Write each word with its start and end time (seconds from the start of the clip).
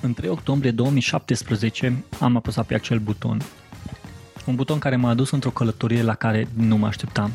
În 0.00 0.14
3 0.14 0.28
octombrie 0.28 0.70
2017 0.70 2.04
am 2.20 2.36
apăsat 2.36 2.66
pe 2.66 2.74
acel 2.74 2.98
buton. 2.98 3.40
Un 4.46 4.54
buton 4.54 4.78
care 4.78 4.96
m-a 4.96 5.10
adus 5.10 5.30
într-o 5.30 5.50
călătorie 5.50 6.02
la 6.02 6.14
care 6.14 6.48
nu 6.54 6.76
mă 6.76 6.86
așteptam. 6.86 7.32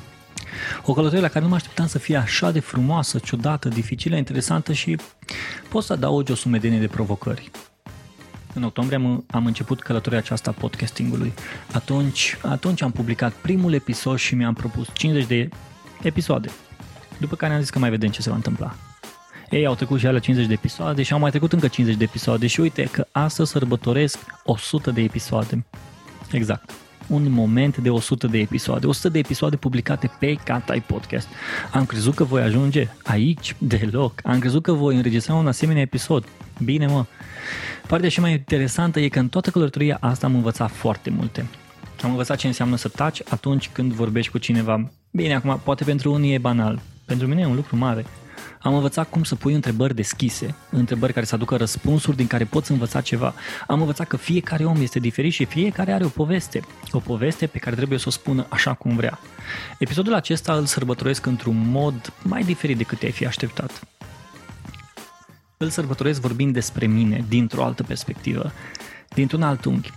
O 0.86 0.94
călătorie 0.94 1.22
la 1.22 1.28
care 1.28 1.44
nu 1.44 1.50
mă 1.50 1.56
așteptam 1.56 1.88
să 1.88 2.00
fie 2.00 2.16
așa 2.16 2.52
de 2.52 2.60
frumoasă, 2.60 3.20
ciudată, 3.20 3.70
dificilă, 3.70 4.16
interesantă 4.16 4.74
și 4.74 4.98
pot 5.70 5.84
să 5.84 5.94
adaugi 5.94 6.32
o 6.32 6.36
sumedenie 6.36 6.80
de 6.80 6.88
provocări. 6.88 7.52
În 8.54 8.64
octombrie 8.64 8.98
am, 8.98 9.26
am 9.32 9.46
început 9.46 9.82
călătoria 9.82 10.18
aceasta 10.18 10.50
a 10.50 10.60
podcastingului. 10.60 11.34
Atunci, 11.74 12.38
atunci 12.42 12.82
am 12.82 12.92
publicat 12.92 13.34
primul 13.34 13.74
episod 13.74 14.18
și 14.18 14.36
mi-am 14.36 14.54
propus 14.54 14.88
50 14.94 15.28
de 15.28 15.50
episoade. 16.02 16.50
După 17.20 17.36
care 17.36 17.54
am 17.54 17.60
zis 17.60 17.70
că 17.70 17.80
mai 17.80 17.90
vedem 17.90 18.10
ce 18.10 18.22
se 18.22 18.30
va 18.30 18.36
întâmpla. 18.36 18.76
Ei 19.56 19.66
au 19.66 19.76
trecut 19.76 20.00
și 20.00 20.08
alea 20.08 20.20
50 20.20 20.48
de 20.48 20.54
episoade 20.54 21.04
și 21.04 21.14
au 21.14 21.20
mai 21.20 21.30
trecut 21.30 21.54
încă 21.54 21.68
50 21.68 21.98
de 21.98 22.04
episoade 22.04 22.48
și 22.48 22.60
uite 22.60 22.84
că 22.84 23.08
astăzi 23.12 23.52
sărbătoresc 23.52 24.20
100 24.44 24.92
de 24.92 25.02
episoade. 25.02 25.66
Exact. 26.32 26.72
Un 27.08 27.32
moment 27.32 27.78
de 27.78 27.90
100 27.90 28.28
de 28.28 28.38
episoade. 28.38 28.88
100 28.88 29.10
de 29.10 29.20
episoade 29.20 29.56
publicate 29.56 30.12
pe 30.20 30.34
Catai 30.34 30.82
Podcast. 30.82 31.28
Am 31.72 31.86
crezut 31.86 32.14
că 32.14 32.24
voi 32.24 32.42
ajunge 32.42 32.88
aici 33.04 33.56
deloc. 33.58 34.20
Am 34.24 34.40
crezut 34.40 34.64
că 34.64 34.72
voi 34.72 34.96
înregistra 34.96 35.34
un 35.34 35.48
asemenea 35.48 35.82
episod. 35.82 36.26
Bine 36.64 36.86
mă. 36.86 37.06
Partea 37.88 38.10
și 38.10 38.20
mai 38.20 38.32
interesantă 38.32 39.00
e 39.00 39.08
că 39.08 39.20
în 39.20 39.30
toată 39.30 39.50
călătoria 39.50 39.98
asta 40.00 40.26
am 40.28 40.36
învățat 40.36 40.72
foarte 40.72 41.10
multe. 41.10 41.46
Am 42.04 42.10
învățat 42.10 42.38
ce 42.38 42.48
înseamnă 42.48 42.76
să 42.76 42.88
taci 42.88 43.22
atunci 43.30 43.70
când 43.70 43.92
vorbești 43.92 44.32
cu 44.32 44.38
cineva. 44.38 44.92
Bine, 45.12 45.36
acum 45.36 45.60
poate 45.64 45.84
pentru 45.84 46.12
unii 46.14 46.34
e 46.34 46.38
banal. 46.38 46.80
Pentru 47.06 47.28
mine 47.28 47.42
e 47.42 47.46
un 47.46 47.56
lucru 47.56 47.76
mare. 47.76 48.06
Am 48.66 48.74
învățat 48.74 49.10
cum 49.10 49.24
să 49.24 49.36
pui 49.36 49.54
întrebări 49.54 49.96
deschise, 49.96 50.56
întrebări 50.70 51.14
care 51.14 51.26
să 51.26 51.36
aducă 51.36 51.56
răspunsuri 51.56 52.18
din 52.18 52.28
care 52.28 52.44
poți 52.44 52.72
învăța 52.72 53.02
ceva. 53.02 53.34
Am 53.68 53.80
învățat 53.80 54.08
că 54.08 54.18
fiecare 54.18 54.66
om 54.66 54.82
este 54.82 55.00
diferit 55.00 55.34
și 55.34 55.46
fiecare 55.46 55.92
are 55.92 56.06
o 56.06 56.08
poveste. 56.08 56.62
O 56.92 57.00
poveste 57.00 57.48
pe 57.48 57.58
care 57.58 57.76
trebuie 57.76 58.00
să 58.00 58.06
o 58.08 58.12
spună 58.12 58.46
așa 58.50 58.74
cum 58.74 58.96
vrea. 58.96 59.20
Episodul 59.80 60.14
acesta 60.14 60.54
îl 60.54 60.66
sărbătoresc 60.66 61.26
într-un 61.26 61.70
mod 61.70 62.14
mai 62.24 62.44
diferit 62.44 62.78
decât 62.78 63.00
te-ai 63.00 63.12
fi 63.12 63.26
așteptat. 63.26 63.88
Îl 65.58 65.70
sărbătoresc 65.70 66.22
vorbind 66.22 66.54
despre 66.54 66.86
mine 66.86 67.26
dintr-o 67.28 67.64
altă 67.64 67.84
perspectivă, 67.84 68.52
dintr-un 69.14 69.42
alt 69.42 69.66
unghi. 69.66 69.92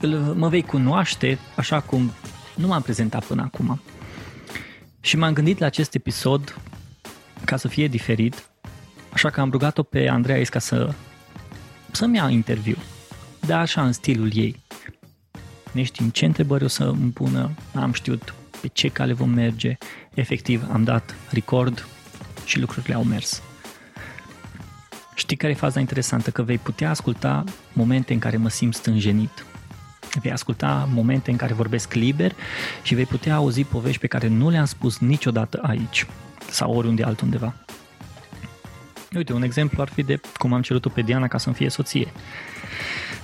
Îl, 0.00 0.10
mă 0.16 0.48
vei 0.48 0.62
cunoaște 0.62 1.38
așa 1.56 1.80
cum 1.80 2.12
nu 2.54 2.66
m-am 2.66 2.82
prezentat 2.82 3.24
până 3.24 3.42
acum. 3.42 3.80
Și 5.00 5.16
m-am 5.16 5.32
gândit 5.32 5.58
la 5.58 5.66
acest 5.66 5.94
episod 5.94 6.54
ca 7.44 7.56
să 7.56 7.68
fie 7.68 7.88
diferit, 7.88 8.48
așa 9.12 9.30
că 9.30 9.40
am 9.40 9.50
rugat-o 9.50 9.82
pe 9.82 10.08
Andreea 10.08 10.38
Isca 10.38 10.58
să, 10.58 10.94
să-mi 11.90 12.16
ia 12.16 12.28
interviu, 12.30 12.76
dar 13.46 13.60
așa 13.60 13.84
în 13.84 13.92
stilul 13.92 14.30
ei. 14.34 14.62
Ne 15.72 15.82
știm 15.82 16.10
ce 16.10 16.24
întrebări 16.24 16.64
o 16.64 16.68
să 16.68 16.84
îmi 16.84 17.10
pună, 17.10 17.50
am 17.74 17.92
știut 17.92 18.34
pe 18.60 18.66
ce 18.66 18.88
cale 18.88 19.12
vom 19.12 19.30
merge, 19.30 19.76
efectiv 20.14 20.64
am 20.72 20.84
dat 20.84 21.14
record 21.30 21.86
și 22.44 22.60
lucrurile 22.60 22.94
au 22.94 23.04
mers. 23.04 23.42
Știi 25.14 25.36
care 25.36 25.52
e 25.52 25.56
faza 25.56 25.80
interesantă? 25.80 26.30
Că 26.30 26.42
vei 26.42 26.58
putea 26.58 26.90
asculta 26.90 27.44
momente 27.72 28.12
în 28.12 28.18
care 28.18 28.36
mă 28.36 28.48
simt 28.48 28.74
stânjenit. 28.74 29.44
Vei 30.20 30.32
asculta 30.32 30.88
momente 30.92 31.30
în 31.30 31.36
care 31.36 31.54
vorbesc 31.54 31.92
liber 31.92 32.32
și 32.82 32.94
vei 32.94 33.04
putea 33.06 33.34
auzi 33.34 33.64
povești 33.64 34.00
pe 34.00 34.06
care 34.06 34.28
nu 34.28 34.50
le-am 34.50 34.64
spus 34.64 34.98
niciodată 34.98 35.58
aici 35.62 36.06
sau 36.50 36.76
oriunde 36.76 37.02
altundeva. 37.02 37.54
Uite, 39.14 39.32
un 39.32 39.42
exemplu 39.42 39.82
ar 39.82 39.88
fi 39.88 40.02
de 40.02 40.20
cum 40.38 40.52
am 40.52 40.62
cerut-o 40.62 40.88
pe 40.88 41.02
Diana 41.02 41.28
ca 41.28 41.38
să-mi 41.38 41.54
fie 41.54 41.68
soție. 41.68 42.12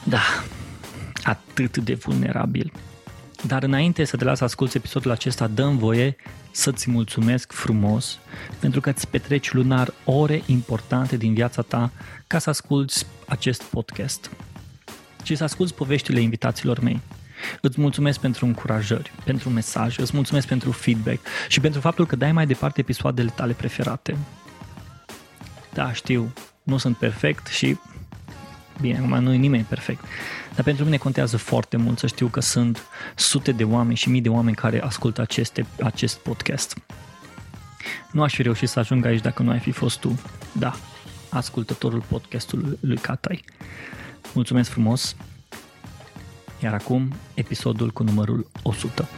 Da, 0.04 0.20
atât 1.22 1.76
de 1.76 1.94
vulnerabil. 1.94 2.72
Dar 3.46 3.62
înainte 3.62 4.04
să 4.04 4.16
te 4.16 4.24
las 4.24 4.38
să 4.38 4.44
asculti 4.44 4.76
episodul 4.76 5.10
acesta, 5.10 5.46
dăm 5.46 5.76
voie 5.76 6.16
să-ți 6.50 6.90
mulțumesc 6.90 7.52
frumos 7.52 8.18
pentru 8.58 8.80
că 8.80 8.90
îți 8.90 9.08
petreci 9.08 9.52
lunar 9.52 9.94
ore 10.04 10.42
importante 10.46 11.16
din 11.16 11.34
viața 11.34 11.62
ta 11.62 11.90
ca 12.26 12.38
să 12.38 12.50
asculti 12.50 13.06
acest 13.28 13.62
podcast 13.62 14.30
și 15.22 15.34
să 15.34 15.44
asculti 15.44 15.72
poveștile 15.72 16.20
invitaților 16.20 16.80
mei. 16.80 17.00
Îți 17.60 17.80
mulțumesc 17.80 18.20
pentru 18.20 18.46
încurajări, 18.46 19.12
pentru 19.24 19.50
mesaj, 19.50 19.98
îți 19.98 20.10
mulțumesc 20.14 20.46
pentru 20.46 20.70
feedback 20.70 21.18
și 21.48 21.60
pentru 21.60 21.80
faptul 21.80 22.06
că 22.06 22.16
dai 22.16 22.32
mai 22.32 22.46
departe 22.46 22.80
episoadele 22.80 23.32
tale 23.36 23.52
preferate. 23.52 24.16
Da, 25.72 25.92
știu, 25.92 26.32
nu 26.62 26.76
sunt 26.76 26.96
perfect 26.96 27.46
și 27.46 27.78
bine, 28.80 28.98
acum 28.98 29.22
nu 29.22 29.32
e 29.32 29.36
nimeni 29.36 29.66
perfect, 29.68 30.04
dar 30.54 30.64
pentru 30.64 30.84
mine 30.84 30.96
contează 30.96 31.36
foarte 31.36 31.76
mult 31.76 31.98
să 31.98 32.06
știu 32.06 32.26
că 32.26 32.40
sunt 32.40 32.82
sute 33.14 33.52
de 33.52 33.64
oameni 33.64 33.96
și 33.96 34.10
mii 34.10 34.20
de 34.20 34.28
oameni 34.28 34.56
care 34.56 34.82
ascultă 34.82 35.20
aceste, 35.20 35.66
acest 35.82 36.18
podcast. 36.18 36.76
Nu 38.12 38.22
aș 38.22 38.34
fi 38.34 38.42
reușit 38.42 38.68
să 38.68 38.78
ajung 38.78 39.06
aici 39.06 39.20
dacă 39.20 39.42
nu 39.42 39.50
ai 39.50 39.58
fi 39.58 39.70
fost 39.70 39.98
tu, 39.98 40.20
da, 40.52 40.74
ascultătorul 41.30 42.02
podcastului 42.08 42.78
lui 42.80 42.96
Catai. 42.96 43.44
Mulțumesc 44.34 44.70
frumos 44.70 45.16
iar 46.62 46.74
acum, 46.74 47.12
episodul 47.34 47.90
cu 47.90 48.02
numărul 48.02 48.46
100. 48.62 49.08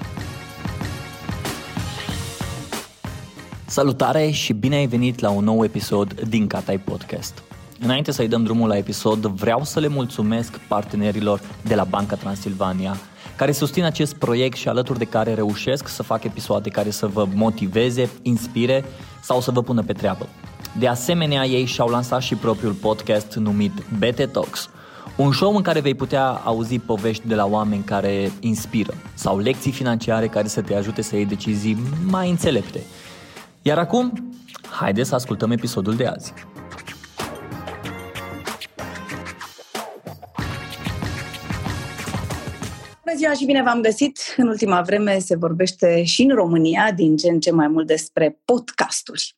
Salutare 3.66 4.30
și 4.30 4.52
bine 4.52 4.74
ai 4.74 4.86
venit 4.86 5.18
la 5.18 5.30
un 5.30 5.44
nou 5.44 5.64
episod 5.64 6.20
din 6.20 6.46
Catai 6.46 6.78
Podcast. 6.78 7.42
Înainte 7.80 8.12
să-i 8.12 8.28
dăm 8.28 8.42
drumul 8.42 8.68
la 8.68 8.76
episod, 8.76 9.26
vreau 9.26 9.64
să 9.64 9.80
le 9.80 9.88
mulțumesc 9.88 10.58
partenerilor 10.58 11.40
de 11.62 11.74
la 11.74 11.84
Banca 11.84 12.16
Transilvania, 12.16 12.96
care 13.36 13.52
susțin 13.52 13.84
acest 13.84 14.14
proiect 14.14 14.56
și 14.56 14.68
alături 14.68 14.98
de 14.98 15.04
care 15.04 15.34
reușesc 15.34 15.88
să 15.88 16.02
fac 16.02 16.24
episoade 16.24 16.68
care 16.68 16.90
să 16.90 17.06
vă 17.06 17.26
motiveze, 17.34 18.10
inspire 18.22 18.84
sau 19.22 19.40
să 19.40 19.50
vă 19.50 19.62
pună 19.62 19.82
pe 19.82 19.92
treabă. 19.92 20.28
De 20.78 20.88
asemenea, 20.88 21.44
ei 21.44 21.64
și-au 21.64 21.88
lansat 21.88 22.22
și 22.22 22.34
propriul 22.34 22.72
podcast 22.72 23.34
numit 23.34 23.72
BT 23.98 24.32
Talks– 24.32 24.68
un 25.16 25.32
show 25.32 25.56
în 25.56 25.62
care 25.62 25.80
vei 25.80 25.94
putea 25.94 26.26
auzi 26.26 26.78
povești 26.78 27.28
de 27.28 27.34
la 27.34 27.46
oameni 27.46 27.82
care 27.82 28.32
inspiră 28.40 28.94
sau 29.14 29.38
lecții 29.38 29.72
financiare 29.72 30.28
care 30.28 30.48
să 30.48 30.62
te 30.62 30.74
ajute 30.74 31.02
să 31.02 31.16
iei 31.16 31.26
decizii 31.26 31.76
mai 32.10 32.30
înțelepte. 32.30 32.80
Iar 33.62 33.78
acum, 33.78 34.34
haideți 34.70 35.08
să 35.08 35.14
ascultăm 35.14 35.50
episodul 35.50 35.94
de 35.94 36.06
azi. 36.06 36.32
Bună 43.04 43.16
ziua 43.16 43.32
și 43.32 43.44
bine 43.44 43.62
v-am 43.62 43.80
găsit! 43.80 44.18
În 44.36 44.48
ultima 44.48 44.82
vreme 44.82 45.18
se 45.18 45.36
vorbește 45.36 46.04
și 46.04 46.22
în 46.22 46.34
România 46.34 46.92
din 46.92 47.16
ce 47.16 47.28
în 47.28 47.40
ce 47.40 47.50
mai 47.50 47.68
mult 47.68 47.86
despre 47.86 48.40
podcasturi. 48.44 49.36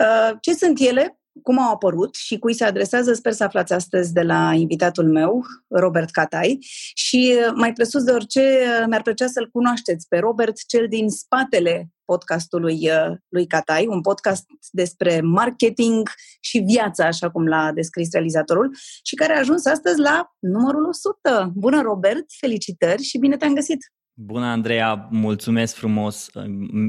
Uh, 0.00 0.36
ce 0.40 0.54
sunt 0.54 0.80
ele? 0.80 1.18
Cum 1.42 1.58
au 1.58 1.72
apărut 1.72 2.14
și 2.14 2.38
cui 2.38 2.54
se 2.54 2.64
adresează, 2.64 3.12
sper 3.12 3.32
să 3.32 3.44
aflați 3.44 3.72
astăzi 3.72 4.12
de 4.12 4.22
la 4.22 4.52
invitatul 4.54 5.08
meu, 5.08 5.44
Robert 5.68 6.10
Catai. 6.10 6.58
Și 6.94 7.34
mai 7.54 7.72
presus 7.72 8.02
de 8.02 8.12
orice, 8.12 8.58
mi-ar 8.88 9.02
plăcea 9.02 9.26
să-l 9.26 9.48
cunoașteți 9.52 10.08
pe 10.08 10.18
Robert, 10.18 10.56
cel 10.66 10.86
din 10.88 11.08
spatele 11.08 11.88
podcastului 12.04 12.90
lui 13.28 13.46
Catai, 13.46 13.86
un 13.86 14.00
podcast 14.00 14.44
despre 14.70 15.20
marketing 15.20 16.08
și 16.40 16.58
viața, 16.58 17.06
așa 17.06 17.30
cum 17.30 17.46
l-a 17.46 17.72
descris 17.74 18.12
realizatorul, 18.12 18.76
și 19.02 19.14
care 19.14 19.34
a 19.34 19.38
ajuns 19.38 19.66
astăzi 19.66 20.00
la 20.00 20.34
numărul 20.38 20.86
100. 20.86 21.52
Bună, 21.54 21.80
Robert! 21.82 22.24
Felicitări 22.38 23.02
și 23.02 23.18
bine 23.18 23.36
te-am 23.36 23.54
găsit! 23.54 23.92
Bună, 24.12 24.44
Andreea! 24.44 25.08
Mulțumesc 25.10 25.74
frumos 25.74 26.30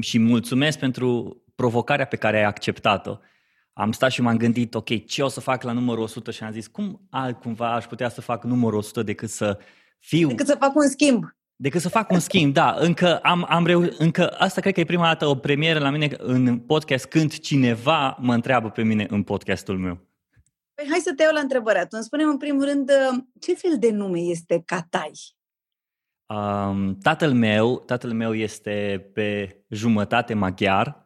și 0.00 0.18
mulțumesc 0.18 0.78
pentru 0.78 1.40
provocarea 1.54 2.06
pe 2.06 2.16
care 2.16 2.36
ai 2.36 2.44
acceptat-o 2.44 3.16
am 3.78 3.92
stat 3.92 4.10
și 4.10 4.20
m-am 4.20 4.36
gândit, 4.36 4.74
ok, 4.74 5.04
ce 5.04 5.22
o 5.22 5.28
să 5.28 5.40
fac 5.40 5.62
la 5.62 5.72
numărul 5.72 6.02
100 6.02 6.30
și 6.30 6.42
am 6.42 6.52
zis, 6.52 6.66
cum 6.66 7.06
altcumva 7.10 7.74
aș 7.74 7.86
putea 7.86 8.08
să 8.08 8.20
fac 8.20 8.44
numărul 8.44 8.78
100 8.78 9.02
decât 9.02 9.28
să 9.28 9.58
fiu... 9.98 10.28
Decât 10.28 10.46
să 10.46 10.56
fac 10.58 10.74
un 10.74 10.88
schimb. 10.88 11.24
Decât 11.56 11.80
să 11.80 11.88
fac 11.88 12.10
un 12.10 12.18
schimb, 12.18 12.52
da. 12.52 12.76
Încă 12.78 13.18
am, 13.18 13.46
am 13.48 13.66
reu... 13.66 13.84
încă 13.98 14.28
asta 14.28 14.60
cred 14.60 14.74
că 14.74 14.80
e 14.80 14.84
prima 14.84 15.06
dată 15.06 15.26
o 15.26 15.34
premieră 15.34 15.78
la 15.78 15.90
mine 15.90 16.10
în 16.18 16.58
podcast 16.58 17.06
când 17.06 17.38
cineva 17.38 18.16
mă 18.20 18.34
întreabă 18.34 18.70
pe 18.70 18.82
mine 18.82 19.06
în 19.10 19.22
podcastul 19.22 19.78
meu. 19.78 19.98
Păi 20.74 20.86
hai 20.90 20.98
să 20.98 21.14
te 21.14 21.22
iau 21.22 21.32
la 21.32 21.40
întrebare 21.40 21.78
atunci. 21.78 22.04
Spune-mi 22.04 22.30
în 22.30 22.38
primul 22.38 22.64
rând, 22.64 22.90
ce 23.40 23.54
fel 23.54 23.78
de 23.78 23.90
nume 23.90 24.18
este 24.18 24.62
Catai? 24.66 25.12
Um, 26.26 26.98
tatăl 26.98 27.32
meu, 27.32 27.78
tatăl 27.78 28.12
meu 28.12 28.34
este 28.34 29.10
pe 29.14 29.58
jumătate 29.68 30.34
maghiar, 30.34 31.05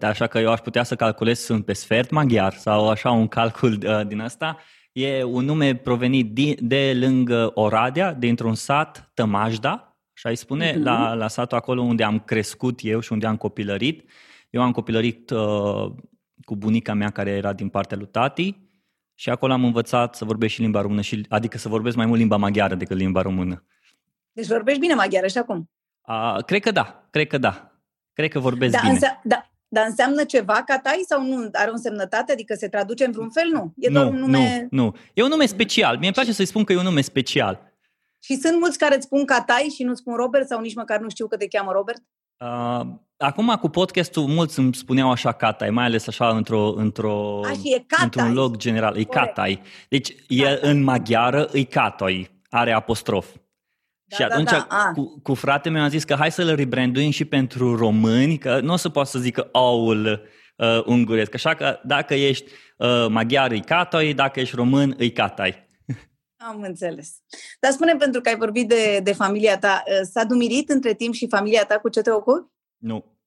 așa 0.00 0.26
că 0.26 0.38
eu 0.38 0.50
aș 0.50 0.60
putea 0.60 0.82
să 0.82 0.96
calculez, 0.96 1.38
sunt 1.38 1.64
pe 1.64 1.72
sfert 1.72 2.10
maghiar 2.10 2.52
sau 2.52 2.88
așa 2.88 3.10
un 3.10 3.28
calcul 3.28 3.78
uh, 3.86 4.06
din 4.06 4.20
asta. 4.20 4.56
E 4.92 5.22
un 5.22 5.44
nume 5.44 5.74
provenit 5.74 6.34
de, 6.34 6.54
de 6.60 6.96
lângă 7.00 7.50
Oradea, 7.54 8.12
dintr-un 8.12 8.54
sat, 8.54 9.10
Tămajda, 9.14 9.96
așa 10.14 10.28
îi 10.28 10.36
spune, 10.36 10.72
uh-huh. 10.72 10.82
la, 10.82 11.14
la 11.14 11.28
satul 11.28 11.56
acolo 11.56 11.80
unde 11.80 12.04
am 12.04 12.18
crescut 12.18 12.80
eu 12.82 13.00
și 13.00 13.12
unde 13.12 13.26
am 13.26 13.36
copilărit. 13.36 14.10
Eu 14.50 14.62
am 14.62 14.72
copilărit 14.72 15.30
uh, 15.30 15.92
cu 16.44 16.56
bunica 16.56 16.94
mea 16.94 17.10
care 17.10 17.30
era 17.30 17.52
din 17.52 17.68
partea 17.68 17.96
lui 17.96 18.06
tati 18.06 18.56
și 19.14 19.30
acolo 19.30 19.52
am 19.52 19.64
învățat 19.64 20.14
să 20.14 20.24
vorbesc 20.24 20.54
și 20.54 20.60
limba 20.60 20.80
română, 20.80 21.00
și, 21.00 21.26
adică 21.28 21.58
să 21.58 21.68
vorbesc 21.68 21.96
mai 21.96 22.06
mult 22.06 22.18
limba 22.18 22.36
maghiară 22.36 22.74
decât 22.74 22.96
limba 22.96 23.22
română. 23.22 23.64
Deci 24.32 24.46
vorbești 24.46 24.80
bine 24.80 24.94
maghiară 24.94 25.26
și 25.26 25.38
acum? 25.38 25.70
Uh, 26.08 26.44
cred 26.44 26.60
că 26.60 26.70
da, 26.70 27.06
cred 27.10 27.26
că 27.26 27.38
da. 27.38 27.67
Cred 28.18 28.30
că 28.30 28.38
vorbesc 28.38 28.72
da, 28.72 28.78
bine. 28.80 28.92
Însă, 28.92 29.20
da, 29.22 29.50
dar 29.68 29.84
înseamnă 29.86 30.24
ceva 30.24 30.62
ca 30.66 30.78
tai 30.78 31.04
sau 31.06 31.22
nu? 31.22 31.48
Are 31.52 31.70
o 31.70 31.72
însemnătate? 31.72 32.32
Adică 32.32 32.54
se 32.54 32.68
traduce 32.68 33.04
în 33.04 33.12
vreun 33.12 33.30
fel? 33.30 33.48
Nu. 33.52 33.72
E 33.76 33.88
nu, 33.88 33.94
doar 33.94 34.06
un 34.12 34.18
nume... 34.18 34.66
Nu, 34.70 34.82
nu. 34.82 34.94
E 35.14 35.22
un 35.22 35.28
nume 35.28 35.46
special. 35.46 35.96
Mie 35.96 36.06
îmi 36.06 36.14
place 36.14 36.32
să-i 36.32 36.46
spun 36.46 36.64
că 36.64 36.72
e 36.72 36.76
un 36.76 36.82
nume 36.82 37.00
special. 37.00 37.72
Și 38.18 38.36
sunt 38.36 38.58
mulți 38.58 38.78
care 38.78 38.94
îți 38.94 39.04
spun 39.04 39.24
tai 39.46 39.72
și 39.74 39.82
nu-ți 39.82 40.00
spun 40.00 40.14
Robert 40.14 40.46
sau 40.46 40.60
nici 40.60 40.74
măcar 40.74 41.00
nu 41.00 41.08
știu 41.08 41.26
că 41.26 41.36
te 41.36 41.48
cheamă 41.48 41.72
Robert? 41.72 42.02
Uh, 42.38 42.86
acum 43.16 43.56
cu 43.60 43.68
podcastul 43.68 44.26
mulți 44.26 44.58
îmi 44.58 44.74
spuneau 44.74 45.10
așa 45.10 45.32
catai, 45.32 45.70
mai 45.70 45.84
ales 45.84 46.06
așa 46.06 46.28
într-o, 46.28 46.72
într-o, 46.76 47.40
A, 47.44 47.52
și 47.52 47.72
e 47.74 47.84
într-un 48.02 48.32
loc 48.32 48.56
general. 48.56 48.96
E 48.96 49.04
catai. 49.04 49.62
Deci 49.88 50.14
catai. 50.14 50.36
e 50.38 50.58
în 50.62 50.82
maghiară, 50.82 51.48
e 51.52 51.64
catoi, 51.64 52.30
are 52.50 52.72
apostrof. 52.72 53.26
Da, 54.08 54.16
și 54.16 54.22
atunci 54.22 54.50
da, 54.50 54.66
da. 54.70 54.92
Cu, 54.94 55.20
cu 55.22 55.34
fratele 55.34 55.74
meu 55.74 55.82
am 55.82 55.88
zis 55.88 56.04
că 56.04 56.14
hai 56.14 56.32
să-l 56.32 56.54
rebranduim 56.54 57.10
și 57.10 57.24
pentru 57.24 57.76
români, 57.76 58.38
că 58.38 58.60
nu 58.60 58.72
o 58.72 58.76
să 58.76 58.88
poată 58.88 59.08
să 59.08 59.18
zică 59.18 59.48
aul 59.52 60.22
uh, 60.56 60.82
unguresc. 60.84 61.34
Așa 61.34 61.54
că 61.54 61.80
dacă 61.84 62.14
ești 62.14 62.50
uh, 62.76 63.06
maghiar, 63.08 63.50
îi 63.50 63.60
catoi, 63.60 64.14
dacă 64.14 64.40
ești 64.40 64.56
român, 64.56 64.94
îi 64.98 65.12
catai. 65.12 65.66
Am 66.48 66.60
înțeles. 66.60 67.16
Dar 67.60 67.72
spune 67.72 67.94
pentru 67.96 68.20
că 68.20 68.28
ai 68.28 68.36
vorbit 68.36 68.68
de, 68.68 69.00
de 69.02 69.12
familia 69.12 69.58
ta, 69.58 69.82
uh, 69.86 70.00
s-a 70.12 70.24
dumirit 70.24 70.70
între 70.70 70.94
timp 70.94 71.14
și 71.14 71.28
familia 71.28 71.64
ta 71.64 71.78
cu 71.78 71.88
ce 71.88 72.00
te 72.00 72.10
ocupi? 72.10 72.52
Nu. 72.76 73.17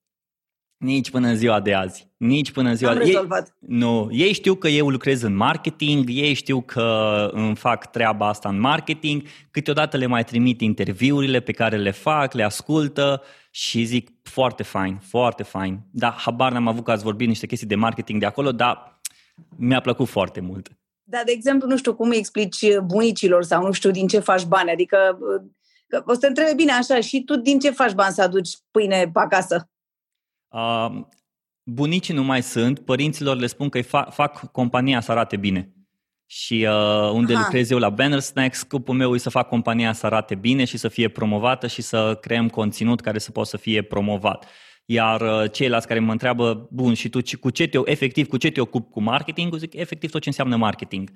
Nici 0.81 1.09
până 1.09 1.27
în 1.27 1.35
ziua 1.35 1.59
de 1.59 1.73
azi. 1.73 2.09
Nici 2.17 2.51
până 2.51 2.69
în 2.69 2.75
ziua 2.75 2.91
Am 2.91 2.97
de 2.97 3.03
rezolvat. 3.03 3.47
Ei, 3.47 3.77
nu. 3.77 4.09
Ei 4.11 4.33
știu 4.33 4.55
că 4.55 4.67
eu 4.67 4.89
lucrez 4.89 5.21
în 5.21 5.35
marketing, 5.35 6.09
ei 6.09 6.33
știu 6.33 6.61
că 6.61 7.29
îmi 7.33 7.55
fac 7.55 7.91
treaba 7.91 8.27
asta 8.27 8.49
în 8.49 8.59
marketing, 8.59 9.23
câteodată 9.51 9.97
le 9.97 10.05
mai 10.05 10.23
trimit 10.23 10.61
interviurile 10.61 11.39
pe 11.39 11.51
care 11.51 11.77
le 11.77 11.91
fac, 11.91 12.33
le 12.33 12.43
ascultă 12.43 13.21
și 13.51 13.83
zic 13.83 14.09
foarte 14.23 14.63
fain, 14.63 14.97
foarte 15.01 15.43
fain. 15.43 15.79
Da, 15.91 16.15
habar 16.17 16.51
n-am 16.51 16.67
avut 16.67 16.83
că 16.83 16.91
ați 16.91 17.03
vorbit 17.03 17.27
niște 17.27 17.45
chestii 17.45 17.67
de 17.67 17.75
marketing 17.75 18.19
de 18.19 18.25
acolo, 18.25 18.51
dar 18.51 19.01
mi-a 19.57 19.81
plăcut 19.81 20.07
foarte 20.07 20.39
mult. 20.39 20.69
Da, 21.03 21.21
de 21.25 21.31
exemplu, 21.31 21.67
nu 21.67 21.77
știu 21.77 21.95
cum 21.95 22.09
îi 22.09 22.17
explici 22.17 22.77
bunicilor 22.85 23.43
sau 23.43 23.65
nu 23.65 23.71
știu 23.71 23.91
din 23.91 24.07
ce 24.07 24.19
faci 24.19 24.43
bani, 24.43 24.71
adică 24.71 25.17
o 26.05 26.13
să 26.13 26.19
te 26.19 26.27
întrebe 26.27 26.53
bine 26.55 26.71
așa, 26.71 26.99
și 26.99 27.23
tu 27.23 27.35
din 27.35 27.59
ce 27.59 27.69
faci 27.69 27.93
bani 27.93 28.13
să 28.13 28.21
aduci 28.21 28.49
pâine 28.71 29.09
pe 29.13 29.19
acasă? 29.19 29.70
Uh, 30.51 31.01
bunicii 31.63 32.13
nu 32.13 32.24
mai 32.24 32.44
sunt, 32.44 32.80
părinților 32.80 33.38
le 33.38 33.48
spun 33.48 33.69
că 33.69 33.77
îi 33.77 33.83
fac, 33.83 34.13
fac 34.13 34.51
compania 34.51 35.01
să 35.01 35.12
arate 35.12 35.38
bine. 35.38 35.74
Și 36.25 36.68
uh, 36.69 37.12
unde 37.12 37.33
Aha. 37.33 37.42
lucrez 37.44 37.69
eu 37.69 37.77
la 37.77 37.89
Banner 37.89 38.19
Snacks, 38.19 38.57
scopul 38.57 38.95
meu 38.95 39.15
e 39.15 39.18
să 39.18 39.30
fac 39.30 39.48
compania 39.48 39.94
să 39.94 40.06
arate 40.06 40.36
bine 40.36 40.65
și 40.65 40.77
să 40.77 40.88
fie 40.88 41.07
promovată 41.07 41.68
și 41.68 41.81
să 41.81 42.18
creăm 42.21 42.50
conținut 42.50 43.01
care 43.01 43.19
să 43.19 43.31
poată 43.31 43.50
să 43.50 43.57
fie 43.57 43.81
promovat. 43.81 44.45
Iar 44.86 45.21
uh, 45.21 45.51
ceilalți 45.51 45.88
care 45.88 46.00
mă 46.00 46.12
întreabă, 46.12 46.68
bun, 46.71 46.94
și 46.94 47.09
tu 47.09 47.19
cu 47.39 47.50
ce 47.50 47.68
te, 47.68 47.80
efectiv, 47.83 48.27
cu 48.27 48.38
ce 48.38 48.51
te 48.51 48.62
ocupi 48.62 48.92
cu 48.92 49.01
marketing? 49.01 49.56
Zic, 49.56 49.74
efectiv 49.74 50.12
tot 50.12 50.21
ce 50.21 50.27
înseamnă 50.27 50.56
marketing. 50.56 51.09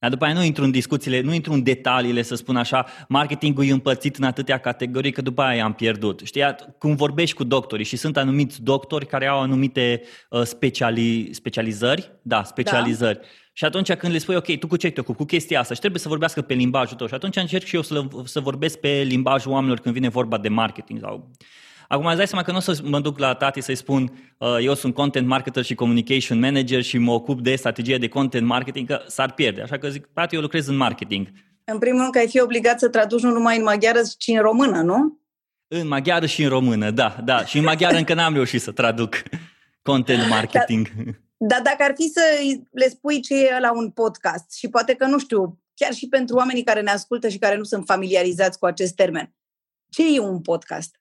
Dar 0.00 0.10
după 0.10 0.24
aia 0.24 0.34
nu 0.34 0.44
intru 0.44 0.64
în 0.64 0.70
discuțiile, 0.70 1.20
nu 1.20 1.34
intru 1.34 1.52
în 1.52 1.62
detaliile, 1.62 2.22
să 2.22 2.34
spun 2.34 2.56
așa, 2.56 2.86
marketingul 3.08 3.66
e 3.66 3.72
împărțit 3.72 4.16
în 4.16 4.24
atâtea 4.24 4.58
categorii 4.58 5.12
că 5.12 5.22
după 5.22 5.42
aia 5.42 5.64
am 5.64 5.72
pierdut. 5.72 6.20
Știi, 6.24 6.54
cum 6.78 6.94
vorbești 6.94 7.36
cu 7.36 7.44
doctorii 7.44 7.84
și 7.84 7.96
sunt 7.96 8.16
anumiți 8.16 8.62
doctori 8.62 9.06
care 9.06 9.26
au 9.26 9.40
anumite 9.40 10.02
uh, 10.30 10.42
speciali, 10.42 11.28
specializări, 11.32 12.12
da, 12.22 12.42
specializări. 12.42 13.18
Da. 13.18 13.26
Și 13.52 13.64
atunci 13.64 13.92
când 13.92 14.12
le 14.12 14.18
spui, 14.18 14.36
ok, 14.36 14.58
tu 14.58 14.66
cu 14.66 14.76
ce 14.76 14.90
te 14.90 15.00
ocupi, 15.00 15.18
cu 15.18 15.24
chestia 15.24 15.60
asta 15.60 15.74
și 15.74 15.80
trebuie 15.80 16.00
să 16.00 16.08
vorbească 16.08 16.42
pe 16.42 16.54
limbajul 16.54 16.96
tău 16.96 17.06
și 17.06 17.14
atunci 17.14 17.36
încerc 17.36 17.64
și 17.64 17.74
eu 17.74 17.82
să, 17.82 18.04
să 18.24 18.40
vorbesc 18.40 18.78
pe 18.78 19.02
limbajul 19.02 19.52
oamenilor 19.52 19.80
când 19.80 19.94
vine 19.94 20.08
vorba 20.08 20.38
de 20.38 20.48
marketing 20.48 20.98
sau 21.00 21.30
Acum 21.92 22.06
îți 22.06 22.16
dai 22.16 22.26
seama 22.26 22.44
că 22.44 22.50
nu 22.50 22.56
o 22.56 22.60
să 22.60 22.80
mă 22.82 23.00
duc 23.00 23.18
la 23.18 23.34
tati 23.34 23.60
să-i 23.60 23.74
spun 23.74 24.34
uh, 24.38 24.56
eu 24.60 24.74
sunt 24.74 24.94
content 24.94 25.26
marketer 25.26 25.64
și 25.64 25.74
communication 25.74 26.38
manager 26.38 26.82
și 26.82 26.98
mă 26.98 27.12
ocup 27.12 27.40
de 27.40 27.56
strategie 27.56 27.98
de 27.98 28.08
content 28.08 28.46
marketing, 28.46 28.88
că 28.88 29.02
s-ar 29.06 29.32
pierde. 29.32 29.60
Așa 29.60 29.78
că 29.78 29.88
zic, 29.88 30.06
tati, 30.12 30.34
eu 30.34 30.40
lucrez 30.40 30.66
în 30.66 30.76
marketing. 30.76 31.28
În 31.64 31.78
primul 31.78 32.00
rând 32.00 32.12
că 32.12 32.18
ai 32.18 32.28
fi 32.28 32.40
obligat 32.40 32.78
să 32.78 32.88
traduci 32.88 33.22
nu 33.22 33.32
numai 33.32 33.56
în 33.56 33.62
maghiară, 33.62 34.00
ci 34.18 34.28
în 34.28 34.40
română, 34.40 34.80
nu? 34.80 35.20
În 35.68 35.88
maghiară 35.88 36.26
și 36.26 36.42
în 36.42 36.48
română, 36.48 36.90
da, 36.90 37.16
da. 37.24 37.44
Și 37.44 37.58
în 37.58 37.64
maghiară 37.64 37.96
încă 37.96 38.14
n-am 38.14 38.34
reușit 38.34 38.60
să 38.60 38.72
traduc 38.72 39.22
content 39.82 40.28
marketing. 40.28 40.88
Dar 41.36 41.62
da, 41.62 41.70
dacă 41.70 41.82
ar 41.82 41.92
fi 41.96 42.08
să 42.08 42.20
le 42.70 42.88
spui 42.88 43.20
ce 43.20 43.34
e 43.34 43.60
la 43.60 43.72
un 43.72 43.90
podcast 43.90 44.52
și 44.56 44.68
poate 44.68 44.94
că, 44.94 45.06
nu 45.06 45.18
știu, 45.18 45.60
chiar 45.74 45.92
și 45.92 46.08
pentru 46.08 46.36
oamenii 46.36 46.62
care 46.62 46.80
ne 46.80 46.90
ascultă 46.90 47.28
și 47.28 47.38
care 47.38 47.56
nu 47.56 47.64
sunt 47.64 47.84
familiarizați 47.86 48.58
cu 48.58 48.66
acest 48.66 48.94
termen, 48.94 49.34
ce 49.88 50.14
e 50.14 50.20
un 50.20 50.40
podcast? 50.40 50.99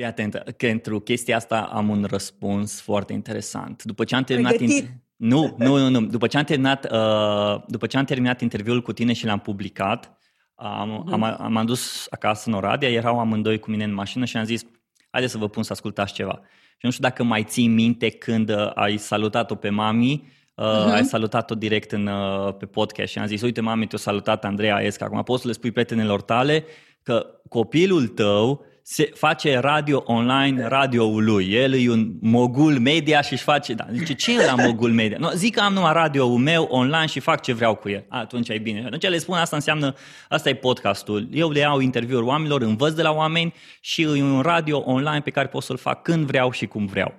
Fii 0.00 0.08
atent, 0.08 0.34
că 0.34 0.52
pentru 0.56 1.00
chestia 1.00 1.36
asta 1.36 1.60
am 1.60 1.88
un 1.88 2.06
răspuns 2.08 2.80
foarte 2.80 3.12
interesant. 3.12 3.82
După 3.84 4.04
ce 4.04 4.14
am 4.14 4.22
terminat... 4.22 4.60
Inter... 4.60 4.88
Nu, 5.16 5.54
nu, 5.58 5.76
nu, 5.76 5.88
nu. 5.88 6.00
După 6.00 6.26
ce 6.26 6.38
am 6.38 6.44
terminat, 6.44 6.92
uh, 6.92 7.62
după 7.66 7.86
ce 7.86 7.96
am 7.96 8.04
terminat 8.04 8.40
interviul 8.40 8.82
cu 8.82 8.92
tine 8.92 9.12
și 9.12 9.24
l-am 9.24 9.38
publicat, 9.38 10.16
am, 10.54 11.04
uh-huh. 11.04 11.12
am, 11.12 11.22
am, 11.22 11.56
am 11.56 11.66
dus 11.66 12.06
acasă 12.10 12.48
în 12.48 12.54
Oradea, 12.54 12.88
erau 12.88 13.18
amândoi 13.18 13.58
cu 13.58 13.70
mine 13.70 13.84
în 13.84 13.94
mașină 13.94 14.24
și 14.24 14.36
am 14.36 14.44
zis, 14.44 14.62
haide 15.10 15.26
să 15.26 15.38
vă 15.38 15.48
pun 15.48 15.62
să 15.62 15.72
ascultați 15.72 16.12
ceva. 16.12 16.40
Și 16.52 16.86
nu 16.86 16.90
știu 16.90 17.02
dacă 17.02 17.22
mai 17.22 17.44
ții 17.44 17.66
minte 17.66 18.08
când 18.10 18.50
uh, 18.50 18.70
ai 18.74 18.96
salutat-o 18.96 19.54
pe 19.54 19.68
mami, 19.68 20.12
uh, 20.54 20.64
uh-huh. 20.64 20.92
ai 20.92 21.04
salutat-o 21.04 21.54
direct 21.54 21.92
în, 21.92 22.06
uh, 22.06 22.54
pe 22.58 22.66
podcast 22.66 23.12
și 23.12 23.18
am 23.18 23.26
zis, 23.26 23.42
uite 23.42 23.60
mami, 23.60 23.86
te-a 23.86 23.98
salutat 23.98 24.44
Andreea 24.44 24.82
Esca, 24.82 25.04
acum 25.04 25.22
poți 25.22 25.40
să 25.40 25.46
le 25.46 25.54
spui 25.54 25.70
prietenilor 25.70 26.22
tale 26.22 26.64
că 27.02 27.26
copilul 27.48 28.06
tău 28.06 28.68
se 28.82 29.10
face 29.14 29.58
radio 29.58 30.02
online 30.06 30.66
radioul 30.66 31.24
lui. 31.24 31.52
El 31.52 31.74
e 31.74 31.90
un 31.90 32.12
mogul 32.20 32.78
media 32.78 33.20
și 33.20 33.32
își 33.32 33.42
face... 33.42 33.72
Da, 33.72 33.86
zice, 33.92 34.14
ce 34.14 34.40
e 34.40 34.44
la 34.44 34.54
mogul 34.54 34.92
media? 34.92 35.16
No, 35.20 35.30
zic 35.30 35.54
că 35.54 35.60
am 35.60 35.72
numai 35.72 35.92
radioul 35.92 36.38
meu 36.38 36.62
online 36.70 37.06
și 37.06 37.20
fac 37.20 37.42
ce 37.42 37.52
vreau 37.52 37.74
cu 37.74 37.88
el. 37.88 38.04
Atunci 38.08 38.48
e 38.48 38.58
bine. 38.58 38.82
Atunci 38.86 39.08
le 39.08 39.18
spun 39.18 39.36
asta 39.36 39.56
înseamnă, 39.56 39.94
asta 40.28 40.48
e 40.48 40.54
podcastul. 40.54 41.28
Eu 41.32 41.50
le 41.50 41.58
iau 41.58 41.80
interviuri 41.80 42.24
oamenilor, 42.24 42.62
învăț 42.62 42.92
de 42.92 43.02
la 43.02 43.12
oameni 43.12 43.54
și 43.80 44.02
e 44.02 44.22
un 44.22 44.40
radio 44.40 44.82
online 44.86 45.20
pe 45.20 45.30
care 45.30 45.48
pot 45.48 45.62
să-l 45.62 45.76
fac 45.76 46.02
când 46.02 46.26
vreau 46.26 46.50
și 46.50 46.66
cum 46.66 46.86
vreau. 46.86 47.14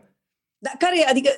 Dar 0.57 0.73
care, 0.77 1.09
adică 1.09 1.29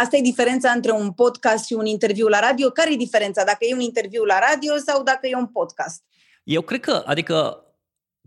asta 0.00 0.16
e 0.16 0.20
diferența 0.20 0.70
între 0.70 0.92
un 0.92 1.12
podcast 1.12 1.66
și 1.66 1.72
un 1.72 1.86
interviu 1.86 2.26
la 2.26 2.40
radio? 2.40 2.70
Care 2.70 2.92
e 2.92 2.96
diferența? 2.96 3.44
Dacă 3.44 3.58
e 3.60 3.74
un 3.74 3.80
interviu 3.80 4.24
la 4.24 4.38
radio 4.50 4.72
sau 4.86 5.02
dacă 5.02 5.26
e 5.26 5.36
un 5.36 5.46
podcast? 5.46 6.02
Eu 6.44 6.62
cred 6.62 6.80
că, 6.80 7.02
adică 7.06 7.64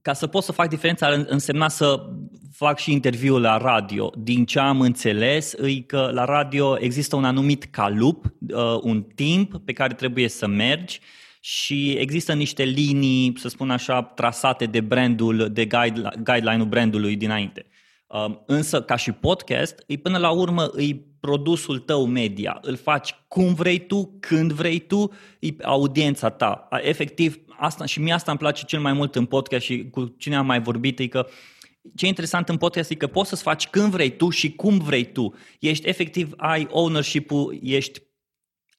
ca 0.03 0.13
să 0.13 0.27
pot 0.27 0.43
să 0.43 0.51
fac 0.51 0.69
diferența, 0.69 1.23
însemna 1.27 1.67
să 1.67 2.05
fac 2.51 2.79
și 2.79 2.91
interviul 2.91 3.41
la 3.41 3.57
radio. 3.57 4.11
Din 4.17 4.45
ce 4.45 4.59
am 4.59 4.81
înțeles, 4.81 5.53
e 5.53 5.81
că 5.81 6.09
la 6.13 6.25
radio 6.25 6.77
există 6.79 7.15
un 7.15 7.23
anumit 7.25 7.63
calup, 7.63 8.25
uh, 8.25 8.79
un 8.81 9.01
timp 9.15 9.57
pe 9.65 9.73
care 9.73 9.93
trebuie 9.93 10.27
să 10.27 10.47
mergi 10.47 10.99
și 11.39 11.91
există 11.91 12.33
niște 12.33 12.63
linii, 12.63 13.33
să 13.35 13.47
spun 13.47 13.69
așa, 13.69 14.03
trasate 14.03 14.65
de 14.65 14.81
brandul, 14.81 15.49
de 15.51 15.65
guideline-ul 16.23 16.67
brandului 16.67 17.15
dinainte. 17.15 17.65
Um, 18.13 18.43
însă, 18.45 18.81
ca 18.81 18.95
și 18.95 19.11
podcast, 19.11 19.83
e 19.87 19.97
până 19.97 20.17
la 20.17 20.31
urmă 20.31 20.71
e 20.77 20.95
produsul 21.19 21.79
tău 21.79 22.05
media. 22.05 22.59
Îl 22.61 22.75
faci 22.75 23.15
cum 23.27 23.53
vrei 23.53 23.79
tu, 23.85 24.17
când 24.19 24.51
vrei 24.51 24.79
tu, 24.79 25.11
e 25.39 25.49
audiența 25.61 26.29
ta. 26.29 26.67
Efectiv, 26.81 27.37
asta, 27.59 27.85
și 27.85 27.99
mie 27.99 28.13
asta 28.13 28.31
îmi 28.31 28.39
place 28.39 28.63
cel 28.65 28.79
mai 28.79 28.93
mult 28.93 29.15
în 29.15 29.25
podcast 29.25 29.65
și 29.65 29.89
cu 29.89 30.15
cine 30.17 30.35
am 30.35 30.45
mai 30.45 30.61
vorbit, 30.61 30.99
e 30.99 31.07
că 31.07 31.27
ce 31.95 32.05
e 32.05 32.07
interesant 32.07 32.49
în 32.49 32.57
podcast 32.57 32.89
e 32.89 32.95
că 32.95 33.07
poți 33.07 33.29
să-ți 33.29 33.41
faci 33.41 33.67
când 33.67 33.91
vrei 33.91 34.15
tu 34.15 34.29
și 34.29 34.51
cum 34.51 34.77
vrei 34.77 35.11
tu. 35.11 35.33
Ești 35.59 35.87
efectiv, 35.87 36.33
ai 36.37 36.67
ownership-ul, 36.71 37.59
ești 37.61 38.01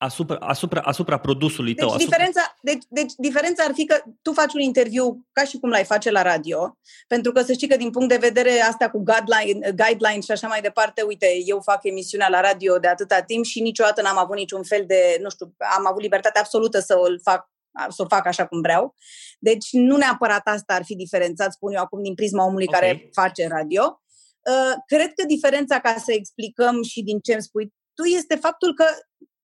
asupra, 0.04 0.36
asupra, 0.36 0.80
asupra 0.80 1.18
produsului 1.18 1.74
deci 1.74 1.84
tău. 1.84 1.94
Asupra... 1.94 2.04
Diferența, 2.04 2.56
deci, 2.60 2.82
deci 2.88 3.12
diferența 3.16 3.64
ar 3.64 3.72
fi 3.74 3.84
că 3.84 4.02
tu 4.22 4.32
faci 4.32 4.54
un 4.54 4.60
interviu 4.60 5.26
ca 5.32 5.44
și 5.44 5.58
cum 5.58 5.70
l-ai 5.70 5.84
face 5.84 6.10
la 6.10 6.22
radio, 6.22 6.78
pentru 7.06 7.32
că 7.32 7.42
să 7.42 7.52
știi 7.52 7.68
că 7.68 7.76
din 7.76 7.90
punct 7.90 8.08
de 8.08 8.16
vedere 8.16 8.60
asta 8.60 8.90
cu 8.90 9.02
guideline, 9.02 9.70
guideline 9.70 10.20
și 10.20 10.30
așa 10.30 10.48
mai 10.48 10.60
departe, 10.60 11.02
uite, 11.02 11.26
eu 11.44 11.60
fac 11.60 11.84
emisiunea 11.84 12.28
la 12.28 12.40
radio 12.40 12.78
de 12.78 12.88
atâta 12.88 13.20
timp 13.20 13.44
și 13.44 13.60
niciodată 13.60 14.02
n-am 14.02 14.18
avut 14.18 14.36
niciun 14.36 14.62
fel 14.62 14.84
de, 14.86 15.18
nu 15.20 15.30
știu, 15.30 15.54
am 15.76 15.86
avut 15.86 16.02
libertate 16.02 16.38
absolută 16.38 16.78
să 16.80 16.98
o 16.98 17.06
fac 17.22 17.52
să 17.88 18.02
o 18.02 18.06
fac 18.06 18.26
așa 18.26 18.46
cum 18.46 18.60
vreau. 18.60 18.94
Deci 19.38 19.68
nu 19.72 19.96
neapărat 19.96 20.40
asta 20.44 20.74
ar 20.74 20.84
fi 20.84 20.94
diferențat, 20.94 21.52
spun 21.52 21.72
eu 21.72 21.80
acum, 21.80 22.02
din 22.02 22.14
prisma 22.14 22.44
omului 22.44 22.66
okay. 22.68 22.80
care 22.80 23.08
face 23.12 23.48
radio. 23.48 24.02
Uh, 24.50 24.74
cred 24.86 25.12
că 25.14 25.24
diferența, 25.26 25.80
ca 25.80 25.94
să 26.04 26.12
explicăm 26.12 26.82
și 26.82 27.02
din 27.02 27.18
ce 27.18 27.32
îmi 27.32 27.42
spui 27.42 27.72
tu, 27.94 28.04
este 28.04 28.34
faptul 28.34 28.74
că, 28.74 28.84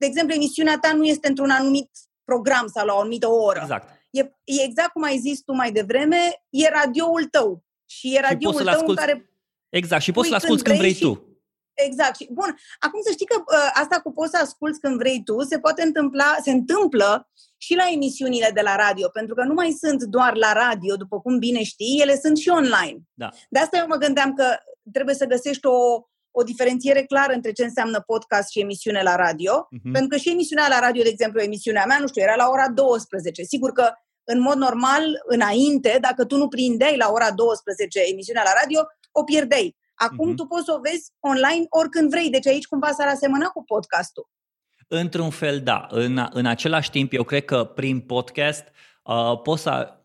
de 0.00 0.07
exemplu, 0.07 0.35
emisiunea 0.35 0.78
ta 0.80 0.92
nu 0.92 1.04
este 1.04 1.28
într-un 1.28 1.50
anumit 1.50 1.90
program 2.25 2.66
sau 2.75 2.87
la 2.87 2.95
o 2.95 2.99
anumită 2.99 3.28
oră. 3.28 3.61
Exact. 3.62 3.88
E, 4.11 4.21
e 4.45 4.62
exact 4.62 4.92
cum 4.92 5.02
ai 5.02 5.19
zis 5.19 5.40
tu 5.40 5.52
mai 5.52 5.73
devreme, 5.73 6.16
e 6.50 6.69
radioul 6.69 7.25
tău. 7.25 7.64
Și 7.87 8.14
e 8.14 8.21
radioul 8.21 8.59
și 8.59 8.64
tău 8.64 8.73
asculti, 8.73 8.90
în 9.00 9.07
care... 9.07 9.30
Exact, 9.69 10.02
și 10.02 10.12
poți 10.12 10.28
să-l 10.28 10.37
asculti 10.37 10.62
când 10.62 10.76
vrei, 10.76 10.92
vrei 10.92 11.00
și, 11.00 11.14
tu. 11.14 11.42
Exact. 11.75 12.16
Și, 12.16 12.28
bun, 12.33 12.57
acum 12.78 13.00
să 13.02 13.11
știi 13.12 13.26
că 13.26 13.37
uh, 13.38 13.71
asta 13.75 14.00
cu 14.00 14.12
poți 14.12 14.30
să 14.30 14.38
asculți 14.42 14.80
când 14.80 14.97
vrei 14.97 15.23
tu, 15.23 15.42
se 15.42 15.59
poate 15.59 15.83
întâmpla, 15.83 16.37
se 16.42 16.50
întâmplă 16.50 17.30
și 17.57 17.75
la 17.75 17.88
emisiunile 17.92 18.50
de 18.54 18.61
la 18.61 18.76
radio, 18.76 19.09
pentru 19.09 19.35
că 19.35 19.42
nu 19.42 19.54
mai 19.54 19.71
sunt 19.71 20.02
doar 20.02 20.37
la 20.37 20.52
radio, 20.52 20.97
după 20.97 21.21
cum 21.21 21.38
bine 21.38 21.62
știi, 21.62 22.00
ele 22.00 22.16
sunt 22.16 22.38
și 22.38 22.49
online. 22.49 22.99
Da. 23.12 23.28
De 23.49 23.59
asta 23.59 23.76
eu 23.76 23.87
mă 23.87 23.97
gândeam 23.97 24.35
că 24.35 24.57
trebuie 24.92 25.14
să 25.14 25.25
găsești 25.25 25.66
o, 25.66 26.09
o 26.31 26.43
diferențiere 26.43 27.03
clară 27.03 27.33
între 27.33 27.53
ce 27.53 27.65
înseamnă 27.65 28.01
podcast 28.01 28.51
și 28.51 28.61
emisiune 28.61 29.03
la 29.03 29.17
radio, 29.17 29.53
uh-huh. 29.67 29.93
pentru 29.93 30.09
că 30.09 30.17
și 30.17 30.31
emisiunea 30.31 30.69
la 30.69 30.79
radio, 30.79 31.03
de 31.03 31.09
exemplu, 31.09 31.41
emisiunea 31.41 31.85
mea, 31.87 31.99
nu 31.99 32.07
știu, 32.07 32.23
era 32.23 32.35
la 32.35 32.49
ora 32.49 32.69
12. 32.69 33.43
Sigur 33.43 33.73
că 33.73 33.93
în 34.25 34.41
mod 34.41 34.57
normal, 34.57 35.03
înainte, 35.27 35.99
dacă 36.01 36.25
tu 36.25 36.37
nu 36.37 36.49
prindeai 36.49 36.97
la 36.97 37.11
ora 37.11 37.33
12 37.33 38.01
emisiunea 38.13 38.43
la 38.43 38.53
radio, 38.61 38.81
o 39.13 39.23
pierdeai. 39.25 39.77
Acum 39.95 40.33
uh-huh. 40.33 40.37
tu 40.37 40.45
poți 40.45 40.65
să 40.65 40.73
o 40.77 40.81
vezi 40.81 41.13
online 41.21 41.65
oricând 41.69 42.11
vrei, 42.11 42.31
deci 42.31 42.47
aici 42.47 42.67
cumva 42.67 42.93
s-ar 42.93 43.09
asemăna 43.09 43.47
cu 43.47 43.65
podcastul. 43.65 44.29
Într-un 44.89 45.31
fel, 45.31 45.61
da. 45.61 45.87
În, 45.91 46.29
în 46.31 46.47
același 46.47 46.91
timp, 46.91 47.13
eu 47.13 47.23
cred 47.23 47.45
că 47.45 47.65
prin 47.65 48.01
podcast 48.01 48.65
uh, 49.03 49.41
poți 49.43 49.63
să 49.63 50.00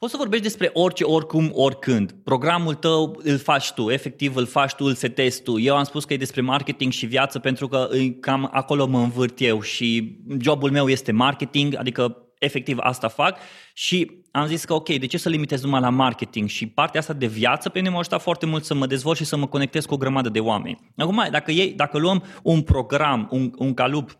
Poți 0.00 0.12
să 0.12 0.18
vorbești 0.18 0.44
despre 0.44 0.70
orice, 0.72 1.04
oricum, 1.04 1.50
oricând. 1.54 2.12
Programul 2.24 2.74
tău 2.74 3.20
îl 3.22 3.38
faci 3.38 3.72
tu, 3.72 3.90
efectiv 3.90 4.36
îl 4.36 4.46
faci 4.46 4.72
tu, 4.72 4.84
îl 4.84 4.94
setezi 4.94 5.42
tu. 5.42 5.58
Eu 5.58 5.76
am 5.76 5.84
spus 5.84 6.04
că 6.04 6.12
e 6.12 6.16
despre 6.16 6.40
marketing 6.40 6.92
și 6.92 7.06
viață 7.06 7.38
pentru 7.38 7.68
că 7.68 7.88
cam 8.20 8.48
acolo 8.52 8.86
mă 8.86 8.98
învârt 8.98 9.40
eu 9.40 9.60
și 9.60 10.18
jobul 10.38 10.70
meu 10.70 10.88
este 10.88 11.12
marketing, 11.12 11.76
adică 11.78 12.16
efectiv 12.38 12.76
asta 12.80 13.08
fac 13.08 13.38
și 13.74 14.10
am 14.30 14.46
zis 14.46 14.64
că 14.64 14.74
ok, 14.74 14.88
de 14.88 15.06
ce 15.06 15.18
să 15.18 15.28
limitez 15.28 15.62
numai 15.62 15.80
la 15.80 15.90
marketing 15.90 16.48
și 16.48 16.66
partea 16.66 17.00
asta 17.00 17.12
de 17.12 17.26
viață 17.26 17.68
pe 17.68 17.78
mine 17.78 17.90
m-a 17.90 17.98
ajutat 17.98 18.22
foarte 18.22 18.46
mult 18.46 18.64
să 18.64 18.74
mă 18.74 18.86
dezvolt 18.86 19.16
și 19.16 19.24
să 19.24 19.36
mă 19.36 19.46
conectez 19.46 19.84
cu 19.84 19.94
o 19.94 19.96
grămadă 19.96 20.28
de 20.28 20.40
oameni. 20.40 20.78
Acum, 20.96 21.26
dacă, 21.30 21.50
ei, 21.50 21.72
dacă 21.72 21.98
luăm 21.98 22.24
un 22.42 22.62
program, 22.62 23.28
un, 23.30 23.52
un 23.56 23.74
calup 23.74 24.18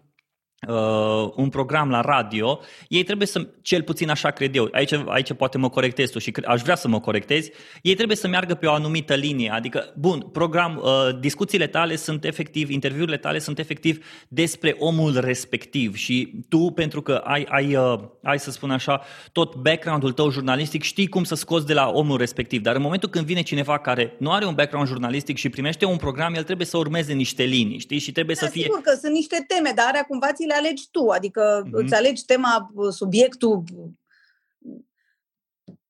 uh, 0.69 1.33
un 1.37 1.49
program 1.49 1.91
la 1.91 2.01
radio, 2.01 2.61
ei 2.89 3.03
trebuie 3.03 3.27
să, 3.27 3.49
cel 3.63 3.83
puțin 3.83 4.11
așa 4.11 4.31
cred 4.31 4.57
eu, 4.57 4.69
aici, 4.73 4.93
aici 5.07 5.33
poate 5.33 5.59
mă 5.59 5.69
corectez 5.69 6.11
tu 6.11 6.19
și 6.19 6.33
aș 6.47 6.63
vrea 6.63 6.75
să 6.75 6.89
mă 6.89 7.01
corectezi, 7.01 7.51
ei 7.83 7.95
trebuie 7.95 8.17
să 8.17 8.29
meargă 8.29 8.55
pe 8.55 8.67
o 8.67 8.73
anumită 8.73 9.15
linie, 9.15 9.51
adică, 9.51 9.93
bun, 9.97 10.21
program, 10.21 10.81
uh, 10.85 11.21
discuțiile 11.21 11.67
tale 11.67 11.97
sunt 11.97 12.25
efectiv, 12.25 12.71
interviurile 12.71 13.17
tale 13.17 13.39
sunt 13.39 13.59
efectiv 13.59 14.07
despre 14.29 14.77
omul 14.79 15.19
respectiv 15.21 15.97
și 15.97 16.45
tu, 16.49 16.59
pentru 16.59 17.03
că 17.03 17.13
ai, 17.13 17.47
ai, 17.49 17.77
uh, 17.77 17.99
ai 18.23 18.39
să 18.39 18.51
spun 18.51 18.71
așa, 18.71 19.03
tot 19.33 19.55
background-ul 19.55 20.13
tău 20.13 20.31
jurnalistic, 20.31 20.83
știi 20.83 21.09
cum 21.09 21.25
să 21.25 21.35
scoți 21.35 21.67
de 21.67 21.75
la 21.75 21.89
omul 21.89 22.19
respectiv, 22.19 22.63
dar 22.63 22.75
în 22.75 22.83
momentul 22.83 23.09
când 23.09 23.25
vine 23.25 23.43
cineva 23.43 23.79
care 23.79 24.15
nu 24.19 24.33
are 24.33 24.47
un 24.47 24.55
background 24.55 24.87
jurnalistic 24.87 25.37
și 25.37 25.49
primește 25.49 25.85
un 25.85 25.97
program, 25.97 26.35
el 26.35 26.43
trebuie 26.43 26.67
să 26.67 26.77
urmeze 26.77 27.13
niște 27.13 27.43
linii, 27.43 27.79
știi, 27.79 27.99
și 27.99 28.13
trebuie 28.13 28.37
da, 28.41 28.47
să 28.47 28.53
fie... 28.53 28.63
Sigur 28.63 28.81
că 28.81 28.99
sunt 29.01 29.13
niște 29.13 29.45
teme, 29.47 29.73
dar 29.75 29.91
acum 30.03 30.19
ți 30.35 30.50
le 30.51 30.57
alegi 30.57 30.91
tu, 30.91 31.07
adică 31.09 31.63
mm-hmm. 31.63 31.71
îți 31.71 31.95
alegi 31.95 32.25
tema, 32.25 32.73
subiectul 32.91 33.63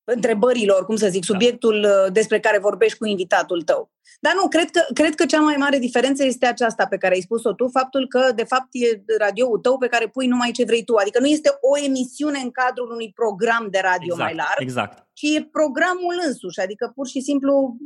întrebărilor, 0.04 0.84
cum 0.84 0.96
să 0.96 1.08
zic, 1.08 1.26
da. 1.26 1.32
subiectul 1.32 1.80
da. 1.80 2.08
despre 2.08 2.40
care 2.40 2.58
vorbești 2.58 2.98
cu 2.98 3.06
invitatul 3.06 3.62
tău. 3.62 3.90
Dar 4.20 4.32
nu, 4.34 4.48
cred 4.48 4.70
că, 4.70 4.82
cred 4.94 5.14
că 5.14 5.24
cea 5.26 5.40
mai 5.40 5.56
mare 5.58 5.78
diferență 5.78 6.24
este 6.24 6.46
aceasta 6.46 6.86
pe 6.86 6.96
care 6.96 7.14
ai 7.14 7.20
spus-o 7.20 7.52
tu, 7.52 7.68
faptul 7.68 8.08
că, 8.08 8.32
de 8.34 8.44
fapt, 8.44 8.68
e 8.70 9.02
radioul 9.18 9.58
tău 9.58 9.78
pe 9.78 9.86
care 9.86 10.08
pui 10.08 10.26
numai 10.26 10.50
ce 10.50 10.64
vrei 10.64 10.84
tu. 10.84 10.94
Adică 10.94 11.20
nu 11.20 11.26
este 11.26 11.50
o 11.60 11.84
emisiune 11.84 12.38
în 12.38 12.50
cadrul 12.50 12.90
unui 12.90 13.12
program 13.14 13.68
de 13.70 13.80
radio 13.82 14.12
exact, 14.12 14.20
mai 14.22 14.34
larg, 14.34 14.60
exact. 14.60 15.06
ci 15.12 15.22
e 15.22 15.48
programul 15.52 16.16
însuși. 16.26 16.60
Adică, 16.60 16.92
pur 16.94 17.06
și 17.06 17.20
simplu, 17.20 17.76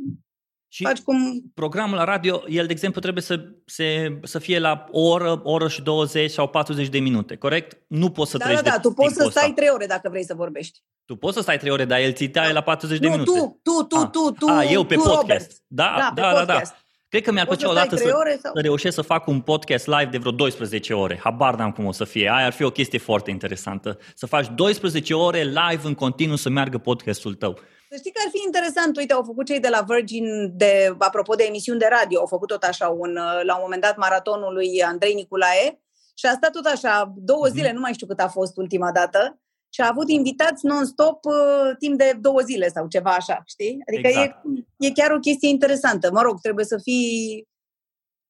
și 0.75 0.83
Faci 0.83 0.99
cum... 0.99 1.51
programul 1.53 1.97
la 1.97 2.03
radio, 2.03 2.43
el, 2.47 2.65
de 2.65 2.71
exemplu, 2.71 3.01
trebuie 3.01 3.23
să, 3.23 3.45
se, 3.65 4.19
să 4.23 4.39
fie 4.39 4.59
la 4.59 4.85
o 4.91 5.01
oră, 5.01 5.41
o 5.43 5.51
oră 5.51 5.67
și 5.67 5.81
20 5.81 6.31
sau 6.31 6.47
40 6.47 6.87
de 6.87 6.99
minute, 6.99 7.35
corect? 7.35 7.77
Nu 7.87 8.09
poți 8.09 8.31
să 8.31 8.37
da, 8.37 8.45
treci 8.45 8.57
Da, 8.57 8.69
da, 8.69 8.75
de 8.75 8.81
tu 8.81 8.91
poți 8.91 9.13
să 9.13 9.27
stai 9.29 9.43
ăsta. 9.49 9.53
3 9.55 9.69
ore 9.69 9.85
dacă 9.85 10.09
vrei 10.09 10.25
să 10.25 10.33
vorbești. 10.33 10.79
Tu 11.05 11.15
poți 11.15 11.35
să 11.35 11.41
stai 11.41 11.57
3 11.57 11.71
ore, 11.71 11.85
dar 11.85 11.99
el 11.99 12.13
ți 12.13 12.25
da. 12.25 12.51
la 12.51 12.61
40 12.61 12.99
nu, 12.99 13.09
de 13.09 13.15
minute. 13.15 13.39
tu, 13.39 13.59
tu, 13.63 13.83
tu, 13.83 13.95
ah. 13.95 14.09
tu, 14.11 14.31
tu, 14.31 14.47
ah, 14.47 14.71
eu 14.71 14.83
pe 14.83 14.95
tu, 14.95 15.01
podcast. 15.01 15.19
Robert. 15.19 15.51
Da, 15.67 16.11
da, 16.15 16.21
da, 16.21 16.33
da, 16.33 16.45
da. 16.45 16.61
Cred 17.09 17.23
că 17.23 17.31
mi-ar 17.31 17.45
plăcea 17.45 17.69
odată 17.69 17.95
să, 17.95 18.15
ore 18.19 18.39
sau... 18.41 18.51
să 18.55 18.61
reușesc 18.61 18.95
să 18.95 19.01
fac 19.01 19.27
un 19.27 19.41
podcast 19.41 19.87
live 19.87 20.09
de 20.11 20.17
vreo 20.17 20.31
12 20.31 20.93
ore. 20.93 21.19
Habar 21.23 21.55
n-am 21.55 21.71
cum 21.71 21.85
o 21.85 21.91
să 21.91 22.03
fie. 22.03 22.29
Aia 22.33 22.45
ar 22.45 22.53
fi 22.53 22.63
o 22.63 22.69
chestie 22.69 22.99
foarte 22.99 23.31
interesantă. 23.31 23.97
Să 24.15 24.25
faci 24.25 24.47
12 24.55 25.13
ore 25.13 25.43
live 25.43 25.81
în 25.83 25.93
continuu 25.93 26.35
să 26.35 26.49
meargă 26.49 26.77
podcastul 26.77 27.33
tău. 27.33 27.59
Să 27.95 28.01
știi 28.01 28.11
că 28.11 28.21
ar 28.25 28.31
fi 28.31 28.41
interesant, 28.45 28.97
uite, 28.97 29.13
au 29.13 29.23
făcut 29.23 29.45
cei 29.45 29.59
de 29.59 29.67
la 29.67 29.81
Virgin, 29.87 30.25
de, 30.57 30.95
apropo 30.97 31.35
de 31.35 31.43
emisiuni 31.43 31.79
de 31.79 31.87
radio, 31.89 32.19
au 32.19 32.25
făcut 32.25 32.47
tot 32.47 32.63
așa 32.63 32.87
un, 32.87 33.13
la 33.43 33.55
un 33.55 33.61
moment 33.61 33.81
dat 33.81 33.97
maratonul 33.97 34.53
lui 34.53 34.83
Andrei 34.83 35.13
Niculae 35.13 35.81
și 36.13 36.25
a 36.25 36.31
stat 36.31 36.51
tot 36.51 36.65
așa 36.65 37.13
două 37.15 37.47
zile, 37.47 37.69
mm-hmm. 37.69 37.73
nu 37.73 37.79
mai 37.79 37.93
știu 37.93 38.07
cât 38.07 38.19
a 38.19 38.27
fost 38.27 38.57
ultima 38.57 38.91
dată, 38.91 39.39
și 39.69 39.81
a 39.81 39.87
avut 39.89 40.09
invitați 40.09 40.65
non-stop 40.65 41.25
uh, 41.25 41.75
timp 41.79 41.97
de 41.97 42.17
două 42.21 42.39
zile 42.39 42.67
sau 42.67 42.87
ceva 42.87 43.11
așa, 43.11 43.41
știi? 43.45 43.77
Adică 43.87 44.07
exact. 44.07 44.43
e, 44.79 44.87
e 44.87 44.91
chiar 44.91 45.11
o 45.11 45.19
chestie 45.19 45.49
interesantă. 45.49 46.11
Mă 46.11 46.21
rog, 46.21 46.41
trebuie 46.41 46.65
să 46.65 46.77
fii, 46.83 47.47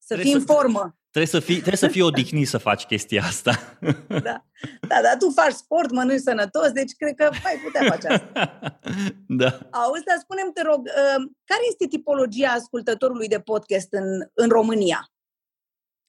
să 0.05 0.15
fii 0.15 0.33
în 0.33 0.41
formă. 0.41 0.97
Trebuie 1.11 1.33
să 1.33 1.39
fii, 1.39 1.55
trebuie 1.55 1.75
să 1.75 1.87
fii 1.87 2.01
odihnit 2.01 2.47
să 2.47 2.57
faci 2.57 2.83
chestia 2.83 3.23
asta. 3.23 3.77
Da. 4.07 4.45
da, 4.89 4.97
dar 5.05 5.15
tu 5.19 5.29
faci 5.29 5.53
sport, 5.53 5.91
mănânci 5.91 6.21
sănătos, 6.21 6.71
deci 6.71 6.91
cred 6.97 7.15
că 7.15 7.23
ai 7.23 7.59
putea 7.63 7.89
face 7.91 8.07
asta. 8.07 8.31
Da. 9.41 9.59
Auzi, 9.71 10.03
dar 10.03 10.17
spune 10.19 10.41
te 10.53 10.61
rog, 10.61 10.79
uh, 10.79 11.23
care 11.43 11.61
este 11.67 11.87
tipologia 11.87 12.49
ascultătorului 12.49 13.27
de 13.27 13.39
podcast 13.39 13.87
în, 13.91 14.05
în 14.33 14.49
România? 14.49 15.09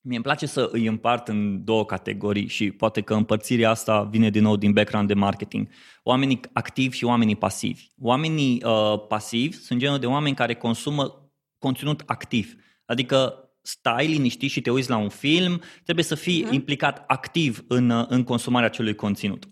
Mie 0.00 0.16
îmi 0.16 0.24
place 0.24 0.46
să 0.46 0.68
îi 0.72 0.86
împart 0.86 1.28
în 1.28 1.64
două 1.64 1.84
categorii 1.84 2.46
și 2.46 2.70
poate 2.70 3.00
că 3.00 3.14
împărțirea 3.14 3.70
asta 3.70 4.02
vine 4.02 4.30
din 4.30 4.42
nou 4.42 4.56
din 4.56 4.72
background 4.72 5.08
de 5.08 5.14
marketing. 5.14 5.68
Oamenii 6.02 6.40
activi 6.52 6.96
și 6.96 7.04
oamenii 7.04 7.36
pasivi. 7.36 7.86
Oamenii 8.00 8.62
uh, 8.64 9.06
pasivi 9.08 9.56
sunt 9.56 9.78
genul 9.78 9.98
de 9.98 10.06
oameni 10.06 10.34
care 10.34 10.54
consumă 10.54 11.30
conținut 11.58 12.02
activ. 12.06 12.54
Adică 12.84 13.45
stai 13.66 14.06
liniștit 14.06 14.50
și 14.50 14.60
te 14.60 14.70
uiți 14.70 14.90
la 14.90 14.96
un 14.96 15.08
film, 15.08 15.60
trebuie 15.84 16.04
să 16.04 16.14
fii 16.14 16.44
uh-huh. 16.44 16.52
implicat 16.52 17.04
activ 17.06 17.64
în, 17.68 17.90
uh, 17.90 18.04
în 18.08 18.22
consumarea 18.22 18.68
acelui 18.68 18.94
conținut. 18.94 19.48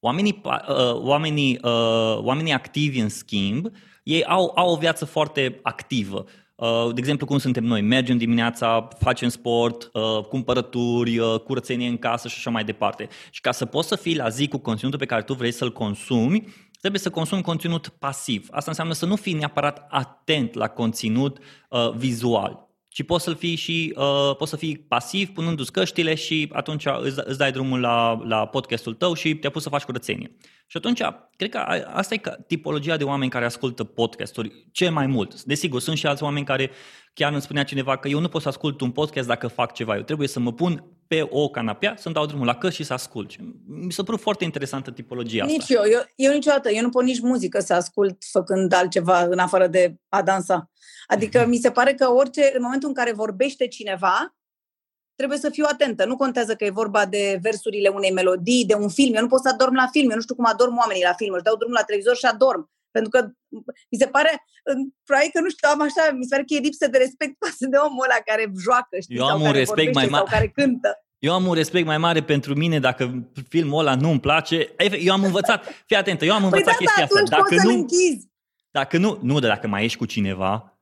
Oamenii, 0.00 0.40
uh, 0.44 0.94
oamenii, 0.94 1.58
uh, 1.62 2.18
oamenii 2.18 2.52
activi, 2.52 2.98
în 2.98 3.08
schimb, 3.08 3.66
ei 4.02 4.24
au, 4.24 4.52
au 4.54 4.72
o 4.72 4.76
viață 4.76 5.04
foarte 5.04 5.60
activă. 5.62 6.24
Uh, 6.54 6.86
de 6.86 7.00
exemplu, 7.00 7.26
cum 7.26 7.38
suntem 7.38 7.64
noi, 7.64 7.80
mergem 7.80 8.16
dimineața, 8.16 8.88
facem 8.98 9.28
sport, 9.28 9.90
uh, 9.92 10.20
cumpărături, 10.28 11.18
uh, 11.18 11.40
curățenie 11.40 11.88
în 11.88 11.98
casă 11.98 12.28
și 12.28 12.34
așa 12.38 12.50
mai 12.50 12.64
departe. 12.64 13.08
Și 13.30 13.40
ca 13.40 13.52
să 13.52 13.64
poți 13.64 13.88
să 13.88 13.96
fii 13.96 14.16
la 14.16 14.28
zi 14.28 14.48
cu 14.48 14.58
conținutul 14.58 14.98
pe 14.98 15.06
care 15.06 15.22
tu 15.22 15.34
vrei 15.34 15.52
să-l 15.52 15.72
consumi, 15.72 16.48
trebuie 16.80 17.00
să 17.00 17.10
consumi 17.10 17.42
conținut 17.42 17.88
pasiv. 17.88 18.46
Asta 18.50 18.70
înseamnă 18.70 18.92
să 18.92 19.06
nu 19.06 19.16
fii 19.16 19.32
neapărat 19.32 19.86
atent 19.88 20.54
la 20.54 20.68
conținut 20.68 21.38
uh, 21.68 21.90
vizual 21.90 22.64
ci 22.94 23.02
poți 23.02 23.24
să 23.24 23.32
fii 23.32 23.54
și 23.54 23.94
uh, 23.96 24.36
poți 24.36 24.50
să 24.50 24.56
fii 24.56 24.78
pasiv 24.78 25.28
punându-ți 25.28 25.72
căștile 25.72 26.14
și 26.14 26.50
atunci 26.52 26.84
îți, 27.00 27.20
îți 27.24 27.38
dai 27.38 27.52
drumul 27.52 27.80
la, 27.80 28.20
la 28.24 28.46
podcastul 28.46 28.94
tău 28.94 29.14
și 29.14 29.34
te-a 29.34 29.50
pus 29.50 29.62
să 29.62 29.68
faci 29.68 29.82
curățenie. 29.82 30.36
Și 30.66 30.76
atunci, 30.76 31.00
cred 31.36 31.50
că 31.50 31.58
asta 31.92 32.14
e 32.14 32.20
tipologia 32.46 32.96
de 32.96 33.04
oameni 33.04 33.30
care 33.30 33.44
ascultă 33.44 33.84
podcasturi 33.84 34.68
cel 34.72 34.92
mai 34.92 35.06
mult. 35.06 35.42
Desigur, 35.42 35.80
sunt 35.80 35.96
și 35.96 36.06
alți 36.06 36.22
oameni 36.22 36.44
care 36.44 36.70
chiar 37.14 37.32
îmi 37.32 37.40
spunea 37.40 37.64
cineva 37.64 37.96
că 37.96 38.08
eu 38.08 38.20
nu 38.20 38.28
pot 38.28 38.42
să 38.42 38.48
ascult 38.48 38.80
un 38.80 38.90
podcast 38.90 39.28
dacă 39.28 39.46
fac 39.46 39.72
ceva. 39.72 39.96
Eu 39.96 40.02
trebuie 40.02 40.28
să 40.28 40.40
mă 40.40 40.52
pun 40.52 40.84
pe 41.06 41.26
o 41.30 41.48
canapea, 41.48 41.94
să-mi 41.96 42.14
dau 42.14 42.26
drumul 42.26 42.46
la 42.46 42.54
căști 42.54 42.80
și 42.80 42.86
să 42.86 42.92
ascult. 42.92 43.30
Mi 43.66 43.92
s-a 43.92 44.02
părut 44.02 44.20
foarte 44.20 44.44
interesantă 44.44 44.90
tipologia 44.90 45.44
nici 45.44 45.60
asta. 45.60 45.74
eu. 45.74 45.82
eu. 45.90 46.00
Eu 46.16 46.32
niciodată. 46.32 46.70
Eu 46.70 46.82
nu 46.82 46.88
pot 46.88 47.04
nici 47.04 47.20
muzică 47.20 47.60
să 47.60 47.74
ascult 47.74 48.16
făcând 48.30 48.72
altceva 48.72 49.20
în 49.20 49.38
afară 49.38 49.66
de 49.66 49.94
a 50.08 50.22
dansa. 50.22 50.70
Adică 51.06 51.46
mi 51.46 51.56
se 51.56 51.70
pare 51.70 51.94
că 51.94 52.10
orice, 52.10 52.52
în 52.54 52.62
momentul 52.62 52.88
în 52.88 52.94
care 52.94 53.12
vorbește 53.12 53.66
cineva, 53.66 54.36
trebuie 55.14 55.38
să 55.38 55.50
fiu 55.50 55.64
atentă. 55.68 56.04
Nu 56.04 56.16
contează 56.16 56.54
că 56.54 56.64
e 56.64 56.70
vorba 56.70 57.06
de 57.06 57.38
versurile 57.42 57.88
unei 57.88 58.12
melodii, 58.12 58.64
de 58.66 58.74
un 58.74 58.88
film. 58.88 59.14
Eu 59.14 59.20
nu 59.20 59.28
pot 59.28 59.40
să 59.40 59.48
adorm 59.48 59.74
la 59.74 59.86
film. 59.86 60.10
Eu 60.10 60.16
nu 60.16 60.22
știu 60.22 60.34
cum 60.34 60.44
adorm 60.44 60.76
oamenii 60.76 61.02
la 61.02 61.12
film. 61.12 61.34
Își 61.34 61.42
dau 61.42 61.56
drumul 61.56 61.76
la 61.76 61.82
televizor 61.82 62.16
și 62.16 62.24
adorm. 62.24 62.70
Pentru 62.90 63.10
că 63.10 63.28
mi 63.90 63.98
se 63.98 64.06
pare, 64.06 64.44
probabil 65.04 65.30
că 65.32 65.40
nu 65.40 65.48
știu, 65.48 65.68
am 65.72 65.80
așa, 65.80 66.02
mi 66.12 66.24
se 66.24 66.34
pare 66.34 66.44
că 66.46 66.54
e 66.54 66.58
lipsă 66.58 66.86
de 66.88 66.98
respect 66.98 67.34
față 67.44 67.66
de 67.72 67.76
omul 67.76 68.04
ăla 68.04 68.18
care 68.24 68.52
joacă, 68.64 68.94
știi, 69.00 69.16
Eu 69.16 69.24
am 69.24 69.30
am 69.30 69.40
un 69.40 69.46
un 69.46 69.52
respect 69.52 69.94
mai 69.94 70.06
mare. 70.06 70.24
Sau 70.28 70.38
care 70.38 70.48
cântă. 70.48 70.90
Eu 71.18 71.32
am 71.32 71.46
un 71.46 71.54
respect 71.54 71.86
mai 71.86 71.98
mare 71.98 72.22
pentru 72.22 72.54
mine 72.54 72.78
dacă 72.78 73.28
filmul 73.48 73.78
ăla 73.78 73.94
nu-mi 73.94 74.20
place. 74.20 74.74
Eu 75.00 75.12
am 75.12 75.24
învățat, 75.24 75.84
fii 75.86 75.96
atentă, 75.96 76.24
eu 76.24 76.32
am 76.32 76.40
păi 76.40 76.48
învățat 76.48 76.78
da, 76.78 76.84
chestia 76.84 77.06
da, 77.06 77.20
asta. 77.20 77.36
Dacă 77.36 77.54
nu, 77.64 77.74
închizi. 77.74 78.28
dacă 78.70 78.98
nu, 78.98 79.18
nu, 79.22 79.38
de 79.38 79.46
dacă 79.46 79.66
mai 79.68 79.84
ești 79.84 79.98
cu 79.98 80.04
cineva, 80.04 80.73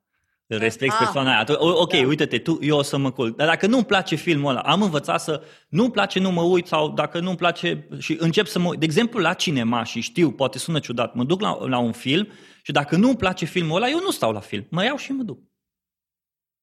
respecti 0.47 0.95
Ah. 0.95 1.03
persoana 1.05 1.31
aia. 1.35 1.45
Ok, 1.59 1.93
Da. 1.93 2.07
uite-te, 2.07 2.39
tu, 2.39 2.59
eu 2.61 2.77
o 2.79 2.83
să 2.83 2.97
mă 2.97 3.11
culc. 3.13 3.37
Dar 3.37 3.47
dacă 3.47 3.67
nu-mi 3.67 3.85
place 3.85 4.15
filmul 4.15 4.51
ăla, 4.51 4.61
am 4.61 4.83
învățat 4.83 5.21
să 5.21 5.43
nu-mi 5.69 5.91
place, 5.91 6.19
nu 6.19 6.31
mă 6.31 6.43
uit 6.43 6.67
sau 6.67 6.91
dacă 6.91 7.21
nu-mi 7.21 7.37
place 7.37 7.89
și 7.99 8.17
încep 8.21 8.47
să 8.47 8.59
mă 8.59 8.69
uit. 8.69 8.79
De 8.79 8.85
exemplu, 8.85 9.21
la 9.21 9.33
cinema 9.35 9.85
și 9.85 10.01
știu, 10.01 10.31
poate 10.33 10.59
sună 10.59 10.79
ciudat, 10.79 11.15
mă 11.15 11.25
duc 11.25 11.41
la, 11.41 11.67
la 11.67 11.79
un 11.79 11.93
film 11.93 12.29
și 12.63 12.73
dacă 12.73 12.97
nu-mi 12.97 13.17
place 13.17 13.45
filmul 13.45 13.77
ăla, 13.77 13.89
eu 13.89 13.99
nu 14.01 14.11
stau 14.11 14.33
la 14.33 14.41
film. 14.41 14.67
Mă 14.71 14.85
iau 14.85 14.97
și 14.97 15.13
mă 15.13 15.23
duc. 15.23 15.39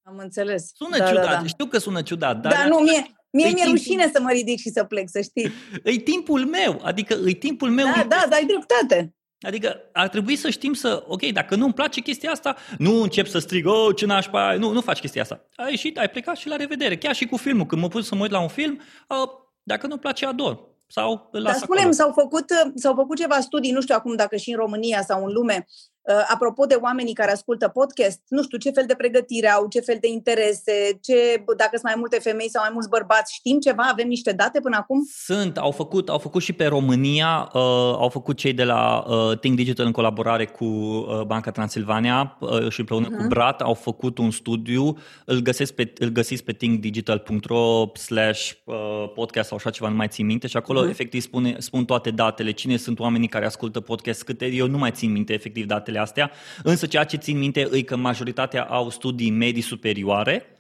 Am 0.04 0.18
înțeles. 0.18 0.72
Sună 0.76 0.98
da, 0.98 1.08
ciudat, 1.08 1.26
da, 1.26 1.32
da. 1.42 1.46
știu 1.48 1.66
că 1.66 1.78
sună 1.78 2.02
ciudat, 2.02 2.42
dar... 2.42 2.52
Da, 2.52 2.68
nu, 2.68 2.78
mie, 2.78 2.92
mie 3.32 3.46
mi-e 3.46 3.54
timpul... 3.54 3.72
rușine 3.72 4.10
să 4.14 4.22
mă 4.22 4.32
ridic 4.32 4.60
și 4.60 4.70
să 4.70 4.84
plec, 4.84 5.10
să 5.10 5.22
știi. 5.22 5.52
E 5.84 5.92
timpul 5.98 6.46
meu, 6.46 6.80
adică 6.84 7.14
e 7.26 7.32
timpul 7.34 7.70
meu. 7.70 7.86
Da, 7.86 8.06
da, 8.08 8.26
da, 8.30 8.36
ai 8.36 8.46
dreptate. 8.46 9.14
Adică 9.42 9.90
ar 9.94 10.10
trebui 10.10 10.36
să 10.36 10.50
știm 10.50 10.74
să, 10.74 11.04
ok, 11.08 11.26
dacă 11.26 11.56
nu-mi 11.56 11.74
place 11.74 12.02
chestia 12.02 12.32
asta, 12.32 12.56
nu 12.78 13.02
încep 13.02 13.28
să 13.28 13.40
strig, 13.40 13.66
oh, 13.66 13.96
ce 13.96 14.06
nașpa, 14.06 14.54
nu, 14.54 14.72
nu 14.72 14.82
faci 14.82 15.00
chestia 15.00 15.22
asta. 15.22 15.46
Ai 15.56 15.70
ieșit, 15.70 15.98
ai 15.98 16.10
plecat 16.10 16.36
și 16.36 16.48
la 16.48 16.56
revedere. 16.56 16.98
Chiar 16.98 17.16
și 17.16 17.26
cu 17.26 17.38
filmul, 17.38 17.66
când 17.66 17.82
mă 17.82 17.88
pus 17.88 18.08
să 18.08 18.16
mă 18.16 18.22
uit 18.22 18.32
la 18.32 18.42
un 18.42 18.48
film, 18.48 18.82
uh, 19.08 19.30
dacă 19.64 19.88
nu-mi 19.88 20.00
place, 20.00 20.26
ador. 20.26 20.68
Sau 20.88 21.30
îl 21.32 21.42
las 21.42 21.52
Dar 21.52 21.62
spunem, 21.62 21.92
s-au 21.92 22.12
făcut, 22.12 22.46
s-au 22.76 22.94
făcut 22.96 23.18
ceva 23.18 23.40
studii, 23.40 23.72
nu 23.72 23.82
știu 23.82 23.96
acum 23.96 24.16
dacă 24.16 24.36
și 24.36 24.50
în 24.50 24.58
România 24.58 25.02
sau 25.02 25.26
în 25.26 25.34
lume, 25.34 25.68
Uh, 25.99 25.99
apropo 26.28 26.66
de 26.66 26.78
oamenii 26.82 27.14
care 27.14 27.32
ascultă 27.32 27.68
podcast, 27.68 28.22
nu 28.28 28.44
știu 28.44 28.58
ce 28.58 28.72
fel 28.72 28.84
de 28.88 28.94
pregătire 28.94 29.50
au, 29.50 29.68
ce 29.68 29.80
fel 29.80 29.98
de 30.02 30.08
interese, 30.08 31.00
ce, 31.02 31.44
dacă 31.58 31.70
sunt 31.72 31.84
mai 31.84 31.94
multe 31.98 32.20
femei 32.20 32.50
sau 32.50 32.62
mai 32.62 32.72
mulți 32.74 32.90
bărbați, 32.90 33.34
știm 33.34 33.60
ceva? 33.60 33.84
Avem 33.92 34.08
niște 34.08 34.32
date 34.32 34.60
până 34.60 34.76
acum? 34.76 35.08
Sunt, 35.26 35.58
au 35.58 35.72
făcut, 35.72 36.10
au 36.10 36.18
făcut 36.18 36.42
și 36.42 36.54
pe 36.54 36.66
România, 36.66 37.50
uh, 37.54 37.62
au 37.98 38.10
făcut 38.10 38.38
cei 38.38 38.54
de 38.54 38.64
la 38.64 39.06
uh, 39.08 39.38
Think 39.40 39.56
Digital 39.56 39.86
în 39.86 39.92
colaborare 39.92 40.46
cu 40.46 40.66
uh, 40.66 41.22
Banca 41.22 41.52
Transilvania 41.52 42.38
uh, 42.40 42.70
și 42.70 42.80
împreună 42.80 43.08
uh-huh. 43.08 43.16
cu 43.16 43.20
mhm. 43.20 43.28
Brat 43.28 43.62
au 43.62 43.74
făcut 43.74 44.18
un 44.18 44.32
studiu, 44.32 44.98
îl, 45.26 45.40
găsesc 45.40 45.74
pe, 45.74 45.94
îl 45.98 46.08
găsiți 46.10 46.44
pe 46.44 46.52
thinkdigital.ro 46.52 47.92
slash 47.94 48.52
uh, 48.64 48.76
podcast 49.14 49.48
sau 49.48 49.58
așa 49.58 49.70
ceva, 49.70 49.90
nu 49.90 49.96
mai 49.96 50.08
țin 50.08 50.26
minte 50.26 50.48
și 50.48 50.58
acolo 50.58 50.86
uh-huh. 50.86 50.90
efectiv 50.90 51.22
spune, 51.22 51.56
spun 51.58 51.86
toate 51.86 52.10
datele, 52.12 52.52
cine 52.52 52.78
sunt 52.78 53.00
oamenii 53.00 53.28
care 53.28 53.46
ascultă 53.46 53.80
podcast, 53.80 54.24
câte, 54.24 54.46
eu 54.46 54.68
nu 54.68 54.78
mai 54.78 54.92
țin 54.92 55.12
minte 55.12 55.34
efectiv 55.34 55.66
datele 55.66 55.99
astea, 56.02 56.32
însă 56.64 56.86
ceea 56.86 57.04
ce 57.04 57.18
țin 57.18 57.38
minte 57.38 57.70
e 57.72 57.82
că 57.82 57.96
majoritatea 57.96 58.64
au 58.64 58.90
studii 58.90 59.30
medii 59.30 59.62
superioare, 59.62 60.59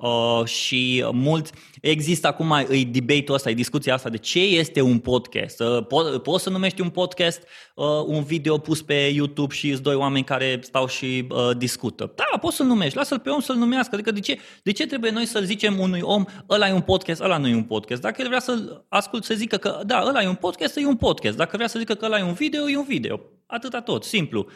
Uh, 0.00 0.44
și 0.44 1.04
mult 1.12 1.50
există 1.80 2.26
acum 2.26 2.52
e 2.70 2.82
debate-ul 2.84 3.34
ăsta, 3.34 3.50
e 3.50 3.54
discuția 3.54 3.94
asta 3.94 4.08
de 4.08 4.16
ce 4.16 4.40
este 4.40 4.80
un 4.80 4.98
podcast. 4.98 5.60
Uh, 5.60 5.84
po- 5.84 6.22
poți 6.22 6.42
să 6.42 6.50
numești 6.50 6.80
un 6.80 6.88
podcast 6.88 7.42
uh, 7.74 7.86
un 8.06 8.22
video 8.22 8.58
pus 8.58 8.82
pe 8.82 8.94
YouTube 8.94 9.54
și 9.54 9.68
îți 9.68 9.82
doi 9.82 9.94
oameni 9.94 10.24
care 10.24 10.58
stau 10.62 10.86
și 10.86 11.26
uh, 11.30 11.56
discută. 11.56 12.12
Da, 12.16 12.38
poți 12.38 12.56
să-l 12.56 12.66
numești, 12.66 12.96
lasă-l 12.96 13.18
pe 13.18 13.30
om 13.30 13.40
să-l 13.40 13.56
numească. 13.56 13.94
Adică 13.94 14.10
de 14.10 14.20
ce, 14.20 14.38
de 14.62 14.72
ce 14.72 14.86
trebuie 14.86 15.10
noi 15.10 15.26
să-l 15.26 15.44
zicem 15.44 15.78
unui 15.78 16.00
om, 16.00 16.24
ăla 16.50 16.68
e 16.68 16.72
un 16.72 16.80
podcast, 16.80 17.20
ăla 17.20 17.36
nu 17.36 17.48
e 17.48 17.54
un 17.54 17.64
podcast. 17.64 18.00
Dacă 18.00 18.22
el 18.22 18.28
vrea 18.28 18.40
să-l 18.40 18.84
ascult, 18.88 19.24
să 19.24 19.34
zică 19.34 19.56
că 19.56 19.80
da, 19.86 20.04
ăla 20.06 20.22
e 20.22 20.28
un 20.28 20.34
podcast, 20.34 20.76
e 20.76 20.86
un 20.86 20.96
podcast. 20.96 21.36
Dacă 21.36 21.56
vrea 21.56 21.68
să 21.68 21.78
zică 21.78 21.94
că 21.94 22.04
ăla 22.04 22.18
e 22.18 22.22
un 22.22 22.32
video, 22.32 22.68
e 22.68 22.76
un 22.76 22.86
video. 22.88 23.20
Atâta 23.46 23.80
tot, 23.80 24.04
simplu. 24.04 24.46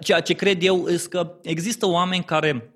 Ceea 0.00 0.20
ce 0.20 0.34
cred 0.34 0.62
eu 0.62 0.86
este 0.88 1.08
că 1.08 1.32
există 1.42 1.86
oameni 1.86 2.24
care 2.24 2.75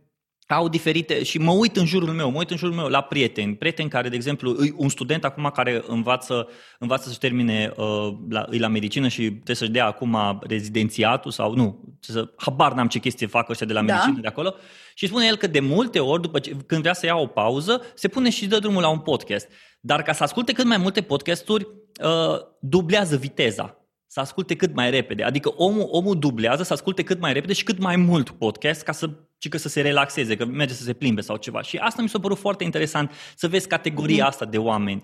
au 0.54 0.68
diferite 0.68 1.22
și 1.22 1.38
mă 1.38 1.50
uit 1.50 1.76
în 1.76 1.86
jurul 1.86 2.08
meu, 2.08 2.30
mă 2.30 2.38
uit 2.38 2.50
în 2.50 2.56
jurul 2.56 2.74
meu 2.74 2.86
la 2.86 3.00
prieteni, 3.00 3.56
prieteni 3.56 3.88
care, 3.88 4.08
de 4.08 4.16
exemplu, 4.16 4.56
un 4.76 4.88
student 4.88 5.24
acum 5.24 5.50
care 5.54 5.82
învață, 5.86 6.48
învață 6.78 7.06
să-și 7.06 7.18
termine 7.18 7.72
uh, 7.76 8.14
la, 8.28 8.46
la 8.50 8.68
medicină 8.68 9.08
și 9.08 9.30
trebuie 9.30 9.56
să-și 9.56 9.70
dea 9.70 9.86
acum 9.86 10.40
rezidențiatul 10.46 11.30
sau 11.30 11.54
nu, 11.54 11.96
să, 12.00 12.32
habar 12.36 12.72
n-am 12.72 12.88
ce 12.88 12.98
chestie 12.98 13.26
fac 13.26 13.48
ăștia 13.48 13.66
de 13.66 13.72
la 13.72 13.82
da. 13.82 13.92
medicină 13.92 14.20
de 14.20 14.28
acolo 14.28 14.54
și 14.94 15.06
spune 15.06 15.26
el 15.26 15.36
că 15.36 15.46
de 15.46 15.60
multe 15.60 15.98
ori, 15.98 16.22
după 16.22 16.38
ce, 16.38 16.56
când 16.66 16.80
vrea 16.80 16.94
să 16.94 17.06
ia 17.06 17.16
o 17.16 17.26
pauză, 17.26 17.82
se 17.94 18.08
pune 18.08 18.30
și 18.30 18.46
dă 18.46 18.58
drumul 18.58 18.82
la 18.82 18.88
un 18.88 18.98
podcast. 18.98 19.48
Dar 19.80 20.02
ca 20.02 20.12
să 20.12 20.22
asculte 20.22 20.52
cât 20.52 20.64
mai 20.64 20.76
multe 20.76 21.02
podcasturi, 21.02 21.66
uh, 22.04 22.38
dublează 22.60 23.16
viteza 23.16 23.74
să 24.12 24.20
asculte 24.20 24.54
cât 24.56 24.74
mai 24.74 24.90
repede. 24.90 25.22
Adică 25.22 25.52
omul, 25.56 25.88
omul 25.90 26.18
dublează 26.18 26.62
să 26.62 26.72
asculte 26.72 27.02
cât 27.02 27.20
mai 27.20 27.32
repede 27.32 27.52
și 27.52 27.64
cât 27.64 27.78
mai 27.78 27.96
mult 27.96 28.30
podcast 28.30 28.82
ca 28.82 28.92
să, 28.92 29.10
și 29.42 29.48
că 29.48 29.58
să 29.58 29.68
se 29.68 29.80
relaxeze, 29.80 30.36
că 30.36 30.44
merge 30.44 30.74
să 30.74 30.82
se 30.82 30.92
plimbe 30.92 31.20
sau 31.20 31.36
ceva. 31.36 31.62
Și 31.62 31.76
asta 31.76 32.02
mi 32.02 32.08
s-a 32.08 32.20
părut 32.20 32.38
foarte 32.38 32.64
interesant, 32.64 33.12
să 33.36 33.48
vezi 33.48 33.68
categoria 33.68 34.26
asta 34.26 34.44
de 34.44 34.58
oameni. 34.58 35.02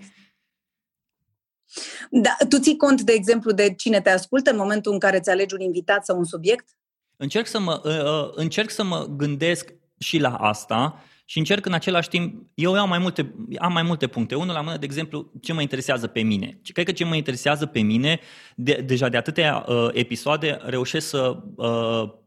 Da, 2.11 2.37
tu 2.49 2.59
ții 2.59 2.77
cont, 2.77 3.01
de 3.01 3.13
exemplu, 3.13 3.53
de 3.53 3.75
cine 3.75 4.01
te 4.01 4.11
ascultă 4.11 4.51
în 4.51 4.57
momentul 4.57 4.93
în 4.93 4.99
care 4.99 5.17
îți 5.17 5.31
alegi 5.31 5.55
un 5.55 5.61
invitat 5.61 6.05
sau 6.05 6.19
un 6.19 6.25
subiect? 6.25 6.69
Încerc 7.17 7.47
să 7.47 7.61
mă, 7.61 7.81
uh, 7.85 8.25
uh 8.25 8.33
încerc 8.35 8.71
să 8.71 8.85
mă 8.85 9.07
gândesc 9.17 9.75
și 9.99 10.19
la 10.19 10.35
asta 10.35 11.03
și 11.25 11.39
încerc 11.39 11.67
în 11.67 11.73
același 11.73 12.09
timp, 12.09 12.47
eu 12.55 12.79
am 12.79 12.89
mai 12.89 12.99
multe, 12.99 13.35
am 13.59 13.73
mai 13.73 13.83
multe 13.83 14.07
puncte. 14.07 14.35
Unul 14.35 14.55
la 14.55 14.61
mână, 14.61 14.77
de 14.77 14.85
exemplu, 14.85 15.33
ce 15.41 15.53
mă 15.53 15.61
interesează 15.61 16.07
pe 16.07 16.21
mine. 16.21 16.61
Cred 16.73 16.85
că 16.85 16.93
ce 16.93 17.05
mă 17.05 17.17
interesează 17.17 17.67
pe 17.67 17.81
mine, 17.81 18.21
de, 18.57 18.83
deja 18.87 19.09
de 19.09 19.17
atâtea 19.17 19.65
uh, 19.69 19.89
episoade, 19.93 20.59
reușesc 20.63 21.09
să 21.09 21.43
uh, 21.57 22.26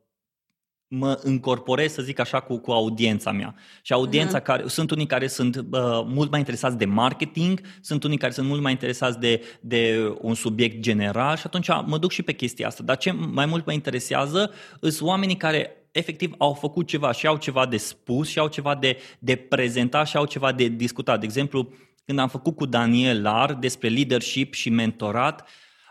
mă 0.91 1.19
încorporez, 1.23 1.93
să 1.93 2.01
zic 2.01 2.19
așa, 2.19 2.39
cu, 2.39 2.57
cu 2.57 2.71
audiența 2.71 3.31
mea. 3.31 3.55
Și 3.81 3.93
audiența 3.93 4.41
uh-huh. 4.41 4.43
care, 4.43 4.67
sunt 4.67 4.91
unii 4.91 5.05
care 5.05 5.27
sunt 5.27 5.55
uh, 5.55 5.63
mult 6.05 6.29
mai 6.29 6.39
interesați 6.39 6.77
de 6.77 6.85
marketing, 6.85 7.61
sunt 7.81 8.03
unii 8.03 8.17
care 8.17 8.31
sunt 8.31 8.47
mult 8.47 8.61
mai 8.61 8.71
interesați 8.71 9.19
de, 9.19 9.41
de 9.61 10.13
un 10.21 10.33
subiect 10.33 10.79
general 10.79 11.37
și 11.37 11.43
atunci 11.45 11.67
mă 11.85 11.97
duc 11.97 12.11
și 12.11 12.21
pe 12.21 12.33
chestia 12.33 12.67
asta. 12.67 12.83
Dar 12.83 12.97
ce 12.97 13.11
mai 13.11 13.45
mult 13.45 13.65
mă 13.65 13.73
interesează 13.73 14.51
sunt 14.81 15.01
oamenii 15.01 15.37
care 15.37 15.73
efectiv 15.91 16.33
au 16.37 16.53
făcut 16.53 16.87
ceva 16.87 17.11
și 17.11 17.27
au 17.27 17.37
ceva 17.37 17.65
de 17.65 17.77
spus 17.77 18.27
și 18.27 18.39
au 18.39 18.47
ceva 18.47 18.75
de, 18.75 18.97
de 19.19 19.35
prezentat 19.35 20.07
și 20.07 20.17
au 20.17 20.25
ceva 20.25 20.51
de 20.51 20.67
discutat. 20.67 21.19
De 21.19 21.25
exemplu, 21.25 21.73
când 22.05 22.19
am 22.19 22.27
făcut 22.27 22.55
cu 22.55 22.65
Daniel 22.65 23.21
Lar 23.21 23.53
despre 23.53 23.87
leadership 23.87 24.53
și 24.53 24.69
mentorat, 24.69 25.47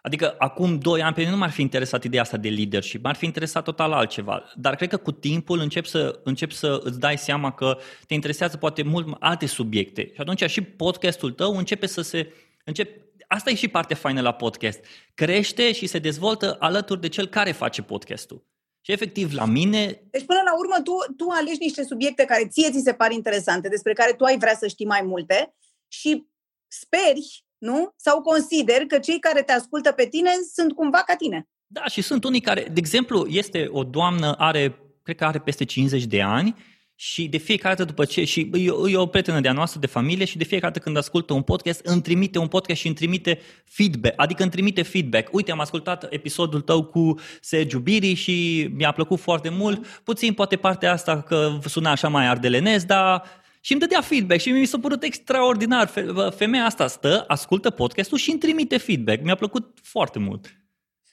Adică 0.09 0.35
acum 0.39 0.79
doi 0.79 1.03
ani 1.03 1.15
pe 1.15 1.21
mine 1.21 1.33
nu 1.33 1.39
m-ar 1.39 1.51
fi 1.51 1.61
interesat 1.61 2.05
ideea 2.05 2.23
asta 2.23 2.37
de 2.37 2.49
leadership, 2.49 3.05
m-ar 3.05 3.15
fi 3.15 3.25
interesat 3.25 3.65
total 3.65 3.93
altceva. 3.93 4.45
Dar 4.57 4.77
cred 4.77 4.89
că 4.89 4.97
cu 4.97 5.13
timpul 5.13 5.61
încep 5.61 5.87
să, 5.87 6.21
încep 6.25 6.51
să 6.51 6.81
îți 6.85 7.01
dai 7.01 7.19
seama 7.19 7.53
că 7.53 7.79
te 8.07 8.15
interesează 8.15 8.57
poate 8.57 8.83
mult 8.83 9.17
alte 9.21 9.47
subiecte. 9.47 10.11
Și 10.15 10.21
atunci 10.21 10.51
și 10.51 10.61
podcastul 10.61 11.33
tău 11.33 11.57
începe 11.57 11.87
să 11.87 12.01
se... 12.01 12.33
Încep, 12.65 12.91
asta 13.27 13.51
e 13.51 13.55
și 13.55 13.69
partea 13.69 13.97
faină 13.97 14.21
la 14.21 14.33
podcast. 14.33 14.85
Crește 15.15 15.73
și 15.73 15.87
se 15.87 15.99
dezvoltă 15.99 16.57
alături 16.59 17.01
de 17.01 17.09
cel 17.09 17.27
care 17.27 17.53
face 17.53 17.83
podcastul. 17.83 18.47
Și 18.81 18.93
efectiv, 18.93 19.33
la 19.33 19.45
mine... 19.45 20.03
Deci, 20.11 20.25
până 20.25 20.41
la 20.45 20.59
urmă, 20.59 20.83
tu, 20.85 21.15
tu 21.17 21.29
alegi 21.31 21.59
niște 21.61 21.85
subiecte 21.85 22.25
care 22.25 22.47
ție 22.47 22.71
ți 22.71 22.83
se 22.85 22.93
par 22.93 23.13
interesante, 23.13 23.69
despre 23.69 23.93
care 23.93 24.13
tu 24.13 24.25
ai 24.25 24.39
vrea 24.39 24.55
să 24.55 24.67
știi 24.67 24.87
mai 24.87 25.03
multe 25.03 25.55
și 25.89 26.27
speri, 26.67 27.47
nu? 27.59 27.93
Sau 27.97 28.21
consideri 28.21 28.87
că 28.87 28.99
cei 28.99 29.19
care 29.19 29.43
te 29.43 29.53
ascultă 29.53 29.93
pe 29.93 30.07
tine 30.07 30.31
sunt 30.55 30.73
cumva 30.73 31.03
ca 31.07 31.15
tine. 31.17 31.49
Da, 31.67 31.85
și 31.85 32.03
sunt 32.03 32.25
unii 32.25 32.41
care, 32.41 32.61
de 32.61 32.81
exemplu, 32.81 33.27
este 33.27 33.69
o 33.71 33.85
doamnă, 33.85 34.35
are, 34.39 34.79
cred 35.03 35.17
că 35.17 35.25
are 35.25 35.39
peste 35.39 35.65
50 35.65 36.05
de 36.05 36.23
ani 36.23 36.55
și 37.01 37.29
de 37.29 37.37
fiecare 37.37 37.75
dată 37.75 37.89
după 37.89 38.05
ce, 38.05 38.25
și 38.25 38.51
e, 38.55 38.91
e 38.91 38.97
o 38.97 39.07
prietenă 39.07 39.41
de-a 39.41 39.53
noastră 39.53 39.81
de 39.81 39.87
familie 39.87 40.25
și 40.25 40.39
de 40.39 40.45
fiecare 40.45 40.73
dată 40.73 40.85
când 40.85 40.97
ascultă 40.97 41.33
un 41.33 41.43
podcast, 41.43 41.81
îmi 41.85 42.03
trimite 42.03 42.39
un 42.39 42.47
podcast 42.47 42.81
și 42.81 42.87
îmi 42.87 42.97
trimite 42.97 43.41
feedback, 43.65 44.15
adică 44.17 44.43
îmi 44.43 44.51
trimite 44.51 44.83
feedback. 44.83 45.35
Uite, 45.35 45.51
am 45.51 45.61
ascultat 45.61 46.07
episodul 46.11 46.61
tău 46.61 46.85
cu 46.85 47.15
Sergiu 47.41 47.79
Biri 47.79 48.15
și 48.15 48.69
mi-a 48.75 48.93
plăcut 48.93 49.21
foarte 49.21 49.49
mult, 49.49 49.87
puțin 49.87 50.33
poate 50.33 50.57
partea 50.57 50.93
asta 50.93 51.23
că 51.23 51.59
suna 51.65 51.91
așa 51.91 52.09
mai 52.09 52.27
ardelenez, 52.27 52.85
dar 52.85 53.23
și 53.69 53.75
îmi 53.75 53.83
dădea 53.83 54.01
feedback 54.01 54.41
și 54.41 54.51
mi 54.51 54.65
s-a 54.65 54.79
părut 54.79 55.03
extraordinar. 55.03 55.91
Femeia 56.37 56.65
asta 56.65 56.87
stă, 56.87 57.25
ascultă 57.27 57.71
podcastul 57.71 58.19
și 58.19 58.31
îmi 58.31 58.39
trimite 58.39 58.77
feedback. 58.77 59.23
Mi-a 59.23 59.35
plăcut 59.35 59.79
foarte 59.83 60.19
mult. 60.19 60.47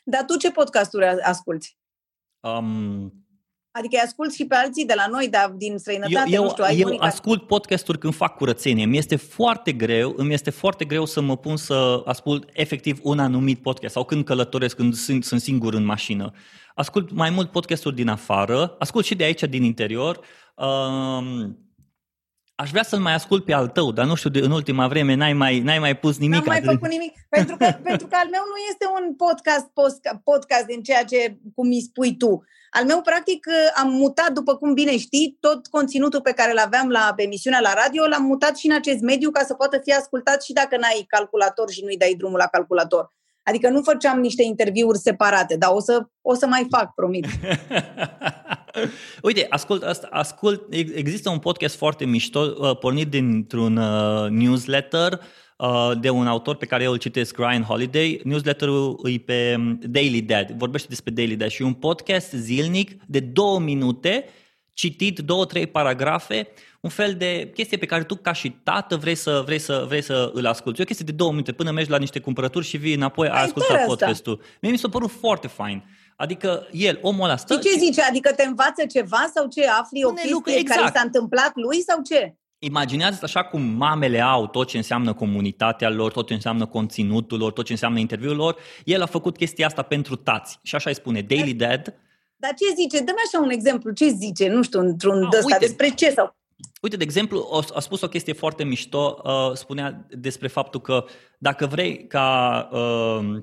Dar 0.03 0.23
tu 0.25 0.37
ce 0.37 0.51
podcasturi 0.51 1.05
asculti? 1.05 1.77
Um, 2.39 3.13
Adică 3.71 3.95
îi 3.95 4.01
ascult 4.05 4.33
și 4.33 4.45
pe 4.45 4.55
alții 4.55 4.85
de 4.85 4.93
la 4.93 5.07
noi, 5.07 5.29
dar 5.29 5.49
din 5.49 5.77
străinătate, 5.77 6.31
eu, 6.31 6.43
nu 6.43 6.49
știu, 6.49 6.63
ai 6.63 6.79
Eu 6.79 6.87
unica... 6.87 7.05
ascult 7.05 7.47
podcasturi 7.47 7.97
când 7.97 8.13
fac 8.13 8.35
curățenie. 8.35 8.85
Mi 8.85 8.97
este 8.97 9.15
foarte 9.15 9.71
greu, 9.71 10.13
îmi 10.17 10.33
este 10.33 10.49
foarte 10.49 10.85
greu 10.85 11.05
să 11.05 11.21
mă 11.21 11.37
pun 11.37 11.57
să 11.57 12.01
ascult 12.05 12.49
efectiv 12.53 12.99
un 13.03 13.19
anumit 13.19 13.61
podcast 13.61 13.93
sau 13.93 14.05
când 14.05 14.23
călătoresc, 14.23 14.75
când 14.75 14.93
sunt, 14.93 15.23
sunt 15.23 15.41
singur 15.41 15.73
în 15.73 15.85
mașină. 15.85 16.31
Ascult 16.75 17.11
mai 17.11 17.29
mult 17.29 17.51
podcasturi 17.51 17.95
din 17.95 18.07
afară, 18.07 18.75
ascult 18.79 19.05
și 19.05 19.15
de 19.15 19.23
aici, 19.23 19.43
din 19.43 19.63
interior. 19.63 20.19
Um, 20.55 21.64
Aș 22.55 22.69
vrea 22.69 22.83
să-l 22.83 22.99
mai 22.99 23.13
ascult 23.13 23.45
pe 23.45 23.53
al 23.53 23.67
tău, 23.67 23.91
dar 23.91 24.05
nu 24.05 24.15
știu, 24.15 24.29
de, 24.29 24.39
în 24.39 24.51
ultima 24.51 24.87
vreme 24.87 25.13
n-ai 25.13 25.33
mai, 25.33 25.59
n-ai 25.59 25.79
mai 25.79 25.97
pus 25.97 26.17
nimic. 26.17 26.45
N-am 26.45 26.45
mai 26.47 26.61
făcut 26.73 26.89
nimic, 26.89 27.13
pentru 27.29 27.55
că, 27.55 27.65
pentru 27.89 28.07
că 28.07 28.15
al 28.15 28.27
meu 28.31 28.41
nu 28.51 28.57
este 28.69 28.85
un 28.99 29.15
podcast, 29.15 29.65
podcast 30.23 30.65
din 30.65 30.83
ceea 30.83 31.03
ce, 31.03 31.37
cum 31.55 31.67
mi 31.67 31.79
spui 31.79 32.17
tu. 32.17 32.43
Al 32.69 32.85
meu, 32.85 33.01
practic, 33.01 33.47
am 33.75 33.89
mutat, 33.89 34.31
după 34.31 34.55
cum 34.55 34.73
bine 34.73 34.97
știi, 34.97 35.37
tot 35.39 35.67
conținutul 35.67 36.21
pe 36.21 36.31
care 36.31 36.51
îl 36.51 36.57
aveam 36.57 36.89
la 36.89 37.13
emisiunea 37.15 37.59
la 37.59 37.73
radio, 37.73 38.07
l-am 38.07 38.23
mutat 38.23 38.57
și 38.57 38.67
în 38.67 38.75
acest 38.75 38.99
mediu 38.99 39.31
ca 39.31 39.43
să 39.43 39.53
poată 39.53 39.79
fi 39.83 39.93
ascultat 39.93 40.43
și 40.43 40.53
dacă 40.53 40.77
n-ai 40.77 41.05
calculator 41.07 41.71
și 41.71 41.83
nu-i 41.83 41.97
dai 41.97 42.13
drumul 42.17 42.37
la 42.37 42.47
calculator. 42.47 43.13
Adică 43.43 43.69
nu 43.69 43.81
făceam 43.81 44.19
niște 44.19 44.43
interviuri 44.43 44.97
separate, 44.97 45.55
dar 45.57 45.69
o 45.73 45.79
să, 45.79 46.07
o 46.21 46.33
să 46.33 46.47
mai 46.47 46.67
fac, 46.69 46.93
promit. 46.93 47.25
Uite, 49.21 49.45
ascult, 49.49 49.83
asta, 49.83 50.07
ascult, 50.11 50.73
există 50.73 51.29
un 51.29 51.39
podcast 51.39 51.75
foarte 51.75 52.05
mișto, 52.05 52.53
uh, 52.57 52.77
pornit 52.77 53.09
dintr-un 53.09 53.77
uh, 53.77 54.29
newsletter 54.29 55.19
uh, 55.57 55.91
de 55.99 56.09
un 56.09 56.27
autor 56.27 56.55
pe 56.55 56.65
care 56.65 56.83
eu 56.83 56.91
îl 56.91 56.97
citesc, 56.97 57.37
Ryan 57.37 57.63
Holiday. 57.63 58.21
Newsletterul 58.23 58.99
e 59.03 59.17
pe 59.17 59.55
um, 59.57 59.79
Daily 59.83 60.21
Dad, 60.21 60.51
vorbește 60.51 60.87
despre 60.89 61.11
Daily 61.11 61.35
Dad 61.35 61.49
și 61.49 61.61
un 61.61 61.73
podcast 61.73 62.31
zilnic 62.31 62.91
de 63.05 63.19
două 63.19 63.59
minute 63.59 64.25
citit 64.75 65.19
două, 65.19 65.45
trei 65.45 65.67
paragrafe, 65.67 66.47
un 66.81 66.89
fel 66.89 67.15
de 67.15 67.51
chestie 67.53 67.77
pe 67.77 67.85
care 67.85 68.03
tu 68.03 68.15
ca 68.15 68.33
și 68.33 68.49
tată 68.49 68.95
vrei 68.95 69.15
să, 69.15 69.41
vrei 69.45 69.59
să, 69.59 69.83
vrei 69.87 70.01
să 70.01 70.31
îl 70.33 70.45
asculti. 70.45 70.79
E 70.79 70.83
o 70.83 70.85
chestie 70.85 71.05
de 71.05 71.11
două 71.11 71.31
minute 71.31 71.51
până 71.51 71.71
mergi 71.71 71.89
la 71.89 71.97
niște 71.97 72.19
cumpărături 72.19 72.65
și 72.65 72.77
vii 72.77 72.93
înapoi, 72.93 73.27
ai 73.27 73.43
ascultat 73.43 73.85
podcastul. 73.85 74.41
Mie 74.61 74.71
mi 74.71 74.77
s-a 74.77 74.89
părut 74.89 75.11
foarte 75.11 75.47
fain. 75.47 75.83
Adică 76.15 76.67
el, 76.71 76.99
omul 77.01 77.23
ăla 77.23 77.35
stă... 77.35 77.53
Și 77.53 77.59
ce 77.59 77.77
zice? 77.77 78.01
Adică 78.01 78.33
te 78.33 78.43
învață 78.43 78.85
ceva 78.85 79.31
sau 79.33 79.47
ce? 79.47 79.67
Afli 79.67 80.03
o 80.03 80.09
chestie 80.09 80.31
lucru, 80.31 80.51
exact. 80.51 80.79
care 80.79 80.91
s-a 80.95 81.01
întâmplat 81.03 81.51
lui 81.55 81.81
sau 81.81 82.01
ce? 82.01 82.35
Imaginează 82.59 83.19
așa 83.21 83.43
cum 83.43 83.61
mamele 83.61 84.21
au 84.21 84.47
tot 84.47 84.67
ce 84.67 84.77
înseamnă 84.77 85.13
comunitatea 85.13 85.89
lor, 85.89 86.11
tot 86.11 86.27
ce 86.27 86.33
înseamnă 86.33 86.65
conținutul 86.65 87.37
lor, 87.39 87.51
tot 87.51 87.65
ce 87.65 87.71
înseamnă 87.71 87.99
interviul 87.99 88.35
lor. 88.35 88.55
El 88.83 89.01
a 89.01 89.05
făcut 89.05 89.37
chestia 89.37 89.65
asta 89.65 89.81
pentru 89.81 90.15
tați. 90.15 90.59
Și 90.63 90.75
așa 90.75 90.89
îi 90.89 90.95
spune, 90.95 91.21
Daily 91.21 91.53
Dad. 91.53 91.93
Dar 92.35 92.53
ce 92.53 92.73
zice? 92.75 92.97
Dă-mi 93.03 93.17
așa 93.25 93.43
un 93.43 93.49
exemplu. 93.49 93.91
Ce 93.91 94.07
zice? 94.07 94.47
Nu 94.47 94.63
știu, 94.63 94.79
într-un 94.79 95.23
ah, 95.23 95.37
ăsta, 95.37 95.57
despre 95.59 95.89
ce 95.89 96.09
sau... 96.09 96.35
Uite, 96.81 96.95
de 96.95 97.03
exemplu, 97.03 97.63
a 97.73 97.79
spus 97.79 98.01
o 98.01 98.07
chestie 98.07 98.33
foarte 98.33 98.63
mișto, 98.63 99.21
uh, 99.23 99.51
spunea 99.53 100.05
despre 100.09 100.47
faptul 100.47 100.81
că 100.81 101.05
dacă 101.37 101.65
vrei 101.65 102.07
ca 102.07 102.69
uh, 102.71 103.41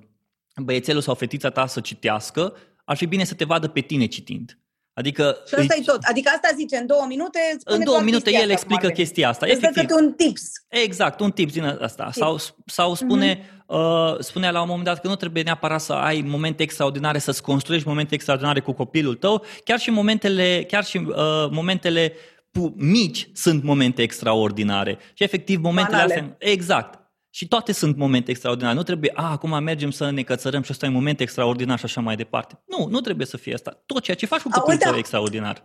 băiețelul 0.56 1.02
sau 1.02 1.14
fetița 1.14 1.50
ta 1.50 1.66
să 1.66 1.80
citească, 1.80 2.56
ar 2.84 2.96
fi 2.96 3.06
bine 3.06 3.24
să 3.24 3.34
te 3.34 3.44
vadă 3.44 3.68
pe 3.68 3.80
tine 3.80 4.06
citind. 4.06 4.56
Adică 4.94 5.36
și 5.46 5.54
asta 5.54 5.74
e 5.78 5.82
tot. 5.84 5.98
Adică 6.02 6.30
asta 6.34 6.48
zice, 6.56 6.76
în 6.76 6.86
două 6.86 7.04
minute 7.08 7.38
spune 7.58 7.76
În 7.76 7.84
două 7.84 8.00
minute 8.00 8.30
el 8.30 8.40
asta, 8.40 8.52
explică 8.52 8.88
chestia 8.88 9.28
asta. 9.28 9.46
Îți 9.48 9.60
dă 9.60 9.94
un 10.00 10.12
tips. 10.12 10.42
Exact, 10.68 11.20
un 11.20 11.30
tips 11.30 11.52
din 11.52 11.64
asta. 11.64 12.04
Tips. 12.04 12.16
Sau, 12.16 12.38
sau 12.66 12.94
spune, 12.94 13.38
mm-hmm. 13.38 13.66
uh, 13.66 14.18
spunea 14.18 14.50
la 14.50 14.60
un 14.60 14.66
moment 14.68 14.86
dat 14.86 15.00
că 15.00 15.08
nu 15.08 15.16
trebuie 15.16 15.42
neapărat 15.42 15.80
să 15.80 15.92
ai 15.92 16.24
momente 16.26 16.62
extraordinare, 16.62 17.18
să-ți 17.18 17.42
construiești 17.42 17.88
momente 17.88 18.14
extraordinare 18.14 18.60
cu 18.60 18.72
copilul 18.72 19.14
tău, 19.14 19.44
chiar 19.64 19.78
și 19.78 19.90
momentele, 19.90 20.64
chiar 20.68 20.84
și, 20.84 20.96
uh, 20.96 21.48
momentele 21.50 22.12
mici 22.74 23.28
sunt 23.32 23.62
momente 23.62 24.02
extraordinare. 24.02 24.98
Și 25.14 25.22
efectiv 25.22 25.60
momentele 25.60 25.96
Banale. 25.96 26.14
astea... 26.14 26.36
Exact. 26.38 27.01
Și 27.34 27.48
toate 27.48 27.72
sunt 27.72 27.96
momente 27.96 28.30
extraordinare. 28.30 28.74
Nu 28.74 28.82
trebuie, 28.82 29.12
a, 29.14 29.30
acum 29.30 29.62
mergem 29.62 29.90
să 29.90 30.10
ne 30.10 30.22
cățărăm 30.22 30.62
și 30.62 30.72
ăsta 30.72 30.84
e 30.84 30.88
un 30.88 30.94
moment 30.94 31.20
extraordinar 31.20 31.78
și 31.78 31.84
așa 31.84 32.00
mai 32.00 32.16
departe. 32.16 32.62
Nu, 32.66 32.86
nu 32.86 33.00
trebuie 33.00 33.26
să 33.26 33.36
fie 33.36 33.54
asta. 33.54 33.82
Tot 33.86 34.02
ceea 34.02 34.16
ce 34.16 34.26
faci 34.26 34.40
cu 34.40 34.48
copilul 34.48 34.78
tău 34.78 34.94
e 34.94 34.98
extraordinar. 34.98 35.62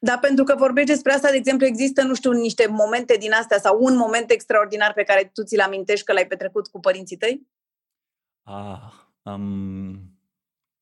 Da, 0.00 0.18
pentru 0.18 0.44
că 0.44 0.54
vorbești 0.58 0.90
despre 0.90 1.12
asta, 1.12 1.30
de 1.30 1.36
exemplu, 1.36 1.66
există, 1.66 2.02
nu 2.02 2.14
știu, 2.14 2.32
niște 2.32 2.66
momente 2.70 3.16
din 3.16 3.32
astea 3.32 3.58
sau 3.58 3.78
un 3.80 3.96
moment 3.96 4.30
extraordinar 4.30 4.92
pe 4.92 5.02
care 5.02 5.30
tu 5.34 5.42
ți-l 5.42 5.60
amintești 5.60 6.04
că 6.04 6.12
l-ai 6.12 6.26
petrecut 6.26 6.66
cu 6.66 6.80
părinții 6.80 7.16
tăi? 7.16 7.46
Ah, 8.42 8.92
um, 9.22 10.00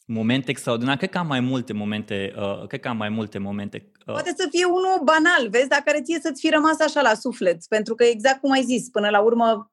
momente 0.06 0.50
extraordinare. 0.50 0.96
Cred 0.96 1.10
că 1.10 1.18
am 1.18 1.26
mai 1.26 1.40
multe 1.40 1.72
momente. 1.72 2.34
Uh, 2.36 2.66
cred 2.66 2.80
că 2.80 2.88
am 2.88 2.96
mai 2.96 3.08
multe 3.08 3.38
momente. 3.38 3.90
Uh. 3.98 4.12
Poate 4.12 4.34
să 4.36 4.46
fie 4.50 4.64
unul 4.64 5.00
banal, 5.04 5.48
vezi, 5.48 5.68
dar 5.68 5.80
care 5.84 6.02
ție 6.02 6.18
să-ți 6.20 6.40
fi 6.40 6.50
rămas 6.50 6.80
așa 6.80 7.00
la 7.00 7.14
suflet. 7.14 7.66
Pentru 7.68 7.94
că 7.94 8.04
exact 8.04 8.40
cum 8.40 8.50
ai 8.50 8.62
zis, 8.62 8.88
până 8.88 9.08
la 9.08 9.20
urmă 9.20 9.70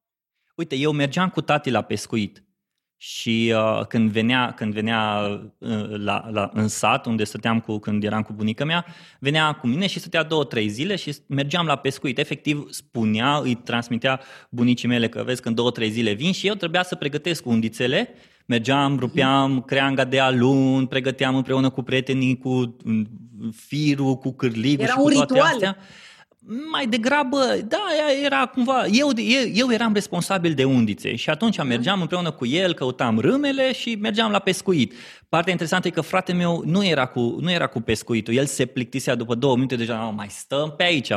Uite, 0.55 0.75
eu 0.75 0.91
mergeam 0.91 1.29
cu 1.29 1.41
tati 1.41 1.69
la 1.69 1.81
pescuit 1.81 2.43
și 2.97 3.53
uh, 3.55 3.85
când 3.85 4.11
venea, 4.11 4.51
când 4.51 4.73
venea 4.73 5.19
uh, 5.57 5.89
la, 5.89 6.29
la, 6.31 6.49
în 6.53 6.67
sat, 6.67 7.05
unde 7.05 7.23
stăteam 7.23 7.59
cu, 7.59 7.77
când 7.77 8.03
eram 8.03 8.21
cu 8.21 8.33
bunica 8.33 8.65
mea, 8.65 8.85
venea 9.19 9.51
cu 9.51 9.67
mine 9.67 9.87
și 9.87 9.99
stătea 9.99 10.23
două, 10.23 10.43
trei 10.43 10.67
zile 10.67 10.95
și 10.95 11.15
mergeam 11.27 11.65
la 11.65 11.75
pescuit. 11.75 12.17
Efectiv, 12.17 12.67
spunea, 12.69 13.37
îi 13.37 13.55
transmitea 13.55 14.21
bunicii 14.49 14.87
mele 14.87 15.09
că 15.09 15.23
vezi 15.25 15.41
când 15.41 15.55
două, 15.55 15.71
trei 15.71 15.89
zile 15.89 16.13
vin 16.13 16.31
și 16.31 16.47
eu 16.47 16.53
trebuia 16.53 16.83
să 16.83 16.95
pregătesc 16.95 17.45
undițele 17.45 18.09
mergeam, 18.45 18.99
rupeam 18.99 19.61
creanga 19.61 20.03
de 20.03 20.19
alun, 20.19 20.85
pregăteam 20.85 21.35
împreună 21.35 21.69
cu 21.69 21.81
prietenii 21.81 22.37
cu 22.37 22.77
firul, 23.51 24.15
cu 24.15 24.33
cârligul 24.33 24.85
și 24.85 24.93
cu 24.93 25.09
toate 25.09 25.33
ritual. 25.33 25.51
astea 25.51 25.77
mai 26.71 26.87
degrabă, 26.87 27.37
da, 27.67 27.85
era 28.23 28.45
cumva, 28.45 28.85
eu, 28.85 29.09
eu, 29.15 29.49
eu 29.53 29.71
eram 29.71 29.93
responsabil 29.93 30.53
de 30.53 30.63
undițe 30.63 31.15
și 31.15 31.29
atunci 31.29 31.57
mhm. 31.57 31.67
mergeam 31.67 32.01
împreună 32.01 32.31
cu 32.31 32.45
el, 32.45 32.73
căutam 32.73 33.19
râmele 33.19 33.73
și 33.73 33.97
mergeam 34.01 34.31
la 34.31 34.39
pescuit. 34.39 34.93
Partea 35.29 35.51
interesantă 35.51 35.87
e 35.87 35.91
că 35.91 36.01
frate 36.01 36.33
meu 36.33 36.63
nu 36.65 36.85
era 36.85 37.05
cu, 37.05 37.37
nu 37.41 37.51
era 37.51 37.67
cu 37.67 37.81
pescuitul, 37.81 38.33
el 38.33 38.45
se 38.45 38.65
plictisea 38.65 39.15
după 39.15 39.35
două 39.35 39.55
minute 39.55 39.75
deja, 39.75 39.95
mai 39.95 40.27
stăm 40.29 40.73
pe 40.77 40.83
aici. 40.83 41.09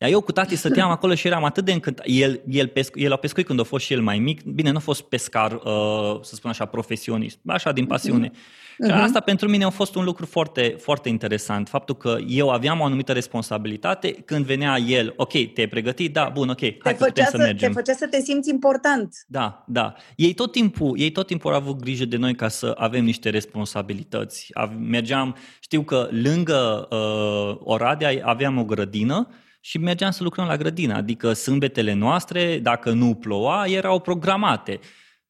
Iar 0.00 0.10
eu 0.10 0.20
cu 0.20 0.32
tati 0.32 0.56
stăteam 0.56 0.90
acolo 0.90 1.14
și 1.14 1.26
eram 1.26 1.44
atât 1.44 1.64
de 1.64 1.72
încântat. 1.72 2.04
El, 2.08 2.40
el, 2.48 2.68
pescu, 2.68 2.98
el 2.98 3.12
a 3.12 3.16
pescuit 3.16 3.46
când 3.46 3.60
a 3.60 3.62
fost 3.62 3.84
și 3.84 3.92
el 3.92 4.00
mai 4.00 4.18
mic. 4.18 4.42
Bine, 4.42 4.70
nu 4.70 4.76
a 4.76 4.80
fost 4.80 5.02
pescar, 5.02 5.52
uh, 5.52 6.18
să 6.22 6.34
spun 6.34 6.50
așa, 6.50 6.64
profesionist, 6.64 7.38
așa 7.46 7.72
din 7.72 7.86
pasiune. 7.86 8.30
Uh-huh. 8.30 8.67
Uh-huh. 8.86 9.02
Asta 9.02 9.20
pentru 9.20 9.48
mine 9.48 9.64
a 9.64 9.70
fost 9.70 9.94
un 9.94 10.04
lucru 10.04 10.26
foarte, 10.26 10.76
foarte 10.78 11.08
interesant. 11.08 11.68
Faptul 11.68 11.96
că 11.96 12.16
eu 12.26 12.50
aveam 12.50 12.80
o 12.80 12.84
anumită 12.84 13.12
responsabilitate 13.12 14.10
când 14.10 14.44
venea 14.44 14.76
el, 14.76 15.12
ok, 15.16 15.52
te-ai 15.52 15.66
pregătit? 15.66 16.12
Da, 16.12 16.30
bun, 16.32 16.48
ok, 16.48 16.60
hai 16.60 16.76
te 16.82 16.94
că 16.94 17.04
putem 17.04 17.24
să, 17.24 17.30
să 17.30 17.36
mergem. 17.36 17.72
Te 17.72 17.74
făcea 17.74 17.92
să 17.92 18.06
te 18.06 18.20
simți 18.20 18.50
important. 18.50 19.14
Da, 19.26 19.64
da. 19.66 19.94
Ei 20.16 20.34
tot 20.34 20.52
timpul, 20.52 20.98
ei 20.98 21.10
tot 21.10 21.26
timpul 21.26 21.52
au 21.52 21.58
avut 21.58 21.80
grijă 21.80 22.04
de 22.04 22.16
noi 22.16 22.34
ca 22.34 22.48
să 22.48 22.74
avem 22.76 23.04
niște 23.04 23.30
responsabilități. 23.30 24.52
Mergeam, 24.78 25.36
știu 25.60 25.82
că 25.82 26.08
lângă 26.10 26.88
uh, 26.90 27.56
Oradea 27.60 28.10
aveam 28.22 28.58
o 28.58 28.64
grădină 28.64 29.28
și 29.60 29.78
mergeam 29.78 30.10
să 30.10 30.22
lucrăm 30.22 30.46
la 30.46 30.56
grădină, 30.56 30.94
adică 30.94 31.32
sâmbetele 31.32 31.92
noastre, 31.92 32.58
dacă 32.58 32.90
nu 32.90 33.14
ploua, 33.14 33.66
erau 33.66 34.00
programate. 34.00 34.80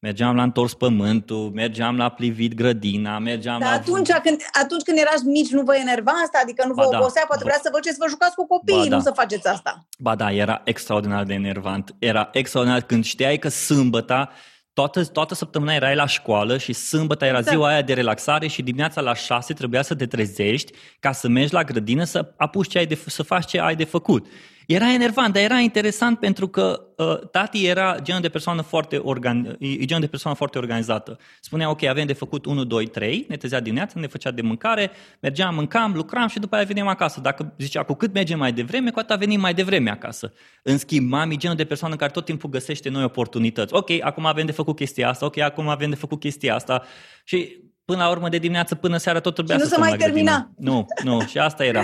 Mergeam 0.01 0.35
la 0.35 0.43
întors 0.43 0.73
pământul, 0.73 1.51
mergeam 1.53 1.97
la 1.97 2.09
plivit 2.09 2.53
grădina, 2.53 3.19
mergeam 3.19 3.59
Dar 3.59 3.69
la... 3.69 3.75
atunci 3.75 4.09
când, 4.23 4.41
atunci 4.61 4.81
când 4.81 4.97
erați 4.97 5.25
mici 5.25 5.49
nu 5.49 5.61
vă 5.61 5.75
enerva 5.75 6.11
asta? 6.11 6.39
Adică 6.43 6.65
nu 6.67 6.73
vă 6.73 6.83
ba 6.83 6.89
da. 6.91 6.97
obosea? 6.97 7.23
Poate 7.27 7.43
vrea 7.43 7.59
să 7.63 7.69
vă 7.71 7.79
ce 7.79 7.89
să 7.89 7.97
vă 7.99 8.05
jucați 8.09 8.35
cu 8.35 8.47
copiii, 8.47 8.77
ba 8.77 8.83
nu 8.83 8.89
da. 8.89 8.99
să 8.99 9.11
faceți 9.15 9.47
asta. 9.47 9.87
Ba 9.99 10.15
da, 10.15 10.31
era 10.31 10.61
extraordinar 10.63 11.23
de 11.23 11.33
enervant. 11.33 11.95
Era 11.99 12.29
extraordinar 12.31 12.81
când 12.81 13.03
știai 13.03 13.37
că 13.37 13.49
sâmbăta 13.49 14.29
toată, 14.73 15.05
toată 15.05 15.33
săptămâna 15.33 15.73
erai 15.73 15.95
la 15.95 16.05
școală 16.05 16.57
și 16.57 16.73
sâmbătă 16.73 17.25
era 17.25 17.37
exact. 17.37 17.55
ziua 17.55 17.67
aia 17.67 17.81
de 17.81 17.93
relaxare 17.93 18.47
și 18.47 18.61
dimineața 18.61 19.01
la 19.01 19.13
șase 19.13 19.53
trebuia 19.53 19.81
să 19.81 19.95
te 19.95 20.05
trezești 20.05 20.73
ca 20.99 21.11
să 21.11 21.27
mergi 21.27 21.53
la 21.53 21.63
grădină 21.63 22.03
să 22.03 22.33
apuci 22.37 22.67
ce 22.67 22.77
ai 22.77 22.85
de, 22.85 22.99
să 23.05 23.23
faci 23.23 23.45
ce 23.45 23.59
ai 23.59 23.75
de 23.75 23.83
făcut. 23.83 24.25
Era 24.71 24.93
enervant, 24.93 25.33
dar 25.33 25.43
era 25.43 25.59
interesant 25.59 26.19
pentru 26.19 26.47
că 26.47 26.81
uh, 26.97 27.29
tati 27.31 27.65
era 27.65 27.97
genul 28.01 28.21
de 28.21 28.29
persoană 28.29 28.61
foarte, 28.61 28.97
organ, 28.97 29.57
genul 29.61 30.01
de 30.01 30.07
persoană 30.07 30.37
foarte 30.37 30.57
organizată. 30.57 31.17
Spunea, 31.41 31.69
ok, 31.69 31.83
avem 31.83 32.05
de 32.05 32.13
făcut 32.13 32.45
1, 32.45 32.63
2, 32.63 32.87
3, 32.87 33.25
ne 33.29 33.37
trezea 33.37 33.59
dimineața, 33.59 33.99
ne 33.99 34.07
făcea 34.07 34.31
de 34.31 34.41
mâncare, 34.41 34.91
mergeam, 35.19 35.55
mâncam, 35.55 35.93
lucram 35.93 36.27
și 36.27 36.39
după 36.39 36.55
aia 36.55 36.63
veneam 36.63 36.87
acasă. 36.87 37.19
Dacă 37.19 37.53
zicea, 37.57 37.83
cu 37.83 37.93
cât 37.93 38.13
mergem 38.13 38.37
mai 38.37 38.53
devreme, 38.53 38.91
cu 38.91 38.99
atât 38.99 39.19
venim 39.19 39.39
mai 39.39 39.53
devreme 39.53 39.89
acasă. 39.89 40.33
În 40.63 40.77
schimb, 40.77 41.09
mami, 41.09 41.37
genul 41.37 41.55
de 41.55 41.65
persoană 41.65 41.95
care 41.95 42.11
tot 42.11 42.25
timpul 42.25 42.49
găsește 42.49 42.89
noi 42.89 43.03
oportunități. 43.03 43.73
Ok, 43.73 43.89
acum 44.01 44.25
avem 44.25 44.45
de 44.45 44.51
făcut 44.51 44.75
chestia 44.75 45.09
asta, 45.09 45.25
ok, 45.25 45.37
acum 45.37 45.67
avem 45.67 45.89
de 45.89 45.95
făcut 45.95 46.19
chestia 46.19 46.55
asta. 46.55 46.83
Și 47.23 47.63
până 47.85 48.03
la 48.03 48.09
urmă, 48.09 48.29
de 48.29 48.37
dimineață 48.37 48.75
până 48.75 48.97
seara, 48.97 49.19
tot 49.19 49.33
trebuia 49.33 49.57
și 49.57 49.63
să 49.63 49.69
nu 49.69 49.83
se 49.83 49.89
mai 49.89 49.97
termina. 49.97 50.51
Nu, 50.57 50.85
nu, 51.03 51.21
și 51.21 51.37
asta 51.37 51.65
era. 51.65 51.81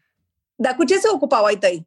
Dar 0.64 0.74
cu 0.74 0.84
ce 0.84 0.94
se 0.94 1.08
ocupau 1.12 1.44
ai 1.44 1.56
tăi? 1.56 1.86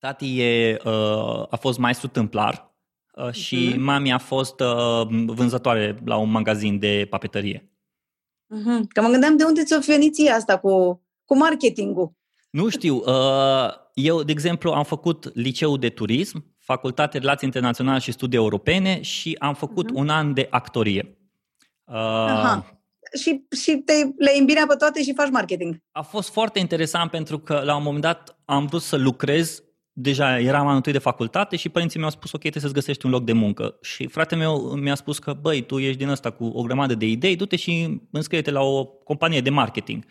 Tati 0.00 0.40
e, 0.40 0.76
uh, 0.84 1.46
a 1.50 1.56
fost 1.60 1.78
maestru 1.78 2.08
tâmplar 2.08 2.74
uh, 3.14 3.32
și 3.32 3.70
uh-huh. 3.72 3.78
mami 3.78 4.12
a 4.12 4.18
fost 4.18 4.60
uh, 4.60 5.06
vânzătoare 5.26 5.98
la 6.04 6.16
un 6.16 6.30
magazin 6.30 6.78
de 6.78 7.06
papetărie. 7.10 7.70
Uh-huh. 8.54 8.80
Că 8.88 9.02
mă 9.02 9.08
gândeam 9.08 9.36
de 9.36 9.44
unde 9.44 9.62
ți-o 9.62 9.78
venit 9.86 10.14
ție 10.14 10.30
asta 10.30 10.58
cu, 10.58 11.02
cu 11.24 11.36
marketingul. 11.36 12.12
Nu 12.50 12.68
știu. 12.68 12.96
Uh, 12.96 13.70
eu, 13.94 14.22
de 14.22 14.32
exemplu, 14.32 14.70
am 14.70 14.84
făcut 14.84 15.30
liceu 15.34 15.76
de 15.76 15.88
turism, 15.88 16.54
facultate 16.58 17.10
de 17.10 17.18
relații 17.18 17.46
internaționale 17.46 17.98
și 17.98 18.12
studii 18.12 18.38
europene 18.38 19.00
și 19.00 19.36
am 19.38 19.54
făcut 19.54 19.90
uh-huh. 19.90 19.94
un 19.94 20.08
an 20.08 20.34
de 20.34 20.46
actorie. 20.50 21.18
Uh, 21.84 21.94
Aha 21.94 22.80
și, 23.18 23.46
și 23.62 23.76
te 23.76 23.92
le 24.16 24.34
îmbinea 24.38 24.64
pe 24.68 24.74
toate 24.74 25.02
și 25.02 25.14
faci 25.14 25.30
marketing. 25.30 25.76
A 25.92 26.02
fost 26.02 26.30
foarte 26.30 26.58
interesant 26.58 27.10
pentru 27.10 27.38
că 27.38 27.60
la 27.64 27.76
un 27.76 27.82
moment 27.82 28.02
dat 28.02 28.38
am 28.44 28.66
vrut 28.66 28.82
să 28.82 28.96
lucrez 28.96 29.62
deja 29.92 30.38
eram 30.38 30.62
anul 30.62 30.74
întâi 30.74 30.92
de 30.92 30.98
facultate 30.98 31.56
și 31.56 31.68
părinții 31.68 31.98
mi-au 31.98 32.10
spus, 32.10 32.32
ok, 32.32 32.40
trebuie 32.40 32.62
să-ți 32.62 32.74
găsești 32.74 33.06
un 33.06 33.10
loc 33.10 33.24
de 33.24 33.32
muncă. 33.32 33.78
Și 33.82 34.06
fratele 34.06 34.40
meu 34.40 34.58
mi-a 34.58 34.94
spus 34.94 35.18
că, 35.18 35.32
băi, 35.40 35.60
tu 35.60 35.78
ești 35.78 35.98
din 35.98 36.08
ăsta 36.08 36.30
cu 36.30 36.44
o 36.44 36.62
grămadă 36.62 36.94
de 36.94 37.06
idei, 37.06 37.36
du-te 37.36 37.56
și 37.56 38.00
înscrie-te 38.10 38.50
la 38.50 38.60
o 38.60 38.84
companie 38.84 39.40
de 39.40 39.50
marketing. 39.50 40.04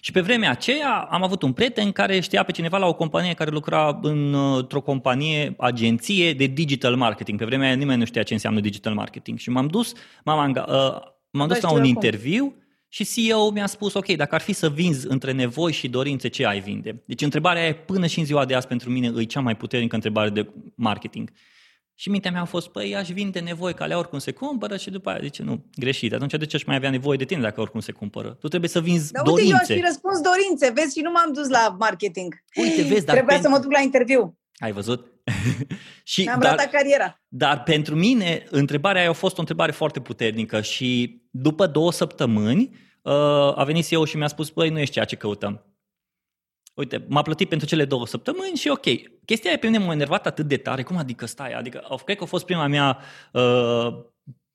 Și 0.00 0.12
pe 0.12 0.20
vremea 0.20 0.50
aceea 0.50 1.08
am 1.10 1.22
avut 1.22 1.42
un 1.42 1.52
prieten 1.52 1.92
care 1.92 2.20
știa 2.20 2.42
pe 2.42 2.52
cineva 2.52 2.78
la 2.78 2.86
o 2.86 2.94
companie 2.94 3.34
care 3.34 3.50
lucra 3.50 3.98
într-o 4.02 4.80
companie, 4.80 5.54
agenție 5.58 6.32
de 6.32 6.46
digital 6.46 6.96
marketing. 6.96 7.38
Pe 7.38 7.44
vremea 7.44 7.66
aia 7.66 7.76
nimeni 7.76 7.98
nu 7.98 8.04
știa 8.04 8.22
ce 8.22 8.32
înseamnă 8.32 8.60
digital 8.60 8.94
marketing. 8.94 9.38
Și 9.38 9.50
m-am 9.50 9.66
dus, 9.66 9.92
m-am, 10.24 10.50
uh, 10.50 11.00
m-am 11.30 11.48
dus 11.48 11.60
la 11.60 11.72
un 11.72 11.84
interviu 11.84 12.61
și 12.94 13.04
CEO 13.04 13.50
mi-a 13.50 13.66
spus, 13.66 13.94
ok, 13.94 14.06
dacă 14.06 14.34
ar 14.34 14.40
fi 14.40 14.52
să 14.52 14.70
vinzi 14.70 15.06
între 15.08 15.32
nevoi 15.32 15.72
și 15.72 15.88
dorințe, 15.88 16.28
ce 16.28 16.46
ai 16.46 16.60
vinde? 16.60 17.02
Deci 17.06 17.22
întrebarea 17.22 17.66
e 17.66 17.74
până 17.74 18.06
și 18.06 18.18
în 18.18 18.24
ziua 18.24 18.44
de 18.44 18.54
azi 18.54 18.66
pentru 18.66 18.90
mine 18.90 19.12
e 19.16 19.24
cea 19.24 19.40
mai 19.40 19.56
puternică 19.56 19.94
întrebare 19.94 20.30
de 20.30 20.48
marketing. 20.74 21.30
Și 21.94 22.10
mintea 22.10 22.30
mea 22.30 22.40
a 22.40 22.44
fost, 22.44 22.68
păi, 22.68 22.96
aș 22.96 23.08
vinde 23.08 23.40
nevoi, 23.40 23.74
că 23.74 23.82
alea 23.82 23.98
oricum 23.98 24.18
se 24.18 24.30
cumpără 24.30 24.76
și 24.76 24.90
după 24.90 25.10
aia 25.10 25.18
zice, 25.22 25.42
nu, 25.42 25.64
greșit. 25.74 26.12
Atunci 26.12 26.30
de 26.30 26.46
ce 26.46 26.56
aș 26.56 26.64
mai 26.64 26.76
avea 26.76 26.90
nevoie 26.90 27.16
de 27.16 27.24
tine 27.24 27.40
dacă 27.40 27.60
oricum 27.60 27.80
se 27.80 27.92
cumpără? 27.92 28.36
Tu 28.40 28.48
trebuie 28.48 28.70
să 28.70 28.80
vinzi 28.80 29.12
Dar 29.12 29.24
dorințe. 29.24 29.52
uite, 29.52 29.72
eu 29.72 29.76
aș 29.76 29.80
fi 29.80 29.86
răspuns 29.86 30.20
dorințe, 30.20 30.72
vezi, 30.74 30.98
și 30.98 31.04
nu 31.04 31.10
m-am 31.10 31.32
dus 31.32 31.48
la 31.48 31.76
marketing. 31.78 32.34
Uite, 32.54 32.82
vezi, 32.82 33.04
dar 33.04 33.14
Trebuia 33.14 33.36
pentru... 33.36 33.42
să 33.42 33.48
mă 33.48 33.58
duc 33.58 33.72
la 33.72 33.80
interviu. 33.80 34.38
Ai 34.56 34.72
văzut? 34.72 35.11
și, 36.04 36.22
Mi-am 36.22 36.40
dar, 36.40 36.50
ratat 36.50 36.70
cariera. 36.70 37.20
dar 37.28 37.62
pentru 37.62 37.94
mine, 37.94 38.46
întrebarea 38.50 39.00
aia 39.00 39.10
a 39.10 39.12
fost 39.12 39.36
o 39.36 39.40
întrebare 39.40 39.72
foarte 39.72 40.00
puternică 40.00 40.60
și 40.60 41.20
după 41.30 41.66
două 41.66 41.92
săptămâni 41.92 42.76
uh, 43.02 43.12
a 43.56 43.64
venit 43.64 43.90
eu 43.90 44.04
și 44.04 44.16
mi-a 44.16 44.26
spus, 44.26 44.50
băi, 44.50 44.70
nu 44.70 44.78
ești 44.78 44.92
ceea 44.92 45.04
ce 45.04 45.16
căutăm. 45.16 45.66
Uite, 46.74 47.04
m-a 47.08 47.22
plătit 47.22 47.48
pentru 47.48 47.66
cele 47.66 47.84
două 47.84 48.06
săptămâni 48.06 48.56
și 48.56 48.68
ok. 48.68 48.84
Chestia 49.24 49.50
aia 49.50 49.58
pe 49.58 49.66
mine 49.66 49.84
m-a 49.84 49.92
enervat 49.92 50.26
atât 50.26 50.46
de 50.46 50.56
tare. 50.56 50.82
Cum 50.82 50.96
adică 50.96 51.26
stai? 51.26 51.52
Adică, 51.52 52.00
cred 52.04 52.16
că 52.16 52.22
a 52.22 52.26
fost 52.26 52.44
prima 52.44 52.66
mea... 52.66 52.98
Uh, 53.32 54.10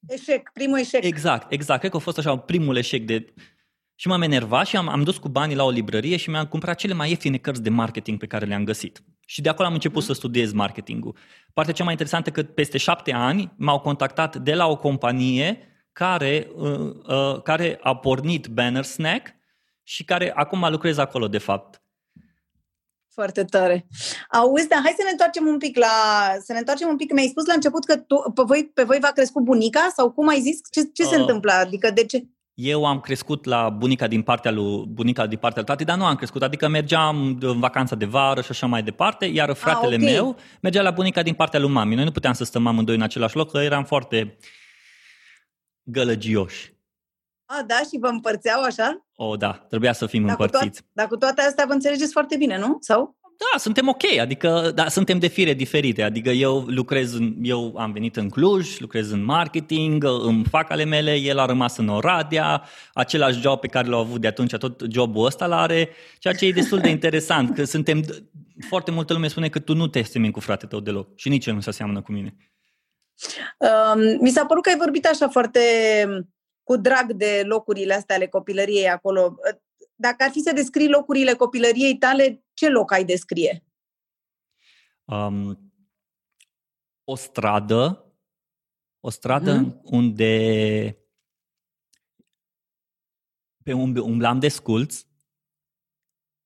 Eșec, 0.07 0.49
primul 0.53 0.79
eșec. 0.79 1.03
exact, 1.03 1.51
exact. 1.51 1.79
Cred 1.79 1.91
că 1.91 1.97
a 1.97 1.99
fost 1.99 2.17
așa 2.17 2.37
primul 2.37 2.77
eșec 2.77 3.05
de... 3.05 3.33
Și 3.95 4.07
m-am 4.07 4.21
enervat 4.21 4.67
și 4.67 4.77
am, 4.77 4.87
am 4.87 5.03
dus 5.03 5.17
cu 5.17 5.29
banii 5.29 5.55
la 5.55 5.63
o 5.63 5.69
librărie 5.69 6.17
și 6.17 6.29
mi-am 6.29 6.45
cumpărat 6.45 6.77
cele 6.77 6.93
mai 6.93 7.09
ieftine 7.09 7.37
cărți 7.37 7.63
de 7.63 7.69
marketing 7.69 8.17
pe 8.19 8.27
care 8.27 8.45
le-am 8.45 8.63
găsit. 8.63 9.03
Și 9.29 9.41
de 9.41 9.49
acolo 9.49 9.67
am 9.67 9.73
început 9.73 10.03
să 10.03 10.13
studiez 10.13 10.53
marketingul. 10.53 11.15
Partea 11.53 11.73
cea 11.73 11.83
mai 11.83 11.91
interesantă 11.91 12.29
că 12.29 12.43
peste 12.43 12.77
șapte 12.77 13.13
ani 13.13 13.53
m-au 13.57 13.79
contactat 13.79 14.35
de 14.35 14.53
la 14.53 14.67
o 14.67 14.77
companie 14.77 15.59
care, 15.91 16.51
uh, 16.55 16.93
uh, 17.07 17.41
care 17.41 17.79
a 17.81 17.95
pornit 17.95 18.47
Banner 18.47 18.83
Snack 18.83 19.35
și 19.83 20.03
care 20.03 20.31
acum 20.35 20.67
lucrez 20.69 20.97
acolo, 20.97 21.27
de 21.27 21.37
fapt. 21.37 21.81
Foarte 23.13 23.43
tare. 23.43 23.87
Auzi, 24.29 24.67
dar 24.67 24.79
hai 24.83 24.93
să 24.97 25.03
ne 25.03 25.09
întoarcem 25.11 25.47
un 25.47 25.57
pic 25.57 25.77
la... 25.77 25.87
Să 26.43 26.51
ne 26.53 26.57
întoarcem 26.57 26.87
un 26.87 26.95
pic. 26.95 27.11
Mi-ai 27.13 27.27
spus 27.27 27.45
la 27.45 27.53
început 27.53 27.85
că 27.85 27.97
tu, 27.97 28.31
pe, 28.35 28.41
voi, 28.45 28.71
pe 28.73 28.83
voi 28.83 28.97
v-a 29.01 29.11
crescut 29.11 29.43
bunica? 29.43 29.91
Sau 29.95 30.11
cum 30.11 30.27
ai 30.27 30.41
zis? 30.41 30.59
Ce, 30.71 30.81
ce 30.93 31.03
se 31.03 31.15
Uh. 31.15 31.19
întâmplă? 31.21 31.51
Adică 31.51 31.91
de 31.91 32.05
ce? 32.05 32.27
Eu 32.59 32.85
am 32.85 32.99
crescut 32.99 33.45
la 33.45 33.69
bunica 33.69 34.07
din 34.07 34.21
partea 34.21 34.51
lui 34.51 34.85
bunica 34.87 35.27
din 35.27 35.37
partea 35.37 35.61
lui 35.61 35.69
tati, 35.69 35.83
dar 35.83 35.97
nu 35.97 36.05
am 36.05 36.15
crescut, 36.15 36.43
adică 36.43 36.67
mergeam 36.67 37.37
în 37.41 37.59
vacanța 37.59 37.95
de 37.95 38.05
vară 38.05 38.41
și 38.41 38.51
așa 38.51 38.65
mai 38.65 38.83
departe, 38.83 39.25
iar 39.25 39.53
fratele 39.53 39.95
ok. 39.95 40.01
meu 40.01 40.35
mergea 40.61 40.81
la 40.81 40.91
bunica 40.91 41.21
din 41.21 41.33
partea 41.33 41.59
lui 41.59 41.69
mami. 41.69 41.95
Noi 41.95 42.03
nu 42.03 42.11
puteam 42.11 42.33
să 42.33 42.43
stăm 42.43 42.67
amândoi 42.67 42.95
în 42.95 43.01
același 43.01 43.35
loc, 43.35 43.51
că 43.51 43.57
eram 43.57 43.83
foarte 43.83 44.37
gălăgioși. 45.83 46.73
A, 47.45 47.63
da, 47.63 47.75
și 47.75 47.97
vă 47.99 48.07
împărțeau 48.07 48.63
așa? 48.63 49.07
O, 49.15 49.35
da, 49.35 49.51
trebuia 49.51 49.93
să 49.93 50.05
fim 50.05 50.25
Dar 50.25 50.35
cu, 50.35 50.41
împărțiți. 50.41 50.81
toate, 50.81 50.91
dar 50.93 51.07
cu 51.07 51.17
toate 51.17 51.41
astea 51.41 51.65
vă 51.65 51.73
înțelegeți 51.73 52.11
foarte 52.11 52.37
bine, 52.37 52.57
nu? 52.57 52.77
Sau? 52.79 53.16
Da, 53.37 53.57
suntem 53.57 53.87
ok, 53.87 54.03
adică 54.19 54.71
da, 54.75 54.87
suntem 54.87 55.19
de 55.19 55.27
fire 55.27 55.53
diferite. 55.53 56.03
Adică 56.03 56.29
eu 56.29 56.59
lucrez, 56.59 57.13
în, 57.13 57.35
eu 57.41 57.77
am 57.77 57.91
venit 57.91 58.15
în 58.15 58.29
Cluj, 58.29 58.79
lucrez 58.79 59.11
în 59.11 59.23
marketing, 59.23 60.03
îmi 60.03 60.45
fac 60.49 60.71
ale 60.71 60.83
mele, 60.83 61.15
el 61.15 61.37
a 61.37 61.45
rămas 61.45 61.77
în 61.77 61.87
Oradea, 61.87 62.63
același 62.93 63.39
job 63.39 63.59
pe 63.59 63.67
care 63.67 63.87
l-a 63.87 63.97
avut 63.97 64.21
de 64.21 64.27
atunci, 64.27 64.55
tot 64.55 64.83
jobul 64.91 65.25
ăsta 65.25 65.45
l-are, 65.45 65.89
ceea 66.19 66.33
ce 66.33 66.45
e 66.45 66.51
destul 66.51 66.79
de 66.79 66.89
interesant, 66.89 67.55
că 67.55 67.63
suntem, 67.63 68.03
foarte 68.67 68.91
multă 68.91 69.13
lume 69.13 69.27
spune 69.27 69.49
că 69.49 69.59
tu 69.59 69.75
nu 69.75 69.87
te 69.87 70.01
semeni 70.01 70.33
cu 70.33 70.39
frate 70.39 70.65
tău 70.65 70.79
deloc 70.79 71.07
și 71.15 71.29
nici 71.29 71.45
el 71.45 71.53
nu 71.53 71.61
se 71.61 71.69
aseamănă 71.69 72.01
cu 72.01 72.11
mine. 72.11 72.35
Um, 73.57 74.17
mi 74.21 74.29
s-a 74.29 74.45
părut 74.45 74.63
că 74.63 74.69
ai 74.69 74.77
vorbit 74.77 75.05
așa 75.05 75.27
foarte 75.29 75.59
cu 76.63 76.77
drag 76.77 77.13
de 77.13 77.41
locurile 77.45 77.93
astea 77.93 78.15
ale 78.15 78.27
copilăriei 78.27 78.89
acolo. 78.89 79.35
Dacă 79.99 80.23
ar 80.23 80.29
fi 80.29 80.39
să 80.39 80.51
descrii 80.53 80.89
locurile 80.89 81.33
copilăriei 81.33 81.97
tale, 81.97 82.43
ce 82.53 82.69
loc 82.69 82.91
ai 82.91 83.05
descrie? 83.05 83.63
Um, 85.05 85.71
o 87.03 87.15
stradă, 87.15 88.11
o 88.99 89.09
stradă 89.09 89.53
Mhm. 89.53 89.79
unde 89.83 90.97
pe 93.63 93.73
unde 93.73 93.99
umblam 93.99 94.39
desculț 94.39 95.05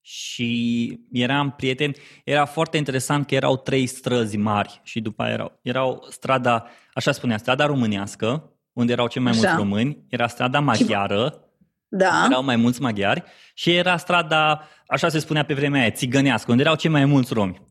și 0.02 1.00
eram 1.12 1.52
prieteni. 1.52 1.96
Era 2.26 2.46
foarte 2.46 2.78
interesant 2.78 3.28
că 3.28 3.36
erau 3.36 3.58
trei 3.58 3.88
străzi 3.88 4.38
mari 4.38 4.82
și 4.84 5.02
după 5.02 5.24
aia 5.24 5.32
erau, 5.34 5.60
erau 5.62 6.06
strada, 6.10 6.68
așa 6.94 7.12
spunea, 7.12 7.38
strada 7.38 7.66
românească, 7.66 8.56
unde 8.74 8.92
erau 8.92 9.08
cei 9.08 9.22
mai 9.22 9.32
Așa. 9.32 9.40
mulți 9.42 9.56
români, 9.56 10.06
era 10.10 10.28
strada 10.28 10.60
maghiară, 10.60 11.46
Da. 11.94 12.26
erau 12.30 12.44
mai 12.44 12.56
mulți 12.56 12.82
maghiari 12.82 13.24
și 13.54 13.72
era 13.76 13.98
strada, 13.98 14.68
așa 14.88 15.10
se 15.10 15.20
spunea 15.20 15.44
pe 15.44 15.54
vremea 15.54 15.82
aia, 15.82 15.92
țigănească, 15.92 16.52
unde 16.52 16.64
erau 16.64 16.76
cei 16.76 16.90
mai 16.90 17.06
mulți 17.06 17.34
romi. 17.34 17.62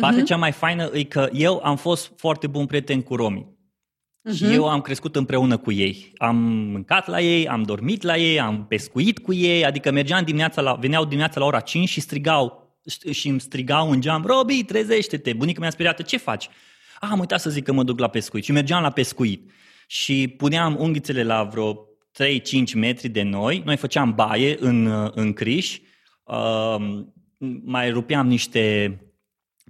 Partea 0.00 0.18
Mhm. 0.18 0.26
cea 0.26 0.36
mai 0.36 0.52
faină 0.52 0.90
e 0.92 1.02
că 1.04 1.28
eu 1.32 1.60
am 1.64 1.76
fost 1.76 2.12
foarte 2.16 2.46
bun 2.46 2.66
prieten 2.66 3.02
cu 3.02 3.16
romii. 3.16 3.52
Și 4.34 4.44
Mhm. 4.44 4.52
eu 4.52 4.68
am 4.68 4.80
crescut 4.80 5.16
împreună 5.16 5.56
cu 5.56 5.72
ei. 5.72 6.12
Am 6.16 6.36
mâncat 6.46 7.06
la 7.08 7.20
ei, 7.20 7.48
am 7.48 7.62
dormit 7.62 8.02
la 8.02 8.16
ei, 8.16 8.40
am 8.40 8.66
pescuit 8.66 9.18
cu 9.18 9.32
ei, 9.32 9.64
adică 9.64 9.90
mergeam 9.90 10.24
dimineața 10.24 10.60
la, 10.60 10.72
veneau 10.74 11.04
dimineața 11.04 11.40
la 11.40 11.46
ora 11.46 11.60
5 11.60 11.88
și 11.88 12.00
strigau 12.00 12.76
și 13.10 13.28
îmi 13.28 13.40
strigau 13.40 13.90
în 13.90 14.00
geam, 14.00 14.24
Robi, 14.26 14.64
trezește-te! 14.64 15.32
Bunica 15.32 15.60
mea 15.60 15.70
speriată, 15.70 16.02
ce 16.02 16.16
faci? 16.16 16.48
Ah, 17.00 17.08
am 17.12 17.18
uitat 17.18 17.40
să 17.40 17.50
zic 17.50 17.64
că 17.64 17.72
mă 17.72 17.82
duc 17.82 17.98
la 17.98 18.08
pescuit. 18.08 18.44
Și 18.44 18.52
mergeam 18.52 18.82
la 18.82 18.90
pescuit. 18.90 19.50
Și 19.86 20.34
puneam 20.36 20.76
unghițele 20.78 21.22
la 21.22 21.42
vreo 21.44 21.76
3-5 22.22 22.74
metri 22.74 23.08
de 23.08 23.22
noi, 23.22 23.62
noi 23.64 23.76
făceam 23.76 24.14
baie 24.14 24.56
în, 24.60 25.10
în 25.14 25.32
criș, 25.32 25.78
uh, 26.24 26.76
mai 27.64 27.90
rupeam 27.90 28.26
niște 28.26 28.98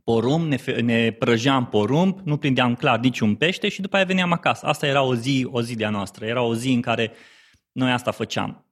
porumb, 0.04 0.46
ne, 0.46 0.56
fe- 0.56 0.80
ne 0.80 1.10
prăjeam 1.10 1.66
porumb, 1.66 2.20
nu 2.24 2.36
prindeam 2.36 2.74
clar 2.74 2.98
niciun 2.98 3.34
pește 3.34 3.68
și 3.68 3.80
după 3.80 3.96
aia 3.96 4.04
veneam 4.04 4.32
acasă. 4.32 4.66
Asta 4.66 4.86
era 4.86 5.02
o 5.02 5.14
zi, 5.14 5.46
o 5.50 5.62
zi 5.62 5.76
de-a 5.76 5.90
noastră, 5.90 6.26
era 6.26 6.42
o 6.42 6.54
zi 6.54 6.72
în 6.72 6.80
care 6.80 7.12
noi 7.72 7.90
asta 7.90 8.10
făceam. 8.10 8.66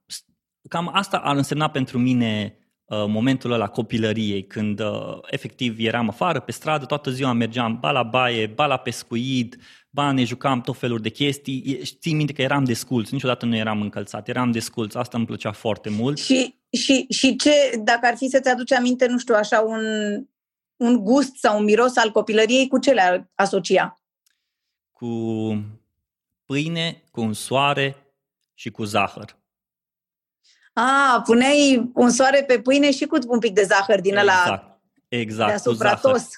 Cam 0.68 0.90
asta 0.92 1.16
ar 1.16 1.36
însemna 1.36 1.70
pentru 1.70 1.98
mine 1.98 2.56
uh, 2.84 3.04
momentul 3.06 3.52
ăla 3.52 3.66
copilăriei, 3.66 4.46
când 4.46 4.80
uh, 4.80 5.18
efectiv 5.30 5.76
eram 5.78 6.08
afară 6.08 6.40
pe 6.40 6.52
stradă, 6.52 6.84
toată 6.84 7.10
ziua 7.10 7.32
mergeam 7.32 7.78
ba 7.80 7.90
la 7.90 8.02
baie, 8.02 8.46
ba 8.46 8.66
la 8.66 8.76
pescuit, 8.76 9.56
ba 9.94 10.12
ne 10.12 10.24
jucam 10.24 10.60
tot 10.60 10.78
felul 10.78 10.98
de 11.00 11.08
chestii. 11.08 11.62
E- 11.66 11.84
Țin 12.00 12.16
minte 12.16 12.32
că 12.32 12.42
eram 12.42 12.64
desculț, 12.64 13.10
niciodată 13.10 13.46
nu 13.46 13.56
eram 13.56 13.80
încălțat, 13.80 14.28
eram 14.28 14.50
desculț, 14.50 14.94
asta 14.94 15.16
îmi 15.16 15.26
plăcea 15.26 15.52
foarte 15.52 15.90
mult. 15.90 16.18
Și, 16.18 16.54
și, 16.70 17.06
și 17.08 17.36
ce, 17.36 17.50
dacă 17.84 18.06
ar 18.06 18.16
fi 18.16 18.28
să-ți 18.28 18.48
aduci 18.48 18.72
aminte, 18.72 19.06
nu 19.06 19.18
știu, 19.18 19.34
așa 19.34 19.60
un, 19.60 19.82
un 20.76 21.04
gust 21.04 21.36
sau 21.36 21.58
un 21.58 21.64
miros 21.64 21.96
al 21.96 22.10
copilăriei, 22.10 22.68
cu 22.68 22.78
ce 22.78 22.92
le 22.92 23.30
asocia? 23.34 23.96
cu 25.02 25.64
pâine, 26.44 27.02
cu 27.10 27.20
un 27.20 27.32
soare 27.32 28.14
și 28.54 28.70
cu 28.70 28.84
zahăr. 28.84 29.36
A, 30.72 31.22
puneai 31.24 31.90
un 31.94 32.10
soare 32.10 32.44
pe 32.44 32.60
pâine 32.60 32.90
și 32.90 33.06
cu 33.06 33.18
un 33.26 33.38
pic 33.38 33.52
de 33.54 33.62
zahăr 33.62 34.00
din 34.00 34.16
ăla 34.16 34.32
exact, 34.32 34.80
exact, 35.08 35.62
cu 35.62 35.62
deasupra 35.62 35.88
zahăr. 35.88 36.12
tos. 36.12 36.28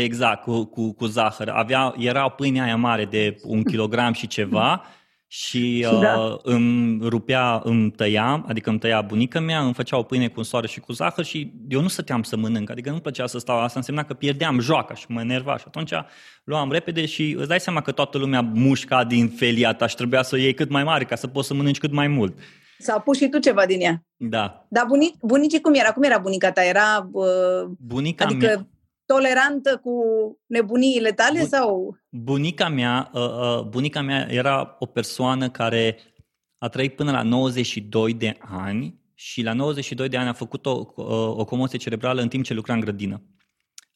Exact, 0.00 0.42
cu, 0.42 0.64
cu, 0.64 0.92
cu 0.92 1.06
zahăr. 1.06 1.48
Avea, 1.48 1.94
era 1.98 2.28
pâinea 2.28 2.64
aia 2.64 2.76
mare 2.76 3.04
de 3.04 3.36
un 3.42 3.62
kilogram 3.70 4.12
și 4.12 4.26
ceva 4.26 4.82
și 5.26 5.86
uh, 5.92 5.98
Da. 6.00 6.38
îmi 6.42 7.08
rupea, 7.08 7.60
îmi 7.64 7.90
tăia, 7.90 8.44
adică 8.48 8.70
îmi 8.70 8.78
tăia 8.78 9.00
bunica 9.00 9.40
mea, 9.40 9.60
îmi 9.60 9.74
făcea 9.74 9.98
o 9.98 10.02
pâine 10.02 10.28
cu 10.28 10.42
soare 10.42 10.66
și 10.66 10.80
cu 10.80 10.92
zahăr 10.92 11.24
și 11.24 11.52
eu 11.68 11.80
nu 11.80 11.88
stăteam 11.88 12.22
să 12.22 12.36
mănânc, 12.36 12.70
adică 12.70 12.90
nu 12.90 12.98
plăcea 12.98 13.26
să 13.26 13.38
stau, 13.38 13.58
asta 13.60 13.78
însemna 13.78 14.02
că 14.02 14.14
pierdeam 14.14 14.60
joaca 14.60 14.94
și 14.94 15.04
mă 15.08 15.20
enerva 15.20 15.56
și 15.56 15.64
atunci 15.66 15.92
luam 16.44 16.70
repede 16.70 17.06
și 17.06 17.34
îți 17.38 17.48
dai 17.48 17.60
seama 17.60 17.80
că 17.80 17.92
toată 17.92 18.18
lumea 18.18 18.40
mușca 18.40 19.04
din 19.04 19.28
felia 19.28 19.72
ta 19.72 19.86
și 19.86 19.96
trebuia 19.96 20.22
să 20.22 20.34
o 20.34 20.38
iei 20.38 20.54
cât 20.54 20.70
mai 20.70 20.84
mare 20.84 21.04
ca 21.04 21.14
să 21.14 21.26
poți 21.26 21.46
să 21.46 21.54
mănânci 21.54 21.78
cât 21.78 21.92
mai 21.92 22.08
mult. 22.08 22.38
S-a 22.78 22.98
pus 22.98 23.16
și 23.16 23.28
tu 23.28 23.38
ceva 23.38 23.66
din 23.66 23.80
ea. 23.80 24.04
Da. 24.16 24.66
Dar 24.68 24.84
bunici, 24.88 25.14
bunicii 25.22 25.60
cum 25.60 25.74
era? 25.74 25.92
Cum 25.92 26.02
era 26.02 26.18
bunica 26.18 26.52
ta? 26.52 26.64
Era, 26.64 27.08
uh, 27.12 27.26
Bunica 27.78 28.24
adică, 28.24 28.46
mea, 28.46 28.66
tolerantă 29.12 29.76
cu 29.76 29.92
nebuniile 30.46 31.10
tale 31.12 31.38
Bun- 31.40 31.48
sau... 31.48 31.96
Bunica 32.10 32.68
mea, 32.68 33.10
uh, 33.14 33.20
uh, 33.22 33.62
bunica 33.62 34.00
mea 34.02 34.26
era 34.30 34.76
o 34.78 34.86
persoană 34.86 35.50
care 35.50 35.96
a 36.58 36.68
trăit 36.68 36.96
până 36.96 37.10
la 37.10 37.22
92 37.22 38.14
de 38.14 38.36
ani 38.40 39.00
și 39.14 39.42
la 39.42 39.52
92 39.52 40.08
de 40.08 40.16
ani 40.16 40.28
a 40.28 40.32
făcut 40.32 40.66
o, 40.66 40.70
uh, 40.96 41.06
o 41.36 41.44
comoție 41.44 41.78
cerebrală 41.78 42.20
în 42.22 42.28
timp 42.28 42.44
ce 42.44 42.54
lucra 42.54 42.74
în 42.74 42.80
grădină. 42.80 43.22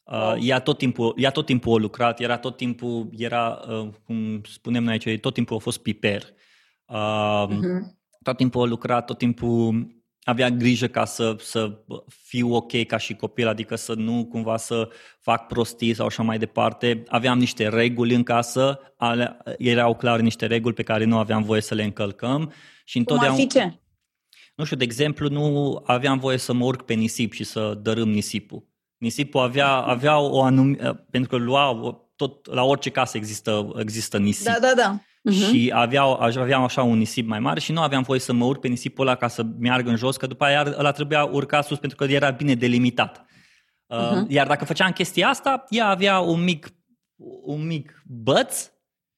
Uh, 0.05 0.15
Wow. 0.21 0.37
ea, 0.41 0.59
tot 0.61 0.79
timpul, 0.79 1.15
ea 1.17 1.31
tot 1.31 1.47
timpul 1.47 1.75
a 1.75 1.81
lucrat, 1.81 2.21
era 2.21 2.39
tot 2.39 2.57
timpul, 2.57 3.09
era, 3.17 3.61
uh, 3.69 3.89
cum 4.05 4.41
spunem 4.53 4.85
noi 4.85 4.93
aici, 5.05 5.21
tot 5.21 5.35
timpul 5.35 5.57
a 5.57 5.59
fost 5.59 5.79
piper. 5.79 6.23
Uh, 6.87 7.47
Uh-huh. 7.49 7.95
tot 8.23 8.37
timpul 8.37 8.63
a 8.63 8.65
lucrat, 8.67 9.05
tot 9.07 9.19
timpul 9.19 9.87
avea 10.27 10.51
grijă 10.51 10.87
ca 10.87 11.05
să, 11.05 11.37
să 11.39 11.79
fiu 12.09 12.55
ok 12.55 12.87
ca 12.87 12.97
și 12.97 13.15
copil, 13.15 13.49
adică 13.49 13.77
să 13.77 13.95
nu 13.95 14.27
cumva 14.27 14.57
să 14.57 14.89
fac 15.21 15.47
prostii 15.47 15.95
sau 15.95 16.07
așa 16.07 16.23
mai 16.23 16.39
departe. 16.39 17.03
Aveam 17.09 17.39
niște 17.39 17.69
reguli 17.69 18.15
în 18.15 18.23
casă, 18.23 18.81
ale, 18.97 19.37
erau 19.59 19.97
clar 19.97 20.21
niște 20.21 20.47
reguli 20.47 20.75
pe 20.75 20.83
care 20.83 21.05
nu 21.05 21.19
aveam 21.19 21.43
voie 21.43 21.61
să 21.61 21.75
le 21.75 21.83
încălcăm 21.85 22.53
și 22.85 23.03
Cum 23.03 23.17
ar 23.17 23.27
întotdeauna, 23.27 23.37
fi 23.37 23.47
ce? 23.47 23.81
nu 24.55 24.65
știu, 24.65 24.77
de 24.77 24.85
exemplu, 24.85 25.29
nu 25.29 25.83
aveam 25.85 26.19
voie 26.19 26.37
să 26.37 26.53
mă 26.53 26.65
urc 26.65 26.83
pe 26.83 26.95
nisip 26.95 27.33
și 27.33 27.45
să 27.45 27.79
dărâm 27.83 28.09
nisipul. 28.11 28.67
Nisipul 28.97 29.41
avea, 29.41 29.69
avea 29.69 30.19
o 30.19 30.43
anumită, 30.43 31.07
pentru 31.11 31.31
că 31.31 31.45
lua 31.45 31.71
o- 31.71 32.01
tot, 32.17 32.47
la 32.55 32.63
orice 32.63 32.91
casă 32.91 33.17
există, 33.17 33.73
există 33.79 34.19
nisip. 34.19 34.45
Da, 34.47 34.59
da, 34.61 34.73
da. 34.77 35.01
Uh-huh. 35.31 35.51
Și 35.51 35.73
aveau, 35.75 36.13
aveam 36.21 36.63
așa 36.63 36.83
un 36.83 36.99
nisip 36.99 37.27
mai 37.27 37.41
mare 37.41 37.61
și 37.61 37.73
nu 37.73 37.81
aveam 37.81 38.03
voie 38.03 38.21
să 38.21 38.33
mă 38.33 38.45
urc 38.45 38.61
pe 38.61 38.69
nisipul 38.69 39.07
ăla 39.07 39.17
ca 39.17 39.29
să 39.29 39.43
meargă 39.59 39.91
în 39.91 39.97
jos, 39.97 40.17
că 40.17 40.27
după 40.27 40.45
aia 40.45 40.75
ăla 40.79 40.91
trebuia 40.91 41.25
urcat 41.25 41.65
sus 41.65 41.79
pentru 41.79 41.97
că 41.97 42.05
era 42.05 42.31
bine 42.31 42.55
delimitat. 42.55 43.25
Uh-huh. 43.25 44.25
Iar 44.29 44.47
dacă 44.47 44.65
făceam 44.65 44.93
chestia 44.93 45.29
asta, 45.29 45.65
ea 45.69 45.89
avea 45.89 46.19
un 46.19 46.45
mic, 46.45 46.69
un 47.43 47.67
mic 47.67 48.03
băț 48.07 48.63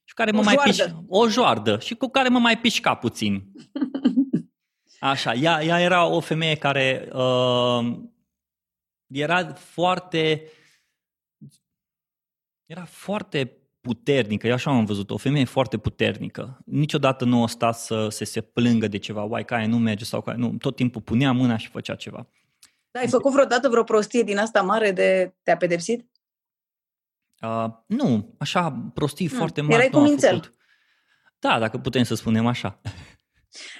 și 0.04 0.14
care 0.14 0.30
mă 0.30 0.38
o 0.38 0.42
mai 0.42 0.58
piș, 0.64 0.78
o 1.08 1.28
joardă 1.28 1.78
și 1.78 1.94
cu 1.94 2.08
care 2.08 2.28
mă 2.28 2.38
mai 2.38 2.58
pișca 2.58 2.94
puțin. 2.94 3.42
Așa, 5.00 5.34
ea, 5.34 5.64
ea 5.64 5.80
era 5.80 6.06
o 6.06 6.20
femeie 6.20 6.54
care 6.54 7.08
uh, 7.12 7.98
era 9.06 9.52
foarte 9.52 10.50
era 12.66 12.84
foarte 12.84 13.57
puternică, 13.94 14.46
eu 14.46 14.52
așa 14.52 14.70
am 14.70 14.84
văzut 14.84 15.10
o 15.10 15.16
femeie 15.16 15.44
foarte 15.44 15.78
puternică. 15.78 16.58
Niciodată 16.64 17.24
nu 17.24 17.42
o 17.42 17.46
sta 17.46 17.72
să, 17.72 18.08
să 18.08 18.24
se 18.24 18.40
plângă 18.40 18.88
de 18.88 18.98
ceva, 18.98 19.22
uai, 19.22 19.44
care 19.44 19.66
nu 19.66 19.78
merge 19.78 20.04
sau 20.04 20.20
care 20.20 20.36
nu. 20.36 20.56
Tot 20.58 20.76
timpul 20.76 21.00
punea 21.00 21.32
mâna 21.32 21.56
și 21.56 21.68
făcea 21.68 21.94
ceva. 21.94 22.28
Da, 22.90 23.00
ai 23.00 23.08
făcut 23.08 23.32
vreodată 23.32 23.68
vreo 23.68 23.82
prostie 23.82 24.22
din 24.22 24.38
asta 24.38 24.62
mare 24.62 24.90
de 24.90 25.34
te-a 25.42 25.56
pedepsit? 25.56 26.06
Uh, 27.42 27.66
nu, 27.86 28.34
așa, 28.38 28.90
prostii 28.94 29.28
hmm. 29.28 29.38
foarte 29.38 29.60
mari. 29.60 29.74
Erai 29.74 29.88
cu 29.90 29.98
mințel. 29.98 30.54
Da, 31.38 31.58
dacă 31.58 31.78
putem 31.78 32.02
să 32.02 32.14
spunem 32.14 32.46
așa. 32.46 32.80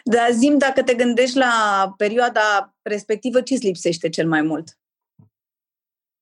Dar 0.05 0.31
zim, 0.31 0.59
dacă 0.59 0.83
te 0.83 0.95
gândești 0.95 1.37
la 1.37 1.95
perioada 1.97 2.75
respectivă, 2.83 3.41
ce 3.41 3.55
îți 3.55 3.67
lipsește 3.67 4.09
cel 4.09 4.29
mai 4.29 4.43
mult? 4.43 4.79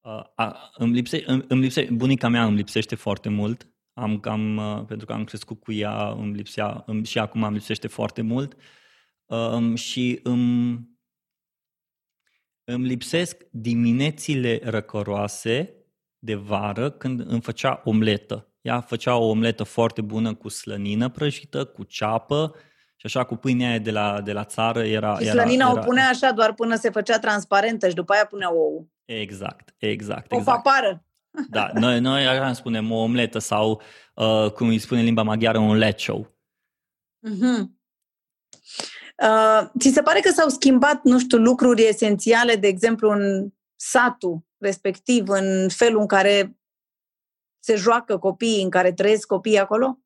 Uh, 0.00 0.24
a, 0.34 0.70
îmi, 0.74 0.92
lipse, 0.92 1.22
îmi, 1.26 1.44
îmi 1.48 1.60
lipse, 1.60 1.88
bunica 1.92 2.28
mea 2.28 2.44
îmi 2.44 2.56
lipsește 2.56 2.94
foarte 2.94 3.28
mult, 3.28 3.68
am, 3.98 4.20
am, 4.24 4.56
uh, 4.56 4.84
pentru 4.86 5.06
că 5.06 5.12
am 5.12 5.24
crescut 5.24 5.60
cu 5.60 5.72
ea, 5.72 6.08
îmi 6.08 6.34
lipsea, 6.34 6.82
îmi, 6.86 7.04
și 7.04 7.18
acum 7.18 7.42
îmi 7.42 7.54
lipsește 7.54 7.88
foarte 7.88 8.22
mult. 8.22 8.56
Um, 9.26 9.74
și 9.74 10.20
îmi, 10.22 10.88
îmi 12.64 12.86
lipsesc 12.86 13.42
diminețile 13.50 14.60
răcoroase 14.62 15.74
de 16.18 16.34
vară 16.34 16.90
când 16.90 17.20
îmi 17.20 17.40
făcea 17.40 17.80
omletă. 17.84 18.52
Ea 18.60 18.80
făcea 18.80 19.16
o 19.16 19.28
omletă 19.28 19.62
foarte 19.62 20.00
bună 20.00 20.34
cu 20.34 20.48
slănină 20.48 21.08
prăjită, 21.08 21.64
cu 21.64 21.84
ceapă 21.84 22.54
și 22.96 23.06
așa 23.06 23.24
cu 23.24 23.36
pâinea 23.36 23.68
aia 23.68 23.78
de 23.78 23.90
la, 23.90 24.20
de 24.20 24.32
la 24.32 24.44
țară 24.44 24.84
era... 24.84 25.18
Și 25.18 25.28
slănina 25.28 25.70
era, 25.70 25.80
o 25.80 25.84
punea 25.84 26.08
așa 26.08 26.32
doar 26.32 26.54
până 26.54 26.76
se 26.76 26.90
făcea 26.90 27.18
transparentă 27.18 27.88
și 27.88 27.94
după 27.94 28.12
aia 28.12 28.26
punea 28.26 28.52
ou. 28.52 28.88
Exact, 29.04 29.74
exact. 29.78 30.32
O 30.32 30.36
exact. 30.36 30.62
papară. 30.62 31.05
Da, 31.48 31.70
noi, 31.74 32.00
noi 32.00 32.26
așa 32.26 32.52
spunem 32.52 32.90
o 32.90 32.96
omletă 32.96 33.38
sau, 33.38 33.82
uh, 34.14 34.50
cum 34.52 34.68
îi 34.68 34.78
spune 34.78 35.00
în 35.00 35.06
limba 35.06 35.22
maghiară, 35.22 35.58
un 35.58 35.76
lecho. 35.76 36.26
Mm-hmm. 37.28 37.74
Uh, 39.22 39.68
ți 39.78 39.90
se 39.92 40.02
pare 40.02 40.20
că 40.20 40.30
s-au 40.30 40.48
schimbat, 40.48 41.02
nu 41.02 41.18
știu, 41.18 41.38
lucruri 41.38 41.82
esențiale, 41.82 42.56
de 42.56 42.66
exemplu, 42.66 43.10
în 43.10 43.48
satul 43.76 44.40
respectiv, 44.58 45.28
în 45.28 45.68
felul 45.68 46.00
în 46.00 46.06
care 46.06 46.56
se 47.58 47.74
joacă 47.74 48.18
copiii, 48.18 48.62
în 48.62 48.70
care 48.70 48.92
trăiesc 48.92 49.26
copiii 49.26 49.58
acolo? 49.58 49.98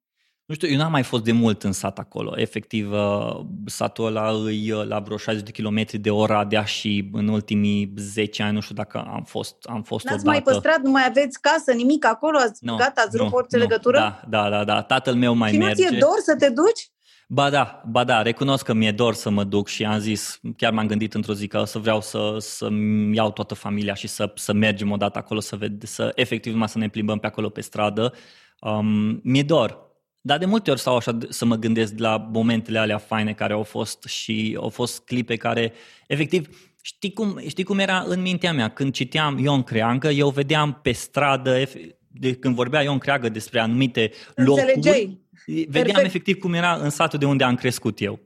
Nu 0.50 0.56
știu, 0.56 0.68
eu 0.68 0.76
n-am 0.76 0.90
mai 0.90 1.02
fost 1.02 1.24
de 1.24 1.32
mult 1.32 1.62
în 1.62 1.72
sat 1.72 1.98
acolo. 1.98 2.32
Efectiv, 2.36 2.92
uh, 2.92 3.40
satul 3.66 4.06
ăla 4.06 4.30
îi 4.30 4.70
uh, 4.70 4.86
la 4.86 4.98
vreo 4.98 5.16
60 5.16 5.44
de 5.44 5.50
kilometri 5.50 5.98
de 5.98 6.10
Oradea 6.10 6.64
și 6.64 7.10
în 7.12 7.28
ultimii 7.28 7.92
10 7.96 8.42
ani, 8.42 8.54
nu 8.54 8.60
știu 8.60 8.74
dacă 8.74 8.98
am 8.98 9.24
fost, 9.26 9.56
am 9.68 9.82
fost 9.82 10.04
N-ați 10.04 10.20
odată. 10.20 10.30
mai 10.30 10.42
păstrat, 10.42 10.80
nu 10.80 10.90
mai 10.90 11.04
aveți 11.08 11.40
casă, 11.40 11.72
nimic 11.72 12.06
acolo? 12.06 12.38
Ați, 12.38 12.64
no, 12.64 12.76
gata, 12.76 13.02
ați 13.06 13.16
rupt 13.16 13.32
orice 13.32 13.56
no, 13.56 13.62
legătură? 13.62 13.98
Da, 13.98 14.20
da, 14.28 14.50
da, 14.50 14.64
da. 14.64 14.82
Tatăl 14.82 15.14
meu 15.14 15.34
mai 15.34 15.50
și 15.50 15.58
merge. 15.58 15.82
Și 15.82 15.82
nu 15.82 15.88
ți-e 15.88 15.98
dor 15.98 16.18
să 16.22 16.36
te 16.38 16.48
duci? 16.48 16.90
Ba 17.28 17.50
da, 17.50 17.82
ba 17.86 18.04
da, 18.04 18.22
recunosc 18.22 18.64
că 18.64 18.72
mi-e 18.72 18.92
dor 18.92 19.14
să 19.14 19.30
mă 19.30 19.44
duc 19.44 19.68
și 19.68 19.84
am 19.84 19.98
zis, 19.98 20.40
chiar 20.56 20.72
m-am 20.72 20.86
gândit 20.86 21.14
într-o 21.14 21.34
zi 21.34 21.46
că 21.46 21.64
să 21.64 21.78
vreau 21.78 22.00
să, 22.00 22.36
să-mi 22.38 23.16
iau 23.16 23.32
toată 23.32 23.54
familia 23.54 23.94
și 23.94 24.06
să, 24.06 24.32
să 24.34 24.52
mergem 24.52 24.90
odată 24.90 25.18
acolo, 25.18 25.40
să, 25.40 25.56
ved, 25.56 25.82
să 25.82 26.12
efectiv 26.14 26.52
numai 26.52 26.68
să 26.68 26.78
ne 26.78 26.88
plimbăm 26.88 27.18
pe 27.18 27.26
acolo 27.26 27.48
pe 27.48 27.60
stradă. 27.60 28.12
Um, 28.60 29.20
mi-e 29.22 29.42
dor, 29.42 29.89
dar 30.20 30.38
de 30.38 30.44
multe 30.44 30.70
ori 30.70 30.80
stau 30.80 30.96
așa 30.96 31.18
să 31.28 31.44
mă 31.44 31.56
gândesc 31.56 31.92
la 31.96 32.16
momentele 32.32 32.78
alea 32.78 32.98
faine 32.98 33.32
care 33.32 33.52
au 33.52 33.62
fost 33.62 34.02
și 34.02 34.56
au 34.60 34.68
fost 34.68 35.04
clipe 35.04 35.36
care, 35.36 35.72
efectiv, 36.06 36.72
știi 36.82 37.12
cum, 37.12 37.40
știi 37.46 37.64
cum 37.64 37.78
era 37.78 38.04
în 38.06 38.20
mintea 38.20 38.52
mea? 38.52 38.68
Când 38.68 38.92
citeam 38.92 39.38
Ion 39.38 39.62
Creangă, 39.62 40.08
eu 40.08 40.28
vedeam 40.28 40.78
pe 40.82 40.92
stradă, 40.92 41.62
de, 42.06 42.34
când 42.34 42.54
vorbea 42.54 42.82
Ion 42.82 42.98
Creangă 42.98 43.28
despre 43.28 43.60
anumite 43.60 44.10
locuri, 44.34 45.20
vedeam 45.44 45.70
Perfect. 45.70 46.04
efectiv 46.04 46.38
cum 46.38 46.54
era 46.54 46.74
în 46.74 46.90
satul 46.90 47.18
de 47.18 47.26
unde 47.26 47.44
am 47.44 47.54
crescut 47.54 48.00
eu. 48.00 48.20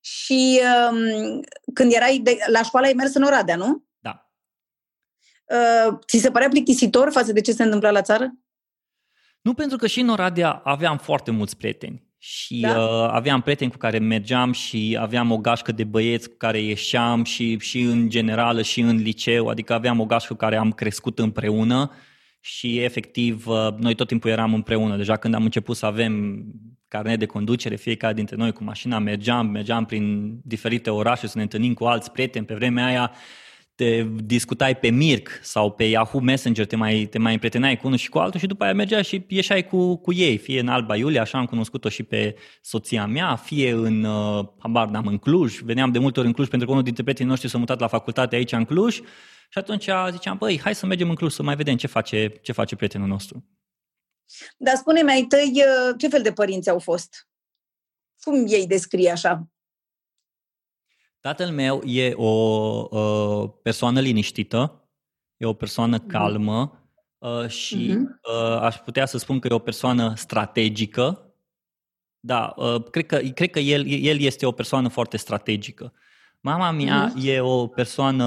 Și 0.00 0.60
um, 0.90 1.40
când 1.74 1.92
erai 1.92 2.18
de, 2.18 2.36
la 2.52 2.62
școală 2.62 2.86
ai 2.86 2.92
mers 2.92 3.14
în 3.14 3.22
Oradea, 3.22 3.56
nu? 3.56 3.84
Da. 3.98 4.32
Uh, 5.44 5.98
ți 6.06 6.18
se 6.18 6.30
părea 6.30 6.48
plictisitor 6.48 7.10
față 7.10 7.32
de 7.32 7.40
ce 7.40 7.52
se 7.52 7.62
întâmpla 7.62 7.90
la 7.90 8.02
țară? 8.02 8.32
Nu 9.48 9.54
pentru 9.54 9.76
că 9.76 9.86
și 9.86 10.00
în 10.00 10.08
Oradea 10.08 10.50
aveam 10.64 10.96
foarte 10.96 11.30
mulți 11.30 11.56
prieteni 11.56 12.02
și 12.18 12.60
da? 12.60 12.82
uh, 12.82 13.08
aveam 13.10 13.40
prieteni 13.40 13.70
cu 13.70 13.76
care 13.76 13.98
mergeam 13.98 14.52
și 14.52 14.96
aveam 15.00 15.30
o 15.30 15.36
gașcă 15.36 15.72
de 15.72 15.84
băieți 15.84 16.28
cu 16.28 16.34
care 16.36 16.60
ieșeam 16.60 17.24
și, 17.24 17.58
și 17.58 17.80
în 17.80 18.08
generală 18.08 18.62
și 18.62 18.80
în 18.80 18.96
liceu, 18.96 19.48
adică 19.48 19.74
aveam 19.74 20.00
o 20.00 20.04
gașcă 20.04 20.32
cu 20.32 20.38
care 20.38 20.56
am 20.56 20.72
crescut 20.72 21.18
împreună 21.18 21.90
și 22.40 22.78
efectiv 22.78 23.46
uh, 23.46 23.68
noi 23.78 23.94
tot 23.94 24.06
timpul 24.06 24.30
eram 24.30 24.54
împreună. 24.54 24.96
Deja 24.96 25.16
când 25.16 25.34
am 25.34 25.44
început 25.44 25.76
să 25.76 25.86
avem 25.86 26.44
carnet 26.88 27.18
de 27.18 27.26
conducere, 27.26 27.76
fiecare 27.76 28.14
dintre 28.14 28.36
noi 28.36 28.52
cu 28.52 28.64
mașina 28.64 28.98
mergeam, 28.98 29.46
mergeam 29.46 29.84
prin 29.84 30.34
diferite 30.44 30.90
orașe 30.90 31.26
să 31.26 31.36
ne 31.36 31.42
întâlnim 31.42 31.74
cu 31.74 31.84
alți 31.84 32.10
prieteni. 32.10 32.46
Pe 32.46 32.54
vremea 32.54 32.86
aia 32.86 33.12
te 33.78 34.06
discutai 34.24 34.76
pe 34.76 34.90
Mirc 34.90 35.28
sau 35.42 35.70
pe 35.70 35.84
Yahoo 35.84 36.20
Messenger, 36.20 36.66
te 36.66 36.76
mai, 36.76 37.06
te 37.10 37.18
mai 37.18 37.32
împrietenai 37.32 37.76
cu 37.76 37.86
unul 37.86 37.98
și 37.98 38.08
cu 38.08 38.18
altul 38.18 38.40
și 38.40 38.46
după 38.46 38.64
aia 38.64 38.72
mergeai 38.72 39.04
și 39.04 39.24
ieșai 39.28 39.66
cu, 39.66 39.96
cu 39.96 40.12
ei, 40.12 40.38
fie 40.38 40.60
în 40.60 40.68
Alba 40.68 40.96
Iulia, 40.96 41.20
așa 41.20 41.38
am 41.38 41.46
cunoscut-o 41.46 41.88
și 41.88 42.02
pe 42.02 42.36
soția 42.62 43.06
mea, 43.06 43.36
fie 43.36 43.70
în, 43.70 44.04
uh, 44.04 44.48
habar 44.58 44.88
n-am, 44.88 45.06
în 45.06 45.18
Cluj, 45.18 45.60
veneam 45.60 45.90
de 45.90 45.98
multe 45.98 46.18
ori 46.18 46.28
în 46.28 46.34
Cluj 46.34 46.48
pentru 46.48 46.66
că 46.66 46.72
unul 46.72 46.84
dintre 46.84 47.02
prietenii 47.02 47.30
noștri 47.30 47.50
s-a 47.50 47.58
mutat 47.58 47.80
la 47.80 47.86
facultate 47.86 48.36
aici 48.36 48.52
în 48.52 48.64
Cluj 48.64 48.94
și 49.48 49.58
atunci 49.58 49.88
ziceam, 50.10 50.36
băi, 50.38 50.60
hai 50.60 50.74
să 50.74 50.86
mergem 50.86 51.08
în 51.08 51.14
Cluj 51.14 51.32
să 51.32 51.42
mai 51.42 51.56
vedem 51.56 51.76
ce 51.76 51.86
face, 51.86 52.28
ce 52.42 52.52
face 52.52 52.76
prietenul 52.76 53.08
nostru. 53.08 53.44
Dar 54.56 54.74
spune-mi, 54.74 55.10
ai 55.10 55.22
tăi, 55.22 55.52
uh, 55.54 55.94
ce 55.98 56.08
fel 56.08 56.22
de 56.22 56.32
părinți 56.32 56.70
au 56.70 56.78
fost? 56.78 57.28
Cum 58.20 58.46
ei 58.48 58.66
descrie 58.66 59.10
așa? 59.10 59.48
Tatăl 61.20 61.50
meu 61.50 61.82
e 61.84 62.12
o 62.14 62.28
uh, 62.90 63.50
persoană 63.62 64.00
liniștită, 64.00 64.88
e 65.36 65.46
o 65.46 65.52
persoană 65.52 65.96
mhm. 65.96 66.06
calmă 66.06 66.88
uh, 67.18 67.48
și 67.48 67.94
uh-huh. 67.94 68.32
uh, 68.32 68.60
aș 68.60 68.76
putea 68.76 69.06
să 69.06 69.18
spun 69.18 69.38
că 69.38 69.48
e 69.50 69.54
o 69.54 69.58
persoană 69.58 70.12
strategică. 70.16 71.32
Da, 72.20 72.54
uh, 72.56 72.82
cred 72.90 73.06
că, 73.06 73.16
cred 73.16 73.50
că 73.50 73.58
el, 73.58 73.86
el 73.86 74.20
este 74.20 74.46
o 74.46 74.52
persoană 74.52 74.88
foarte 74.88 75.16
strategică. 75.16 75.92
Mama 76.40 76.70
mea 76.70 77.12
uh-huh. 77.12 77.24
e 77.24 77.40
o 77.40 77.66
persoană, 77.66 78.26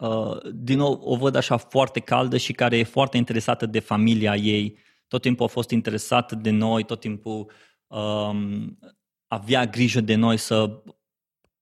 uh, 0.00 0.36
din 0.52 0.78
nou, 0.78 0.92
o 0.92 1.16
văd 1.16 1.34
așa 1.34 1.56
foarte 1.56 2.00
caldă 2.00 2.36
și 2.36 2.52
care 2.52 2.78
e 2.78 2.84
foarte 2.84 3.16
interesată 3.16 3.66
de 3.66 3.78
familia 3.78 4.36
ei. 4.36 4.78
Tot 5.08 5.20
timpul 5.20 5.44
a 5.44 5.48
fost 5.48 5.70
interesată 5.70 6.34
de 6.34 6.50
noi, 6.50 6.84
tot 6.84 7.00
timpul 7.00 7.50
um, 7.86 8.78
avea 9.26 9.66
grijă 9.66 10.00
de 10.00 10.14
noi 10.14 10.36
să 10.36 10.82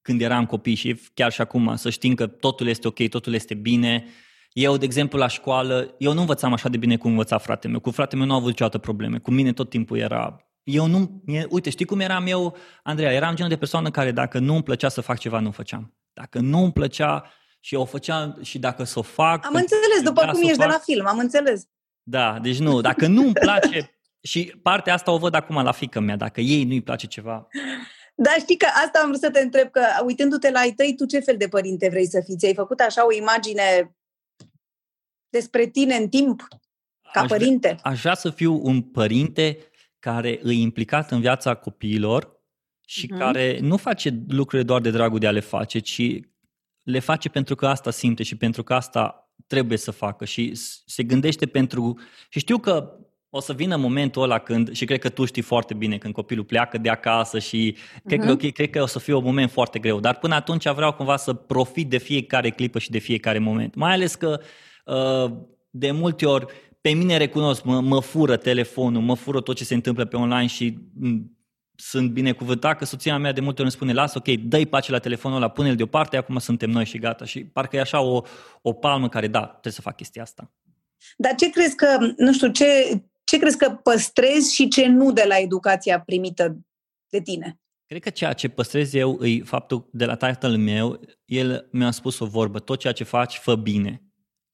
când 0.09 0.21
eram 0.21 0.47
copii 0.47 0.75
și 0.75 1.01
chiar 1.15 1.33
și 1.33 1.41
acum, 1.41 1.77
să 1.77 1.91
știm 1.91 2.15
că 2.15 2.27
totul 2.27 2.67
este 2.67 2.87
ok, 2.87 3.09
totul 3.09 3.35
este 3.35 3.55
bine. 3.55 4.05
Eu, 4.53 4.77
de 4.77 4.85
exemplu, 4.85 5.19
la 5.19 5.27
școală, 5.27 5.95
eu 5.99 6.13
nu 6.13 6.21
învățam 6.21 6.53
așa 6.53 6.69
de 6.69 6.77
bine 6.77 6.97
cum 6.97 7.11
învăța 7.11 7.39
fratele 7.39 7.73
meu. 7.73 7.81
Cu 7.81 7.91
fratele 7.91 8.21
meu 8.21 8.29
nu 8.29 8.35
a 8.35 8.37
avut 8.37 8.49
niciodată 8.49 8.79
probleme. 8.79 9.19
Cu 9.19 9.31
mine 9.31 9.53
tot 9.53 9.71
timpul 9.71 9.99
era... 9.99 10.37
Eu 10.63 10.87
nu... 10.87 11.23
Uite, 11.49 11.71
știi 11.71 11.85
cum 11.85 12.01
eram 12.01 12.27
eu, 12.27 12.57
Andreea? 12.83 13.13
Eram 13.13 13.35
genul 13.35 13.51
de 13.51 13.57
persoană 13.57 13.91
care 13.91 14.11
dacă 14.11 14.39
nu 14.39 14.55
îmi 14.55 14.63
plăcea 14.63 14.89
să 14.89 15.01
fac 15.01 15.19
ceva, 15.19 15.39
nu 15.41 15.51
făceam. 15.51 15.97
Dacă 16.13 16.39
nu 16.39 16.63
îmi 16.63 16.73
plăcea 16.73 17.33
și 17.61 17.75
o 17.75 17.85
făceam 17.85 18.39
și 18.43 18.59
dacă 18.59 18.85
să 18.85 18.99
o 18.99 19.03
fac... 19.03 19.47
Am 19.47 19.55
înțeles, 19.55 20.03
după 20.05 20.21
cum 20.33 20.43
ești 20.43 20.57
fac, 20.57 20.67
de 20.67 20.73
la 20.73 20.79
film, 20.79 21.07
am 21.07 21.19
înțeles. 21.19 21.63
Da, 22.03 22.39
deci 22.43 22.59
nu, 22.59 22.81
dacă 22.81 23.07
nu 23.07 23.23
îmi 23.23 23.33
place... 23.33 23.93
și 24.23 24.53
partea 24.63 24.95
asta 24.95 25.11
o 25.11 25.19
văd 25.19 25.35
acum 25.35 25.63
la 25.63 25.73
fică 25.73 26.01
mea, 26.01 26.17
dacă 26.17 26.41
ei 26.41 26.65
nu-i 26.65 26.83
place 26.83 27.07
ceva, 27.07 27.49
dar 28.23 28.35
știi 28.39 28.57
că 28.57 28.67
asta 28.85 28.99
am 28.99 29.09
vrut 29.09 29.21
să 29.21 29.31
te 29.31 29.41
întreb, 29.41 29.71
că 29.71 29.83
uitându-te 30.05 30.51
la 30.51 30.59
ai 30.59 30.73
tăi, 30.73 30.95
tu 30.97 31.05
ce 31.05 31.19
fel 31.19 31.37
de 31.37 31.49
părinte 31.49 31.89
vrei 31.89 32.07
să 32.07 32.23
fii? 32.25 32.37
Ți-ai 32.37 32.55
făcut 32.55 32.81
așa 32.81 33.07
o 33.07 33.13
imagine 33.13 33.97
despre 35.29 35.67
tine 35.67 35.95
în 35.95 36.09
timp, 36.09 36.49
ca 37.13 37.21
aș 37.21 37.29
părinte? 37.29 37.69
Vrea, 37.69 37.93
aș 37.93 38.01
vrea 38.01 38.15
să 38.15 38.31
fiu 38.31 38.61
un 38.63 38.83
părinte 38.83 39.59
care 39.99 40.39
îi 40.43 40.61
implicat 40.61 41.11
în 41.11 41.21
viața 41.21 41.55
copiilor 41.55 42.43
și 42.87 43.07
uh-huh. 43.07 43.19
care 43.19 43.59
nu 43.61 43.77
face 43.77 44.23
lucrurile 44.29 44.69
doar 44.69 44.81
de 44.81 44.91
dragul 44.91 45.19
de 45.19 45.27
a 45.27 45.31
le 45.31 45.41
face, 45.41 45.79
ci 45.79 46.21
le 46.83 46.99
face 46.99 47.29
pentru 47.29 47.55
că 47.55 47.67
asta 47.67 47.91
simte 47.91 48.23
și 48.23 48.37
pentru 48.37 48.63
că 48.63 48.75
asta 48.75 49.33
trebuie 49.47 49.79
să 49.79 49.91
facă 49.91 50.25
și 50.25 50.55
se 50.87 51.03
gândește 51.03 51.47
pentru... 51.47 51.99
Și 52.29 52.39
știu 52.39 52.59
că 52.59 52.99
o 53.31 53.41
să 53.41 53.53
vină 53.53 53.77
momentul 53.77 54.23
ăla 54.23 54.39
când, 54.39 54.73
și 54.73 54.85
cred 54.85 54.99
că 54.99 55.09
tu 55.09 55.25
știi 55.25 55.43
foarte 55.43 55.75
bine, 55.75 55.99
când 55.99 56.15
copilul 56.15 56.45
pleacă 56.45 56.79
de 56.79 56.89
acasă 56.89 57.39
și 57.39 57.77
cred, 58.05 58.21
uh-huh. 58.21 58.27
că, 58.27 58.33
mhm. 58.33 58.51
cred 58.51 58.71
că 58.71 58.83
o 58.83 58.87
să 58.87 58.99
fie 58.99 59.15
un 59.15 59.25
moment 59.25 59.51
foarte 59.51 59.79
greu. 59.79 60.01
Dar 60.01 60.19
până 60.19 60.35
atunci 60.35 60.69
vreau 60.69 60.93
cumva 60.93 61.17
să 61.17 61.33
profit 61.33 61.91
de 61.91 61.99
fiecare 61.99 62.51
clipă 62.51 62.79
și 62.79 62.91
de 62.91 62.99
fiecare 62.99 63.39
moment. 63.39 63.75
Mai 63.75 63.93
ales 63.93 64.15
că 64.15 64.41
uh, 64.85 65.33
de 65.71 65.91
multe 65.91 66.27
ori 66.27 66.47
pe 66.81 66.91
mine 66.91 67.17
recunosc, 67.17 67.65
mă, 67.65 67.81
mă 67.81 68.01
fură 68.01 68.37
telefonul, 68.37 69.03
mă 69.03 69.15
fură 69.15 69.41
tot 69.41 69.57
ce 69.57 69.65
se 69.65 69.75
întâmplă 69.75 70.05
pe 70.05 70.17
online 70.17 70.47
și 70.47 70.79
sunt 71.77 72.11
binecuvântat 72.11 72.79
că 72.79 72.85
soția 72.85 73.19
mea 73.19 73.33
de 73.33 73.41
multe 73.41 73.63
ori 73.63 73.71
îmi 73.71 73.71
spune, 73.71 73.93
lasă, 73.93 74.19
ok, 74.19 74.39
dă-i 74.39 74.67
pace 74.67 74.91
la 74.91 74.99
telefonul 74.99 75.37
ăla, 75.37 75.49
pune-l 75.49 75.77
deoparte, 75.77 76.17
acum 76.17 76.39
suntem 76.39 76.71
noi 76.71 76.85
și 76.85 76.99
gata. 76.99 77.25
Și 77.25 77.45
parcă 77.45 77.77
e 77.77 77.81
așa 77.81 78.01
o, 78.01 78.23
o 78.63 78.73
palmă 78.73 79.09
care, 79.09 79.27
da, 79.27 79.47
trebuie 79.47 79.73
să 79.73 79.81
fac 79.81 79.97
chestia 79.97 80.23
asta. 80.23 80.51
Dar 81.17 81.35
ce 81.35 81.51
crezi 81.51 81.77
că, 81.77 81.99
nu 82.17 82.33
știu, 82.33 82.49
ce, 82.49 82.65
ce 83.29 83.39
crezi 83.39 83.57
că 83.57 83.71
păstrezi 83.71 84.55
și 84.55 84.69
ce 84.69 84.87
nu 84.87 85.13
de 85.13 85.25
la 85.29 85.37
educația 85.39 86.01
primită 86.01 86.59
de 87.09 87.21
tine? 87.21 87.61
Cred 87.87 88.03
că 88.03 88.11
ceea 88.11 88.33
ce 88.33 88.49
păstrez 88.49 88.95
eu 88.95 89.25
e 89.25 89.43
faptul 89.43 89.89
de 89.93 90.05
la 90.05 90.15
tatăl 90.15 90.57
meu, 90.57 91.01
el 91.25 91.69
mi-a 91.73 91.91
spus 91.91 92.19
o 92.19 92.27
vorbă, 92.27 92.59
tot 92.59 92.79
ceea 92.79 92.93
ce 92.93 93.05
faci, 93.05 93.37
fă 93.37 93.55
bine. 93.55 94.03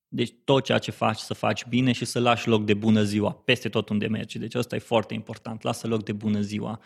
Deci 0.09 0.35
tot 0.45 0.65
ceea 0.65 0.79
ce 0.79 0.91
faci 0.91 1.19
să 1.19 1.35
faci 1.35 1.65
bine 1.67 1.93
și 1.93 2.05
să 2.05 2.21
lași 2.21 2.49
loc 2.49 2.65
de 2.65 2.75
bună 2.75 3.03
ziua 3.03 3.33
peste 3.33 3.69
tot 3.69 3.89
unde 3.89 4.07
mergi. 4.07 4.39
Deci 4.39 4.55
asta 4.55 4.77
e 4.77 4.79
foarte 4.79 5.15
important, 5.15 5.63
lasă 5.63 5.87
loc 5.87 6.05
de 6.05 6.13
bună 6.13 6.41
ziua. 6.41 6.81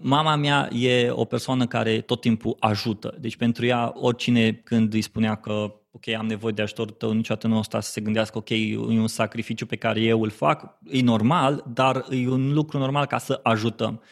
Mama 0.00 0.36
mea 0.36 0.68
e 0.72 1.10
o 1.10 1.24
persoană 1.24 1.66
care 1.66 2.00
tot 2.00 2.20
timpul 2.20 2.56
ajută. 2.58 3.16
Deci 3.20 3.36
pentru 3.36 3.66
ea, 3.66 3.92
oricine 3.94 4.52
când 4.52 4.92
îi 4.92 5.00
spunea 5.00 5.34
că 5.34 5.80
ok, 5.96 6.14
am 6.14 6.26
nevoie 6.26 6.52
de 6.52 6.62
ajutorul 6.62 6.94
tău, 6.94 7.12
niciodată 7.12 7.46
nu 7.46 7.58
o 7.58 7.62
sta 7.62 7.80
să 7.80 7.90
se 7.90 8.00
gândească, 8.00 8.38
ok, 8.38 8.50
e 8.50 8.76
un 8.76 9.06
sacrificiu 9.06 9.66
pe 9.66 9.76
care 9.76 10.00
eu 10.00 10.22
îl 10.22 10.30
fac, 10.30 10.78
e 10.90 11.02
normal, 11.02 11.64
dar 11.74 12.06
e 12.10 12.28
un 12.28 12.52
lucru 12.52 12.78
normal 12.78 13.06
ca 13.06 13.18
să 13.18 13.40
ajutăm. 13.42 14.02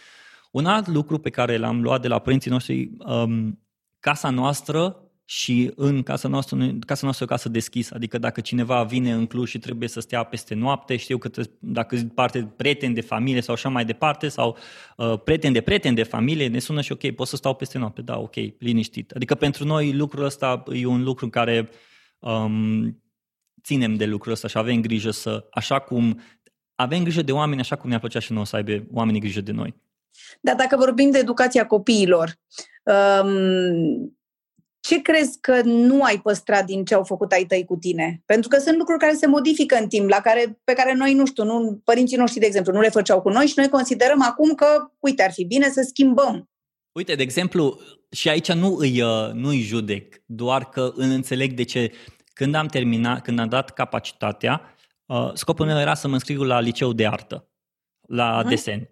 Un 0.50 0.66
alt 0.66 0.86
lucru 0.86 1.18
pe 1.18 1.30
care 1.30 1.56
l-am 1.56 1.82
luat 1.82 2.00
de 2.00 2.08
la 2.08 2.18
părinții 2.18 2.50
noștri, 2.50 2.90
um, 2.98 3.60
casa 4.00 4.30
noastră 4.30 5.03
și 5.24 5.72
în 5.76 6.02
casa 6.02 6.28
noastră, 6.28 6.56
casa 6.86 7.00
noastră 7.02 7.24
e 7.24 7.30
o 7.30 7.34
casă 7.34 7.48
deschisă, 7.48 7.94
adică 7.94 8.18
dacă 8.18 8.40
cineva 8.40 8.82
vine 8.82 9.12
în 9.12 9.26
Cluj 9.26 9.48
și 9.48 9.58
trebuie 9.58 9.88
să 9.88 10.00
stea 10.00 10.22
peste 10.22 10.54
noapte, 10.54 10.96
știu 10.96 11.18
că 11.18 11.28
trebuie, 11.28 11.54
dacă 11.60 11.96
parte 12.14 12.38
de 12.38 12.48
prieteni 12.56 12.94
de 12.94 13.00
familie 13.00 13.40
sau 13.40 13.54
așa 13.54 13.68
mai 13.68 13.84
departe, 13.84 14.28
sau 14.28 14.56
uh, 14.96 15.20
prieteni 15.24 15.54
de 15.54 15.60
prieteni 15.60 15.96
de 15.96 16.02
familie, 16.02 16.48
ne 16.48 16.58
sună 16.58 16.80
și 16.80 16.92
ok, 16.92 17.10
pot 17.10 17.26
să 17.26 17.36
stau 17.36 17.54
peste 17.54 17.78
noapte, 17.78 18.02
da, 18.02 18.18
ok, 18.18 18.34
liniștit. 18.58 19.10
Adică 19.10 19.34
pentru 19.34 19.64
noi 19.64 19.92
lucrul 19.92 20.24
ăsta 20.24 20.62
e 20.72 20.86
un 20.86 21.02
lucru 21.02 21.24
în 21.24 21.30
care 21.30 21.68
um, 22.18 23.02
ținem 23.62 23.94
de 23.94 24.06
lucrul 24.06 24.32
ăsta 24.32 24.48
și 24.48 24.58
avem 24.58 24.80
grijă 24.80 25.10
să, 25.10 25.46
așa 25.50 25.78
cum 25.78 26.20
avem 26.74 27.02
grijă 27.02 27.22
de 27.22 27.32
oameni 27.32 27.60
așa 27.60 27.76
cum 27.76 27.88
ne-ar 27.88 28.00
plăcea 28.00 28.18
și 28.18 28.32
noi 28.32 28.46
să 28.46 28.56
aibă 28.56 28.84
oamenii 28.92 29.20
grijă 29.20 29.40
de 29.40 29.52
noi. 29.52 29.74
Dar 30.40 30.54
dacă 30.54 30.76
vorbim 30.76 31.10
de 31.10 31.18
educația 31.18 31.66
copiilor, 31.66 32.34
um, 33.22 34.16
ce 34.86 35.02
crezi 35.02 35.38
că 35.40 35.60
nu 35.62 36.02
ai 36.02 36.20
păstrat 36.20 36.64
din 36.64 36.84
ce 36.84 36.94
au 36.94 37.04
făcut 37.04 37.32
ai 37.32 37.44
tăi 37.44 37.64
cu 37.64 37.76
tine? 37.76 38.22
Pentru 38.26 38.48
că 38.48 38.58
sunt 38.58 38.76
lucruri 38.76 38.98
care 38.98 39.14
se 39.14 39.26
modifică 39.26 39.76
în 39.76 39.88
timp, 39.88 40.08
la 40.08 40.20
care, 40.20 40.58
pe 40.64 40.72
care 40.72 40.94
noi, 40.94 41.14
nu 41.14 41.26
știu, 41.26 41.44
nu, 41.44 41.80
părinții 41.84 42.16
noștri, 42.16 42.40
de 42.40 42.46
exemplu, 42.46 42.72
nu 42.72 42.80
le 42.80 42.88
făceau 42.88 43.20
cu 43.20 43.28
noi 43.28 43.46
și 43.46 43.54
noi 43.56 43.68
considerăm 43.68 44.22
acum 44.22 44.54
că, 44.54 44.90
uite, 44.98 45.22
ar 45.22 45.32
fi 45.32 45.44
bine 45.44 45.68
să 45.70 45.82
schimbăm. 45.88 46.50
Uite, 46.92 47.14
de 47.14 47.22
exemplu, 47.22 47.80
și 48.10 48.28
aici 48.28 48.52
nu 48.52 48.76
îi, 48.76 49.02
uh, 49.02 49.32
nu 49.32 49.48
îi 49.48 49.60
judec, 49.60 50.22
doar 50.26 50.68
că 50.68 50.92
înțeleg 50.94 51.52
de 51.52 51.62
ce. 51.62 51.92
Când 52.32 52.54
am 52.54 52.66
terminat, 52.66 53.22
când 53.22 53.38
am 53.38 53.48
dat 53.48 53.70
capacitatea, 53.70 54.74
uh, 55.06 55.30
scopul 55.32 55.66
meu 55.66 55.78
era 55.78 55.94
să 55.94 56.08
mă 56.08 56.14
înscriu 56.14 56.42
la 56.42 56.60
liceu 56.60 56.92
de 56.92 57.06
artă, 57.06 57.48
la 58.08 58.42
uh-huh. 58.42 58.48
desen. 58.48 58.90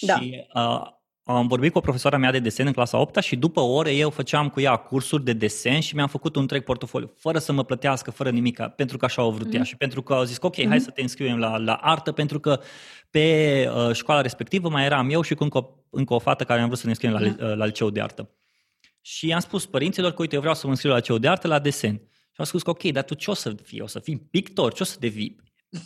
Da. 0.00 0.16
Și 0.16 0.46
uh, 0.54 1.00
am 1.24 1.46
vorbit 1.46 1.72
cu 1.72 1.78
o 1.78 1.80
profesoara 1.80 2.16
mea 2.16 2.30
de 2.30 2.38
desen 2.38 2.66
în 2.66 2.72
clasa 2.72 2.98
8 2.98 3.22
și 3.22 3.36
după 3.36 3.60
ore 3.60 3.94
eu 3.94 4.10
făceam 4.10 4.48
cu 4.48 4.60
ea 4.60 4.76
cursuri 4.76 5.24
de 5.24 5.32
desen 5.32 5.80
și 5.80 5.94
mi-am 5.94 6.08
făcut 6.08 6.34
un 6.34 6.40
întreg 6.40 6.64
portofoliu, 6.64 7.12
fără 7.16 7.38
să 7.38 7.52
mă 7.52 7.64
plătească, 7.64 8.10
fără 8.10 8.30
nimic, 8.30 8.60
pentru 8.76 8.96
că 8.96 9.04
așa 9.04 9.22
au 9.22 9.30
vrut 9.30 9.48
mm-hmm. 9.48 9.54
ea 9.54 9.60
mhm. 9.60 9.68
și 9.68 9.76
pentru 9.76 10.02
că 10.02 10.14
au 10.14 10.24
zis 10.24 10.38
că 10.38 10.46
ok, 10.46 10.56
mm-hmm. 10.56 10.68
hai 10.68 10.80
să 10.80 10.90
te 10.90 11.02
înscriem 11.02 11.38
la, 11.38 11.56
la 11.56 11.74
artă, 11.74 12.12
pentru 12.12 12.40
că 12.40 12.60
pe 13.10 13.68
uh, 13.74 13.94
școala 13.94 14.20
respectivă 14.20 14.68
mai 14.68 14.84
eram 14.84 15.10
eu 15.10 15.22
și 15.22 15.34
cu 15.34 15.42
încă, 15.42 15.68
încă 15.90 16.14
o 16.14 16.18
fată 16.18 16.44
care 16.44 16.60
am 16.60 16.66
vrut 16.66 16.78
să 16.78 16.84
ne 16.84 16.90
înscriem 16.90 17.14
la, 17.14 17.20
mm-hmm. 17.20 17.56
la 17.56 17.64
liceu 17.64 17.90
de 17.90 18.00
artă. 18.00 18.30
Și 19.00 19.32
am 19.32 19.40
spus 19.40 19.66
părinților 19.66 20.10
că 20.10 20.20
uite, 20.20 20.34
eu 20.34 20.40
vreau 20.40 20.54
să 20.54 20.62
mă 20.64 20.70
înscriu 20.70 20.90
la 20.90 20.96
liceu 20.96 21.18
de 21.18 21.28
artă 21.28 21.46
la 21.48 21.58
desen. 21.58 21.94
Și 22.32 22.38
am 22.40 22.44
spus 22.44 22.62
că 22.62 22.70
ok, 22.70 22.82
dar 22.82 23.04
tu 23.04 23.14
ce 23.14 23.30
o 23.30 23.34
să 23.34 23.54
fii? 23.62 23.80
O 23.80 23.86
să 23.86 23.98
fii 23.98 24.18
pictor? 24.30 24.72
Ce 24.72 24.82
o 24.82 24.86
să 24.86 24.96
devii? 25.00 25.36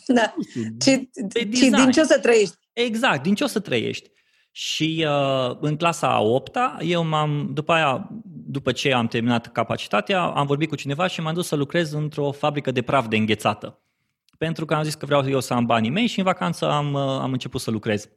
Da. 0.06 0.34
Ce, 0.78 1.08
ce, 1.32 1.44
din 1.44 1.90
ce 1.90 2.00
o 2.00 2.04
să 2.04 2.18
trăiești? 2.22 2.56
Exact, 2.72 3.22
din 3.22 3.34
ce 3.34 3.44
o 3.44 3.46
să 3.46 3.60
trăiești. 3.60 4.10
Și 4.58 5.06
uh, 5.08 5.56
în 5.60 5.76
clasa 5.76 6.08
a 6.08 6.20
8 6.20 6.56
eu 6.80 7.04
m-am, 7.04 7.50
după 7.52 7.72
aia, 7.72 8.08
după 8.24 8.72
ce 8.72 8.92
am 8.92 9.06
terminat 9.06 9.52
capacitatea, 9.52 10.22
am 10.22 10.46
vorbit 10.46 10.68
cu 10.68 10.74
cineva 10.74 11.06
și 11.06 11.20
m-am 11.20 11.34
dus 11.34 11.46
să 11.46 11.56
lucrez 11.56 11.92
într-o 11.92 12.32
fabrică 12.32 12.70
de 12.70 12.82
praf 12.82 13.08
de 13.08 13.16
înghețată. 13.16 13.78
Pentru 14.38 14.64
că 14.64 14.74
am 14.74 14.82
zis 14.82 14.94
că 14.94 15.06
vreau 15.06 15.28
eu 15.28 15.40
să 15.40 15.54
am 15.54 15.66
banii 15.66 15.90
mei 15.90 16.06
și 16.06 16.18
în 16.18 16.24
vacanță 16.24 16.70
am, 16.70 16.92
uh, 16.92 17.00
am 17.00 17.32
început 17.32 17.60
să 17.60 17.70
lucrez. 17.70 18.08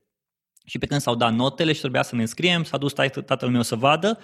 Și 0.65 0.77
pe 0.77 0.85
când 0.85 1.01
s-au 1.01 1.15
dat 1.15 1.33
notele 1.33 1.73
și 1.73 1.79
trebuia 1.79 2.03
să 2.03 2.15
ne 2.15 2.21
înscriem, 2.21 2.63
s-a 2.63 2.77
dus 2.77 2.93
tatăl 3.25 3.49
meu 3.49 3.61
să 3.61 3.75
vadă 3.75 4.19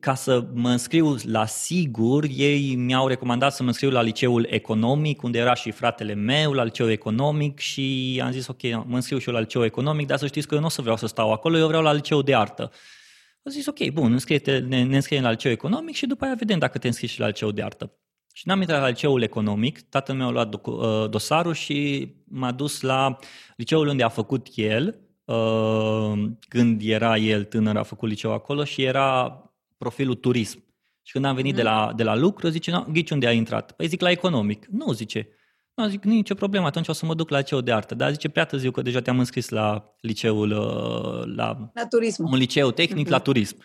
ca 0.00 0.14
să 0.14 0.46
mă 0.52 0.68
înscriu 0.68 1.16
la 1.24 1.46
sigur, 1.46 2.24
ei 2.30 2.74
mi-au 2.74 3.06
recomandat 3.08 3.54
să 3.54 3.62
mă 3.62 3.68
înscriu 3.68 3.90
la 3.90 4.02
liceul 4.02 4.46
economic, 4.50 5.22
unde 5.22 5.38
era 5.38 5.54
și 5.54 5.70
fratele 5.70 6.14
meu 6.14 6.52
la 6.52 6.64
liceul 6.64 6.90
economic 6.90 7.58
și 7.58 8.20
am 8.24 8.30
zis 8.30 8.46
ok, 8.46 8.62
mă 8.62 8.94
înscriu 8.94 9.18
și 9.18 9.28
eu 9.28 9.34
la 9.34 9.40
liceul 9.40 9.64
economic, 9.64 10.06
dar 10.06 10.18
să 10.18 10.26
știți 10.26 10.46
că 10.46 10.54
eu 10.54 10.60
nu 10.60 10.66
o 10.66 10.70
să 10.70 10.80
vreau 10.80 10.96
să 10.96 11.06
stau 11.06 11.32
acolo, 11.32 11.58
eu 11.58 11.66
vreau 11.66 11.82
la 11.82 11.92
liceul 11.92 12.22
de 12.22 12.34
artă. 12.34 12.62
Am 13.42 13.52
zis 13.52 13.66
ok, 13.66 13.88
bun, 13.88 14.12
înscrie 14.12 14.40
ne, 14.68 14.82
ne 14.82 14.94
înscriem 14.94 15.22
la 15.22 15.30
liceul 15.30 15.52
economic 15.52 15.94
și 15.94 16.06
după 16.06 16.24
aia 16.24 16.34
vedem 16.34 16.58
dacă 16.58 16.78
te 16.78 16.86
înscrii 16.86 17.08
și 17.08 17.20
la 17.20 17.26
liceul 17.26 17.52
de 17.52 17.62
artă. 17.62 17.92
Și 18.32 18.48
n-am 18.48 18.60
intrat 18.60 18.80
la 18.80 18.88
liceul 18.88 19.22
economic, 19.22 19.80
tatăl 19.80 20.14
meu 20.14 20.26
a 20.26 20.30
luat 20.30 20.54
uh, 20.54 21.10
dosarul 21.10 21.54
și 21.54 22.08
m-a 22.24 22.52
dus 22.52 22.80
la 22.80 23.18
liceul 23.56 23.86
unde 23.86 24.02
a 24.02 24.08
făcut 24.08 24.46
el, 24.54 24.98
uh, 25.24 26.12
când 26.48 26.80
era 26.84 27.16
el 27.16 27.44
tânăr, 27.44 27.76
a 27.76 27.82
făcut 27.82 28.08
liceu 28.08 28.32
acolo 28.32 28.64
și 28.64 28.82
era 28.82 29.38
profilul 29.84 30.14
turism. 30.14 30.64
Și 31.02 31.12
când 31.12 31.24
am 31.24 31.34
venit 31.34 31.50
mm. 31.50 31.56
de, 31.56 31.62
la, 31.62 31.92
de 31.96 32.02
la 32.02 32.14
lucru, 32.14 32.48
zice, 32.48 32.70
no, 32.70 32.84
ghici 32.92 33.10
unde 33.10 33.26
ai 33.26 33.36
intrat? 33.36 33.72
Păi 33.72 33.86
zic 33.86 34.00
la 34.00 34.10
economic. 34.10 34.66
Nu, 34.66 34.92
zice. 34.92 35.28
Nu, 35.74 35.88
zic, 35.88 36.04
nicio 36.04 36.34
problemă, 36.34 36.66
atunci 36.66 36.88
o 36.88 36.92
să 36.92 37.06
mă 37.06 37.14
duc 37.14 37.28
la 37.28 37.38
liceu 37.38 37.60
de 37.60 37.72
artă. 37.72 37.94
Dar 37.94 38.10
zice, 38.10 38.28
prea 38.28 38.44
târziu 38.44 38.70
că 38.70 38.82
deja 38.82 39.00
te-am 39.00 39.18
înscris 39.18 39.48
la 39.48 39.94
liceul, 40.00 40.50
uh, 40.50 41.34
la, 41.36 41.70
la 41.74 41.86
turism. 41.88 42.24
un 42.24 42.36
liceu 42.36 42.70
tehnic, 42.70 43.06
mm-hmm. 43.06 43.10
la 43.10 43.18
turism. 43.18 43.56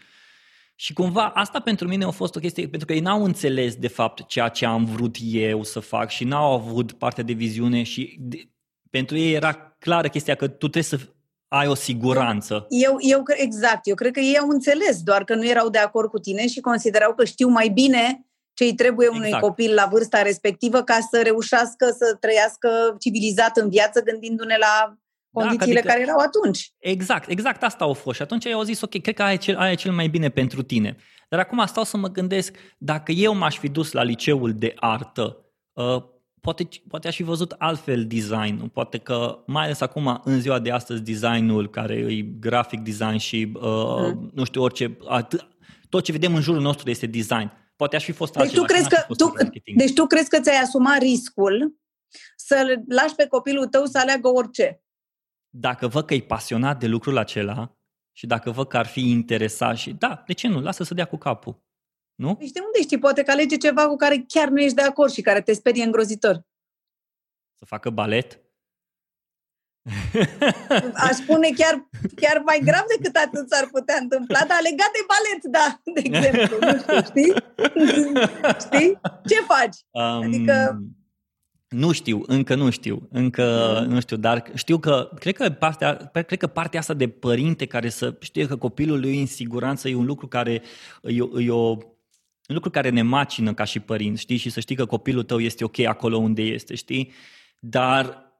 Și 0.76 0.94
cumva 0.94 1.26
asta 1.26 1.60
pentru 1.60 1.88
mine 1.88 2.04
a 2.04 2.10
fost 2.10 2.36
o 2.36 2.40
chestie, 2.40 2.68
pentru 2.68 2.88
că 2.88 2.94
ei 2.94 3.00
n-au 3.00 3.24
înțeles 3.24 3.76
de 3.76 3.88
fapt 3.88 4.28
ceea 4.28 4.48
ce 4.48 4.66
am 4.66 4.86
vrut 4.86 5.16
eu 5.22 5.64
să 5.64 5.80
fac 5.80 6.10
și 6.10 6.24
n-au 6.24 6.54
avut 6.54 6.92
partea 6.92 7.24
de 7.24 7.34
viziune 7.34 7.84
și 7.84 8.16
de, 8.20 8.50
pentru 8.90 9.18
ei 9.18 9.34
era 9.34 9.54
clară 9.80 10.08
chestia 10.08 10.36
că 10.36 10.48
tu 10.48 10.58
trebuie 10.58 10.84
să 10.84 11.00
ai 11.50 11.68
o 11.68 11.74
siguranță. 11.74 12.66
Eu, 12.70 12.96
eu, 13.00 13.24
exact, 13.28 13.88
eu 13.88 13.96
cred 13.96 14.12
că 14.12 14.20
ei 14.20 14.38
au 14.38 14.48
înțeles, 14.48 15.02
doar 15.02 15.24
că 15.24 15.36
nu 15.36 15.48
erau 15.48 15.70
de 15.70 15.78
acord 15.78 16.10
cu 16.10 16.20
tine 16.20 16.48
și 16.48 16.60
considerau 16.60 17.14
că 17.14 17.26
știu 17.26 17.48
mai 17.48 17.70
bine 17.70 18.26
ce 18.54 18.64
îi 18.64 18.76
trebuie 18.76 19.08
unui 19.08 19.26
exact. 19.26 19.44
copil 19.44 19.74
la 19.74 19.88
vârsta 19.92 20.22
respectivă 20.22 20.82
ca 20.82 20.98
să 21.12 21.22
reușească 21.22 21.96
să 21.98 22.18
trăiască 22.20 22.96
civilizat 23.00 23.58
în 23.58 23.70
viață 23.70 24.04
gândindu-ne 24.04 24.58
la 24.58 24.98
da, 25.30 25.42
condițiile 25.42 25.74
da, 25.74 25.80
adică, 25.80 25.94
care 25.94 26.02
erau 26.02 26.18
atunci. 26.18 26.74
Exact, 26.78 27.30
exact 27.30 27.64
asta 27.64 27.84
au 27.84 27.94
fost. 27.94 28.16
Și 28.16 28.22
atunci 28.22 28.46
eu 28.46 28.58
au 28.58 28.64
zis, 28.64 28.82
ok, 28.82 29.02
cred 29.02 29.16
că 29.16 29.24
aia 29.24 29.34
e, 29.34 29.38
cel, 29.38 29.58
aia 29.58 29.72
e 29.72 29.76
cel 29.76 29.92
mai 29.92 30.08
bine 30.08 30.30
pentru 30.30 30.62
tine. 30.62 30.96
Dar 31.30 31.40
acum 31.40 31.66
stau 31.66 31.84
să 31.84 31.98
mă 31.98 32.08
gândesc, 32.08 32.56
dacă 32.78 33.12
eu 33.12 33.36
m-aș 33.36 33.58
fi 33.58 33.70
dus 33.70 33.92
la 33.92 34.04
liceul 34.04 34.54
de 34.54 34.74
artă, 34.76 35.38
uh, 35.74 36.04
poate, 36.42 36.68
poate 36.88 37.08
aș 37.08 37.16
fi 37.16 37.24
văzut 37.24 37.56
altfel 37.58 38.06
designul, 38.08 38.70
poate 38.74 38.98
că 38.98 39.44
mai 39.46 39.64
ales 39.64 39.82
acum 39.82 40.22
în 40.24 40.42
ziua 40.42 40.60
de 40.60 40.72
astăzi 40.72 41.02
designul 41.02 41.70
care 41.70 41.94
e 41.94 42.22
grafic 42.22 42.80
design 42.80 43.18
și 43.18 43.52
uh, 43.56 43.62
mm. 43.62 44.32
nu 44.34 44.44
știu 44.44 44.62
orice, 44.62 44.98
atât, 45.08 45.48
tot 45.90 46.04
ce 46.04 46.12
vedem 46.12 46.36
în 46.36 46.42
jurul 46.42 46.62
nostru 46.62 46.90
este 46.90 47.06
design. 47.06 47.52
Poate 47.76 47.96
aș 47.96 48.04
fi 48.04 48.12
fost 48.12 48.34
deci 48.34 48.42
altceva. 48.42 48.66
Tu 48.66 48.74
crezi 48.74 48.90
că, 48.90 49.14
tu, 49.14 49.34
deci 49.76 49.94
tu 49.94 50.06
crezi 50.06 50.30
că 50.30 50.40
ți-ai 50.40 50.62
asumat 50.62 50.98
riscul 50.98 51.76
să 52.36 52.82
lași 52.88 53.16
pe 53.16 53.28
copilul 53.28 53.66
tău 53.66 53.86
să 53.86 53.98
aleagă 53.98 54.28
orice? 54.28 54.84
Dacă 55.50 55.88
văd 55.88 56.06
că 56.06 56.14
e 56.14 56.22
pasionat 56.22 56.80
de 56.80 56.88
lucrul 56.88 57.18
acela 57.18 57.78
și 58.12 58.28
dacă 58.28 58.52
văd 58.52 58.68
că 58.68 58.78
ar 58.78 58.86
fi 58.86 59.10
interesat 59.10 59.78
și 59.78 59.92
da, 59.92 60.24
de 60.28 60.34
ce 60.34 60.48
nu? 60.48 60.60
Lasă 60.60 60.84
să 60.84 60.94
dea 60.94 61.06
cu 61.06 61.18
capul. 61.18 61.64
Nu? 62.20 62.36
Deci 62.40 62.52
de 62.52 62.60
unde 62.66 62.82
știi? 62.82 63.00
Poate 63.00 63.24
că 63.24 63.32
alege 63.32 63.58
ceva 63.58 63.88
cu 63.88 63.96
care 63.96 64.24
chiar 64.28 64.48
nu 64.48 64.62
ești 64.62 64.76
de 64.76 64.82
acord 64.82 65.12
și 65.12 65.22
care 65.22 65.42
te 65.42 65.54
sperie 65.54 65.84
îngrozitor. 65.84 66.42
Să 67.58 67.66
facă 67.66 67.90
balet? 67.90 68.40
Aș 71.08 71.12
spune 71.12 71.50
chiar, 71.56 71.90
chiar 72.16 72.42
mai 72.46 72.62
grav 72.64 72.84
decât 72.98 73.16
atât 73.16 73.50
s-ar 73.50 73.68
putea 73.72 73.98
întâmpla, 74.02 74.40
dar 74.40 74.60
legat 74.62 74.92
de 74.92 75.06
balet, 75.12 75.44
da, 75.58 75.82
de 75.94 76.02
exemplu. 76.04 76.58
Nu 76.62 76.78
știu, 76.78 77.02
știi? 77.10 77.34
știi? 78.66 79.00
Ce 79.26 79.36
faci? 79.36 79.78
Um, 79.90 80.24
adică... 80.24 80.84
Nu 81.68 81.92
știu, 81.92 82.24
încă 82.26 82.56
nu 82.56 82.70
știu, 82.70 83.08
încă 83.12 83.78
mm. 83.82 83.94
nu 83.94 84.00
știu, 84.00 84.18
dar 84.18 84.52
știu 84.54 84.78
că 84.80 85.10
cred 85.20 85.36
că 85.36 85.50
partea, 85.50 85.96
cred 86.12 86.40
că 86.40 86.48
partea 86.48 86.80
asta 86.80 86.94
de 86.94 87.10
părinte 87.10 87.66
care 87.66 87.90
să 87.90 88.18
știe 88.20 88.48
că 88.48 88.58
copilul 88.58 89.00
lui 89.00 89.20
în 89.20 89.26
siguranță 89.26 89.90
e 89.90 89.96
un 89.96 90.06
lucru 90.06 90.28
care 90.28 90.62
e, 91.02 91.44
e 91.44 91.52
o 91.52 91.78
un 92.50 92.56
lucru 92.56 92.70
care 92.70 92.90
ne 92.90 93.02
macină 93.02 93.54
ca 93.54 93.64
și 93.64 93.80
părinți, 93.80 94.22
știi? 94.22 94.38
Și 94.38 94.50
să 94.50 94.60
știi 94.60 94.76
că 94.76 94.86
copilul 94.86 95.24
tău 95.24 95.40
este 95.40 95.64
ok 95.64 95.80
acolo 95.80 96.18
unde 96.18 96.42
este, 96.42 96.76
știi? 96.76 97.12
Dar 97.60 98.34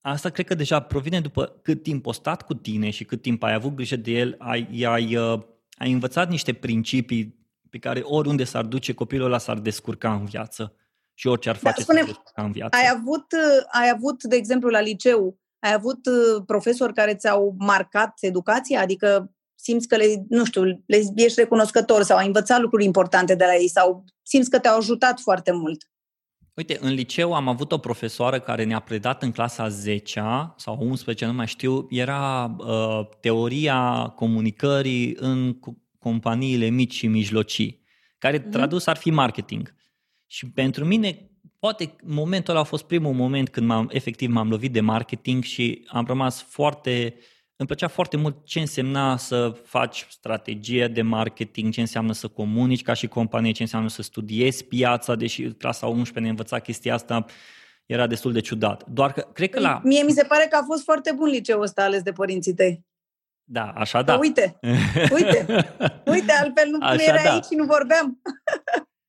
asta 0.00 0.30
cred 0.30 0.46
că 0.46 0.54
deja 0.54 0.80
provine 0.80 1.20
după 1.20 1.58
cât 1.62 1.82
timp 1.82 2.06
o 2.06 2.12
stat 2.12 2.42
cu 2.42 2.54
tine 2.54 2.90
și 2.90 3.04
cât 3.04 3.22
timp 3.22 3.42
ai 3.42 3.54
avut 3.54 3.74
grijă 3.74 3.96
de 3.96 4.10
el, 4.10 4.34
ai, 4.38 4.84
ai, 4.88 5.16
uh, 5.16 5.40
ai 5.76 5.92
învățat 5.92 6.30
niște 6.30 6.52
principii 6.52 7.46
pe 7.70 7.78
care 7.78 8.00
oriunde 8.00 8.44
s-ar 8.44 8.64
duce 8.64 8.92
copilul 8.92 9.26
ăla 9.26 9.38
s-ar 9.38 9.58
descurca 9.58 10.12
în 10.14 10.24
viață 10.24 10.74
și 11.14 11.26
orice 11.26 11.48
ar 11.48 11.58
da, 11.62 11.70
face 11.70 11.84
da, 11.84 11.92
spune, 11.92 12.12
s-ar 12.34 12.44
în 12.44 12.52
viață. 12.52 12.76
Ai 12.76 12.90
avut, 12.94 13.32
uh, 13.32 13.80
ai 13.80 13.90
avut, 13.94 14.22
de 14.22 14.36
exemplu, 14.36 14.68
la 14.68 14.80
liceu, 14.80 15.38
ai 15.58 15.72
avut 15.72 16.06
uh, 16.06 16.42
profesori 16.46 16.94
care 16.94 17.14
ți-au 17.14 17.54
marcat 17.58 18.18
educația? 18.20 18.80
Adică 18.80 19.32
simți 19.60 19.88
că 19.88 19.96
le, 19.96 20.24
nu 20.28 20.44
știu, 20.44 20.62
le 20.86 21.02
ești 21.14 21.40
recunoscător 21.40 22.02
sau 22.02 22.16
ai 22.16 22.26
învățat 22.26 22.60
lucruri 22.60 22.84
importante 22.84 23.34
de 23.34 23.44
la 23.44 23.54
ei 23.54 23.68
sau 23.68 24.04
simți 24.22 24.50
că 24.50 24.58
te-au 24.58 24.76
ajutat 24.78 25.20
foarte 25.20 25.52
mult? 25.52 25.90
Uite, 26.54 26.78
în 26.80 26.92
liceu 26.92 27.34
am 27.34 27.48
avut 27.48 27.72
o 27.72 27.78
profesoară 27.78 28.40
care 28.40 28.64
ne-a 28.64 28.80
predat 28.80 29.22
în 29.22 29.32
clasa 29.32 29.68
10 29.68 30.22
sau 30.56 30.78
11, 30.80 31.26
nu 31.26 31.32
mai 31.32 31.46
știu, 31.46 31.86
era 31.90 32.56
uh, 32.58 33.08
teoria 33.20 34.12
comunicării 34.16 35.16
în 35.18 35.58
companiile 35.98 36.68
mici 36.68 36.94
și 36.94 37.06
mijlocii, 37.06 37.82
care 38.18 38.38
mm-hmm. 38.38 38.50
tradus 38.50 38.86
ar 38.86 38.96
fi 38.96 39.10
marketing. 39.10 39.74
Și 40.26 40.50
pentru 40.50 40.84
mine, 40.84 41.30
poate 41.58 41.96
momentul 42.04 42.52
ăla 42.52 42.62
a 42.62 42.66
fost 42.66 42.84
primul 42.84 43.12
moment 43.12 43.48
când 43.48 43.66
m-am, 43.66 43.88
efectiv 43.92 44.30
m-am 44.30 44.48
lovit 44.48 44.72
de 44.72 44.80
marketing 44.80 45.42
și 45.42 45.84
am 45.88 46.04
rămas 46.06 46.42
foarte 46.42 47.14
uh, 47.16 47.22
îmi 47.58 47.68
plăcea 47.68 47.88
foarte 47.88 48.16
mult 48.16 48.44
ce 48.44 48.60
însemna 48.60 49.16
să 49.16 49.56
faci 49.64 50.06
strategie 50.10 50.88
de 50.88 51.02
marketing, 51.02 51.72
ce 51.72 51.80
înseamnă 51.80 52.12
să 52.12 52.28
comunici 52.28 52.82
ca 52.82 52.92
și 52.92 53.06
companie, 53.06 53.52
ce 53.52 53.62
înseamnă 53.62 53.88
să 53.88 54.02
studiezi 54.02 54.64
piața, 54.64 55.14
deși 55.14 55.52
clasa 55.52 55.86
11 55.86 56.20
ne 56.20 56.28
învăța 56.28 56.58
chestia 56.58 56.94
asta, 56.94 57.24
era 57.86 58.06
destul 58.06 58.32
de 58.32 58.40
ciudat. 58.40 58.88
Doar 58.88 59.12
că, 59.12 59.20
cred 59.32 59.50
că 59.50 59.60
la... 59.60 59.80
Mie 59.84 60.02
mi 60.02 60.12
se 60.12 60.24
pare 60.24 60.46
că 60.50 60.56
a 60.56 60.64
fost 60.64 60.82
foarte 60.82 61.12
bun 61.12 61.28
liceul 61.28 61.62
ăsta 61.62 61.82
ales 61.82 62.02
de 62.02 62.12
părinții 62.12 62.54
tăi. 62.54 62.86
Da, 63.44 63.70
așa 63.70 64.02
da. 64.02 64.16
Uite, 64.16 64.58
uite, 65.16 65.46
uite, 66.12 66.32
altfel 66.32 66.68
nu 66.70 66.78
așa 66.80 67.02
era 67.02 67.22
da. 67.22 67.32
aici 67.32 67.44
și 67.44 67.54
nu 67.54 67.64
vorbeam. 67.64 68.22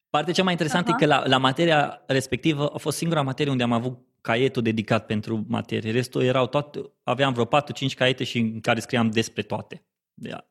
Partea 0.09 0.33
cea 0.33 0.43
mai 0.43 0.51
interesantă 0.51 0.89
Aha. 0.89 0.97
e 0.99 1.05
că 1.05 1.13
la, 1.13 1.27
la 1.27 1.37
materia 1.37 2.03
respectivă 2.07 2.71
a 2.73 2.77
fost 2.77 2.97
singura 2.97 3.21
materie 3.21 3.51
unde 3.51 3.63
am 3.63 3.71
avut 3.71 4.08
caietul 4.21 4.61
dedicat 4.61 5.05
pentru 5.05 5.45
materie. 5.47 5.91
Restul 5.91 6.23
erau 6.23 6.47
toate, 6.47 6.79
aveam 7.03 7.33
vreo 7.33 7.45
4-5 7.45 7.49
caiete 7.95 8.23
și 8.23 8.37
în 8.37 8.59
care 8.59 8.79
scriam 8.79 9.09
despre 9.09 9.41
toate. 9.41 9.83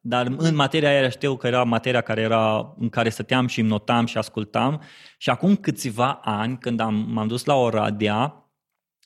Dar 0.01 0.27
în 0.37 0.55
materia 0.55 0.89
aia 0.89 1.09
știu 1.09 1.37
că 1.37 1.47
era 1.47 1.65
materia 1.65 2.01
care 2.01 2.21
era, 2.21 2.75
în 2.79 2.89
care 2.89 3.09
stăteam 3.09 3.47
și 3.47 3.63
notam 3.63 4.07
și 4.07 4.19
ascultam 4.19 4.83
și 5.19 5.31
acum 5.31 5.57
câțiva 5.57 6.21
ani, 6.23 6.59
când 6.59 6.81
am, 6.81 6.95
m-am 6.95 7.27
dus 7.27 7.45
la 7.45 7.55
Oradea, 7.55 8.43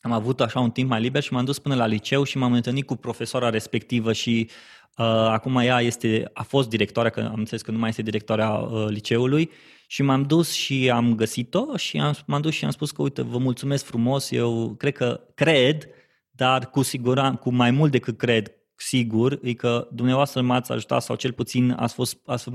am 0.00 0.12
avut 0.12 0.40
așa 0.40 0.60
un 0.60 0.70
timp 0.70 0.88
mai 0.88 1.00
liber 1.00 1.22
și 1.22 1.32
m-am 1.32 1.44
dus 1.44 1.58
până 1.58 1.74
la 1.74 1.86
liceu 1.86 2.22
și 2.22 2.38
m-am 2.38 2.52
întâlnit 2.52 2.86
cu 2.86 2.96
profesora 2.96 3.50
respectivă 3.50 4.12
și 4.12 4.50
uh, 4.96 5.06
acum 5.06 5.56
ea 5.56 5.80
este, 5.80 6.30
a 6.32 6.42
fost 6.42 6.68
directoarea, 6.68 7.10
că 7.10 7.20
am 7.20 7.38
înțeles 7.38 7.62
că 7.62 7.70
nu 7.70 7.78
mai 7.78 7.88
este 7.88 8.02
directoarea 8.02 8.50
uh, 8.50 8.86
liceului 8.88 9.50
și 9.92 10.02
m-am 10.02 10.22
dus 10.22 10.52
și 10.52 10.90
am 10.90 11.14
găsit-o 11.14 11.76
și 11.76 11.98
am, 11.98 12.14
m-am 12.26 12.40
dus 12.40 12.54
și 12.54 12.64
am 12.64 12.70
spus 12.70 12.90
că, 12.90 13.02
uite, 13.02 13.22
vă 13.22 13.38
mulțumesc 13.38 13.84
frumos, 13.84 14.30
eu 14.30 14.74
cred 14.78 14.92
că 14.92 15.20
cred, 15.34 15.88
dar 16.30 16.70
cu 16.70 16.82
siguranță, 16.82 17.40
cu 17.40 17.52
mai 17.52 17.70
mult 17.70 17.90
decât 17.90 18.18
cred, 18.18 18.52
sigur, 18.74 19.38
e 19.42 19.52
că 19.52 19.88
dumneavoastră 19.90 20.40
m-ați 20.40 20.72
ajutat 20.72 21.02
sau 21.02 21.16
cel 21.16 21.32
puțin 21.32 21.70
ați 21.70 21.94
fost, 21.94 22.18
ați, 22.26 22.48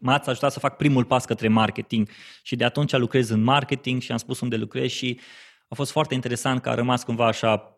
m-ați 0.00 0.28
ajutat 0.28 0.52
să 0.52 0.58
fac 0.58 0.76
primul 0.76 1.04
pas 1.04 1.24
către 1.24 1.48
marketing. 1.48 2.08
Și 2.42 2.56
de 2.56 2.64
atunci 2.64 2.96
lucrez 2.96 3.28
în 3.28 3.42
marketing 3.42 4.02
și 4.02 4.12
am 4.12 4.18
spus 4.18 4.40
unde 4.40 4.56
lucrez 4.56 4.90
și 4.90 5.20
a 5.68 5.74
fost 5.74 5.90
foarte 5.90 6.14
interesant 6.14 6.62
că 6.62 6.68
a 6.68 6.74
rămas 6.74 7.04
cumva 7.04 7.26
așa 7.26 7.77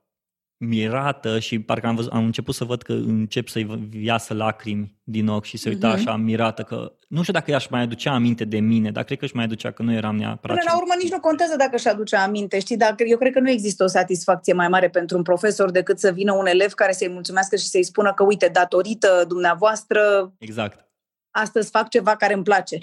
mirată 0.62 1.38
și 1.38 1.60
parcă 1.60 1.86
am, 1.86 1.94
văzut, 1.94 2.12
am 2.12 2.24
început 2.24 2.54
să 2.54 2.64
văd 2.64 2.82
că 2.82 2.92
încep 2.92 3.48
să-i 3.48 3.88
iasă 3.92 4.34
lacrimi 4.34 4.98
din 5.02 5.28
ochi 5.28 5.44
și 5.44 5.56
se 5.56 5.68
uita 5.68 5.90
uh-huh. 5.90 5.94
așa 5.94 6.16
mirată 6.16 6.62
că 6.62 6.92
nu 7.08 7.20
știu 7.20 7.32
dacă 7.32 7.50
ea 7.50 7.56
își 7.56 7.68
mai 7.70 7.80
aducea 7.80 8.12
aminte 8.12 8.44
de 8.44 8.58
mine, 8.58 8.90
dar 8.90 9.04
cred 9.04 9.18
că 9.18 9.24
își 9.24 9.34
mai 9.34 9.44
aducea 9.44 9.70
că 9.70 9.82
nu 9.82 9.92
eram 9.92 10.16
neapărat. 10.16 10.56
Până 10.58 10.70
la 10.72 10.78
urmă 10.78 10.94
nici 10.98 11.10
nu 11.10 11.20
contează 11.20 11.56
dacă 11.56 11.74
își 11.74 11.88
aduce 11.88 12.16
aminte, 12.16 12.58
știi, 12.58 12.76
dar 12.76 12.94
eu 12.98 13.18
cred 13.18 13.32
că 13.32 13.40
nu 13.40 13.50
există 13.50 13.84
o 13.84 13.86
satisfacție 13.86 14.52
mai 14.52 14.68
mare 14.68 14.90
pentru 14.90 15.16
un 15.16 15.22
profesor 15.22 15.70
decât 15.70 15.98
să 15.98 16.12
vină 16.12 16.32
un 16.32 16.46
elev 16.46 16.72
care 16.72 16.92
să-i 16.92 17.08
mulțumească 17.08 17.56
și 17.56 17.66
să-i 17.66 17.84
spună 17.84 18.14
că 18.14 18.24
uite, 18.24 18.48
datorită 18.48 19.24
dumneavoastră 19.28 20.32
exact. 20.38 20.88
astăzi 21.30 21.70
fac 21.70 21.88
ceva 21.88 22.16
care 22.16 22.34
îmi 22.34 22.44
place. 22.44 22.78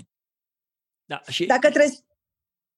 Da, 1.05 1.21
și... 1.28 1.45
Dacă 1.45 1.69
trebuie... 1.69 1.93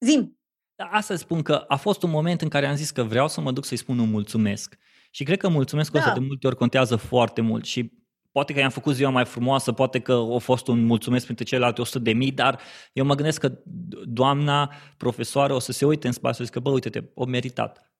Zim. 0.04 0.38
Da, 0.74 0.84
asta 0.84 1.16
spun 1.16 1.42
că 1.42 1.64
a 1.68 1.76
fost 1.76 2.02
un 2.02 2.10
moment 2.10 2.40
în 2.40 2.48
care 2.48 2.66
am 2.66 2.76
zis 2.76 2.90
că 2.90 3.02
vreau 3.02 3.28
să 3.28 3.40
mă 3.40 3.52
duc 3.52 3.64
să-i 3.64 3.76
spun 3.76 3.98
un 3.98 4.10
mulțumesc. 4.10 4.78
Și 5.10 5.24
cred 5.24 5.38
că 5.38 5.48
mulțumesc 5.48 5.92
da. 5.92 5.98
o 5.98 6.02
să 6.02 6.12
de 6.12 6.20
multe 6.26 6.46
ori 6.46 6.56
contează 6.56 6.96
foarte 6.96 7.40
mult 7.40 7.64
și 7.64 7.92
poate 8.32 8.52
că 8.52 8.58
i-am 8.58 8.70
făcut 8.70 8.94
ziua 8.94 9.10
mai 9.10 9.24
frumoasă, 9.24 9.72
poate 9.72 10.00
că 10.00 10.12
a 10.12 10.38
fost 10.38 10.66
un 10.66 10.84
mulțumesc 10.84 11.24
printre 11.24 11.44
celelalte 11.44 11.80
100 11.80 11.98
de 11.98 12.12
mii, 12.12 12.32
dar 12.32 12.60
eu 12.92 13.04
mă 13.04 13.14
gândesc 13.14 13.40
că 13.40 13.58
doamna 14.04 14.72
profesoară 14.96 15.52
o 15.52 15.58
să 15.58 15.72
se 15.72 15.84
uite 15.84 16.06
în 16.06 16.12
spațiu 16.12 16.44
și 16.44 16.50
zică, 16.50 16.60
bă, 16.60 16.70
uite-te, 16.70 17.10
o 17.14 17.24
meritat. 17.24 17.92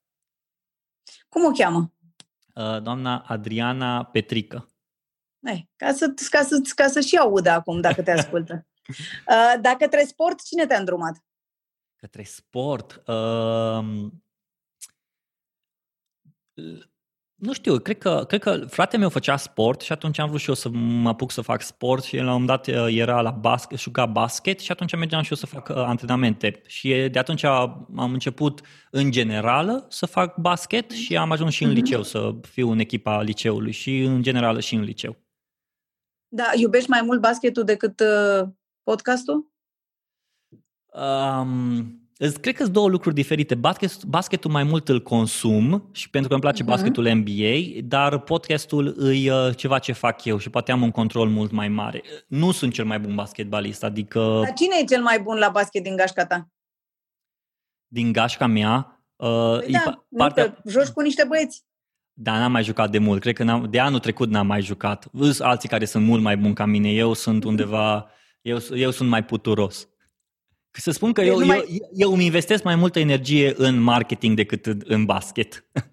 Cum 1.28 1.44
o 1.44 1.50
cheamă? 1.50 1.92
Uh, 2.54 2.82
doamna 2.82 3.18
Adriana 3.18 4.04
Petrică. 4.04 4.68
Ei, 5.46 5.70
ca, 5.76 5.92
să, 5.92 6.14
ca, 6.30 6.42
să, 6.42 6.60
ca 6.74 6.86
să 6.86 7.00
și 7.00 7.16
audă 7.16 7.50
acum 7.50 7.80
dacă 7.80 8.02
te 8.02 8.10
ascultă. 8.10 8.66
uh, 8.88 9.54
dacă 9.60 9.76
către 9.76 10.04
sport, 10.04 10.44
cine 10.44 10.66
te-a 10.66 10.78
îndrumat? 10.78 11.24
Către 11.96 12.22
sport? 12.22 13.02
Uh, 13.06 14.10
nu 17.40 17.52
știu, 17.52 17.78
cred 17.78 17.98
că, 17.98 18.24
cred 18.28 18.40
că 18.40 18.64
fratele 18.68 19.00
meu 19.00 19.10
făcea 19.10 19.36
sport 19.36 19.80
și 19.80 19.92
atunci 19.92 20.18
am 20.18 20.28
vrut 20.28 20.40
și 20.40 20.48
eu 20.48 20.54
să 20.54 20.68
mă 20.72 21.08
apuc 21.08 21.30
să 21.30 21.40
fac 21.40 21.62
sport 21.62 22.04
și 22.04 22.16
la 22.16 22.22
un 22.22 22.28
moment 22.28 22.46
dat 22.46 22.66
uh, 22.66 22.96
era 22.96 23.20
la 23.20 23.30
basket, 23.30 23.78
juca 23.78 24.06
basket 24.06 24.60
și 24.60 24.72
atunci 24.72 24.96
mergeam 24.96 25.22
și 25.22 25.30
eu 25.30 25.36
să 25.36 25.46
fac 25.46 25.68
uh, 25.68 25.76
antrenamente. 25.76 26.62
Și 26.66 27.08
de 27.12 27.18
atunci 27.18 27.44
am 27.44 27.86
început 28.12 28.60
în 28.90 29.10
general 29.10 29.86
să 29.88 30.06
fac 30.06 30.36
basket 30.36 30.90
și 30.90 31.16
am 31.16 31.30
ajuns 31.30 31.54
și 31.54 31.62
în 31.62 31.70
mhm. 31.70 31.78
liceu 31.78 32.02
să 32.02 32.34
fiu 32.40 32.70
în 32.70 32.78
echipa 32.78 33.22
liceului 33.22 33.72
și 33.72 33.98
în 33.98 34.22
general 34.22 34.60
și 34.60 34.74
în 34.74 34.82
liceu. 34.82 35.16
Da, 36.28 36.50
iubești 36.54 36.90
mai 36.90 37.02
mult 37.02 37.20
basketul 37.20 37.64
decât 37.64 38.00
uh, 38.00 38.48
podcastul? 38.82 39.52
Um, 40.92 41.99
Cred 42.40 42.54
că 42.54 42.62
sunt 42.62 42.74
două 42.74 42.88
lucruri 42.88 43.14
diferite. 43.14 43.54
Basket, 43.54 44.04
basketul 44.04 44.50
mai 44.50 44.62
mult 44.62 44.88
îl 44.88 45.02
consum 45.02 45.88
și 45.92 46.10
pentru 46.10 46.28
că 46.28 46.34
îmi 46.34 46.42
place 46.42 46.62
uh-huh. 46.62 46.66
basketul 46.66 47.12
NBA, 47.12 47.80
dar 47.84 48.18
podcastul 48.18 49.12
e 49.14 49.32
uh, 49.32 49.56
ceva 49.56 49.78
ce 49.78 49.92
fac 49.92 50.24
eu 50.24 50.38
și 50.38 50.50
poate 50.50 50.72
am 50.72 50.82
un 50.82 50.90
control 50.90 51.28
mult 51.28 51.50
mai 51.50 51.68
mare. 51.68 52.02
Nu 52.26 52.52
sunt 52.52 52.72
cel 52.72 52.84
mai 52.84 53.00
bun 53.00 53.14
basketbalist, 53.14 53.84
adică... 53.84 54.40
Dar 54.44 54.52
cine 54.52 54.74
e 54.80 54.84
cel 54.84 55.02
mai 55.02 55.20
bun 55.20 55.38
la 55.38 55.48
basket 55.48 55.82
din 55.82 55.96
gașca 55.96 56.26
ta? 56.26 56.48
Din 57.86 58.12
gașca 58.12 58.46
mea? 58.46 59.04
Uh, 59.16 59.58
păi 59.58 59.72
da, 59.72 60.04
partea... 60.16 60.60
nu, 60.64 60.70
joci 60.70 60.88
cu 60.88 61.00
niște 61.00 61.24
băieți. 61.28 61.64
Da, 62.12 62.38
n-am 62.38 62.52
mai 62.52 62.62
jucat 62.62 62.90
de 62.90 62.98
mult. 62.98 63.20
Cred 63.20 63.34
că 63.34 63.42
n-am, 63.42 63.70
de 63.70 63.80
anul 63.80 63.98
trecut 63.98 64.28
n-am 64.28 64.46
mai 64.46 64.62
jucat. 64.62 65.08
Văd 65.12 65.40
alții 65.40 65.68
care 65.68 65.84
sunt 65.84 66.06
mult 66.06 66.22
mai 66.22 66.36
buni 66.36 66.54
ca 66.54 66.64
mine. 66.64 66.90
Eu 66.90 67.12
sunt 67.12 67.44
undeva... 67.44 68.10
Eu, 68.40 68.58
eu 68.74 68.90
sunt 68.90 69.08
mai 69.08 69.24
puturos. 69.24 69.89
Să 70.70 70.90
spun 70.90 71.12
că 71.12 71.20
deci 71.20 71.30
eu, 71.30 71.46
mai... 71.46 71.56
eu, 71.56 71.90
eu 71.92 72.12
îmi 72.12 72.24
investesc 72.24 72.62
mai 72.62 72.74
multă 72.74 72.98
energie 72.98 73.54
în 73.56 73.80
marketing 73.80 74.36
decât 74.36 74.66
în 74.66 75.04
basket. 75.04 75.64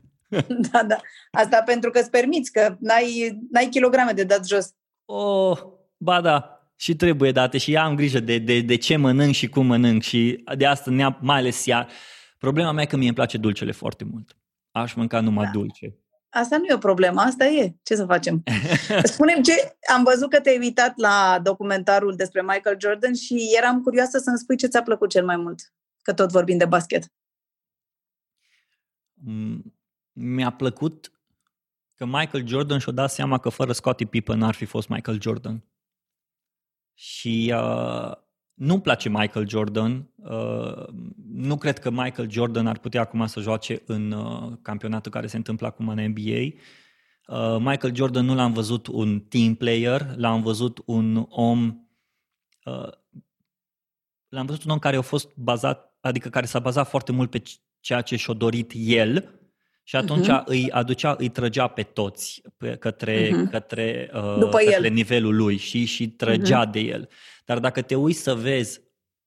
Da, 0.71 0.84
da. 0.84 0.97
Asta 1.32 1.61
pentru 1.65 1.89
că 1.89 1.99
îți 1.99 2.09
permiți, 2.09 2.51
că 2.51 2.75
n-ai, 2.80 3.39
n-ai 3.51 3.67
kilograme 3.69 4.11
de 4.11 4.23
dat 4.23 4.47
jos. 4.47 4.73
Oh, 5.05 5.57
ba 5.97 6.21
da, 6.21 6.57
și 6.75 6.95
trebuie 6.95 7.32
date 7.32 7.57
și 7.57 7.75
am 7.75 7.95
grijă 7.95 8.19
de, 8.19 8.38
de, 8.38 8.61
de 8.61 8.75
ce 8.75 8.95
mănânc 8.95 9.34
și 9.34 9.49
cum 9.49 9.65
mănânc 9.65 10.01
și 10.01 10.43
de 10.57 10.65
asta 10.65 11.17
mai 11.21 11.38
ales 11.38 11.65
iar. 11.65 11.88
Problema 12.38 12.71
mea 12.71 12.84
e 12.84 12.88
că 12.88 12.97
mie 12.97 13.07
îmi 13.07 13.15
place 13.15 13.38
dulcele 13.38 13.71
foarte 13.71 14.03
mult. 14.03 14.38
Aș 14.71 14.93
mânca 14.93 15.19
numai 15.19 15.45
da. 15.45 15.51
dulce. 15.51 15.95
Asta 16.30 16.57
nu 16.57 16.65
e 16.65 16.73
o 16.73 16.78
problemă, 16.78 17.21
asta 17.21 17.45
e. 17.45 17.75
Ce 17.84 17.95
să 17.95 18.05
facem? 18.05 18.43
Spunem 19.03 19.41
ce... 19.41 19.78
Am 19.93 20.03
văzut 20.03 20.30
că 20.30 20.39
te-ai 20.39 20.57
uitat 20.57 20.93
la 20.97 21.39
documentarul 21.43 22.15
despre 22.15 22.41
Michael 22.41 22.78
Jordan 22.80 23.13
și 23.13 23.49
eram 23.57 23.82
curioasă 23.82 24.17
să-mi 24.17 24.38
spui 24.38 24.57
ce 24.57 24.67
ți-a 24.67 24.82
plăcut 24.82 25.09
cel 25.09 25.25
mai 25.25 25.38
mult, 25.38 25.73
că 26.01 26.13
tot 26.13 26.32
vorbim 26.32 26.57
de 26.57 26.65
basket. 26.65 27.11
Mm, 29.13 29.73
mi-a 30.11 30.51
plăcut 30.51 31.11
că 31.95 32.05
Michael 32.05 32.47
Jordan 32.47 32.80
și-a 32.80 32.91
dat 32.91 33.11
seama 33.11 33.38
că 33.38 33.49
fără 33.49 33.71
Scottie 33.71 34.05
Pippen 34.05 34.38
n-ar 34.38 34.55
fi 34.55 34.65
fost 34.65 34.88
Michael 34.88 35.21
Jordan. 35.21 35.63
Și 36.93 37.53
uh, 37.55 38.11
nu-mi 38.57 38.81
place 38.81 39.09
Michael 39.09 39.49
Jordan. 39.49 40.09
Uh, 40.15 40.85
nu 41.31 41.57
cred 41.57 41.79
că 41.79 41.89
Michael 41.89 42.31
Jordan 42.31 42.67
ar 42.67 42.77
putea 42.77 43.01
acum 43.01 43.27
să 43.27 43.39
joace 43.39 43.81
în 43.85 44.11
uh, 44.11 44.53
campionatul 44.61 45.11
care 45.11 45.27
se 45.27 45.37
întâmplă 45.37 45.67
acum 45.67 45.87
în 45.87 46.05
NBA. 46.05 46.41
Uh, 47.27 47.57
Michael 47.59 47.95
Jordan 47.95 48.25
nu 48.25 48.35
l-am 48.35 48.53
văzut 48.53 48.87
un 48.87 49.19
team 49.19 49.55
player, 49.55 50.15
l-am 50.15 50.41
văzut 50.41 50.81
un 50.85 51.25
om 51.29 51.87
uh, 52.65 52.89
l-am 54.27 54.45
văzut 54.45 54.63
un 54.63 54.71
om 54.71 54.79
care 54.79 54.95
a 54.95 55.01
fost 55.01 55.35
bazat, 55.35 55.97
adică 55.99 56.29
care 56.29 56.45
s-a 56.45 56.59
bazat 56.59 56.89
foarte 56.89 57.11
mult 57.11 57.29
pe 57.29 57.41
ceea 57.79 58.01
ce 58.01 58.15
și-a 58.15 58.33
dorit 58.33 58.71
el 58.75 59.36
și 59.88 59.95
atunci 59.95 60.27
uh-huh. 60.27 60.43
îi 60.45 60.71
aducea, 60.71 61.15
îi 61.17 61.29
trăgea 61.29 61.67
pe 61.67 61.83
toți 61.83 62.41
pe, 62.57 62.75
către, 62.75 63.27
uh-huh. 63.27 63.51
către, 63.51 64.09
uh, 64.13 64.35
După 64.39 64.57
către 64.57 64.85
el. 64.85 64.93
nivelul 64.93 65.35
lui 65.35 65.57
și, 65.57 65.85
și 65.85 66.09
trăgea 66.09 66.67
uh-huh. 66.67 66.71
de 66.71 66.79
el. 66.79 67.09
Dar 67.45 67.59
dacă 67.59 67.81
te 67.81 67.95
uiți 67.95 68.19
să 68.19 68.33
vezi, 68.33 68.81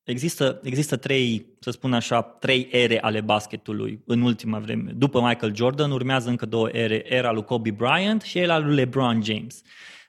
există, 0.05 0.61
există 0.63 0.97
trei, 0.97 1.47
să 1.61 1.71
spun 1.71 1.93
așa, 1.93 2.23
trei 2.23 2.69
ere 2.71 3.01
ale 3.01 3.21
basketului 3.21 4.03
în 4.07 4.21
ultima 4.21 4.59
vreme. 4.59 4.93
După 4.95 5.21
Michael 5.21 5.55
Jordan 5.55 5.91
urmează 5.91 6.29
încă 6.29 6.47
două 6.47 6.69
ere, 6.73 7.15
era 7.15 7.33
lui 7.33 7.45
Kobe 7.45 7.71
Bryant 7.71 8.23
și 8.23 8.39
era 8.39 8.59
lui 8.59 8.75
LeBron 8.75 9.23
James. 9.23 9.63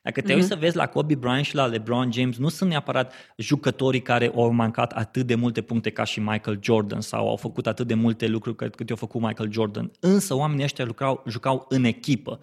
Dacă 0.04 0.22
te 0.22 0.32
mm-hmm. 0.32 0.36
uiți 0.36 0.48
să 0.48 0.56
vezi 0.56 0.76
la 0.76 0.88
Kobe 0.88 1.16
Bryant 1.16 1.46
și 1.46 1.56
la 1.56 1.66
LeBron 1.66 2.12
James, 2.12 2.38
nu 2.38 2.50
sunt 2.50 2.70
neapărat 2.70 3.14
jucătorii 3.38 4.02
care 4.02 4.32
au 4.36 4.52
mancat 4.52 4.92
atât 4.92 5.28
de 5.28 5.36
multe 5.36 5.62
puncte 5.62 5.90
ca 5.90 6.04
și 6.04 6.20
Michael 6.20 6.60
Jordan 6.62 7.02
sau 7.02 7.30
au 7.30 7.36
făcut 7.36 7.68
atât 7.68 7.88
de 7.88 7.94
multe 7.94 8.28
lucruri 8.28 8.72
cât 8.72 8.90
i-a 8.90 8.96
făcut 8.96 9.22
Michael 9.22 9.52
Jordan. 9.52 9.92
Însă 10.00 10.36
oamenii 10.36 10.64
ăștia 10.64 10.86
lucrau, 10.86 11.24
jucau 11.28 11.66
în 11.70 11.84
echipă 11.84 12.40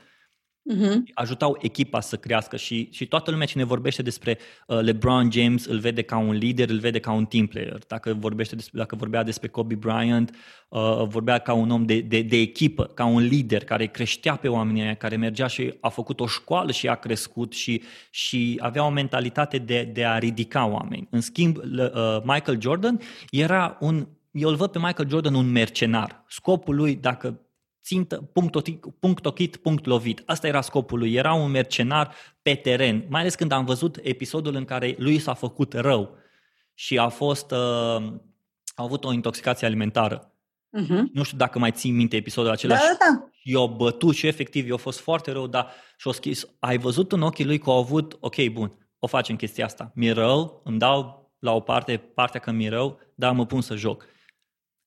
uh-huh. 0.74 0.96
ajutau 1.14 1.58
echipa 1.60 2.00
să 2.00 2.16
crească 2.16 2.56
și, 2.56 2.88
și 2.92 3.06
toată 3.06 3.30
lumea 3.30 3.46
cine 3.46 3.64
vorbește 3.64 4.02
despre 4.02 4.38
uh, 4.66 4.80
LeBron 4.80 5.30
James 5.30 5.64
îl 5.64 5.78
vede 5.78 6.02
ca 6.02 6.16
un 6.16 6.34
lider, 6.34 6.68
îl 6.68 6.78
vede 6.78 6.98
ca 6.98 7.12
un 7.12 7.24
team 7.24 7.46
player. 7.46 7.78
Dacă, 7.86 8.16
vorbește 8.18 8.54
despre, 8.54 8.78
dacă 8.78 8.96
vorbea 8.96 9.22
despre 9.22 9.48
Kobe 9.48 9.74
Bryant, 9.74 10.34
uh, 10.68 11.04
vorbea 11.08 11.38
ca 11.38 11.52
un 11.52 11.70
om 11.70 11.84
de, 11.84 12.00
de, 12.00 12.22
de 12.22 12.36
echipă, 12.36 12.84
ca 12.84 13.04
un 13.04 13.22
lider 13.22 13.64
care 13.64 13.86
creștea 13.86 14.36
pe 14.36 14.48
oamenii 14.48 14.82
aia, 14.82 14.94
care 14.94 15.16
mergea 15.16 15.46
și 15.46 15.74
a 15.80 15.88
făcut 15.88 16.20
o 16.20 16.26
școală 16.26 16.72
și 16.72 16.88
a 16.88 16.94
crescut 16.94 17.52
și, 17.52 17.82
și 18.10 18.58
avea 18.62 18.86
o 18.86 18.90
mentalitate 18.90 19.58
de, 19.58 19.90
de 19.92 20.04
a 20.04 20.18
ridica 20.18 20.66
oameni. 20.66 21.08
În 21.10 21.20
schimb, 21.20 21.56
uh, 21.56 21.92
Michael 22.22 22.60
Jordan 22.60 23.00
era 23.30 23.76
un 23.80 24.06
eu 24.30 24.48
îl 24.48 24.56
văd 24.56 24.70
pe 24.70 24.78
Michael 24.78 25.08
Jordan 25.08 25.34
un 25.34 25.50
mercenar. 25.50 26.24
Scopul 26.28 26.74
lui, 26.74 26.94
dacă 26.94 27.40
țintă, 27.88 28.16
punct, 28.32 28.68
punct 29.00 29.26
ochit, 29.26 29.56
punct 29.56 29.86
lovit. 29.86 30.22
Asta 30.26 30.46
era 30.46 30.60
scopul 30.60 30.98
lui. 30.98 31.14
Era 31.14 31.32
un 31.32 31.50
mercenar 31.50 32.14
pe 32.42 32.54
teren, 32.54 33.06
mai 33.08 33.20
ales 33.20 33.34
când 33.34 33.52
am 33.52 33.64
văzut 33.64 33.98
episodul 34.02 34.54
în 34.54 34.64
care 34.64 34.94
lui 34.98 35.18
s-a 35.18 35.34
făcut 35.34 35.72
rău 35.72 36.16
și 36.74 36.98
a 36.98 37.08
fost, 37.08 37.50
uh, 37.50 37.58
a 38.74 38.82
avut 38.82 39.04
o 39.04 39.12
intoxicație 39.12 39.66
alimentară. 39.66 40.32
Uh-huh. 40.80 41.02
Nu 41.12 41.22
știu 41.22 41.36
dacă 41.36 41.58
mai 41.58 41.70
țin 41.70 41.94
minte 41.94 42.16
episodul 42.16 42.50
acela. 42.50 42.74
Da, 42.74 42.80
da, 42.80 42.96
da. 42.98 43.28
I-a 43.42 43.66
bătut 43.66 44.14
și 44.14 44.26
efectiv 44.26 44.68
i-a 44.68 44.76
fost 44.76 45.00
foarte 45.00 45.30
rău, 45.30 45.46
dar 45.46 45.70
și-a 45.96 46.12
schis. 46.12 46.46
Ai 46.58 46.78
văzut 46.78 47.12
în 47.12 47.22
ochii 47.22 47.44
lui 47.44 47.58
că 47.58 47.70
au 47.70 47.78
avut, 47.78 48.16
ok, 48.20 48.48
bun, 48.52 48.88
o 48.98 49.06
facem 49.06 49.36
chestia 49.36 49.64
asta. 49.64 49.92
Mi-e 49.94 50.12
rău, 50.12 50.60
îmi 50.64 50.78
dau 50.78 51.32
la 51.38 51.52
o 51.52 51.60
parte, 51.60 51.96
partea 51.96 52.40
că 52.40 52.50
mi-e 52.50 52.68
rău, 52.68 52.98
dar 53.14 53.32
mă 53.32 53.46
pun 53.46 53.60
să 53.60 53.76
joc. 53.76 54.04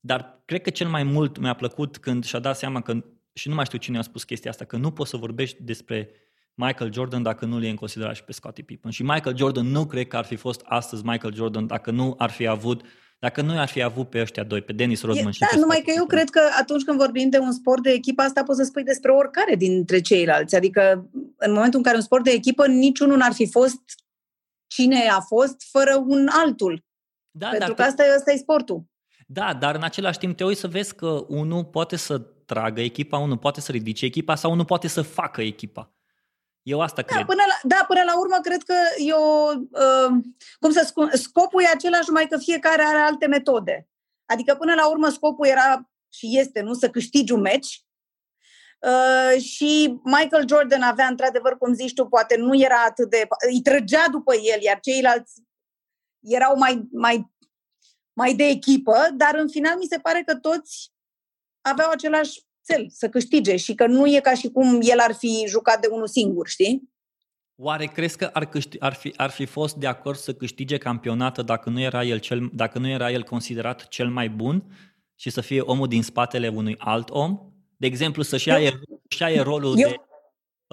Dar 0.03 0.41
cred 0.45 0.61
că 0.61 0.69
cel 0.69 0.87
mai 0.87 1.03
mult 1.03 1.37
mi-a 1.37 1.53
plăcut 1.53 1.97
când 1.97 2.23
și-a 2.23 2.39
dat 2.39 2.57
seama 2.57 2.81
că, 2.81 3.03
și 3.33 3.49
nu 3.49 3.55
mai 3.55 3.65
știu 3.65 3.77
cine 3.77 3.97
a 3.97 4.01
spus 4.01 4.23
chestia 4.23 4.51
asta, 4.51 4.65
că 4.65 4.77
nu 4.77 4.91
poți 4.91 5.09
să 5.09 5.17
vorbești 5.17 5.63
despre 5.63 6.09
Michael 6.53 6.93
Jordan 6.93 7.23
dacă 7.23 7.45
nu-l 7.45 7.61
iei 7.61 7.69
în 7.69 7.75
considerare 7.75 8.15
și 8.15 8.23
pe 8.23 8.31
Scottie 8.31 8.63
Pippen. 8.63 8.91
Și 8.91 9.03
Michael 9.03 9.37
Jordan 9.37 9.65
nu 9.65 9.85
cred 9.85 10.07
că 10.07 10.17
ar 10.17 10.25
fi 10.25 10.35
fost 10.35 10.61
astăzi 10.63 11.05
Michael 11.05 11.33
Jordan 11.33 11.67
dacă 11.67 11.91
nu 11.91 12.15
ar 12.17 12.29
fi 12.29 12.47
avut 12.47 12.81
dacă 13.19 13.41
nu 13.41 13.59
ar 13.59 13.67
fi 13.67 13.81
avut 13.81 14.09
pe 14.09 14.21
ăștia 14.21 14.43
doi, 14.43 14.61
pe 14.61 14.73
Dennis 14.73 15.01
Rodman 15.01 15.27
e, 15.27 15.31
și 15.31 15.39
da, 15.39 15.47
pe 15.49 15.59
numai 15.59 15.81
că 15.85 15.91
eu 15.95 16.05
cred 16.05 16.29
că 16.29 16.41
atunci 16.59 16.83
când 16.83 16.97
vorbim 16.97 17.29
de 17.29 17.37
un 17.37 17.51
sport 17.51 17.83
de 17.83 17.91
echipă, 17.91 18.21
asta 18.21 18.43
poți 18.43 18.59
să 18.59 18.65
spui 18.65 18.83
despre 18.83 19.11
oricare 19.11 19.55
dintre 19.55 20.01
ceilalți. 20.01 20.55
Adică 20.55 21.09
în 21.37 21.51
momentul 21.51 21.77
în 21.77 21.83
care 21.83 21.95
un 21.95 22.01
sport 22.01 22.23
de 22.23 22.31
echipă, 22.31 22.67
niciunul 22.67 23.17
n-ar 23.17 23.33
fi 23.33 23.47
fost 23.47 23.81
cine 24.67 25.07
a 25.07 25.19
fost 25.19 25.55
fără 25.71 26.03
un 26.07 26.27
altul. 26.31 26.83
Da, 27.31 27.49
Pentru 27.49 27.73
că 27.73 27.81
asta, 27.81 28.03
asta 28.17 28.31
e 28.31 28.37
sportul. 28.37 28.83
Da, 29.33 29.53
dar 29.53 29.75
în 29.75 29.83
același 29.83 30.17
timp 30.17 30.37
te 30.37 30.43
uiți 30.43 30.59
să 30.59 30.67
vezi 30.67 30.95
că 30.95 31.25
unul 31.27 31.65
poate 31.65 31.95
să 31.95 32.19
tragă 32.45 32.81
echipa, 32.81 33.17
unul 33.17 33.37
poate 33.37 33.61
să 33.61 33.71
ridice 33.71 34.05
echipa 34.05 34.35
sau 34.35 34.51
unul 34.51 34.65
poate 34.65 34.87
să 34.87 35.01
facă 35.01 35.41
echipa. 35.41 35.93
Eu 36.61 36.81
asta 36.81 37.01
da, 37.01 37.13
cred. 37.13 37.25
Până 37.25 37.43
la, 37.47 37.75
da, 37.75 37.85
până 37.87 38.03
la 38.03 38.19
urmă 38.19 38.39
cred 38.41 38.63
că 38.63 38.73
eu, 38.97 39.51
uh, 39.71 40.23
cum 40.59 40.71
să 40.71 40.83
spun, 40.85 41.09
scopul 41.13 41.61
e 41.61 41.67
același, 41.67 42.07
numai 42.07 42.27
că 42.27 42.37
fiecare 42.37 42.81
are 42.81 42.97
alte 42.97 43.27
metode. 43.27 43.87
Adică 44.25 44.55
până 44.55 44.73
la 44.73 44.89
urmă 44.89 45.09
scopul 45.09 45.47
era 45.47 45.89
și 46.09 46.39
este, 46.39 46.61
nu, 46.61 46.73
să 46.73 46.89
câștigi 46.89 47.31
un 47.31 47.41
meci. 47.41 47.85
Uh, 48.79 49.41
și 49.41 49.99
Michael 50.03 50.47
Jordan 50.47 50.81
avea, 50.81 51.07
într-adevăr, 51.07 51.57
cum 51.57 51.73
zici 51.73 51.93
tu, 51.93 52.05
poate 52.05 52.35
nu 52.37 52.55
era 52.55 52.83
atât 52.87 53.09
de... 53.09 53.27
Îi 53.51 53.61
trăgea 53.61 54.05
după 54.11 54.35
el, 54.35 54.61
iar 54.61 54.79
ceilalți 54.79 55.33
erau 56.19 56.57
mai, 56.57 56.87
mai 56.91 57.31
mai 58.21 58.33
de 58.33 58.43
echipă, 58.43 58.97
dar 59.17 59.35
în 59.35 59.49
final 59.49 59.77
mi 59.77 59.89
se 59.89 59.97
pare 59.97 60.23
că 60.25 60.35
toți 60.35 60.91
aveau 61.61 61.89
același 61.91 62.41
cel, 62.65 62.85
să 62.89 63.09
câștige 63.09 63.55
și 63.55 63.73
că 63.73 63.85
nu 63.87 64.07
e 64.07 64.19
ca 64.19 64.33
și 64.33 64.47
cum 64.49 64.79
el 64.81 64.99
ar 64.99 65.13
fi 65.13 65.45
jucat 65.47 65.81
de 65.81 65.87
unul 65.91 66.07
singur, 66.07 66.47
știi? 66.47 66.89
Oare 67.55 67.85
crezi 67.85 68.17
că 68.17 68.29
ar, 68.33 68.45
câști, 68.45 68.79
ar, 68.79 68.93
fi, 68.93 69.13
ar 69.17 69.29
fi 69.29 69.45
fost 69.45 69.75
de 69.75 69.87
acord 69.87 70.17
să 70.17 70.33
câștige 70.33 70.77
campionatul 70.77 71.43
dacă 71.43 71.69
nu 71.69 71.79
era 71.79 72.03
el, 72.03 72.17
cel, 72.17 72.49
dacă 72.53 72.79
nu 72.79 72.87
era 72.87 73.11
el 73.11 73.23
considerat 73.23 73.87
cel 73.87 74.09
mai 74.09 74.29
bun 74.29 74.63
și 75.15 75.29
să 75.29 75.41
fie 75.41 75.61
omul 75.61 75.87
din 75.87 76.03
spatele 76.03 76.47
unui 76.47 76.75
alt 76.77 77.09
om? 77.09 77.39
De 77.77 77.87
exemplu, 77.87 78.21
să-și 78.21 78.47
ia, 78.47 78.61
eu, 78.61 78.71
ia 79.19 79.43
rolul 79.43 79.79
eu, 79.79 79.89
de... 79.89 79.95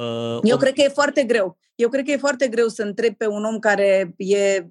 Uh, 0.02 0.38
eu 0.42 0.54
om... 0.54 0.58
cred 0.58 0.72
că 0.72 0.82
e 0.82 0.88
foarte 0.88 1.24
greu. 1.24 1.58
Eu 1.74 1.88
cred 1.88 2.04
că 2.04 2.10
e 2.10 2.16
foarte 2.16 2.48
greu 2.48 2.68
să 2.68 2.82
întreb 2.82 3.14
pe 3.14 3.26
un 3.26 3.44
om 3.44 3.58
care 3.58 4.14
e 4.16 4.66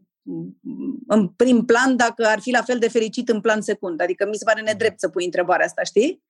în 1.07 1.27
prim 1.27 1.65
plan 1.65 1.95
dacă 1.95 2.25
ar 2.25 2.39
fi 2.39 2.51
la 2.51 2.61
fel 2.61 2.79
de 2.79 2.89
fericit 2.89 3.29
în 3.29 3.41
plan 3.41 3.61
secund. 3.61 4.01
Adică 4.01 4.25
mi 4.25 4.35
se 4.35 4.43
pare 4.43 4.61
nedrept 4.61 4.99
să 4.99 5.09
pui 5.09 5.25
întrebarea 5.25 5.65
asta, 5.65 5.83
știi? 5.83 6.25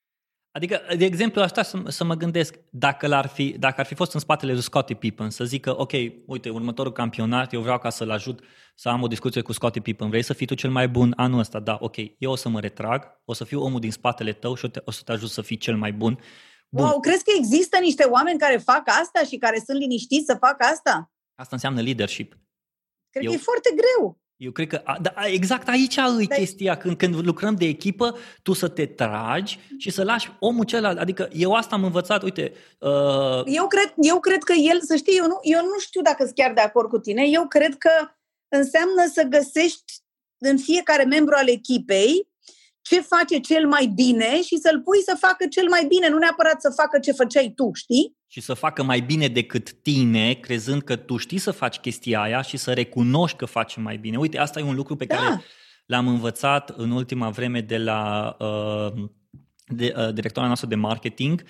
Adică, 0.52 0.82
de 0.98 1.06
exemplu, 1.06 1.42
asta 1.42 1.64
să, 1.64 1.84
să 1.88 2.04
mă 2.04 2.16
gândesc, 2.16 2.56
dacă, 2.70 3.08
l-ar 3.08 3.28
fi, 3.28 3.56
dacă 3.60 3.80
ar 3.80 3.86
fi 3.86 3.96
fost 3.96 4.14
în 4.14 4.20
spatele 4.20 4.52
lui 4.52 4.62
Scottie 4.62 4.96
Pippen, 4.96 5.30
să 5.30 5.44
zică, 5.44 5.80
ok, 5.80 5.92
uite, 6.26 6.50
următorul 6.50 6.92
campionat, 6.92 7.54
eu 7.54 7.62
vreau 7.62 7.80
ca 7.80 7.90
să-l 7.90 8.12
ajut 8.12 8.44
să 8.76 8.90
am 8.90 9.02
o 9.02 9.08
discuție 9.08 9.42
cu 9.42 9.52
Scottie 9.52 9.82
Pippen, 9.82 10.10
vrei 10.10 10.24
să 10.24 10.34
fii 10.34 10.46
tu 10.46 10.54
cel 10.54 10.70
mai 10.70 10.88
bun 10.88 11.14
anul 11.16 11.40
ăsta? 11.40 11.60
Da, 11.60 11.78
ok, 11.80 11.96
eu 12.18 12.32
o 12.32 12.36
să 12.36 12.50
mă 12.50 12.60
retrag, 12.60 13.22
o 13.26 13.34
să 13.34 13.44
fiu 13.44 13.62
omul 13.62 13.80
din 13.80 13.92
spatele 13.92 14.34
tău 14.34 14.56
și 14.56 14.70
o 14.86 14.92
să 14.92 15.02
te 15.06 15.12
ajut 15.12 15.30
să 15.30 15.42
fii 15.42 15.58
cel 15.58 15.78
mai 15.78 15.94
bun. 15.94 16.20
bun. 16.70 16.84
Wow, 16.84 17.00
crezi 17.00 17.24
că 17.24 17.32
există 17.38 17.78
niște 17.82 18.04
oameni 18.04 18.40
care 18.40 18.58
fac 18.58 18.84
asta 18.86 19.24
și 19.28 19.38
care 19.38 19.62
sunt 19.66 19.78
liniștiți 19.80 20.26
să 20.26 20.38
facă 20.40 20.66
asta? 20.72 21.12
Asta 21.36 21.56
înseamnă 21.56 21.82
leadership. 21.82 22.38
Cred 23.18 23.24
eu, 23.24 23.32
că 23.32 23.38
e 23.38 23.42
foarte 23.44 23.70
greu. 23.76 24.20
Eu 24.38 24.52
cred 24.52 24.68
că 24.68 24.82
da, 25.02 25.14
exact 25.26 25.68
aici 25.68 25.96
e 25.96 26.26
da. 26.28 26.36
chestia, 26.36 26.78
când, 26.78 26.98
când 26.98 27.26
lucrăm 27.26 27.56
de 27.56 27.66
echipă, 27.66 28.18
tu 28.42 28.54
să 28.54 28.68
te 28.68 28.86
tragi 28.86 29.60
și 29.78 29.90
să 29.90 30.04
lași 30.04 30.32
omul 30.40 30.66
celălalt. 30.66 31.00
Adică 31.00 31.30
eu 31.32 31.54
asta 31.54 31.76
am 31.76 31.84
învățat, 31.84 32.24
uite... 32.24 32.54
Uh... 32.80 33.42
Eu, 33.46 33.68
cred, 33.68 33.94
eu 33.98 34.20
cred 34.20 34.44
că 34.44 34.54
el, 34.54 34.82
să 34.82 34.96
știi, 34.96 35.18
eu 35.18 35.28
nu, 35.28 35.40
eu 35.42 35.62
nu 35.62 35.80
știu 35.80 36.02
dacă 36.02 36.24
sunt 36.24 36.36
chiar 36.36 36.54
de 36.54 36.62
acord 36.62 36.90
cu 36.90 37.00
tine, 37.00 37.26
eu 37.28 37.48
cred 37.48 37.78
că 37.78 37.92
înseamnă 38.48 39.06
să 39.14 39.24
găsești 39.24 39.94
în 40.38 40.58
fiecare 40.58 41.04
membru 41.04 41.36
al 41.38 41.50
echipei 41.50 42.28
ce 42.90 43.02
face 43.02 43.40
cel 43.40 43.68
mai 43.68 43.92
bine 43.96 44.42
și 44.42 44.58
să-l 44.58 44.82
pui 44.82 45.02
să 45.06 45.18
facă 45.20 45.46
cel 45.50 45.68
mai 45.70 45.86
bine, 45.86 46.10
nu 46.10 46.18
neapărat 46.18 46.62
să 46.62 46.74
facă 46.76 47.00
ce 47.00 47.12
făceai 47.12 47.54
tu, 47.56 47.72
știi? 47.74 48.18
și 48.28 48.42
să 48.42 48.54
facă 48.54 48.84
mai 48.84 49.00
bine 49.00 49.28
decât 49.28 49.72
tine, 49.72 50.34
crezând 50.34 50.82
că 50.82 50.96
tu 50.96 51.18
știi 51.18 51.38
să 51.38 51.52
faci 51.52 51.78
chestia 51.78 52.22
aia 52.22 52.42
și 52.42 52.58
să 52.58 52.74
recunoști 52.74 53.38
că 53.38 53.46
faci 53.46 53.76
mai 53.76 53.98
bine. 53.98 54.18
Uite, 54.18 54.38
asta 54.38 54.60
e 54.60 54.64
un 54.64 54.76
lucru 54.76 54.96
pe 54.96 55.06
da. 55.06 55.16
care 55.16 55.42
l-am 55.86 56.08
învățat 56.08 56.70
în 56.70 56.92
ultima 56.92 57.30
vreme 57.30 57.62
de 57.62 57.78
la 57.78 58.36
uh, 58.40 59.10
de, 59.66 59.94
uh, 59.98 60.14
directora 60.14 60.46
noastră 60.46 60.68
de 60.68 60.76
marketing, 60.76 61.44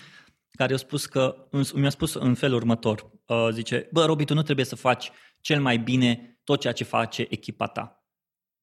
care 0.52 0.74
a 0.74 0.78
spus 0.78 1.06
că, 1.06 1.48
mi-a 1.74 1.90
spus 1.90 2.14
în 2.14 2.34
felul 2.34 2.58
următor, 2.58 3.12
uh, 3.26 3.48
zice, 3.52 3.90
bă, 3.92 4.06
Robi, 4.06 4.26
tu 4.26 4.34
nu 4.34 4.42
trebuie 4.42 4.66
să 4.66 4.76
faci 4.76 5.12
cel 5.42 5.62
mai 5.62 5.78
bine 5.78 6.40
tot 6.44 6.60
ceea 6.60 6.74
ce 6.74 6.84
face 6.84 7.26
echipa 7.30 7.68
ta 7.68 7.97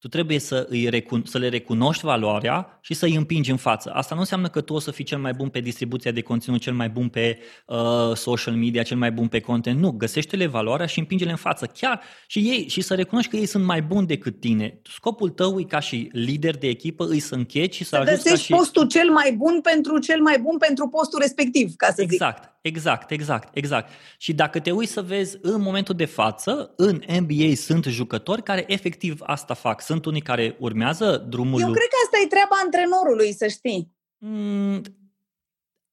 tu 0.04 0.10
trebuie 0.10 0.38
să, 0.38 0.66
îi 0.68 0.88
recun- 0.90 1.24
să 1.24 1.38
le 1.38 1.48
recunoști 1.48 2.04
valoarea 2.04 2.78
și 2.80 2.94
să 2.94 3.04
îi 3.04 3.14
împingi 3.14 3.50
în 3.50 3.56
față. 3.56 3.90
Asta 3.94 4.14
nu 4.14 4.20
înseamnă 4.20 4.48
că 4.48 4.60
tu 4.60 4.74
o 4.74 4.78
să 4.78 4.90
fii 4.90 5.04
cel 5.04 5.18
mai 5.18 5.32
bun 5.32 5.48
pe 5.48 5.60
distribuția 5.60 6.10
de 6.10 6.20
conținut, 6.20 6.60
cel 6.60 6.72
mai 6.72 6.88
bun 6.88 7.08
pe 7.08 7.38
uh, 7.66 7.76
social 8.14 8.54
media, 8.54 8.82
cel 8.82 8.96
mai 8.96 9.12
bun 9.12 9.28
pe 9.28 9.40
content. 9.40 9.80
Nu, 9.80 9.90
găsește-le 9.90 10.46
valoarea 10.46 10.86
și 10.86 10.98
împinge-le 10.98 11.30
în 11.30 11.36
față. 11.36 11.66
Chiar 11.66 12.00
și 12.26 12.38
ei 12.38 12.68
și 12.68 12.80
să 12.80 12.94
recunoști 12.94 13.30
că 13.30 13.36
ei 13.36 13.46
sunt 13.46 13.64
mai 13.64 13.82
buni 13.82 14.06
decât 14.06 14.40
tine. 14.40 14.80
Scopul 14.82 15.28
tău 15.28 15.60
e 15.60 15.62
ca 15.62 15.80
și 15.80 16.08
lider 16.12 16.56
de 16.56 16.66
echipă, 16.66 17.06
îi 17.06 17.20
să 17.20 17.34
încheci 17.34 17.74
și 17.74 17.84
să, 17.84 18.02
să 18.04 18.10
ajuți 18.10 18.28
ca 18.28 18.34
și... 18.34 18.52
postul 18.52 18.86
cel 18.86 19.10
mai 19.10 19.32
bun 19.32 19.60
pentru 19.60 19.98
cel 19.98 20.20
mai 20.20 20.38
bun 20.38 20.58
pentru 20.58 20.88
postul 20.88 21.18
respectiv, 21.20 21.74
ca 21.76 21.92
să 21.94 22.02
exact. 22.02 22.42
zic. 22.42 22.52
exact, 22.62 23.10
exact, 23.10 23.56
exact. 23.56 23.92
Și 24.18 24.32
dacă 24.32 24.60
te 24.60 24.70
uiți 24.70 24.92
să 24.92 25.02
vezi, 25.02 25.38
în 25.40 25.60
momentul 25.60 25.94
de 25.94 26.04
față, 26.04 26.72
în 26.76 27.00
NBA 27.20 27.54
sunt 27.54 27.84
jucători 27.84 28.42
care 28.42 28.64
efectiv 28.66 29.20
asta 29.22 29.54
fac. 29.54 29.80
Sunt 29.80 29.93
unii 30.02 30.20
care 30.20 30.56
urmează 30.60 31.16
drumul... 31.28 31.60
Eu 31.60 31.70
cred 31.70 31.88
că 31.88 31.96
asta 32.04 32.18
e 32.24 32.26
treaba 32.26 32.56
antrenorului, 32.62 33.32
să 33.32 33.46
știi. 33.46 33.92
Mm, 34.18 34.82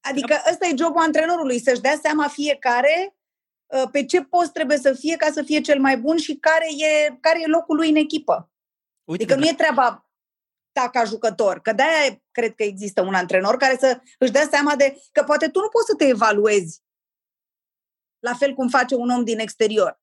adică 0.02 0.36
ăsta 0.50 0.68
e 0.68 0.76
jobul 0.78 1.02
antrenorului, 1.02 1.60
să-și 1.60 1.82
dea 1.82 2.00
seama 2.02 2.28
fiecare 2.28 3.16
uh, 3.66 3.90
pe 3.92 4.06
ce 4.06 4.24
post 4.24 4.52
trebuie 4.52 4.78
să 4.78 4.94
fie 4.94 5.16
ca 5.16 5.32
să 5.32 5.44
fie 5.44 5.62
cel 5.62 5.80
mai 5.80 5.98
bun 5.98 6.18
și 6.18 6.36
care 6.36 6.68
e, 6.78 7.18
care 7.20 7.42
e 7.42 7.48
locul 7.48 7.76
lui 7.76 7.90
în 7.90 7.96
echipă. 7.96 8.52
Uite 9.04 9.24
adică 9.24 9.40
nu 9.40 9.48
e 9.48 9.54
treaba 9.54 10.10
ta 10.72 10.90
ca 10.90 11.04
jucător. 11.04 11.60
Că 11.60 11.74
de-aia 11.74 12.22
cred 12.32 12.56
că 12.56 12.64
există 12.64 13.02
un 13.02 13.14
antrenor 13.14 13.58
care 13.58 13.78
să 13.80 14.02
își 14.18 14.32
dea 14.32 14.48
seama 14.52 14.76
de 14.76 15.02
că 15.12 15.24
poate 15.24 15.48
tu 15.48 15.60
nu 15.60 15.68
poți 15.68 15.86
să 15.86 15.96
te 15.96 16.08
evaluezi 16.08 16.82
la 18.20 18.34
fel 18.34 18.54
cum 18.54 18.68
face 18.68 18.96
un 18.96 19.10
om 19.10 19.24
din 19.24 19.40
exterior. 19.40 20.02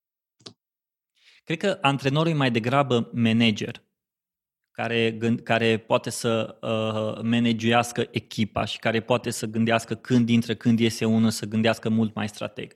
Cred 1.45 1.59
că 1.59 1.79
antrenorul 1.81 2.33
e 2.33 2.35
mai 2.35 2.51
degrabă 2.51 3.11
manager 3.13 3.88
care, 4.79 5.11
gând, 5.11 5.41
care 5.41 5.77
poate 5.77 6.11
să 6.11 6.57
uh, 6.61 7.23
managească 7.23 8.07
echipa 8.11 8.65
și 8.65 8.79
care 8.79 9.01
poate 9.01 9.31
să 9.31 9.47
gândească 9.47 9.95
când 9.95 10.29
intră, 10.29 10.55
când 10.55 10.79
iese 10.79 11.05
unul, 11.05 11.31
să 11.31 11.47
gândească 11.47 11.89
mult 11.89 12.15
mai 12.15 12.29
strateg. 12.29 12.73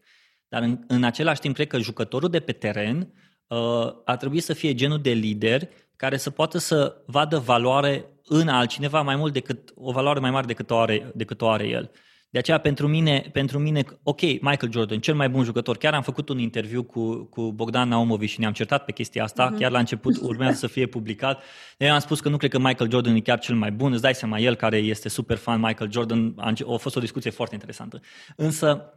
Dar 0.49 0.63
în, 0.63 0.85
în 0.87 1.05
același 1.05 1.41
timp, 1.41 1.55
cred 1.55 1.67
că 1.67 1.79
jucătorul 1.79 2.29
de 2.29 2.41
pe 2.41 2.53
teren 2.53 3.13
uh, 3.47 3.93
ar 4.05 4.17
trebui 4.17 4.41
să 4.41 4.53
fie 4.53 4.75
genul 4.75 4.99
de 5.01 5.11
lider 5.11 5.69
care 5.97 6.17
să 6.17 6.31
poată 6.31 6.59
să 6.59 7.03
vadă 7.07 7.39
valoare 7.39 8.05
în 8.25 8.49
altcineva 8.49 9.03
mai 9.03 9.17
mult 9.17 9.33
decât 9.33 9.73
o 9.75 9.93
valoare 9.93 10.19
mai 10.19 10.31
mare 10.31 10.47
decât 10.47 10.71
o 10.71 10.79
are, 10.79 11.13
decât 11.15 11.41
o 11.41 11.49
are 11.49 11.67
el. 11.67 11.91
De 12.33 12.39
aceea, 12.39 12.59
pentru 12.59 12.89
mine, 12.89 13.31
pentru 13.33 13.59
mine, 13.59 13.85
ok, 14.03 14.21
Michael 14.21 14.73
Jordan, 14.73 15.01
cel 15.01 15.15
mai 15.15 15.29
bun 15.29 15.45
jucător. 15.45 15.77
Chiar 15.77 15.95
am 15.95 16.03
făcut 16.03 16.29
un 16.29 16.39
interviu 16.39 16.83
cu, 16.83 17.25
cu 17.25 17.53
Bogdan 17.53 17.89
Naumovic 17.89 18.29
și 18.29 18.41
ne-am 18.41 18.53
certat 18.53 18.85
pe 18.85 18.93
chestia 18.93 19.23
asta. 19.23 19.53
Uh-huh. 19.53 19.59
Chiar 19.59 19.71
la 19.71 19.79
început 19.79 20.17
urmează 20.21 20.57
să 20.57 20.67
fie 20.67 20.87
publicat. 20.87 21.43
Eu 21.79 21.93
am 21.93 21.99
spus 21.99 22.21
că 22.21 22.29
nu 22.29 22.37
cred 22.37 22.51
că 22.51 22.59
Michael 22.59 22.91
Jordan 22.91 23.15
e 23.15 23.21
chiar 23.21 23.39
cel 23.39 23.55
mai 23.55 23.73
bun. 23.73 23.93
Îți 23.93 24.03
dai 24.03 24.15
seama, 24.15 24.39
el 24.39 24.55
care 24.55 24.77
este 24.77 25.09
super 25.09 25.37
fan 25.37 25.61
Michael 25.61 25.93
Jordan, 25.93 26.35
a, 26.37 26.53
a 26.73 26.77
fost 26.77 26.97
o 26.97 27.01
discuție 27.01 27.31
foarte 27.31 27.55
interesantă. 27.55 28.01
Însă, 28.37 28.95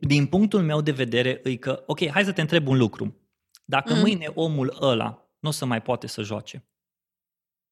din 0.00 0.26
punctul 0.26 0.62
meu 0.62 0.80
de 0.80 0.90
vedere, 0.90 1.40
e 1.44 1.56
că, 1.56 1.82
ok, 1.86 2.08
hai 2.08 2.24
să 2.24 2.32
te 2.32 2.40
întreb 2.40 2.68
un 2.68 2.76
lucru. 2.78 3.16
Dacă 3.64 3.94
uh-huh. 3.94 4.00
mâine 4.00 4.26
omul 4.34 4.76
ăla 4.80 5.28
nu 5.38 5.48
o 5.48 5.52
să 5.52 5.66
mai 5.66 5.82
poate 5.82 6.06
să 6.06 6.22
joace. 6.22 6.64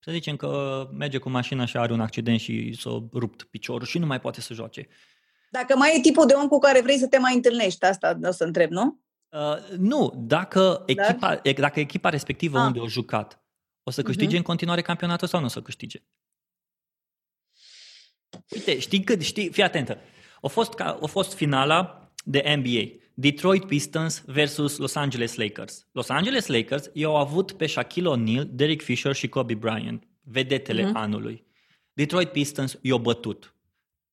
Să 0.03 0.11
zicem 0.11 0.36
că 0.36 0.88
merge 0.92 1.18
cu 1.18 1.30
mașina 1.30 1.64
și 1.64 1.76
are 1.76 1.92
un 1.92 2.01
accident 2.01 2.40
și 2.40 2.76
s-a 2.80 3.09
rupt 3.12 3.42
piciorul 3.42 3.86
și 3.86 3.98
nu 3.98 4.07
mai 4.07 4.20
poate 4.20 4.40
să 4.40 4.55
joace. 4.55 4.88
Dacă 5.51 5.76
mai 5.76 5.96
e 5.96 6.01
tipul 6.01 6.26
de 6.26 6.34
om 6.34 6.48
cu 6.48 6.59
care 6.59 6.80
vrei 6.80 6.98
să 6.98 7.07
te 7.07 7.18
mai 7.18 7.34
întâlnești, 7.34 7.84
asta 7.84 8.18
o 8.22 8.30
să 8.30 8.44
întreb, 8.44 8.70
nu? 8.70 9.01
Uh, 9.28 9.76
nu, 9.76 10.12
dacă 10.16 10.82
echipa, 10.86 11.40
Dar? 11.42 11.55
dacă 11.55 11.80
echipa 11.80 12.09
respectivă 12.09 12.59
ah. 12.59 12.64
unde 12.66 12.78
o 12.78 12.88
jucat 12.88 13.40
o 13.82 13.90
să 13.90 14.03
câștige 14.03 14.34
uh-huh. 14.34 14.38
în 14.38 14.42
continuare 14.42 14.82
campionatul 14.82 15.28
sau 15.28 15.40
nu 15.40 15.46
o 15.46 15.48
să 15.48 15.62
câștige? 15.62 16.03
Uite, 18.55 18.78
știi 18.78 19.05
cât, 19.05 19.20
știi, 19.22 19.48
fii 19.48 19.62
atentă. 19.62 19.98
A 20.42 20.46
fost, 20.46 20.80
a 20.80 21.07
fost 21.07 21.34
finala 21.34 22.11
de 22.24 22.55
NBA. 22.57 23.01
Detroit 23.21 23.64
Pistons 23.64 24.23
versus 24.27 24.77
Los 24.77 24.95
Angeles 24.95 25.35
Lakers. 25.35 25.87
Los 25.93 26.09
Angeles 26.09 26.47
Lakers 26.47 26.91
i-au 26.93 27.16
avut 27.16 27.53
pe 27.53 27.66
Shaquille 27.66 28.09
O'Neal, 28.09 28.47
Derek 28.51 28.83
Fisher 28.83 29.14
și 29.14 29.29
Kobe 29.29 29.55
Bryant, 29.55 30.09
vedetele 30.21 30.85
uh-huh. 30.85 30.95
anului. 30.95 31.45
Detroit 31.93 32.29
Pistons 32.29 32.79
i-au 32.83 32.99
bătut. 32.99 33.55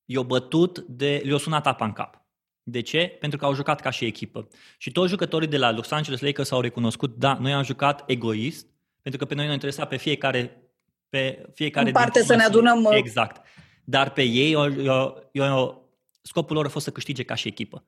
I-au 0.06 0.24
bătut 0.24 0.80
de... 0.80 1.22
le-au 1.26 1.38
sunat 1.38 1.68
apa 1.68 1.86
în 1.86 1.92
cap. 1.92 2.26
De 2.64 2.82
ce? 2.82 3.18
Pentru 3.20 3.38
că 3.38 3.46
au 3.46 3.54
jucat 3.54 3.82
ca 3.82 3.90
și 3.90 4.06
echipă. 4.06 4.48
Și 4.78 4.92
toți 4.92 5.10
jucătorii 5.10 5.48
de 5.48 5.58
la 5.58 5.72
Los 5.72 5.92
Angeles 5.92 6.20
Lakers 6.20 6.52
au 6.52 6.62
recunoscut, 6.62 7.16
da, 7.18 7.38
noi 7.42 7.54
am 7.54 7.64
jucat 7.64 8.04
egoist, 8.08 8.68
pentru 9.02 9.20
că 9.22 9.26
pe 9.28 9.36
noi 9.36 9.48
ne 9.48 9.54
interesa 9.54 9.86
pe 9.86 9.98
fiecare 9.98 10.62
pe 11.10 11.50
fiecare 11.54 11.88
în 11.88 11.94
parte 11.94 12.24
să 12.24 12.36
ne 12.36 12.44
adunăm. 12.44 12.84
Uh, 12.84 12.96
exact. 12.96 13.46
Dar 13.84 14.12
pe 14.12 14.22
ei, 14.24 14.52
eu, 14.52 14.82
eu, 14.82 15.30
eu, 15.32 15.90
scopul 16.22 16.56
lor 16.56 16.66
a 16.66 16.70
fost 16.70 16.86
să 16.86 16.92
câștige 16.92 17.24
ca 17.24 17.36
și 17.36 17.48
echipă. 17.48 17.86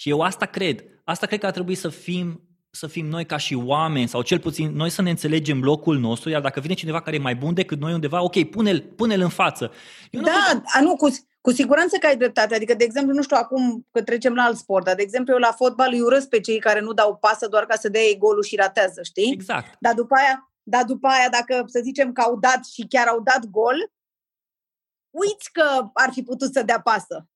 Și 0.00 0.08
eu 0.08 0.20
asta 0.20 0.46
cred. 0.46 0.84
Asta 1.04 1.26
cred 1.26 1.40
că 1.40 1.46
ar 1.46 1.52
trebui 1.52 1.74
să 1.74 1.88
fim 1.88 2.44
să 2.70 2.86
fim 2.86 3.06
noi 3.06 3.26
ca 3.26 3.36
și 3.36 3.54
oameni 3.54 4.08
sau 4.08 4.22
cel 4.22 4.38
puțin 4.38 4.70
noi 4.70 4.90
să 4.90 5.02
ne 5.02 5.10
înțelegem 5.10 5.62
locul 5.62 5.98
nostru, 5.98 6.30
iar 6.30 6.40
dacă 6.40 6.60
vine 6.60 6.74
cineva 6.74 7.00
care 7.00 7.16
e 7.16 7.20
mai 7.20 7.34
bun 7.34 7.54
decât 7.54 7.78
noi 7.80 7.92
undeva, 7.92 8.22
ok, 8.22 8.42
pune-l, 8.42 8.80
pune-l 8.96 9.20
în 9.20 9.28
față. 9.28 9.72
Eu 10.10 10.22
da, 10.22 10.30
nu, 10.52 10.62
a, 10.64 10.80
nu 10.80 10.96
cu, 10.96 11.08
cu 11.40 11.52
siguranță 11.52 11.96
că 11.96 12.06
ai 12.06 12.16
dreptate. 12.16 12.54
Adică, 12.54 12.74
de 12.74 12.84
exemplu, 12.84 13.14
nu 13.14 13.22
știu 13.22 13.36
acum 13.40 13.86
că 13.90 14.02
trecem 14.02 14.34
la 14.34 14.42
alt 14.42 14.56
sport, 14.56 14.84
dar, 14.84 14.94
de 14.94 15.02
exemplu, 15.02 15.32
eu 15.32 15.38
la 15.38 15.52
fotbal 15.52 15.92
îi 15.92 16.00
urăsc 16.00 16.28
pe 16.28 16.40
cei 16.40 16.58
care 16.58 16.80
nu 16.80 16.92
dau 16.92 17.16
pasă 17.16 17.48
doar 17.48 17.66
ca 17.66 17.76
să 17.76 17.88
dea 17.88 18.02
ei 18.02 18.18
golul 18.18 18.42
și 18.42 18.56
ratează, 18.56 19.02
știi? 19.02 19.32
Exact. 19.32 19.76
Dar 19.80 19.94
după 19.94 20.14
aia, 20.14 20.52
dar 20.62 20.84
după 20.84 21.06
aia, 21.06 21.28
dacă 21.30 21.64
să 21.66 21.80
zicem 21.82 22.12
că 22.12 22.20
au 22.20 22.38
dat 22.38 22.64
și 22.64 22.86
chiar 22.88 23.06
au 23.06 23.20
dat 23.20 23.44
gol, 23.44 23.90
uiți 25.10 25.52
că 25.52 25.90
ar 25.94 26.10
fi 26.12 26.22
putut 26.22 26.52
să 26.52 26.62
dea 26.62 26.80
pasă. 26.80 27.26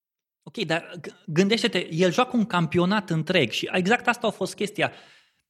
Ok, 0.46 0.64
dar 0.64 0.90
gândește-te, 1.26 1.94
el 1.94 2.12
joacă 2.12 2.36
un 2.36 2.44
campionat 2.44 3.10
întreg 3.10 3.50
și 3.50 3.68
exact 3.72 4.08
asta 4.08 4.26
a 4.26 4.30
fost 4.30 4.54
chestia. 4.54 4.92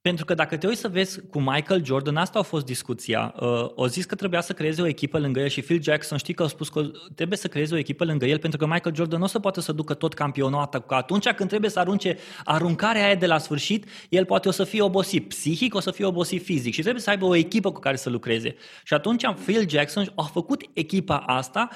Pentru 0.00 0.24
că 0.24 0.34
dacă 0.34 0.56
te 0.56 0.66
uiți 0.66 0.80
să 0.80 0.88
vezi 0.88 1.20
cu 1.20 1.40
Michael 1.40 1.84
Jordan, 1.84 2.16
asta 2.16 2.38
a 2.38 2.42
fost 2.42 2.64
discuția. 2.64 3.34
Uh, 3.40 3.70
o 3.74 3.86
zis 3.86 4.04
că 4.04 4.14
trebuia 4.14 4.40
să 4.40 4.52
creeze 4.52 4.82
o 4.82 4.86
echipă 4.86 5.18
lângă 5.18 5.40
el 5.40 5.48
și 5.48 5.62
Phil 5.62 5.82
Jackson 5.82 6.18
știi 6.18 6.34
că 6.34 6.42
a 6.42 6.46
spus 6.46 6.68
că 6.68 6.90
trebuie 7.14 7.38
să 7.38 7.48
creeze 7.48 7.74
o 7.74 7.78
echipă 7.78 8.04
lângă 8.04 8.26
el 8.26 8.38
pentru 8.38 8.58
că 8.58 8.66
Michael 8.66 8.94
Jordan 8.94 9.18
nu 9.18 9.24
o 9.24 9.28
să 9.28 9.38
poate 9.38 9.60
să 9.60 9.72
ducă 9.72 9.94
tot 9.94 10.14
campionatul. 10.14 10.80
Că 10.80 10.94
atunci 10.94 11.28
când 11.28 11.48
trebuie 11.48 11.70
să 11.70 11.78
arunce 11.78 12.18
aruncarea 12.44 13.04
aia 13.04 13.14
de 13.14 13.26
la 13.26 13.38
sfârșit, 13.38 13.88
el 14.08 14.24
poate 14.24 14.48
o 14.48 14.50
să 14.50 14.64
fie 14.64 14.82
obosit 14.82 15.28
psihic, 15.28 15.74
o 15.74 15.80
să 15.80 15.90
fie 15.90 16.04
obosit 16.04 16.42
fizic 16.42 16.74
și 16.74 16.80
trebuie 16.80 17.02
să 17.02 17.10
aibă 17.10 17.24
o 17.24 17.34
echipă 17.34 17.72
cu 17.72 17.80
care 17.80 17.96
să 17.96 18.10
lucreze. 18.10 18.54
Și 18.84 18.94
atunci 18.94 19.24
Phil 19.44 19.68
Jackson 19.68 20.12
a 20.14 20.22
făcut 20.22 20.62
echipa 20.72 21.16
asta 21.16 21.68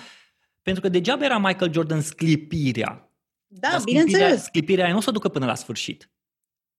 pentru 0.62 0.83
că 0.83 0.89
degeaba 0.89 1.25
era 1.25 1.39
Michael 1.39 1.73
Jordan 1.73 2.01
sclipirea. 2.01 3.08
Da, 3.51 3.69
dar 3.71 3.81
bineînțeles. 3.85 4.43
Sclipirea 4.43 4.85
aia 4.85 4.93
nu 4.93 4.99
o 4.99 5.03
să 5.03 5.11
ducă 5.11 5.29
până 5.29 5.47
la 5.47 5.55
sfârșit. 5.55 6.11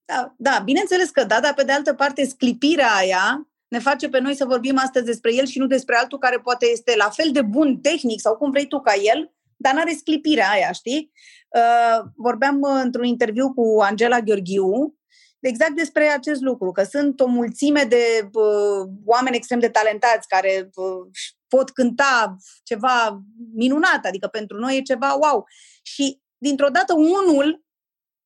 Da, 0.04 0.34
da, 0.36 0.62
bineînțeles 0.64 1.10
că 1.10 1.24
da, 1.24 1.40
dar 1.40 1.54
pe 1.54 1.64
de 1.64 1.72
altă 1.72 1.94
parte 1.94 2.24
sclipirea 2.24 2.94
aia 2.94 3.48
ne 3.68 3.78
face 3.78 4.08
pe 4.08 4.18
noi 4.18 4.34
să 4.34 4.44
vorbim 4.44 4.78
astăzi 4.78 5.04
despre 5.04 5.34
el 5.34 5.46
și 5.46 5.58
nu 5.58 5.66
despre 5.66 5.96
altul 5.96 6.18
care 6.18 6.38
poate 6.38 6.66
este 6.66 6.94
la 6.96 7.08
fel 7.08 7.30
de 7.32 7.42
bun 7.42 7.76
tehnic 7.80 8.20
sau 8.20 8.36
cum 8.36 8.50
vrei 8.50 8.66
tu 8.66 8.80
ca 8.80 8.92
el, 9.02 9.32
dar 9.56 9.74
nu 9.74 9.80
are 9.80 9.94
sclipirea 9.98 10.50
aia, 10.50 10.72
știi? 10.72 11.12
Uh, 11.48 12.04
vorbeam 12.16 12.60
uh, 12.60 12.80
într-un 12.82 13.04
interviu 13.04 13.52
cu 13.54 13.80
Angela 13.80 14.20
Gheorghiu 14.20 14.94
exact 15.40 15.76
despre 15.76 16.04
acest 16.08 16.40
lucru, 16.40 16.72
că 16.72 16.82
sunt 16.82 17.20
o 17.20 17.26
mulțime 17.26 17.82
de 17.82 18.30
uh, 18.32 18.88
oameni 19.04 19.36
extrem 19.36 19.58
de 19.58 19.68
talentați 19.68 20.28
care 20.28 20.70
uh, 20.74 21.10
pot 21.48 21.70
cânta 21.70 22.36
ceva 22.62 23.22
minunat, 23.54 24.04
adică 24.04 24.26
pentru 24.26 24.58
noi 24.58 24.76
e 24.76 24.82
ceva 24.82 25.12
wow. 25.12 25.44
Și 25.82 26.20
dintr-o 26.42 26.68
dată 26.68 26.94
unul 26.94 27.64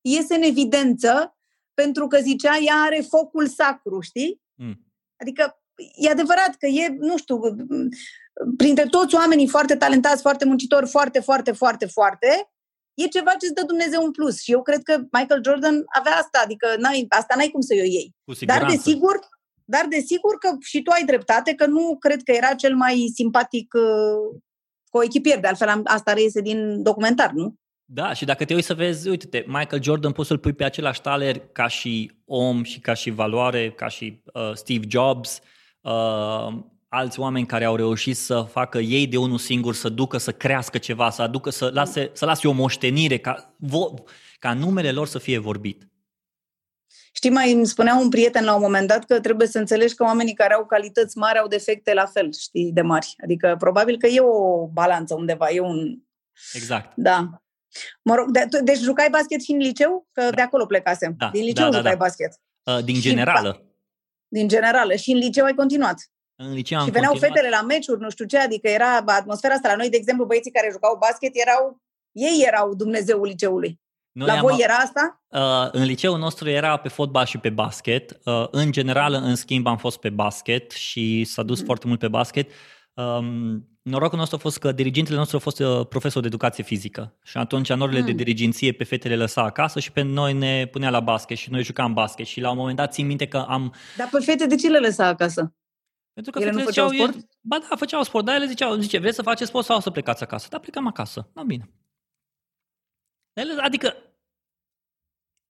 iese 0.01 0.35
în 0.35 0.41
evidență 0.41 1.37
pentru 1.73 2.07
că 2.07 2.17
zicea, 2.17 2.57
ea 2.57 2.75
are 2.75 3.05
focul 3.09 3.47
sacru, 3.47 3.99
știi? 3.99 4.41
Mm. 4.53 4.85
Adică 5.21 5.59
e 5.95 6.09
adevărat 6.09 6.55
că 6.55 6.65
e, 6.65 6.95
nu 6.99 7.17
știu, 7.17 7.39
printre 8.57 8.85
toți 8.85 9.15
oamenii 9.15 9.47
foarte 9.47 9.75
talentați, 9.75 10.21
foarte 10.21 10.45
muncitori, 10.45 10.87
foarte, 10.87 11.19
foarte, 11.19 11.51
foarte, 11.51 11.85
foarte, 11.85 12.49
e 12.93 13.07
ceva 13.07 13.31
ce 13.31 13.45
îți 13.45 13.53
dă 13.53 13.63
Dumnezeu 13.65 14.03
un 14.03 14.11
plus. 14.11 14.41
Și 14.41 14.51
eu 14.51 14.61
cred 14.61 14.83
că 14.83 14.97
Michael 14.97 15.43
Jordan 15.43 15.83
avea 15.99 16.15
asta, 16.15 16.41
adică 16.43 16.75
n-ai, 16.77 17.05
asta 17.09 17.33
n-ai 17.35 17.49
cum 17.49 17.61
să 17.61 17.73
o 17.73 17.83
iei. 17.83 18.15
Dar 18.45 18.65
desigur, 18.69 19.19
dar 19.65 19.85
desigur 19.85 20.37
că 20.37 20.55
și 20.59 20.81
tu 20.81 20.91
ai 20.91 21.03
dreptate, 21.03 21.53
că 21.53 21.65
nu 21.65 21.97
cred 21.99 22.23
că 22.23 22.31
era 22.31 22.53
cel 22.53 22.75
mai 22.75 23.11
simpatic 23.13 23.73
uh, 23.73 24.39
coechipier. 24.89 25.39
De 25.39 25.47
altfel, 25.47 25.81
asta 25.83 26.13
reiese 26.13 26.41
din 26.41 26.83
documentar, 26.83 27.31
nu? 27.31 27.55
Da, 27.87 28.13
și 28.13 28.25
dacă 28.25 28.45
te 28.45 28.53
uiți 28.53 28.67
să 28.67 28.73
vezi, 28.73 29.09
uite-te, 29.09 29.43
Michael 29.47 29.83
Jordan 29.83 30.11
poți 30.11 30.27
să-l 30.27 30.37
pui 30.37 30.53
pe 30.53 30.63
același 30.63 31.01
taler 31.01 31.39
ca 31.51 31.67
și 31.67 32.11
om 32.25 32.63
și 32.63 32.79
ca 32.79 32.93
și 32.93 33.09
valoare, 33.09 33.71
ca 33.71 33.87
și 33.87 34.21
uh, 34.33 34.51
Steve 34.53 34.85
Jobs, 34.89 35.41
uh, 35.81 36.47
alți 36.87 37.19
oameni 37.19 37.45
care 37.45 37.65
au 37.65 37.75
reușit 37.75 38.17
să 38.17 38.41
facă 38.41 38.77
ei 38.77 39.07
de 39.07 39.17
unul 39.17 39.37
singur, 39.37 39.73
să 39.73 39.89
ducă, 39.89 40.17
să 40.17 40.31
crească 40.31 40.77
ceva, 40.77 41.09
să 41.09 41.21
aducă, 41.21 41.49
să 41.49 41.69
lase, 41.73 42.09
să 42.13 42.25
lase 42.25 42.47
o 42.47 42.51
moștenire, 42.51 43.17
ca, 43.17 43.55
vo, 43.57 43.93
ca 44.39 44.53
numele 44.53 44.91
lor 44.91 45.07
să 45.07 45.19
fie 45.19 45.37
vorbit. 45.37 45.87
Știi, 47.13 47.29
mai 47.29 47.51
îmi 47.51 47.65
spunea 47.65 47.95
un 47.95 48.09
prieten 48.09 48.43
la 48.43 48.55
un 48.55 48.61
moment 48.61 48.87
dat 48.87 49.05
că 49.05 49.19
trebuie 49.19 49.47
să 49.47 49.59
înțelegi 49.59 49.95
că 49.95 50.03
oamenii 50.03 50.33
care 50.33 50.53
au 50.53 50.65
calități 50.65 51.17
mari 51.17 51.37
au 51.37 51.47
defecte 51.47 51.93
la 51.93 52.05
fel, 52.05 52.33
știi, 52.33 52.71
de 52.71 52.81
mari. 52.81 53.15
Adică 53.23 53.55
probabil 53.59 53.97
că 53.97 54.07
e 54.07 54.19
o 54.19 54.67
balanță 54.67 55.15
undeva, 55.15 55.49
e 55.49 55.59
un... 55.59 55.99
Exact. 56.53 56.91
Da. 56.95 57.44
Mă 58.01 58.15
rog, 58.15 58.31
de, 58.31 58.47
deci 58.63 58.77
jucai 58.77 59.09
basket 59.11 59.43
și 59.43 59.51
în 59.51 59.57
liceu? 59.57 60.07
Că 60.11 60.21
da. 60.21 60.29
de 60.29 60.41
acolo 60.41 60.65
plecasem. 60.65 61.13
Da, 61.17 61.29
din 61.33 61.43
liceu 61.43 61.63
da, 61.65 61.71
da, 61.71 61.77
jucai 61.77 61.91
da. 61.91 61.97
basket. 61.97 62.41
Uh, 62.63 62.83
din 62.83 62.99
generală. 62.99 63.51
Și, 63.53 63.75
din 64.27 64.47
generală. 64.47 64.95
Și 64.95 65.11
în 65.11 65.17
liceu 65.17 65.45
ai 65.45 65.53
continuat. 65.53 66.09
În 66.35 66.53
liceu 66.53 66.79
am 66.79 66.85
și 66.85 66.91
veneau 66.91 67.11
continuat. 67.11 67.35
fetele 67.35 67.55
la 67.55 67.65
meciuri, 67.65 68.01
nu 68.01 68.09
știu 68.09 68.25
ce, 68.25 68.37
adică 68.37 68.67
era 68.67 68.95
atmosfera 69.05 69.53
asta 69.53 69.67
la 69.67 69.75
noi, 69.75 69.89
de 69.89 69.97
exemplu, 69.97 70.25
băieții 70.25 70.51
care 70.51 70.69
jucau 70.71 70.97
basket 70.97 71.31
erau, 71.33 71.81
ei 72.11 72.43
erau 72.45 72.73
Dumnezeul 72.73 73.27
liceului. 73.27 73.79
Noi 74.11 74.27
La 74.27 74.41
voi 74.41 74.57
era 74.59 74.73
asta? 74.73 75.23
Uh, 75.27 75.71
în 75.71 75.83
liceul 75.83 76.17
nostru 76.17 76.49
era 76.49 76.77
pe 76.77 76.89
fotbal 76.89 77.25
și 77.25 77.37
pe 77.37 77.49
basket. 77.49 78.19
Uh, 78.23 78.47
în 78.51 78.71
general, 78.71 79.13
în 79.13 79.35
schimb, 79.35 79.67
am 79.67 79.77
fost 79.77 79.99
pe 79.99 80.09
basket 80.09 80.71
și 80.71 81.23
s-a 81.23 81.43
dus 81.43 81.59
mm. 81.59 81.65
foarte 81.65 81.87
mult 81.87 81.99
pe 81.99 82.07
basket. 82.07 82.51
Um, 82.93 83.67
norocul 83.89 84.17
nostru 84.17 84.35
a 84.35 84.39
fost 84.39 84.57
că 84.57 84.71
dirigintele 84.71 85.17
nostru 85.17 85.37
a 85.37 85.39
fost 85.39 85.59
uh, 85.59 85.87
profesor 85.87 86.21
de 86.21 86.27
educație 86.27 86.63
fizică 86.63 87.17
și 87.23 87.37
atunci 87.37 87.69
anurile 87.69 87.99
mm. 87.99 88.05
de 88.05 88.11
diriginție 88.11 88.71
pe 88.71 88.83
fetele 88.83 89.15
lăsa 89.15 89.43
acasă 89.43 89.79
și 89.79 89.91
pe 89.91 90.01
noi 90.01 90.33
ne 90.33 90.65
punea 90.65 90.89
la 90.89 90.99
basket 90.99 91.37
și 91.37 91.51
noi 91.51 91.63
jucam 91.63 91.93
basket 91.93 92.25
și 92.25 92.39
la 92.39 92.49
un 92.49 92.57
moment 92.57 92.77
dat 92.77 92.93
țin 92.93 93.05
minte 93.05 93.27
că 93.27 93.37
am... 93.37 93.73
Dar 93.97 94.09
pe 94.11 94.19
fete 94.19 94.45
de 94.45 94.55
ce 94.55 94.69
le 94.69 94.79
lăsa 94.79 95.07
acasă? 95.07 95.53
Pentru 96.13 96.31
că 96.31 96.39
ele 96.39 96.51
nu 96.51 96.63
făceau 96.63 96.89
ziceau, 96.89 97.07
sport? 97.07 97.27
Ba 97.41 97.57
da, 97.69 97.75
făceau 97.75 98.03
sport, 98.03 98.25
dar 98.25 98.35
ele 98.35 98.45
ziceau, 98.45 98.75
zice, 98.75 98.97
vreți 98.97 99.15
să 99.15 99.21
faceți 99.21 99.49
sport 99.49 99.65
sau 99.65 99.79
să 99.79 99.89
plecați 99.89 100.23
acasă? 100.23 100.47
Da, 100.49 100.59
plecăm 100.59 100.87
acasă. 100.87 101.29
Da, 101.33 101.43
bine. 101.43 101.69
Ele, 103.33 103.61
adică 103.61 103.95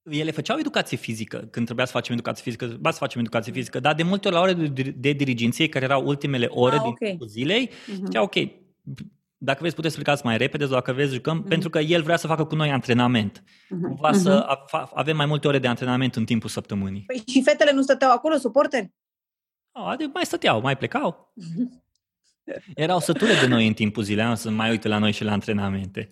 ele 0.09 0.31
făceau 0.31 0.57
educație 0.59 0.97
fizică 0.97 1.37
când 1.37 1.65
trebuia 1.65 1.85
să 1.85 1.91
facem 1.91 2.13
educație 2.13 2.43
fizică, 2.43 2.65
trebuia 2.65 2.91
să 2.91 2.97
facem 2.97 3.19
educație 3.19 3.51
fizică, 3.51 3.79
dar 3.79 3.95
de 3.95 4.03
multe 4.03 4.27
ori 4.27 4.35
la 4.35 4.41
ore 4.41 4.53
de, 4.53 4.93
de 4.97 5.11
diriginție, 5.11 5.69
care 5.69 5.85
erau 5.85 6.07
ultimele 6.07 6.45
ore 6.49 6.75
ah, 6.75 6.81
okay. 6.85 7.15
din 7.17 7.27
zilei, 7.27 7.69
uh-huh. 7.69 8.03
zicea, 8.05 8.21
ok, 8.21 8.35
dacă 9.37 9.57
vreți 9.59 9.75
puteți 9.75 9.93
să 9.93 10.01
plecați 10.01 10.25
mai 10.25 10.37
repede, 10.37 10.65
dacă 10.65 10.93
vreți 10.93 11.13
jucăm, 11.13 11.43
uh-huh. 11.43 11.49
pentru 11.49 11.69
că 11.69 11.79
el 11.79 12.01
vrea 12.01 12.17
să 12.17 12.27
facă 12.27 12.43
cu 12.43 12.55
noi 12.55 12.71
antrenament. 12.71 13.43
Uh-huh. 13.43 13.99
Va 13.99 14.13
să 14.13 14.57
uh-huh. 14.59 14.89
avem 14.93 15.15
mai 15.15 15.25
multe 15.25 15.47
ore 15.47 15.59
de 15.59 15.67
antrenament 15.67 16.15
în 16.15 16.25
timpul 16.25 16.49
săptămânii. 16.49 17.03
Păi 17.07 17.23
și 17.27 17.43
fetele 17.43 17.71
nu 17.71 17.81
stăteau 17.81 18.11
acolo, 18.11 18.35
suporteri? 18.35 18.93
Oh, 19.71 19.87
adică 19.87 20.09
mai 20.13 20.25
stăteau, 20.25 20.61
mai 20.61 20.77
plecau. 20.77 21.33
Erau 22.75 22.99
sătule 22.99 23.33
de 23.39 23.47
noi 23.47 23.67
în 23.67 23.73
timpul 23.73 24.03
zilei, 24.03 24.37
să 24.37 24.49
mai 24.49 24.69
uite 24.69 24.87
la 24.87 24.97
noi 24.97 25.11
și 25.11 25.23
la 25.23 25.31
antrenamente. 25.31 26.09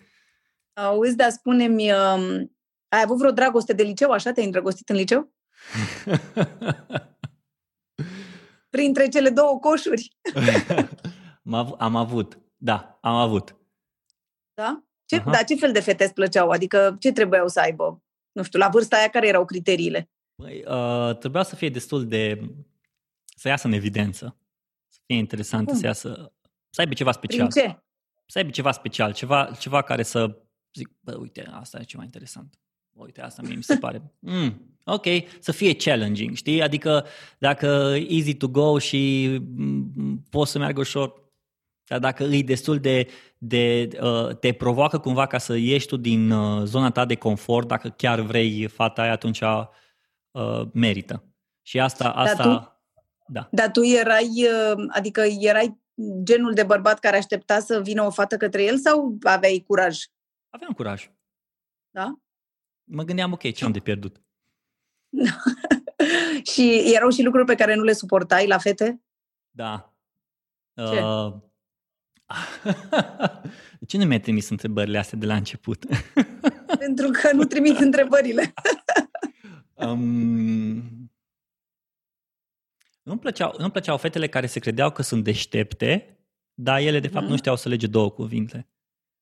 Auzi, 0.74 1.16
dar 1.16 1.30
spune-mi, 1.30 1.92
um, 1.92 2.53
ai 2.94 3.02
avut 3.02 3.18
vreo 3.18 3.32
dragoste 3.32 3.74
de 3.74 3.84
liceu, 3.84 4.12
așa? 4.12 4.32
Te-ai 4.32 4.46
îndrăgostit 4.46 4.90
în 4.90 4.96
liceu? 4.96 5.34
Printre 8.70 9.08
cele 9.08 9.30
două 9.30 9.60
coșuri. 9.60 10.18
am 11.78 11.96
avut, 11.96 12.40
da, 12.56 13.00
am 13.02 13.16
avut. 13.16 13.56
Da? 14.54 14.84
Ce, 15.06 15.22
uh-huh. 15.22 15.32
da, 15.32 15.44
ce 15.44 15.56
fel 15.56 15.72
de 15.72 15.80
fete 15.80 16.04
îți 16.04 16.14
plăceau? 16.14 16.50
Adică 16.50 16.98
ce 17.00 17.12
trebuiau 17.12 17.48
să 17.48 17.60
aibă? 17.60 18.04
Nu 18.32 18.44
știu, 18.44 18.60
la 18.60 18.70
vârsta 18.70 18.98
aia 18.98 19.10
care 19.10 19.28
erau 19.28 19.46
criteriile? 19.46 20.10
Păi, 20.36 20.64
uh, 20.68 21.18
trebuia 21.18 21.44
să 21.44 21.56
fie 21.56 21.70
destul 21.70 22.08
de... 22.08 22.40
să 23.36 23.48
iasă 23.48 23.68
în 23.68 23.74
evidență. 23.74 24.38
Să 24.88 25.00
fie 25.06 25.18
interesantă, 25.18 25.72
hmm. 25.72 25.80
să 25.80 25.86
iasă... 25.86 26.34
să 26.70 26.82
aibă 26.82 26.94
ceva 26.94 27.12
special. 27.12 27.48
Prin 27.48 27.64
ce? 27.64 27.84
Să 28.26 28.38
aibă 28.38 28.50
ceva 28.50 28.72
special, 28.72 29.14
ceva, 29.14 29.52
ceva 29.60 29.82
care 29.82 30.04
să 30.04 30.38
zic, 30.74 30.90
bă, 31.00 31.16
uite, 31.16 31.48
asta 31.52 31.80
e 31.80 31.84
ceva 31.84 32.04
interesant 32.04 32.58
uite, 32.94 33.22
asta 33.22 33.42
mie 33.42 33.56
mi 33.56 33.64
se 33.64 33.78
pare. 33.78 34.02
Mm, 34.20 34.78
ok, 34.86 35.06
să 35.40 35.52
fie 35.52 35.76
challenging, 35.76 36.36
știi? 36.36 36.62
Adică 36.62 37.06
dacă 37.38 37.96
easy 38.08 38.34
to 38.34 38.48
go 38.48 38.78
și 38.78 39.28
mm, 39.56 40.24
poți 40.30 40.52
să 40.52 40.58
meargă 40.58 40.80
ușor, 40.80 41.22
dar 41.88 42.00
dacă 42.00 42.24
e 42.24 42.42
destul 42.42 42.80
de, 42.80 43.08
de 43.38 43.90
uh, 44.02 44.36
te 44.36 44.52
provoacă 44.52 45.00
cumva 45.00 45.28
ca 45.28 45.38
să 45.38 45.56
ieși 45.56 45.88
tu 45.88 45.98
din 45.98 46.32
uh, 46.32 46.64
zona 46.64 46.92
ta 46.92 47.06
de 47.06 47.16
confort, 47.16 47.68
dacă 47.68 47.90
chiar 47.90 48.20
vrei 48.20 48.68
fata 48.68 49.02
aia, 49.02 49.12
atunci 49.12 49.42
uh, 49.42 50.62
merită. 50.74 51.24
Și 51.62 51.80
asta, 51.80 52.10
asta 52.10 52.44
dar 52.44 52.58
tu, 52.58 52.74
da. 53.28 53.48
Dar 53.52 53.72
tu 53.72 53.84
erai, 53.84 54.30
uh, 54.74 54.86
adică 54.90 55.22
erai 55.40 55.82
genul 56.24 56.54
de 56.54 56.64
bărbat 56.64 57.00
care 57.00 57.18
aștepta 57.18 57.60
să 57.60 57.82
vină 57.82 58.04
o 58.04 58.10
fată 58.10 58.38
către 58.38 58.64
el 58.64 58.78
sau 58.78 59.18
aveai 59.22 59.64
curaj? 59.68 60.00
Aveam 60.50 60.72
curaj. 60.72 61.12
Da? 61.90 62.20
Mă 62.84 63.04
gândeam, 63.04 63.32
ok, 63.32 63.52
ce 63.52 63.66
am 63.66 63.72
de 63.72 63.80
pierdut? 63.80 64.22
și 66.54 66.94
erau 66.94 67.10
și 67.10 67.24
lucruri 67.24 67.46
pe 67.46 67.56
care 67.56 67.76
nu 67.76 67.84
le 67.84 67.94
suportai 67.94 68.48
la 68.48 68.58
fete? 68.58 69.02
Da. 69.50 69.94
Ce? 70.76 71.02
Uh... 71.02 71.34
de 73.80 73.86
ce 73.88 73.98
nu 73.98 74.06
mi-ai 74.06 74.20
trimis 74.20 74.50
întrebările 74.50 74.98
astea 74.98 75.18
de 75.18 75.26
la 75.26 75.36
început? 75.36 75.86
Pentru 76.80 77.10
că 77.10 77.32
nu 77.34 77.44
trimit 77.44 77.78
întrebările. 77.78 78.54
um... 79.74 81.02
Nu-mi 83.04 83.20
plăceau, 83.20 83.56
nu 83.58 83.70
plăceau 83.70 83.98
fetele 83.98 84.28
care 84.28 84.46
se 84.46 84.60
credeau 84.60 84.92
că 84.92 85.02
sunt 85.02 85.24
deștepte, 85.24 86.18
dar 86.54 86.80
ele 86.80 87.00
de 87.00 87.08
fapt 87.08 87.26
mm. 87.26 87.32
nu 87.32 87.38
știau 87.38 87.56
să 87.56 87.70
lege 87.70 87.88
două 87.88 88.12
cuvinte. 88.12 88.68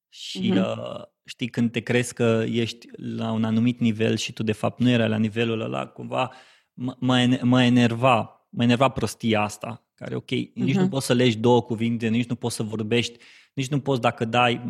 Și 0.09 0.51
mm-hmm. 0.51 0.77
uh, 0.77 1.03
știi, 1.25 1.47
când 1.47 1.71
te 1.71 1.79
crezi 1.79 2.13
că 2.13 2.43
ești 2.47 2.87
la 2.91 3.31
un 3.31 3.43
anumit 3.43 3.79
nivel 3.79 4.17
și 4.17 4.33
tu 4.33 4.43
de 4.43 4.51
fapt 4.51 4.79
nu 4.79 4.89
erai 4.89 5.09
la 5.09 5.17
nivelul 5.17 5.61
ăla, 5.61 5.87
cumva 5.87 6.31
mă, 6.73 7.37
mă 7.41 7.63
enerva, 7.63 8.47
mă 8.49 8.63
enerva 8.63 8.89
prostia 8.89 9.41
asta, 9.41 9.85
care 9.95 10.15
ok, 10.15 10.31
uh-huh. 10.31 10.53
nici 10.53 10.75
nu 10.75 10.81
mhm. 10.81 10.89
poți 10.89 11.05
să 11.05 11.13
legi 11.13 11.37
două 11.37 11.61
cuvinte, 11.61 12.07
nici 12.07 12.27
nu 12.27 12.35
poți 12.35 12.55
să 12.55 12.63
vorbești, 12.63 13.19
nici 13.53 13.67
nu 13.67 13.79
poți 13.79 14.01
dacă 14.01 14.25
dai, 14.25 14.61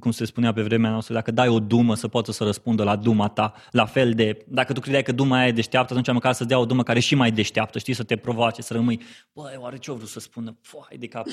cum 0.00 0.10
se 0.10 0.24
spunea 0.24 0.52
pe 0.52 0.62
vremea 0.62 0.90
noastră, 0.90 1.14
dacă 1.14 1.30
dai 1.30 1.48
o 1.48 1.60
dumă 1.60 1.94
să 1.94 2.08
poată 2.08 2.32
să 2.32 2.44
răspundă 2.44 2.82
la 2.82 2.96
duma 2.96 3.28
ta, 3.28 3.54
la 3.70 3.84
fel 3.86 4.12
de, 4.12 4.44
dacă 4.48 4.72
tu 4.72 4.80
credeai 4.80 5.02
că 5.02 5.12
duma 5.12 5.36
aia 5.36 5.46
e 5.46 5.52
deșteaptă, 5.52 5.92
atunci 5.92 6.14
măcar 6.14 6.32
să 6.32 6.44
dea 6.44 6.58
o 6.58 6.64
dumă 6.64 6.82
care 6.82 6.98
e 6.98 7.00
și 7.00 7.14
mai 7.14 7.32
deșteaptă, 7.32 7.78
știi, 7.78 7.94
să 7.94 8.02
te 8.02 8.16
provoace, 8.16 8.62
să 8.62 8.72
rămâi, 8.72 9.00
băi, 9.32 9.56
oare 9.58 9.76
ce-o 9.76 9.94
vrut 9.94 10.08
să 10.08 10.20
spună? 10.20 10.58
Foai 10.60 10.96
de 10.98 11.06
capul, 11.06 11.32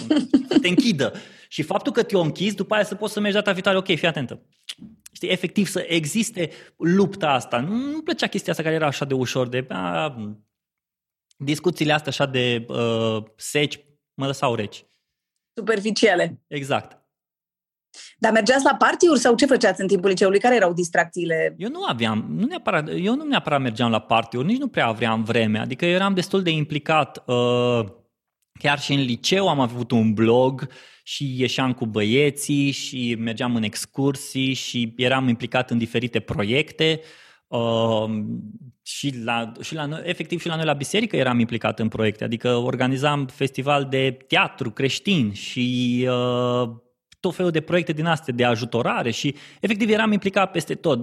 să 0.50 0.60
te 0.62 0.68
închidă. 0.68 1.14
Și 1.48 1.62
faptul 1.62 1.92
că 1.92 2.04
te-o 2.04 2.22
închizi, 2.22 2.56
după 2.56 2.74
aia 2.74 2.84
să 2.84 2.96
poți 2.96 3.14
să 3.14 3.20
mergi 3.20 3.36
data 3.38 3.52
viitoare, 3.52 3.78
ok, 3.78 3.86
fii 3.86 4.08
atentă. 4.08 4.42
Știi, 5.12 5.30
efectiv 5.30 5.68
să 5.68 5.86
existe 5.88 6.50
lupta 6.78 7.30
asta. 7.30 7.60
Nu, 7.60 7.76
nu 7.76 8.02
plăcea 8.02 8.28
chestia 8.28 8.52
asta 8.52 8.64
care 8.64 8.76
era 8.76 8.88
așa 8.88 9.06
de 9.06 9.14
ușor, 9.14 9.48
de 9.48 9.66
a, 9.70 10.16
discuțiile 11.38 11.94
astea 11.94 12.12
așa 12.12 12.26
de 12.26 12.66
uh, 12.68 13.24
seci, 13.36 13.80
mă 14.14 14.26
lăsau 14.26 14.56
reci. 14.56 14.86
Superficiale. 15.54 16.42
Exact. 16.48 16.97
Dar 18.18 18.32
mergeați 18.32 18.64
la 18.64 18.76
partiuri 18.76 19.20
sau 19.20 19.36
ce 19.36 19.46
făceați 19.46 19.82
în 19.82 19.88
timpul 19.88 20.10
liceului? 20.10 20.40
Care 20.40 20.56
erau 20.56 20.74
distracțiile? 20.74 21.56
Eu 21.58 21.70
nu 21.70 21.84
aveam, 21.84 22.26
nu 22.30 22.46
neapărat, 22.46 22.90
eu 22.96 23.16
nu 23.16 23.24
neapărat 23.24 23.62
mergeam 23.62 23.92
la 23.92 24.00
partiuri, 24.00 24.48
nici 24.48 24.60
nu 24.60 24.68
prea 24.68 24.88
aveam 24.88 25.24
vreme. 25.24 25.60
Adică 25.60 25.86
eu 25.86 25.94
eram 25.94 26.14
destul 26.14 26.44
de 26.44 26.50
implicat. 26.50 27.24
Uh, 27.26 27.86
chiar 28.60 28.80
și 28.80 28.94
în 28.94 29.02
liceu 29.02 29.48
am 29.48 29.60
avut 29.60 29.92
un 29.92 30.14
blog 30.14 30.68
și 31.04 31.40
ieșeam 31.40 31.74
cu 31.74 31.86
băieții 31.86 32.72
și 32.72 33.16
mergeam 33.20 33.56
în 33.56 33.64
excursii 33.64 34.54
și 34.54 34.94
eram 34.98 35.28
implicat 35.28 35.72
în 35.72 35.78
diferite 35.78 36.20
proiecte. 36.20 37.02
Uh, 37.48 38.06
și 38.82 39.14
la, 39.24 39.52
și 39.62 39.76
la 39.76 39.86
noi, 39.86 40.02
efectiv 40.04 40.42
și 40.42 40.48
la 40.48 40.56
noi 40.56 40.66
la 40.66 40.74
biserică 40.74 41.16
eram 41.16 41.40
implicat 41.40 41.80
în 41.80 41.88
proiecte, 41.88 42.24
adică 42.24 42.56
organizam 42.56 43.26
festival 43.26 43.86
de 43.86 44.18
teatru 44.28 44.72
creștin 44.72 45.34
și 45.34 46.08
uh, 46.10 46.70
tot 47.28 47.36
felul 47.36 47.52
de 47.52 47.62
proiecte 47.62 47.92
din 47.92 48.06
astea 48.06 48.34
de 48.34 48.46
ajutorare 48.46 49.12
și 49.12 49.36
efectiv 49.60 49.90
eram 49.90 50.12
implicat 50.12 50.52
peste 50.52 50.76
tot. 50.76 51.00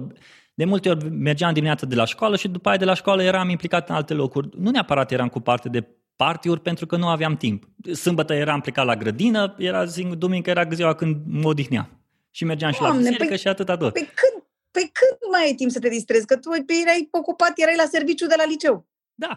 De 0.53 0.65
multe 0.65 0.89
ori 0.89 1.09
mergeam 1.09 1.53
dimineața 1.53 1.85
de 1.85 1.95
la 1.95 2.05
școală 2.05 2.35
și 2.35 2.47
după 2.47 2.69
aia 2.69 2.77
de 2.77 2.85
la 2.85 2.93
școală 2.93 3.23
eram 3.23 3.49
implicat 3.49 3.89
în 3.89 3.95
alte 3.95 4.13
locuri. 4.13 4.49
Nu 4.57 4.69
neapărat 4.69 5.11
eram 5.11 5.27
cu 5.27 5.39
parte 5.39 5.69
de 5.69 5.87
partiuri 6.15 6.61
pentru 6.61 6.85
că 6.85 6.95
nu 6.97 7.07
aveam 7.07 7.37
timp. 7.37 7.63
Sâmbătă 7.93 8.33
eram 8.33 8.61
plecat 8.61 8.85
la 8.85 8.95
grădină, 8.95 9.55
era 9.57 9.85
singur, 9.85 10.15
duminică 10.15 10.49
era 10.49 10.67
ziua 10.73 10.95
când 10.95 11.15
mă 11.25 11.47
odihneam. 11.47 11.89
Și 12.31 12.45
mergeam 12.45 12.71
Doamne, 12.79 12.97
și 12.97 13.03
la 13.03 13.09
biserică 13.09 13.27
păi, 13.27 13.37
și 13.37 13.47
atâta 13.47 13.77
tot. 13.77 13.93
Pe 13.93 13.99
când, 13.99 14.43
pe 14.71 14.79
când 14.79 15.31
mai 15.31 15.43
ai 15.43 15.53
timp 15.53 15.71
să 15.71 15.79
te 15.79 15.89
distrezi? 15.89 16.25
Că 16.25 16.37
tu 16.37 16.49
erai 16.83 17.07
ocupat, 17.11 17.53
erai 17.55 17.75
la 17.75 17.85
serviciu 17.85 18.27
de 18.27 18.35
la 18.37 18.45
liceu. 18.45 18.87
Da. 19.13 19.33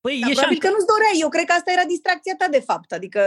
Păi 0.00 0.20
da, 0.20 0.28
probabil 0.30 0.58
că 0.58 0.68
nu-ți 0.68 0.90
doreai. 0.92 1.18
Eu 1.20 1.28
cred 1.28 1.44
că 1.44 1.52
asta 1.52 1.72
era 1.72 1.84
distracția 1.84 2.34
ta, 2.38 2.48
de 2.48 2.60
fapt. 2.60 2.92
Adică 2.92 3.20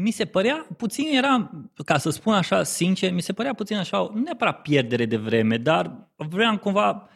mi 0.00 0.10
se 0.10 0.24
părea 0.24 0.66
puțin, 0.76 1.16
era, 1.16 1.50
ca 1.84 1.98
să 1.98 2.10
spun 2.10 2.34
așa 2.34 2.62
sincer, 2.62 3.12
mi 3.12 3.22
se 3.22 3.32
părea 3.32 3.54
puțin 3.54 3.76
așa, 3.76 4.10
nu 4.14 4.20
neapărat 4.20 4.62
pierdere 4.62 5.06
de 5.06 5.16
vreme, 5.16 5.56
dar 5.56 6.10
vreau 6.16 6.58
cumva 6.58 7.08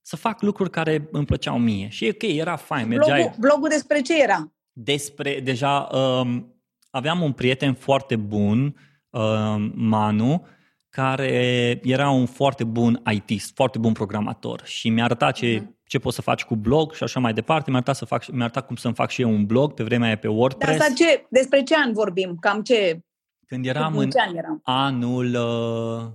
să 0.00 0.16
fac 0.16 0.42
lucruri 0.42 0.70
care 0.70 1.08
îmi 1.10 1.24
plăceau 1.24 1.58
mie. 1.58 1.88
Și 1.88 2.10
ok, 2.12 2.22
era 2.22 2.56
fain, 2.56 2.88
mergeai... 2.88 3.20
Blogul, 3.20 3.36
blogul 3.38 3.68
despre 3.68 4.00
ce 4.00 4.22
era? 4.22 4.52
Despre, 4.72 5.40
deja, 5.40 5.78
um, 5.80 6.54
aveam 6.90 7.22
un 7.22 7.32
prieten 7.32 7.74
foarte 7.74 8.16
bun, 8.16 8.76
um, 9.10 9.72
Manu, 9.74 10.46
care 10.92 11.80
era 11.82 12.10
un 12.10 12.26
foarte 12.26 12.64
bun 12.64 13.02
IT, 13.10 13.42
foarte 13.54 13.78
bun 13.78 13.92
programator 13.92 14.64
și 14.64 14.88
mi-a 14.88 15.04
arătat 15.04 15.34
ce, 15.34 15.60
uh-huh. 15.60 15.84
ce 15.84 15.98
poți 15.98 16.14
să 16.14 16.22
faci 16.22 16.44
cu 16.44 16.56
blog 16.56 16.92
și 16.92 17.02
așa 17.02 17.20
mai 17.20 17.32
departe. 17.32 17.70
Mi-a 17.70 17.78
arătat, 17.78 17.96
să 17.96 18.04
fac, 18.04 18.26
mi-a 18.26 18.44
arătat 18.44 18.66
cum 18.66 18.76
să-mi 18.76 18.94
fac 18.94 19.10
și 19.10 19.22
eu 19.22 19.30
un 19.30 19.46
blog 19.46 19.72
pe 19.72 19.82
vremea 19.82 20.06
aia 20.06 20.18
pe 20.18 20.28
WordPress. 20.28 20.78
Dar 20.78 20.88
asta 20.88 21.04
ce, 21.04 21.26
despre 21.30 21.62
ce 21.62 21.74
an 21.76 21.92
vorbim? 21.92 22.36
Cam 22.40 22.62
ce? 22.62 23.04
Când 23.46 23.66
eram 23.66 23.96
în 23.96 24.10
an 24.28 24.36
eram? 24.36 24.60
anul... 24.64 25.34
Uh, 25.34 26.10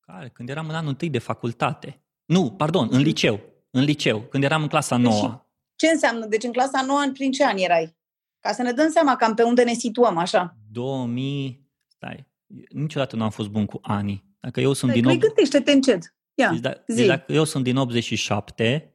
care? 0.00 0.28
Când 0.28 0.48
eram 0.48 0.68
în 0.68 0.74
anul 0.74 0.88
întâi 0.88 1.10
de 1.10 1.18
facultate. 1.18 2.02
Nu, 2.24 2.50
pardon, 2.50 2.88
în 2.90 3.00
liceu. 3.00 3.40
În 3.70 3.82
liceu, 3.82 4.20
când 4.20 4.44
eram 4.44 4.62
în 4.62 4.68
clasa 4.68 4.96
deci, 4.96 5.04
nouă. 5.04 5.46
Ce 5.76 5.86
înseamnă? 5.86 6.26
Deci 6.26 6.44
în 6.44 6.52
clasa 6.52 6.82
nouă, 6.86 7.02
prin 7.12 7.32
ce 7.32 7.44
an 7.44 7.56
erai? 7.56 7.96
Ca 8.40 8.52
să 8.52 8.62
ne 8.62 8.72
dăm 8.72 8.90
seama 8.90 9.16
cam 9.16 9.34
pe 9.34 9.42
unde 9.42 9.62
ne 9.62 9.72
situăm, 9.72 10.16
așa. 10.16 10.56
2000... 10.70 11.68
Stai, 11.86 12.29
niciodată 12.68 13.16
nu 13.16 13.22
am 13.22 13.30
fost 13.30 13.48
bun 13.48 13.66
cu 13.66 13.78
anii. 13.82 14.24
Dacă 14.40 14.60
eu 14.60 14.72
sunt 14.72 14.90
Dai, 14.90 15.00
din... 15.00 15.08
Păi 15.10 15.16
ob- 15.18 15.20
gândește-te 15.20 15.72
încet. 15.72 16.14
Ia, 16.34 16.50
deci, 16.50 16.60
da, 16.60 16.70
zi. 16.86 16.96
deci 16.96 17.06
dacă 17.06 17.32
eu 17.32 17.44
sunt 17.44 17.64
din 17.64 17.76
87, 17.76 18.94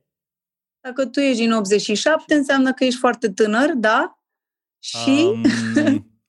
Dacă 0.80 1.06
tu 1.06 1.20
ești 1.20 1.42
din 1.42 1.52
87, 1.52 2.34
înseamnă 2.34 2.74
că 2.74 2.84
ești 2.84 3.00
foarte 3.00 3.30
tânăr, 3.32 3.74
da? 3.74 4.20
Și 4.80 5.10
um, 5.34 5.42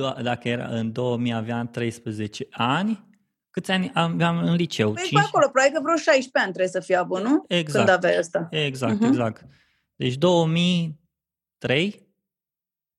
do- 0.00 0.22
dacă 0.22 0.48
era 0.48 0.68
în 0.68 0.92
2000 0.92 1.32
aveam 1.32 1.68
13 1.70 2.46
ani, 2.50 3.08
câți 3.50 3.70
ani 3.70 3.90
aveam 3.94 4.38
în 4.38 4.54
liceu? 4.54 4.92
păi 4.92 5.02
pe 5.02 5.08
Cinci? 5.08 5.22
acolo, 5.26 5.48
probabil 5.48 5.74
că 5.76 5.80
vreo 5.82 5.96
16 5.96 6.30
ani 6.32 6.52
trebuie 6.52 6.68
să 6.68 6.80
fie 6.80 6.96
abă, 6.96 7.20
nu? 7.20 7.44
Exact. 7.48 7.84
Când 7.86 7.96
aveai 7.96 8.16
asta. 8.18 8.48
Exact, 8.50 8.94
Mhm. 9.00 9.04
exact. 9.04 9.46
Deci 9.96 10.14
2003, 10.14 12.06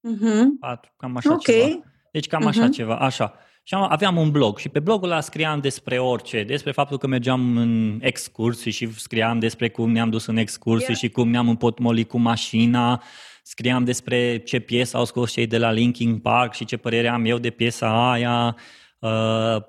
Uh-huh. 0.08 0.44
4, 0.60 0.92
cam 0.98 1.16
așa 1.16 1.32
Ok. 1.34 1.42
ceva. 1.42 1.84
Deci 2.12 2.28
cam 2.28 2.46
așa 2.46 2.62
Mhm. 2.64 2.72
ceva, 2.72 2.96
așa. 2.96 3.34
Și 3.64 3.74
am, 3.74 3.86
aveam 3.90 4.18
un 4.18 4.32
blog 4.32 4.58
și 4.58 4.70
pe 4.70 4.80
blogul 4.80 5.12
ăla 5.12 5.22
scriam 5.22 5.60
despre 5.60 6.00
orice, 6.00 6.44
despre 6.44 6.72
faptul 6.72 6.98
că 6.98 7.08
mergeam 7.08 7.58
în 7.58 8.00
excursii 8.02 8.72
și 8.72 8.94
scriam 8.94 9.40
despre 9.40 9.70
cum 9.70 9.92
ne-am 9.92 10.10
dus 10.10 10.26
în 10.26 10.38
excursii 10.38 10.86
Yeah. 10.88 11.00
și 11.00 11.10
cum 11.10 11.30
ne-am 11.30 11.50
împotmolit 11.50 12.08
cu 12.10 12.18
mașina, 12.18 13.04
scriam 13.44 13.84
despre 13.84 14.38
ce 14.38 14.60
piesă 14.60 14.98
au 14.98 15.06
scos 15.06 15.32
cei 15.32 15.48
de 15.48 15.58
la 15.58 15.72
Linkin 15.72 16.18
Park 16.20 16.54
și 16.54 16.66
ce 16.66 16.78
părere 16.78 17.08
am 17.08 17.26
eu 17.26 17.38
de 17.38 17.50
piesa 17.50 18.12
aia, 18.12 18.56
uh, 19.00 19.62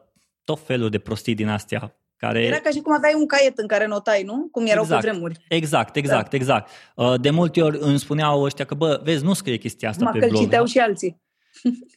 tot 0.44 0.60
felul 0.66 0.88
de 0.88 0.98
prostii 0.98 1.34
din 1.34 1.48
astea. 1.48 1.94
Care... 2.16 2.42
Era 2.44 2.56
ca 2.56 2.70
și 2.70 2.78
cum 2.80 2.92
aveai 2.92 3.12
un 3.16 3.26
caiet 3.26 3.58
în 3.58 3.66
care 3.66 3.86
notai, 3.86 4.22
nu? 4.22 4.48
Cum 4.52 4.66
erau 4.66 4.82
Exact. 4.82 5.02
pe 5.04 5.08
vremuri. 5.10 5.38
Exact, 5.48 5.96
exact, 5.96 6.30
Da. 6.30 6.36
exact. 6.36 6.70
Uh, 6.94 7.20
De 7.20 7.30
multe 7.30 7.62
ori 7.62 7.78
îmi 7.80 7.98
spuneau 7.98 8.42
ăștia 8.42 8.64
că, 8.64 8.74
bă, 8.74 9.00
vezi, 9.04 9.24
nu 9.24 9.32
scrie 9.32 9.56
chestia 9.56 9.88
asta 9.88 10.04
Mă 10.04 10.10
pe 10.10 10.18
că 10.18 10.24
îl 10.24 10.30
blog. 10.30 10.42
citeau 10.42 10.64
și 10.64 10.78
alții. 10.78 11.20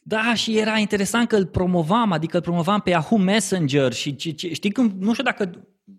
Da, 0.02 0.34
și 0.34 0.58
era 0.58 0.76
interesant 0.78 1.28
că 1.28 1.36
îl 1.36 1.46
promovam, 1.46 2.12
adică 2.12 2.36
îl 2.36 2.42
promovam 2.42 2.80
pe 2.80 2.90
Yahoo 2.90 3.18
Messenger 3.18 3.92
și 3.92 4.16
ce, 4.16 4.30
ce, 4.30 4.52
știi 4.52 4.72
cum, 4.72 4.96
nu 4.98 5.12
știu 5.12 5.24
dacă, 5.24 5.50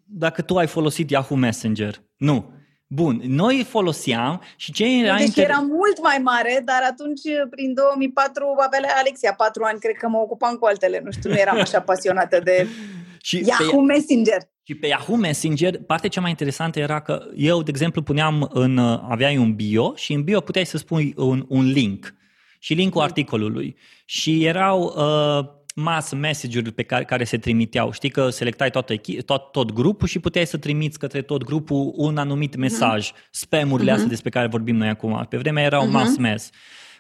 dacă 0.04 0.42
tu 0.42 0.58
ai 0.58 0.68
folosit 0.68 1.10
Yahoo 1.10 1.38
Messenger. 1.38 2.04
Nu. 2.18 2.54
Bun, 2.88 3.22
noi 3.26 3.58
îl 3.58 3.66
foloseam 3.66 4.42
și 4.56 4.72
ce 4.72 5.04
era 5.04 5.18
Deci 5.18 5.28
inter- 5.28 5.44
era 5.44 5.58
mult 5.60 6.02
mai 6.02 6.18
mare, 6.24 6.62
dar 6.66 6.82
atunci, 6.90 7.22
prin 7.50 7.74
2004, 7.74 8.46
avea 8.66 8.80
Alexia 9.00 9.34
patru 9.34 9.64
ani, 9.64 9.80
cred 9.80 9.96
că 9.96 10.08
mă 10.08 10.18
ocupam 10.18 10.56
cu 10.56 10.66
altele, 10.66 11.02
nu 11.04 11.12
știu, 11.12 11.30
nu 11.30 11.36
eram 11.36 11.60
așa 11.60 11.82
pasionată 11.82 12.40
de 12.44 12.68
și 13.28 13.44
Yahoo 13.46 13.82
Messenger. 13.82 14.38
Și 14.64 14.76
pe 14.76 14.88
Yahoo 14.88 15.16
Messenger, 15.16 15.80
partea 15.88 16.10
cea 16.10 16.22
mai 16.22 16.30
interesantă 16.30 16.80
era 16.80 17.00
că 17.00 17.24
eu, 17.36 17.64
de 17.64 17.70
exemplu, 17.70 18.02
puneam 18.02 18.50
în, 18.54 18.78
uh, 18.78 19.00
aveai 19.10 19.38
un 19.38 19.56
bio 19.56 19.94
și 19.96 20.14
în 20.14 20.24
bio 20.24 20.40
puteai 20.40 20.66
să 20.66 20.78
spui 20.78 21.14
un, 21.18 21.46
un 21.48 21.66
link 21.72 22.14
și 22.66 22.74
linkul 22.74 23.02
articolului. 23.02 23.78
Și 24.06 24.46
erau 24.46 24.94
uh, 24.98 25.46
mass 25.76 26.14
message-uri 26.14 26.72
pe 26.72 26.84
care, 26.84 27.04
care 27.04 27.24
se 27.24 27.38
trimiteau. 27.38 27.92
Știi 27.92 28.10
că 28.10 28.30
selectai 28.30 28.70
toată, 28.70 28.94
echi- 28.94 29.26
tot, 29.26 29.52
tot 29.52 29.72
grupul 29.72 30.08
și 30.08 30.20
puteai 30.20 30.46
să 30.46 30.58
trimiți 30.58 31.00
către 31.00 31.22
tot 31.22 31.44
grupul 31.44 31.92
un 31.96 32.18
anumit 32.18 32.56
mesaj, 32.56 33.12
spamurile 33.32 33.92
astea 33.92 34.08
despre 34.08 34.30
care 34.30 34.48
vorbim 34.48 34.76
noi 34.76 34.88
acum. 34.88 35.26
Pe 35.30 35.38
vremea 35.38 35.64
erau 35.64 35.90
mass 35.90 36.18
mass. 36.18 36.50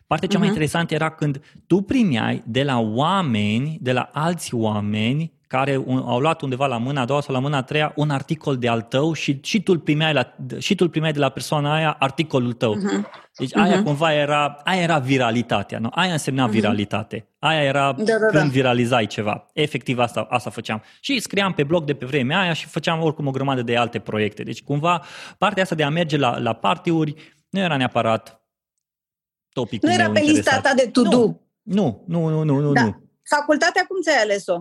Partea 0.07 0.27
cea 0.27 0.37
mai 0.37 0.47
interesantă 0.47 0.93
era 0.93 1.09
când 1.09 1.41
tu 1.67 1.81
primeai 1.81 2.43
de 2.45 2.63
la 2.63 2.79
oameni, 2.79 3.77
de 3.81 3.91
la 3.91 4.09
alți 4.13 4.53
oameni 4.53 5.33
care 5.55 5.77
un, 5.85 5.97
au 5.97 6.19
luat 6.19 6.41
undeva 6.41 6.67
la 6.67 6.77
mâna 6.77 7.01
a 7.01 7.05
doua 7.05 7.21
sau 7.21 7.33
la 7.33 7.39
mâna 7.39 7.57
a 7.57 7.61
treia 7.61 7.93
un 7.95 8.09
articol 8.09 8.57
de 8.57 8.67
al 8.67 8.81
tău 8.81 9.13
și, 9.13 9.39
și, 9.43 9.61
tu, 9.63 9.71
îl 9.71 9.79
primeai 9.79 10.13
la, 10.13 10.35
și 10.57 10.75
tu 10.75 10.83
îl 10.83 10.89
primeai 10.89 11.11
de 11.13 11.19
la 11.19 11.29
persoana 11.29 11.73
aia 11.73 11.95
articolul 11.99 12.53
tău. 12.53 12.77
Deci 13.37 13.55
aia 13.55 13.83
cumva 13.83 14.13
era, 14.13 14.61
aia 14.63 14.81
era 14.81 14.99
viralitatea, 14.99 15.79
nu? 15.79 15.89
aia 15.91 16.11
însemna 16.11 16.47
viralitate. 16.47 17.27
Aia 17.39 17.63
era 17.63 17.93
Da, 17.97 18.03
da, 18.03 18.13
când 18.27 18.43
da. 18.43 18.49
viralizai 18.49 19.05
ceva. 19.07 19.45
Efectiv 19.53 19.99
asta, 19.99 20.27
asta 20.29 20.49
făceam. 20.49 20.81
Și 20.99 21.19
scriam 21.19 21.53
pe 21.53 21.63
blog 21.63 21.83
de 21.83 21.93
pe 21.93 22.05
vremea 22.05 22.39
aia 22.39 22.53
și 22.53 22.65
făceam 22.67 23.01
oricum 23.01 23.27
o 23.27 23.31
grămadă 23.31 23.61
de 23.61 23.77
alte 23.77 23.99
proiecte. 23.99 24.43
Deci 24.43 24.63
cumva 24.63 25.03
partea 25.37 25.63
asta 25.63 25.75
de 25.75 25.83
a 25.83 25.89
merge 25.89 26.17
la, 26.17 26.37
la 26.39 26.53
party-uri 26.53 27.13
nu 27.49 27.59
era 27.59 27.77
neapărat 27.77 28.41
topicul 29.53 29.89
Nu 29.89 29.93
era 29.95 30.03
meu 30.03 30.13
pe 30.13 30.19
lista 30.19 30.35
interesat. 30.35 30.61
ta 30.63 30.73
de 30.83 30.89
to-do. 30.91 31.17
Nu, 31.61 32.03
nu, 32.07 32.27
nu, 32.29 32.43
nu, 32.43 32.59
nu, 32.59 32.71
Da. 32.71 32.83
nu. 32.83 33.03
Facultatea, 33.35 33.85
cum 33.87 34.01
ți-ai 34.01 34.21
ales-o? 34.21 34.57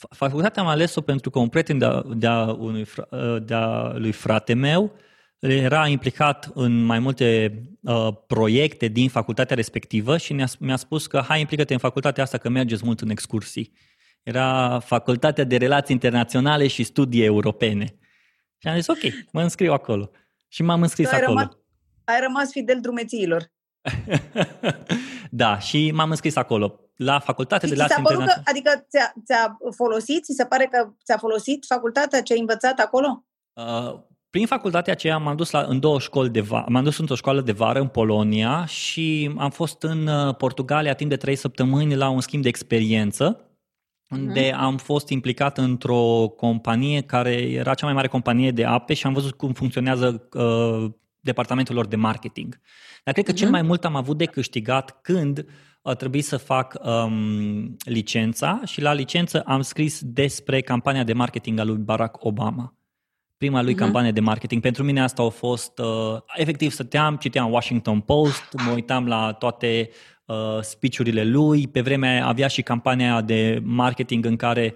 Fa- 0.00 0.16
Facultatea 0.16 0.62
am 0.62 0.68
ales-o 0.68 1.00
pentru 1.00 1.30
că 1.30 1.38
un 1.38 1.48
prieten 1.48 1.78
de-a, 1.78 2.02
de-a, 2.16 2.44
unui, 2.44 2.84
fra- 2.84 3.38
de-a 3.42 3.92
lui 3.96 4.12
frate 4.12 4.54
meu 4.54 4.92
era 5.38 5.86
implicat 5.86 6.50
în 6.54 6.84
mai 6.84 6.98
multe 6.98 7.60
uh, 7.80 8.08
proiecte 8.26 8.88
din 8.88 9.08
facultatea 9.08 9.56
respectivă 9.56 10.16
și 10.16 10.32
ne-a, 10.32 10.46
mi-a 10.58 10.76
spus 10.76 11.06
că 11.06 11.24
hai 11.28 11.40
implică-te 11.40 11.72
în 11.72 11.78
facultatea 11.78 12.22
asta 12.22 12.38
că 12.38 12.48
mergeți 12.48 12.84
mult 12.84 13.00
în 13.00 13.10
excursii. 13.10 13.72
Era 14.22 14.78
facultatea 14.78 15.44
de 15.44 15.56
relații 15.56 15.94
internaționale 15.94 16.66
și 16.66 16.82
studii 16.82 17.24
europene. 17.24 17.84
Și 18.58 18.68
am 18.68 18.74
zis 18.74 18.86
ok, 18.86 19.30
mă 19.32 19.42
înscriu 19.42 19.72
acolo. 19.72 20.10
Și 20.48 20.62
m-am 20.62 20.82
înscris 20.82 21.08
Tu 21.08 21.14
ai 21.14 21.20
acolo. 21.20 21.38
rămas, 21.38 21.56
ai 22.04 22.20
rămas 22.20 22.50
fidel 22.50 22.80
drumețiilor. 22.80 23.52
da, 25.30 25.58
și 25.58 25.90
m-am 25.90 26.10
înscris 26.10 26.36
acolo. 26.36 26.80
La 27.04 27.18
facultate 27.18 27.66
Și 27.66 27.72
de 27.72 27.78
ți 27.78 27.86
s-a 27.86 27.94
relații 27.94 28.16
părut 28.16 28.26
că, 28.26 28.32
internaționale. 28.32 28.74
adică 28.74 28.86
ți-a, 28.90 29.12
ți-a 29.24 29.58
folosit, 29.76 30.24
ți 30.24 30.34
se 30.36 30.44
pare 30.44 30.64
că 30.64 30.88
ți-a 31.04 31.16
folosit 31.16 31.64
facultatea 31.66 32.22
ce 32.22 32.32
ai 32.32 32.38
învățat 32.38 32.78
acolo? 32.78 33.24
Uh, 33.52 33.98
prin 34.30 34.46
facultatea 34.46 34.92
aceea 34.92 35.18
m-am 35.18 35.36
dus 35.36 35.50
la, 35.50 35.60
în 35.60 35.80
două 35.80 35.98
școli 35.98 36.28
de 36.28 36.40
vară, 36.40 36.66
m-am 36.68 36.84
dus 36.84 36.98
într-o 36.98 37.14
școală 37.14 37.40
de 37.40 37.52
vară 37.52 37.80
în 37.80 37.88
Polonia 37.88 38.64
și 38.64 39.34
am 39.38 39.50
fost 39.50 39.82
în 39.82 40.06
uh, 40.06 40.36
Portugalia 40.36 40.94
timp 40.94 41.10
de 41.10 41.16
trei 41.16 41.36
săptămâni 41.36 41.94
la 41.94 42.08
un 42.08 42.20
schimb 42.20 42.42
de 42.42 42.48
experiență 42.48 43.44
unde 44.10 44.52
am 44.52 44.76
fost 44.76 45.08
implicat 45.08 45.58
într-o 45.58 46.28
companie 46.36 47.00
care 47.00 47.32
era 47.32 47.74
cea 47.74 47.86
mai 47.86 47.94
mare 47.94 48.08
companie 48.08 48.50
de 48.50 48.64
ape 48.64 48.94
și 48.94 49.06
am 49.06 49.12
văzut 49.12 49.32
cum 49.32 49.52
funcționează 49.52 50.28
uh, 50.32 50.90
departamentul 51.20 51.74
lor 51.74 51.86
de 51.86 51.96
marketing. 51.96 52.60
Dar 53.04 53.14
cred 53.14 53.26
că 53.26 53.32
cel 53.32 53.50
mai 53.50 53.62
mult 53.62 53.84
am 53.84 53.96
avut 53.96 54.18
de 54.18 54.24
câștigat 54.24 55.00
când 55.02 55.46
a 55.82 55.94
trebuit 55.94 56.24
să 56.24 56.36
fac 56.36 56.78
um, 56.84 57.76
licența 57.84 58.60
și 58.64 58.80
la 58.80 58.92
licență 58.92 59.40
am 59.40 59.60
scris 59.62 60.00
despre 60.02 60.60
campania 60.60 61.04
de 61.04 61.12
marketing 61.12 61.58
a 61.58 61.64
lui 61.64 61.76
Barack 61.76 62.24
Obama. 62.24 62.74
Prima 63.36 63.62
lui 63.62 63.72
Mhm. 63.72 63.82
campanie 63.82 64.10
de 64.10 64.20
marketing. 64.20 64.62
Pentru 64.62 64.82
mine 64.84 65.02
asta 65.02 65.22
a 65.22 65.28
fost, 65.28 65.78
uh, 65.78 66.18
efectiv, 66.36 66.70
stăteam, 66.70 67.16
citeam 67.16 67.52
Washington 67.52 68.00
Post, 68.00 68.42
mă 68.66 68.72
uitam 68.72 69.06
la 69.06 69.32
toate 69.32 69.90
uh, 70.26 70.36
speech-urile 70.60 71.24
lui. 71.24 71.66
Pe 71.68 71.80
vremea 71.80 72.10
aia 72.10 72.26
avea 72.26 72.46
și 72.46 72.62
campania 72.62 73.12
aia 73.12 73.20
de 73.20 73.60
marketing 73.64 74.24
în 74.24 74.36
care 74.36 74.74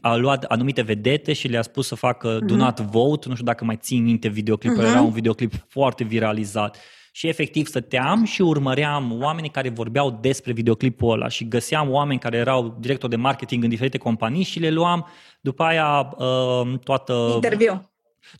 a 0.00 0.14
luat 0.14 0.44
anumite 0.44 0.82
vedete 0.82 1.32
și 1.32 1.48
le-a 1.48 1.62
spus 1.62 1.86
să 1.86 1.94
facă 1.94 2.38
Do 2.46 2.56
Not 2.56 2.80
Vote. 2.80 3.28
Nu 3.28 3.34
știu 3.34 3.46
dacă 3.46 3.64
mai 3.64 3.76
țin 3.80 4.02
minte 4.02 4.28
videoclipul, 4.28 4.84
era 4.84 5.00
un 5.00 5.10
videoclip 5.12 5.52
foarte 5.68 6.04
viralizat. 6.04 6.76
Și 7.14 7.28
efectiv 7.28 7.66
stăteam 7.66 8.24
și 8.24 8.42
urmăream 8.42 9.22
oamenii 9.22 9.50
care 9.50 9.68
vorbeau 9.68 10.10
despre 10.20 10.52
videoclipul 10.52 11.12
ăla 11.12 11.28
și 11.28 11.48
găseam 11.48 11.90
oameni 11.90 12.18
care 12.18 12.36
erau 12.36 12.76
directori 12.80 13.10
de 13.10 13.16
marketing 13.16 13.62
în 13.62 13.68
diferite 13.68 13.98
companii 13.98 14.42
și 14.42 14.58
le 14.58 14.70
luam 14.70 15.06
după 15.40 15.62
aia 15.62 16.14
uh, 16.16 16.78
toată... 16.84 17.30
Interviu. 17.34 17.86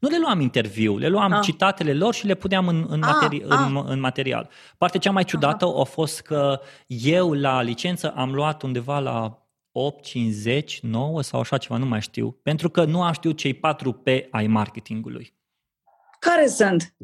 Nu 0.00 0.08
le 0.08 0.18
luam 0.18 0.40
interviu, 0.40 0.96
le 0.98 1.08
luam 1.08 1.32
Ah. 1.32 1.40
citatele 1.42 1.94
lor 1.94 2.14
și 2.14 2.26
le 2.26 2.34
puneam 2.34 2.68
în, 2.68 2.86
în, 2.88 3.02
Ah, 3.02 3.10
materi- 3.12 3.42
ah. 3.48 3.58
în, 3.66 3.82
în 3.86 4.00
material. 4.00 4.48
Partea 4.78 5.00
cea 5.00 5.10
mai 5.10 5.24
ciudată 5.24 5.64
a 5.80 5.82
fost 5.84 6.20
că 6.20 6.60
eu 6.86 7.32
la 7.32 7.62
licență 7.62 8.12
am 8.16 8.32
luat 8.34 8.62
undeva 8.62 8.98
la 8.98 9.46
8, 9.72 10.04
50, 10.04 10.80
9 10.80 11.22
sau 11.22 11.40
așa 11.40 11.56
ceva, 11.58 11.76
nu 11.76 11.86
mai 11.86 12.00
știu. 12.00 12.30
Pentru 12.42 12.70
că 12.70 12.84
nu 12.84 13.02
am 13.02 13.12
știut 13.12 13.36
cei 13.36 13.54
4 13.54 13.92
P 13.92 14.06
ai 14.30 14.46
marketingului. 14.46 15.34
Care 16.18 16.46
sunt? 16.46 16.94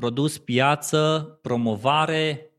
Produs, 0.00 0.38
piață, 0.38 1.38
promovare 1.42 2.50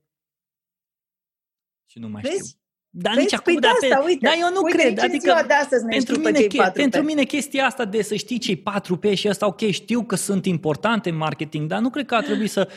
și 1.90 2.00
nu 2.00 2.08
mai 2.08 2.22
știu. 2.24 2.36
Vezi? 2.38 2.60
Dar 2.90 3.14
Vezi? 3.14 3.24
nici 3.26 3.34
acum, 3.34 3.54
Păi 3.54 3.62
dar, 3.62 3.72
de 3.80 3.88
asta, 3.88 4.00
pe, 4.00 4.06
uite, 4.08 4.26
dar 4.26 4.34
eu 4.40 4.50
nu 4.54 4.62
uite, 4.64 4.78
cred. 4.78 4.90
nici 4.92 4.98
în 5.00 5.04
Adică 5.10 5.20
ziua 5.24 5.44
de 5.44 5.54
astăzi 5.54 5.84
ne 5.84 5.90
pentru, 5.90 6.14
știu 6.14 6.24
pe 6.24 6.30
mine, 6.32 6.40
cei 6.40 6.48
che- 6.50 6.58
patru 6.64 6.82
pentru 6.82 7.02
P. 7.02 7.06
mine 7.06 7.24
chestia 7.24 7.66
asta 7.66 7.86
de 7.86 8.02
să 8.02 8.16
știi 8.16 8.38
cei 8.40 8.56
4 8.56 8.98
P 8.98 9.06
și 9.06 9.28
asta, 9.28 9.46
ok, 9.46 9.60
știu 9.70 10.04
că 10.04 10.16
sunt 10.16 10.46
importante 10.46 11.10
în 11.10 11.16
marketing, 11.16 11.68
dar 11.68 11.80
nu 11.80 11.90
cred 11.90 12.06
că 12.06 12.16
ar 12.16 12.24
trebui 12.24 12.48
să 12.48 12.70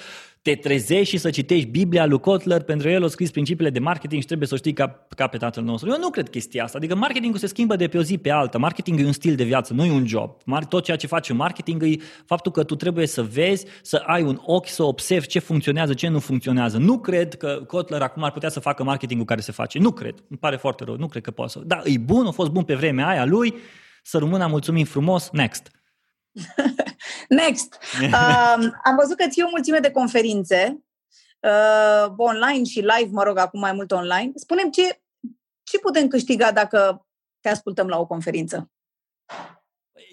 te 0.45 0.55
trezești 0.55 1.14
și 1.14 1.16
să 1.16 1.30
citești 1.30 1.68
Biblia 1.68 2.07
lui 2.07 2.20
Kotler, 2.20 2.62
pentru 2.62 2.88
el 2.88 3.03
o 3.03 3.07
scris 3.07 3.30
principiile 3.30 3.70
de 3.70 3.78
marketing 3.78 4.20
și 4.20 4.26
trebuie 4.26 4.49
să 4.49 4.55
o 4.55 4.57
știi 4.57 4.72
ca, 4.72 5.07
ca 5.16 5.26
pe 5.26 5.36
tatăl 5.36 5.64
nostru. 5.64 5.90
Eu 5.90 5.99
nu 5.99 6.11
cred 6.11 6.28
chestia 6.28 6.64
asta. 6.64 6.78
Adică 6.78 6.95
marketingul 6.95 7.38
se 7.38 7.47
schimbă 7.47 7.76
de 7.76 7.88
pe 7.88 7.99
o 7.99 8.03
zi 8.03 8.18
pe 8.18 8.30
alta. 8.30 8.59
Marketing 8.59 9.01
e 9.01 9.05
un 9.07 9.12
stil 9.12 9.34
de 9.34 9.45
viață, 9.45 9.72
nu 9.72 9.84
e 9.84 9.90
un 9.90 10.07
job. 10.07 10.36
Mar- 10.42 10.68
Tot 10.68 10.84
ceea 10.84 10.97
ce 10.97 11.07
faci 11.07 11.28
în 11.28 11.36
marketing 11.36 11.82
e 11.82 11.97
faptul 12.26 12.53
că 12.53 12.64
tu 12.64 12.74
trebuie 12.74 13.07
să 13.07 13.22
vezi, 13.22 13.66
să 13.82 14.03
ai 14.07 14.22
un 14.22 14.40
ochi, 14.42 14.68
să 14.68 14.82
observi 14.82 15.26
ce 15.26 15.38
funcționează, 15.38 15.95
ce 15.95 16.09
nu 16.09 16.18
funcționează. 16.18 16.78
Nu 16.78 16.99
cred 16.99 17.34
că 17.34 17.62
Kotler 17.66 18.03
acum 18.03 18.22
ar 18.22 18.32
putea 18.32 18.49
să 18.49 18.61
facă 18.61 18.84
marketingul 18.84 19.26
care 19.26 19.40
se 19.40 19.53
face. 19.53 19.78
Nu 19.78 19.92
cred. 19.92 20.14
Îmi 20.28 20.38
pare 20.38 20.57
foarte 20.57 20.84
rău. 20.84 20.97
Nu 20.97 21.07
cred 21.07 21.22
că 21.22 21.30
poate 21.30 21.53
să. 21.53 21.61
Da, 21.66 21.80
e 21.84 21.99
bun, 21.99 22.26
a 22.26 22.30
fost 22.30 22.51
bun 22.51 22.62
pe 22.62 22.74
vremea 22.74 23.09
aia 23.09 23.24
lui. 23.24 23.55
Să 24.03 24.18
rămână 24.18 24.47
mulțumim 24.47 24.84
frumos. 24.84 25.28
Next. 25.32 25.70
Next. 27.28 27.78
Um, 28.03 28.80
am 28.85 28.97
văzut 29.01 29.16
că 29.16 29.28
ții 29.28 29.43
o 29.43 29.49
mulțime 29.51 29.78
de 29.78 29.91
conferințe 29.91 30.85
uh, 31.41 32.12
online 32.16 32.64
și 32.64 32.78
live, 32.78 33.11
mă 33.11 33.22
rog, 33.22 33.39
acum 33.39 33.61
mai 33.61 33.72
mult 33.72 33.91
online. 33.91 34.32
Spunem 34.35 34.70
ce, 34.70 35.03
ce 35.62 35.78
putem 35.78 36.09
câștiga 36.09 36.53
dacă 36.53 37.07
te 37.41 37.49
ascultăm 37.49 37.87
la 37.87 37.99
o 37.99 38.07
conferință? 38.07 38.70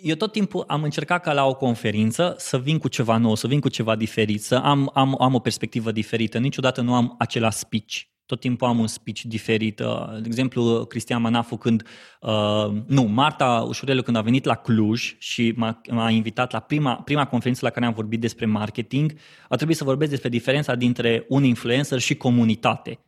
Eu 0.02 0.16
tot 0.16 0.32
timpul 0.32 0.64
am 0.68 0.84
încercat 0.84 1.24
ca 1.24 1.34
la 1.34 1.46
o 1.46 1.56
conferință 1.56 2.36
să 2.38 2.60
vin 2.60 2.78
cu 2.78 2.88
ceva 2.88 3.18
nou, 3.18 3.36
să 3.36 3.48
vin 3.48 3.60
cu 3.60 3.70
ceva 3.70 3.96
diferit, 3.96 4.44
să 4.44 4.56
am, 4.56 4.92
am, 4.94 5.22
am 5.22 5.34
o 5.34 5.40
perspectivă 5.40 5.92
diferită. 5.92 6.38
Niciodată 6.38 6.82
nu 6.82 6.96
am 6.96 7.16
același 7.18 7.58
speech 7.58 8.11
tot 8.32 8.40
timpul 8.40 8.68
am 8.68 8.80
un 8.80 8.88
speech 8.88 9.22
diferit. 9.22 9.80
Uh, 9.80 10.12
de 10.12 10.26
exemplu, 10.26 10.86
Cristian 10.86 11.22
Manafu 11.22 11.58
când, 11.58 11.84
uh, 12.22 12.72
nu, 12.88 13.04
Marta 13.04 13.66
Ușurelu 13.68 14.02
când 14.02 14.18
a 14.18 14.22
venit 14.22 14.46
la 14.46 14.56
Cluj 14.56 15.16
și 15.18 15.54
m-a, 15.56 15.82
m-a 15.90 16.10
invitat 16.10 16.52
la 16.52 16.60
prima, 16.60 16.96
prima 16.96 17.26
conferință 17.26 17.66
la 17.66 17.72
care 17.72 17.86
am 17.86 17.94
vorbit 17.94 18.20
despre 18.20 18.46
marketing, 18.46 19.14
a 19.50 19.56
trebuit 19.56 19.78
să 19.78 19.84
vorbesc 19.84 20.10
despre 20.10 20.30
diferența 20.30 20.76
dintre 20.76 21.26
un 21.28 21.44
influencer 21.44 22.00
și 22.00 22.16
comunitate. 22.16 23.00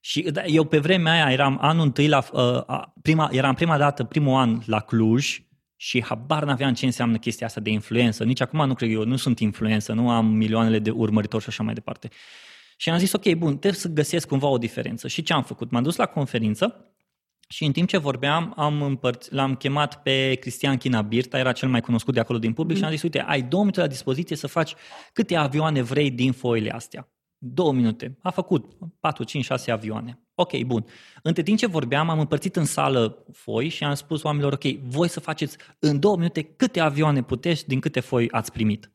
Și 0.00 0.22
da, 0.22 0.44
eu 0.44 0.64
pe 0.64 0.78
vremea 0.78 1.12
aia 1.12 1.32
eram 1.32 1.58
anul 1.60 1.84
întâi 1.84 2.08
la, 2.08 2.24
uh, 2.32 2.82
prima, 3.02 3.28
eram 3.32 3.54
prima 3.54 3.78
dată, 3.78 4.04
primul 4.04 4.34
an 4.34 4.58
la 4.66 4.80
Cluj 4.80 5.42
și 5.76 6.04
habar 6.04 6.44
n-aveam 6.44 6.74
ce 6.74 6.84
înseamnă 6.84 7.16
chestia 7.16 7.46
asta 7.46 7.60
de 7.60 7.70
influență. 7.70 8.24
Nici 8.24 8.40
acum 8.40 8.66
nu 8.66 8.74
cred 8.74 8.90
eu, 8.90 9.04
nu 9.04 9.16
sunt 9.16 9.38
influență, 9.38 9.92
nu 9.92 10.10
am 10.10 10.26
milioanele 10.26 10.78
de 10.78 10.90
urmăritori 10.90 11.42
și 11.42 11.48
așa 11.48 11.62
mai 11.62 11.74
departe. 11.74 12.08
Și 12.80 12.90
am 12.90 12.98
zis, 12.98 13.12
ok, 13.12 13.34
bun, 13.34 13.50
trebuie 13.50 13.80
să 13.80 13.88
găsesc 13.88 14.28
cumva 14.28 14.46
o 14.46 14.58
diferență. 14.58 15.08
Și 15.08 15.22
ce 15.22 15.32
am 15.32 15.42
făcut? 15.42 15.70
M-am 15.70 15.82
dus 15.82 15.96
la 15.96 16.06
conferință 16.06 16.94
și 17.48 17.64
în 17.64 17.72
timp 17.72 17.88
ce 17.88 17.96
vorbeam, 17.96 18.52
am 18.56 18.82
împărt, 18.82 19.30
l-am 19.30 19.54
chemat 19.54 20.02
pe 20.02 20.34
Cristian 20.34 20.76
China 20.76 21.02
Birta, 21.02 21.38
era 21.38 21.52
cel 21.52 21.68
mai 21.68 21.80
cunoscut 21.80 22.14
de 22.14 22.20
acolo 22.20 22.38
din 22.38 22.52
public 22.52 22.76
mm. 22.76 22.82
și 22.82 22.88
am 22.88 22.94
zis, 22.94 23.02
uite, 23.02 23.20
ai 23.20 23.42
două 23.42 23.62
minute 23.62 23.80
la 23.80 23.86
dispoziție 23.86 24.36
să 24.36 24.46
faci 24.46 24.74
câte 25.12 25.36
avioane 25.36 25.82
vrei 25.82 26.10
din 26.10 26.32
foile 26.32 26.70
astea. 26.70 27.08
Două 27.38 27.72
minute. 27.72 28.18
A 28.22 28.30
făcut 28.30 28.72
4, 29.00 29.24
5, 29.24 29.44
6 29.44 29.70
avioane. 29.70 30.20
Ok, 30.34 30.60
bun. 30.60 30.84
Între 31.22 31.42
timp 31.42 31.58
ce 31.58 31.66
vorbeam, 31.66 32.08
am 32.08 32.18
împărțit 32.18 32.56
în 32.56 32.64
sală 32.64 33.24
foi 33.32 33.68
și 33.68 33.84
am 33.84 33.94
spus 33.94 34.22
oamenilor, 34.22 34.52
ok, 34.52 34.64
voi 34.82 35.08
să 35.08 35.20
faceți 35.20 35.56
în 35.78 35.98
două 35.98 36.16
minute 36.16 36.42
câte 36.42 36.80
avioane 36.80 37.22
puteți 37.22 37.66
din 37.66 37.80
câte 37.80 38.00
foi 38.00 38.28
ați 38.30 38.52
primit. 38.52 38.90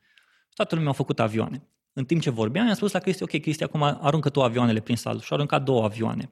Toată 0.53 0.75
lumea 0.75 0.89
a 0.89 0.93
făcut 0.93 1.19
avioane 1.19 1.69
în 1.97 2.05
timp 2.05 2.21
ce 2.21 2.29
vorbeam, 2.29 2.65
i-am 2.65 2.75
spus 2.75 2.91
la 2.91 2.99
Cristi, 2.99 3.23
ok, 3.23 3.29
Cristi, 3.29 3.63
acum 3.63 3.83
aruncă 3.83 4.29
tu 4.29 4.41
avioanele 4.41 4.79
prin 4.79 4.95
sală. 4.95 5.19
Și 5.19 5.27
a 5.29 5.35
aruncat 5.35 5.63
două 5.63 5.83
avioane. 5.83 6.31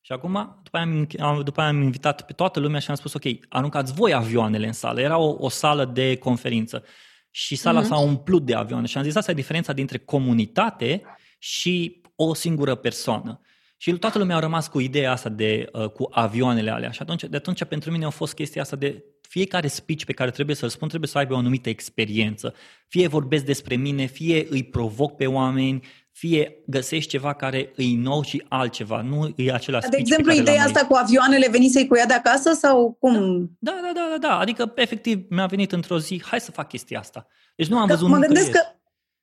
Și 0.00 0.12
acum, 0.12 0.60
după 0.62 0.76
aia, 0.76 1.06
am, 1.20 1.42
după 1.42 1.60
aia 1.60 1.68
am 1.68 1.82
invitat 1.82 2.26
pe 2.26 2.32
toată 2.32 2.60
lumea 2.60 2.80
și 2.80 2.90
am 2.90 2.96
spus, 2.96 3.14
ok, 3.14 3.22
aruncați 3.48 3.92
voi 3.92 4.12
avioanele 4.12 4.66
în 4.66 4.72
sală. 4.72 5.00
Era 5.00 5.18
o, 5.18 5.36
o 5.38 5.48
sală 5.48 5.84
de 5.84 6.16
conferință. 6.16 6.84
Și 7.30 7.56
sala 7.56 7.82
mm-hmm. 7.82 7.86
s-a 7.86 7.98
umplut 7.98 8.44
de 8.44 8.54
avioane. 8.54 8.86
Și 8.86 8.96
am 8.96 9.02
zis, 9.02 9.14
asta 9.14 9.30
e 9.30 9.34
diferența 9.34 9.72
dintre 9.72 9.98
comunitate 9.98 11.02
și 11.38 12.02
o 12.16 12.34
singură 12.34 12.74
persoană. 12.74 13.40
Și 13.76 13.92
toată 13.92 14.18
lumea 14.18 14.36
a 14.36 14.40
rămas 14.40 14.68
cu 14.68 14.80
ideea 14.80 15.12
asta 15.12 15.28
de, 15.28 15.68
uh, 15.72 15.88
cu 15.88 16.08
avioanele 16.10 16.70
alea. 16.70 16.90
Și 16.90 17.02
atunci, 17.02 17.24
de 17.24 17.36
atunci 17.36 17.64
pentru 17.64 17.90
mine 17.90 18.04
a 18.04 18.10
fost 18.10 18.34
chestia 18.34 18.62
asta 18.62 18.76
de 18.76 19.04
fiecare 19.28 19.66
speech 19.66 20.04
pe 20.04 20.12
care 20.12 20.30
trebuie 20.30 20.56
să-l 20.56 20.68
spun 20.68 20.88
trebuie 20.88 21.08
să 21.08 21.18
aibă 21.18 21.34
o 21.34 21.36
anumită 21.36 21.68
experiență. 21.68 22.54
Fie 22.88 23.06
vorbesc 23.06 23.44
despre 23.44 23.76
mine, 23.76 24.04
fie 24.04 24.46
îi 24.50 24.62
provoc 24.62 25.16
pe 25.16 25.26
oameni, 25.26 25.82
fie 26.12 26.56
găsești 26.66 27.10
ceva 27.10 27.32
care 27.32 27.72
îi 27.76 27.94
nou 27.94 28.22
și 28.22 28.44
altceva, 28.48 29.00
nu 29.00 29.32
e 29.36 29.52
același 29.52 29.88
De 29.88 29.96
exemplu, 29.96 30.32
ideea 30.32 30.62
asta 30.62 30.80
mai... 30.80 30.88
cu 30.88 30.94
avioanele, 30.94 31.48
veni 31.50 31.68
să-i 31.68 31.86
cu 31.86 31.96
ea 31.96 32.06
de 32.06 32.14
acasă 32.14 32.52
sau 32.52 32.96
cum? 33.00 33.14
Da, 33.58 33.72
da, 33.82 33.90
da, 33.94 34.06
da, 34.10 34.28
da, 34.28 34.38
adică 34.38 34.72
efectiv 34.74 35.24
mi-a 35.28 35.46
venit 35.46 35.72
într-o 35.72 35.98
zi, 35.98 36.22
hai 36.26 36.40
să 36.40 36.50
fac 36.50 36.68
chestia 36.68 36.98
asta. 36.98 37.26
Deci 37.54 37.68
nu 37.68 37.78
am 37.78 37.86
că 37.86 37.92
văzut 37.92 38.08
mă 38.08 38.18
gândesc 38.18 38.50
că 38.50 38.60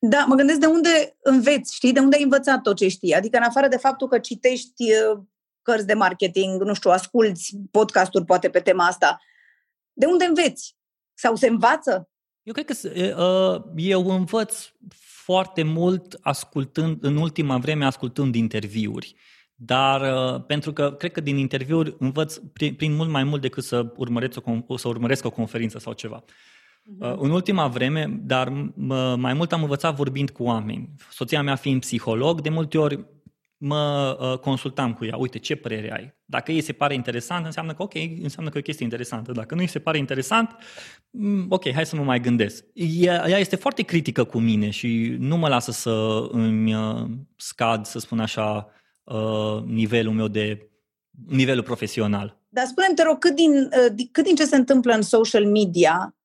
da, 0.04 0.26
mă 0.28 0.36
gândesc 0.36 0.60
de 0.60 0.66
unde 0.66 1.18
înveți, 1.22 1.76
știi, 1.76 1.94
de 1.94 2.00
unde 2.00 2.16
ai 2.16 2.24
învățat 2.24 2.62
tot 2.62 2.76
ce 2.76 2.88
știi. 2.88 3.14
Adică 3.14 3.38
în 3.38 3.44
afară 3.44 3.68
de 3.68 3.78
faptul 3.78 4.08
că 4.08 4.20
citești 4.20 4.84
uh, 4.84 5.20
cărți 5.62 5.86
de 5.86 5.94
marketing, 5.94 6.62
nu 6.62 6.74
știu, 6.74 6.90
asculți 6.90 7.58
podcasturi 7.72 8.26
poate 8.26 8.50
pe 8.50 8.60
tema 8.60 8.86
asta, 8.86 9.20
de 9.94 10.06
unde 10.06 10.26
înveți? 10.26 10.76
Sau 11.14 11.36
se 11.36 11.48
învață? 11.48 12.10
Eu 12.44 12.54
cred 12.54 12.66
că 12.66 12.88
uh, 12.88 13.62
eu 13.76 14.10
învăț 14.10 14.68
foarte 14.98 15.64
mult 15.64 16.18
ascultând, 16.22 17.04
în 17.04 17.18
ultima 17.18 17.58
vreme 17.58 17.86
ascultând 17.86 18.36
interviuri. 18.36 19.16
Dar 19.56 20.02
uh, 20.02 20.44
pentru 20.46 20.74
că 20.74 20.92
cred 20.92 21.12
că 21.12 21.22
din 21.22 21.38
interviuri 21.38 21.96
învăț 22.00 22.38
prin, 22.54 22.76
prin 22.76 22.94
mult 22.94 23.10
mai 23.10 23.24
mult 23.24 23.42
decât 23.42 23.64
să 23.64 23.94
urmăresc 23.96 24.40
o, 24.68 24.78
să 24.78 24.88
urmăresc 24.88 25.26
o 25.26 25.30
conferință 25.30 25.80
sau 25.80 25.94
ceva. 25.94 26.24
Uh-huh. 26.82 27.16
În 27.18 27.32
ultima 27.32 27.68
vreme, 27.68 28.20
dar 28.24 28.50
mai 29.16 29.34
mult 29.34 29.52
am 29.52 29.62
învățat 29.62 29.96
vorbind 29.96 30.30
cu 30.30 30.44
oameni. 30.44 30.90
Soția 31.12 31.42
mea 31.42 31.56
fiind 31.56 31.80
psiholog, 31.80 32.42
de 32.42 32.50
multe 32.50 32.78
ori 32.78 33.06
mă 33.64 34.18
uh, 34.22 34.38
consultam 34.38 34.94
cu 34.94 35.06
ea, 35.06 35.18
uite, 35.18 35.40
ce 35.40 35.56
părere 35.56 35.94
ai? 35.94 36.14
Dacă 36.26 36.52
ei 36.52 36.62
se 36.62 36.74
pare 36.74 36.94
interesant, 36.94 37.46
înseamnă 37.46 37.74
că 37.74 37.84
ok, 37.84 37.94
înseamnă 38.22 38.52
că 38.52 38.58
e 38.58 38.60
o 38.60 38.64
chestie 38.64 38.84
interesantă. 38.84 39.32
Dacă 39.32 39.56
nu 39.56 39.62
îi 39.62 39.68
se 39.68 39.80
pare 39.80 39.98
interesant, 39.98 40.56
mm, 41.10 41.46
ok, 41.50 41.72
hai 41.72 41.86
să 41.86 41.96
mă 41.96 42.04
mai 42.04 42.20
gândesc. 42.20 42.66
Ea, 42.74 43.26
ea 43.28 43.38
este 43.38 43.56
foarte 43.56 43.82
critică 43.82 44.24
cu 44.24 44.40
mine 44.40 44.70
și 44.70 45.16
nu 45.20 45.38
mă 45.38 45.48
lasă 45.48 45.72
să 45.72 46.28
îmi 46.32 46.76
uh, 46.76 47.06
scad, 47.36 47.86
să 47.86 48.00
spun 48.00 48.20
așa, 48.20 48.68
uh, 49.04 49.64
nivelul 49.66 50.14
meu 50.14 50.28
de 50.28 50.70
nivelul 51.28 51.64
profesional. 51.64 52.40
Dar 52.50 52.66
spune-mi, 52.66 52.96
te 52.96 53.04
rog, 53.04 53.18
cât 53.18 53.36
din, 53.36 53.70
cât 54.12 54.24
din 54.24 54.36
ce 54.36 54.46
se 54.46 54.56
întâmplă 54.56 54.94
în 54.94 55.02
social 55.02 55.46
media 55.46 56.16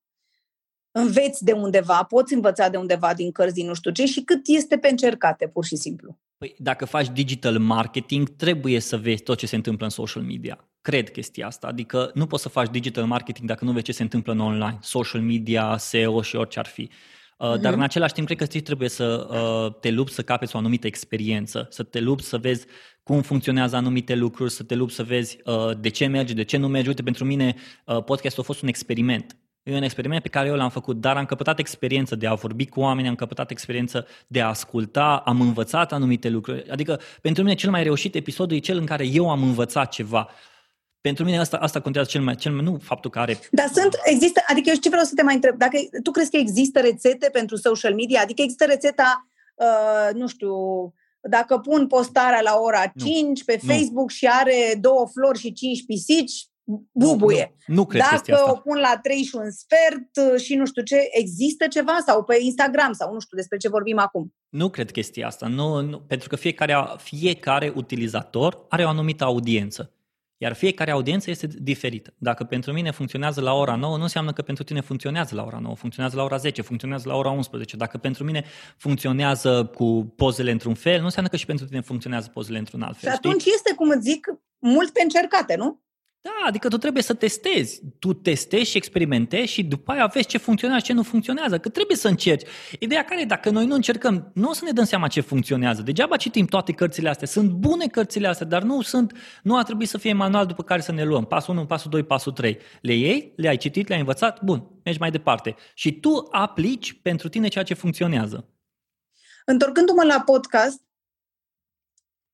înveți 0.97 1.43
de 1.43 1.51
undeva, 1.51 2.03
poți 2.03 2.33
învăța 2.33 2.69
de 2.69 2.77
undeva 2.77 3.13
din 3.13 3.31
cărți, 3.31 3.53
din 3.53 3.67
nu 3.67 3.73
știu 3.73 3.91
ce, 3.91 4.05
și 4.05 4.21
cât 4.21 4.41
este 4.45 4.77
pe 4.77 4.87
încercate, 4.87 5.47
pur 5.47 5.65
și 5.65 5.75
simplu. 5.75 6.17
Păi, 6.37 6.55
dacă 6.57 6.85
faci 6.85 7.09
digital 7.09 7.59
marketing, 7.59 8.29
trebuie 8.29 8.79
să 8.79 8.97
vezi 8.97 9.23
tot 9.23 9.37
ce 9.37 9.47
se 9.47 9.55
întâmplă 9.55 9.85
în 9.85 9.91
social 9.91 10.23
media. 10.23 10.67
Cred 10.81 11.09
chestia 11.09 11.47
asta. 11.47 11.67
Adică 11.67 12.11
nu 12.13 12.25
poți 12.25 12.41
să 12.41 12.49
faci 12.49 12.69
digital 12.71 13.05
marketing 13.05 13.47
dacă 13.47 13.65
nu 13.65 13.71
vezi 13.71 13.83
ce 13.83 13.91
se 13.91 14.01
întâmplă 14.01 14.33
în 14.33 14.39
online. 14.39 14.77
Social 14.81 15.21
media, 15.21 15.77
SEO 15.77 16.21
și 16.21 16.35
orice 16.35 16.59
ar 16.59 16.65
fi. 16.65 16.89
Uh, 17.37 17.59
dar 17.59 17.73
în 17.73 17.81
același 17.81 18.13
timp, 18.13 18.27
cred 18.27 18.37
că 18.37 18.59
trebuie 18.59 18.89
să 18.89 19.27
uh, 19.29 19.79
te 19.79 19.91
lupți 19.91 20.15
să 20.15 20.21
capeți 20.21 20.55
o 20.55 20.57
anumită 20.57 20.87
experiență, 20.87 21.67
să 21.69 21.83
te 21.83 21.99
lupți 21.99 22.27
să 22.27 22.37
vezi 22.37 22.65
cum 23.03 23.21
funcționează 23.21 23.75
anumite 23.75 24.15
lucruri, 24.15 24.51
să 24.51 24.63
te 24.63 24.75
lupți 24.75 24.95
să 24.95 25.03
vezi 25.03 25.37
uh, 25.45 25.79
de 25.79 25.89
ce 25.89 26.05
mergi, 26.05 26.33
de 26.33 26.43
ce 26.43 26.57
nu 26.57 26.67
mergi. 26.67 26.87
Uite, 26.87 27.03
pentru 27.03 27.25
mine 27.25 27.55
podcastul 28.05 28.43
a 28.43 28.45
fost 28.45 28.61
un 28.61 28.67
experiment. 28.67 29.37
E 29.67 29.75
un 29.75 29.83
experiment 29.83 30.21
pe 30.21 30.29
care 30.29 30.47
eu 30.47 30.55
l-am 30.55 30.69
făcut, 30.69 30.99
dar 30.99 31.17
am 31.17 31.25
căpătat 31.25 31.59
experiență 31.59 32.15
de 32.15 32.27
a 32.27 32.33
vorbi 32.33 32.65
cu 32.65 32.79
oameni, 32.79 33.07
am 33.07 33.15
căpătat 33.15 33.51
experiență 33.51 34.07
de 34.27 34.41
a 34.41 34.47
asculta, 34.47 35.21
am 35.25 35.41
învățat 35.41 35.91
anumite 35.91 36.29
lucruri. 36.29 36.69
Adică, 36.69 36.99
pentru 37.21 37.43
mine, 37.43 37.55
cel 37.55 37.69
mai 37.69 37.83
reușit 37.83 38.15
episod 38.15 38.51
e 38.51 38.57
cel 38.57 38.77
în 38.77 38.85
care 38.85 39.05
eu 39.05 39.29
am 39.29 39.43
învățat 39.43 39.89
ceva. 39.89 40.29
Pentru 41.01 41.23
mine 41.23 41.39
asta, 41.39 41.57
asta 41.57 41.79
contează 41.81 42.09
cel 42.09 42.21
mai, 42.21 42.35
cel 42.35 42.51
mai, 42.51 42.63
nu 42.63 42.77
faptul 42.81 43.11
că 43.11 43.19
are... 43.19 43.39
Dar 43.51 43.69
sunt, 43.73 43.95
există, 44.03 44.41
adică 44.47 44.69
eu 44.69 44.75
ce 44.75 44.89
vreau 44.89 45.03
să 45.03 45.11
te 45.15 45.23
mai 45.23 45.33
întreb, 45.33 45.57
dacă 45.57 45.77
tu 46.03 46.11
crezi 46.11 46.31
că 46.31 46.37
există 46.37 46.79
rețete 46.79 47.29
pentru 47.29 47.55
social 47.55 47.93
media? 47.93 48.21
Adică 48.21 48.41
există 48.41 48.65
rețeta, 48.65 49.29
uh, 49.55 50.13
nu 50.13 50.27
știu, 50.27 50.53
dacă 51.21 51.57
pun 51.57 51.87
postarea 51.87 52.41
la 52.41 52.57
ora 52.59 52.91
nu. 52.93 53.05
5 53.05 53.43
pe 53.43 53.59
Facebook 53.67 54.09
nu. 54.09 54.15
și 54.15 54.27
are 54.27 54.77
două 54.81 55.07
flori 55.13 55.39
și 55.39 55.53
cinci 55.53 55.85
pisici, 55.85 56.47
bubuie. 56.91 57.55
Nu, 57.65 57.73
nu, 57.73 57.81
nu 57.81 57.85
cred 57.85 58.01
Dacă 58.01 58.15
asta. 58.15 58.51
o 58.51 58.55
pun 58.55 58.77
la 58.77 58.99
3 59.01 59.23
și 59.23 59.35
un 59.35 59.51
sfert 59.51 60.33
uh, 60.33 60.41
și 60.41 60.55
nu 60.55 60.65
știu 60.65 60.81
ce, 60.81 60.97
există 61.11 61.67
ceva? 61.67 61.97
Sau 62.05 62.23
pe 62.23 62.37
Instagram 62.41 62.93
sau 62.93 63.13
nu 63.13 63.19
știu 63.19 63.37
despre 63.37 63.57
ce 63.57 63.69
vorbim 63.69 63.99
acum? 63.99 64.33
Nu 64.49 64.69
cred 64.69 64.91
chestia 64.91 65.27
asta, 65.27 65.47
nu, 65.47 65.81
nu, 65.81 65.99
pentru 65.99 66.29
că 66.29 66.35
fiecare, 66.35 66.75
fiecare 66.97 67.73
utilizator 67.75 68.65
are 68.69 68.83
o 68.83 68.87
anumită 68.87 69.23
audiență. 69.23 69.91
Iar 70.39 70.53
fiecare 70.53 70.91
audiență 70.91 71.29
este 71.29 71.47
diferită. 71.47 72.13
Dacă 72.17 72.43
pentru 72.43 72.71
mine 72.71 72.91
funcționează 72.91 73.41
la 73.41 73.53
ora 73.53 73.75
9, 73.75 73.97
nu 73.97 74.01
înseamnă 74.01 74.33
că 74.33 74.41
pentru 74.41 74.63
tine 74.63 74.81
funcționează 74.81 75.35
la 75.35 75.43
ora 75.43 75.59
9, 75.59 75.75
funcționează 75.75 76.17
la 76.17 76.23
ora 76.23 76.37
10, 76.37 76.61
funcționează 76.61 77.07
la 77.07 77.15
ora 77.15 77.29
11. 77.29 77.77
Dacă 77.77 77.97
pentru 77.97 78.23
mine 78.23 78.45
funcționează 78.77 79.71
cu 79.75 80.13
pozele 80.15 80.51
într-un 80.51 80.73
fel, 80.73 80.99
nu 80.99 81.05
înseamnă 81.05 81.29
că 81.29 81.37
și 81.37 81.45
pentru 81.45 81.65
tine 81.65 81.81
funcționează 81.81 82.29
pozele 82.33 82.57
într-un 82.57 82.81
alt 82.81 82.97
fel. 82.97 83.09
Și 83.09 83.15
atunci 83.15 83.39
știi? 83.39 83.51
este, 83.55 83.73
cum 83.73 83.89
îți 83.89 84.09
zic, 84.09 84.27
mult 84.59 84.89
pe 84.89 85.01
încercate, 85.01 85.55
nu? 85.55 85.81
Da, 86.21 86.31
adică 86.47 86.67
tu 86.67 86.77
trebuie 86.77 87.03
să 87.03 87.13
testezi. 87.13 87.81
Tu 87.99 88.13
testezi 88.13 88.69
și 88.69 88.77
experimentezi 88.77 89.51
și 89.51 89.63
după 89.63 89.91
aia 89.91 90.05
vezi 90.05 90.27
ce 90.27 90.37
funcționează, 90.37 90.83
ce 90.85 90.93
nu 90.93 91.03
funcționează. 91.03 91.59
Că 91.59 91.69
trebuie 91.69 91.97
să 91.97 92.07
încerci. 92.07 92.47
Ideea 92.79 93.03
care 93.03 93.23
dacă 93.23 93.49
noi 93.49 93.65
nu 93.65 93.75
încercăm, 93.75 94.31
nu 94.33 94.49
o 94.49 94.53
să 94.53 94.61
ne 94.65 94.71
dăm 94.71 94.83
seama 94.83 95.07
ce 95.07 95.21
funcționează. 95.21 95.81
Degeaba 95.81 96.17
citim 96.17 96.45
toate 96.45 96.71
cărțile 96.71 97.09
astea. 97.09 97.27
Sunt 97.27 97.49
bune 97.49 97.87
cărțile 97.87 98.27
astea, 98.27 98.45
dar 98.45 98.63
nu 98.63 98.81
sunt, 98.81 99.13
nu 99.43 99.57
ar 99.57 99.63
trebui 99.63 99.85
să 99.85 99.97
fie 99.97 100.13
manual 100.13 100.45
după 100.45 100.63
care 100.63 100.81
să 100.81 100.91
ne 100.91 101.03
luăm. 101.03 101.25
Pasul 101.25 101.55
1, 101.55 101.65
pasul 101.65 101.91
2, 101.91 102.03
pasul 102.03 102.31
3. 102.31 102.57
Le 102.81 102.93
iei, 102.93 103.33
le-ai 103.35 103.57
citit, 103.57 103.87
le-ai 103.87 103.99
învățat, 103.99 104.43
bun, 104.43 104.67
mergi 104.83 104.99
mai 104.99 105.11
departe. 105.11 105.55
Și 105.73 105.99
tu 105.99 106.27
aplici 106.31 107.01
pentru 107.01 107.29
tine 107.29 107.47
ceea 107.47 107.63
ce 107.63 107.73
funcționează. 107.73 108.49
Întorcându-mă 109.45 110.03
la 110.03 110.21
podcast, 110.21 110.81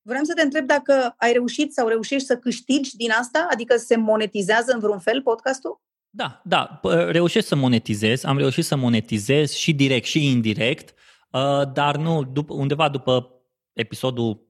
Vreau 0.06 0.24
să 0.24 0.34
te 0.34 0.42
întreb 0.42 0.66
dacă 0.66 1.14
ai 1.18 1.32
reușit 1.32 1.74
sau 1.74 1.88
reușești 1.88 2.28
să 2.28 2.38
câștigi 2.38 2.96
din 2.96 3.12
asta, 3.12 3.48
adică 3.52 3.78
se 3.78 3.96
monetizează 3.96 4.72
în 4.74 4.80
vreun 4.80 5.00
fel 5.00 5.22
podcastul? 5.22 5.82
Da, 6.10 6.42
da, 6.46 6.80
reușesc 7.10 7.48
să 7.48 7.56
monetizez, 7.56 8.24
am 8.24 8.38
reușit 8.38 8.66
să 8.66 8.76
monetizez 8.76 9.52
și 9.52 9.74
direct 9.74 10.06
și 10.06 10.32
indirect, 10.32 10.94
uh, 11.32 11.72
dar 11.74 11.98
nu, 11.98 12.24
după, 12.24 12.54
undeva 12.54 12.90
după 12.90 13.42
episodul 13.74 14.48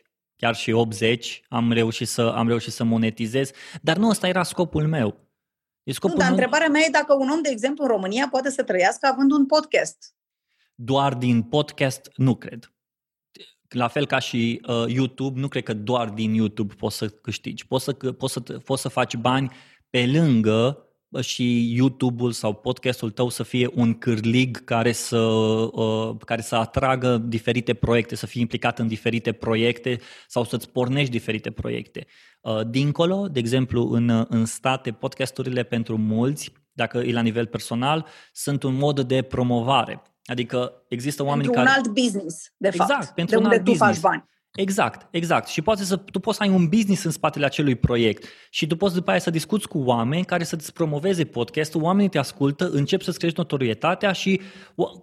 60-70 0.00 0.04
chiar 0.36 0.54
și 0.54 0.72
80 0.72 1.42
am 1.48 1.72
reușit 1.72 2.08
să, 2.08 2.32
am 2.36 2.48
reușit 2.48 2.72
să 2.72 2.84
monetizez, 2.84 3.50
dar 3.82 3.96
nu 3.96 4.08
ăsta 4.08 4.28
era 4.28 4.42
scopul 4.42 4.86
meu. 4.86 5.20
E 5.82 5.92
scopul 5.92 6.16
nu, 6.16 6.22
dar 6.22 6.30
meu... 6.30 6.36
întrebarea 6.36 6.68
mea 6.68 6.82
e 6.86 6.90
dacă 6.90 7.14
un 7.14 7.28
om, 7.28 7.42
de 7.42 7.48
exemplu, 7.48 7.84
în 7.84 7.90
România 7.90 8.28
poate 8.30 8.50
să 8.50 8.62
trăiască 8.62 9.06
având 9.06 9.30
un 9.30 9.46
podcast. 9.46 10.14
Doar 10.74 11.14
din 11.14 11.42
podcast, 11.42 12.10
nu 12.14 12.36
cred. 12.36 12.75
La 13.68 13.88
fel 13.88 14.06
ca 14.06 14.18
și 14.18 14.60
uh, 14.66 14.84
YouTube, 14.86 15.40
nu 15.40 15.48
cred 15.48 15.62
că 15.62 15.74
doar 15.74 16.08
din 16.08 16.34
YouTube 16.34 16.74
poți 16.74 16.96
să 16.96 17.08
câștigi. 17.08 17.66
Poți 17.66 17.84
să, 17.84 17.92
poți 17.92 18.32
să, 18.32 18.40
poți 18.40 18.82
să 18.82 18.88
faci 18.88 19.16
bani 19.16 19.50
pe 19.90 20.06
lângă 20.06 20.86
și 21.20 21.74
YouTube-ul 21.74 22.32
sau 22.32 22.54
podcastul 22.54 23.10
tău 23.10 23.28
să 23.28 23.42
fie 23.42 23.70
un 23.74 23.98
cârlig 23.98 24.64
care 24.64 24.92
să, 24.92 25.18
uh, 25.18 26.16
care 26.24 26.40
să 26.42 26.56
atragă 26.56 27.18
diferite 27.18 27.74
proiecte, 27.74 28.14
să 28.14 28.26
fii 28.26 28.40
implicat 28.40 28.78
în 28.78 28.86
diferite 28.86 29.32
proiecte 29.32 30.00
sau 30.26 30.44
să-ți 30.44 30.70
pornești 30.70 31.10
diferite 31.10 31.50
proiecte. 31.50 32.06
Uh, 32.40 32.60
dincolo, 32.68 33.28
de 33.28 33.38
exemplu, 33.38 33.90
în, 33.90 34.26
în 34.28 34.44
state, 34.44 34.92
podcasturile 34.92 35.62
pentru 35.62 35.96
mulți, 35.96 36.52
dacă 36.72 36.98
e 36.98 37.12
la 37.12 37.20
nivel 37.20 37.46
personal, 37.46 38.06
sunt 38.32 38.62
un 38.62 38.74
mod 38.74 39.00
de 39.00 39.22
promovare. 39.22 40.02
Adică 40.26 40.84
există 40.88 41.22
oameni 41.22 41.42
pentru 41.42 41.62
care... 41.62 41.78
un 41.78 41.82
alt 41.82 42.02
business, 42.02 42.52
de 42.56 42.68
exact, 42.68 42.90
fapt, 42.90 43.14
pentru 43.14 43.34
de 43.34 43.36
un 43.36 43.42
unde 43.42 43.56
alt 43.56 43.64
tu 43.64 43.70
business. 43.70 44.00
faci 44.00 44.10
bani. 44.10 44.24
Exact, 44.56 45.06
exact. 45.10 45.48
Și 45.48 45.62
poate 45.62 45.84
să, 45.84 45.96
tu 45.96 46.20
poți 46.20 46.36
să 46.36 46.42
ai 46.42 46.48
un 46.48 46.68
business 46.68 47.04
în 47.04 47.10
spatele 47.10 47.44
acelui 47.44 47.74
proiect 47.74 48.24
și 48.50 48.66
tu 48.66 48.76
poți 48.76 48.94
după 48.94 49.10
aia 49.10 49.18
să 49.18 49.30
discuți 49.30 49.68
cu 49.68 49.78
oameni 49.78 50.24
care 50.24 50.44
să-ți 50.44 50.72
promoveze 50.72 51.24
podcastul, 51.24 51.82
oamenii 51.82 52.08
te 52.08 52.18
ascultă, 52.18 52.68
încep 52.68 53.02
să-ți 53.02 53.18
crești 53.18 53.38
notorietatea 53.38 54.12
și 54.12 54.40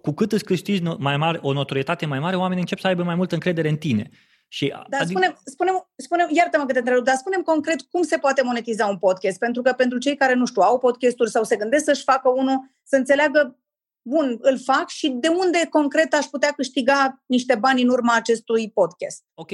cu 0.02 0.12
cât 0.12 0.32
îți 0.32 0.44
câștigi 0.44 0.82
mai 0.98 1.16
mare, 1.16 1.38
o 1.42 1.52
notorietate 1.52 2.06
mai 2.06 2.18
mare, 2.18 2.36
oamenii 2.36 2.60
încep 2.60 2.78
să 2.78 2.86
aibă 2.86 3.02
mai 3.02 3.14
multă 3.14 3.34
încredere 3.34 3.68
în 3.68 3.76
tine. 3.76 4.10
Și, 4.48 4.68
dar 4.68 5.00
adică... 5.00 5.04
spunem, 5.04 5.40
spunem, 5.44 5.90
spunem, 5.96 6.28
iartă-mă 6.30 6.64
că 6.64 6.72
te 6.72 6.78
întreb, 6.78 7.04
dar 7.04 7.14
spunem 7.14 7.42
concret 7.42 7.80
cum 7.80 8.02
se 8.02 8.16
poate 8.16 8.42
monetiza 8.42 8.86
un 8.86 8.98
podcast, 8.98 9.38
pentru 9.38 9.62
că 9.62 9.72
pentru 9.72 9.98
cei 9.98 10.16
care 10.16 10.34
nu 10.34 10.46
știu, 10.46 10.62
au 10.62 10.78
podcasturi 10.78 11.30
sau 11.30 11.44
se 11.44 11.56
gândesc 11.56 11.84
să-și 11.84 12.02
facă 12.02 12.28
unul, 12.28 12.70
să 12.82 12.96
înțeleagă 12.96 13.58
bun, 14.04 14.38
îl 14.40 14.58
fac 14.58 14.88
și 14.88 15.08
de 15.08 15.28
unde 15.28 15.66
concret 15.70 16.14
aș 16.14 16.24
putea 16.24 16.50
câștiga 16.50 17.22
niște 17.26 17.54
bani 17.54 17.82
în 17.82 17.88
urma 17.88 18.14
acestui 18.14 18.70
podcast? 18.70 19.24
Ok. 19.34 19.50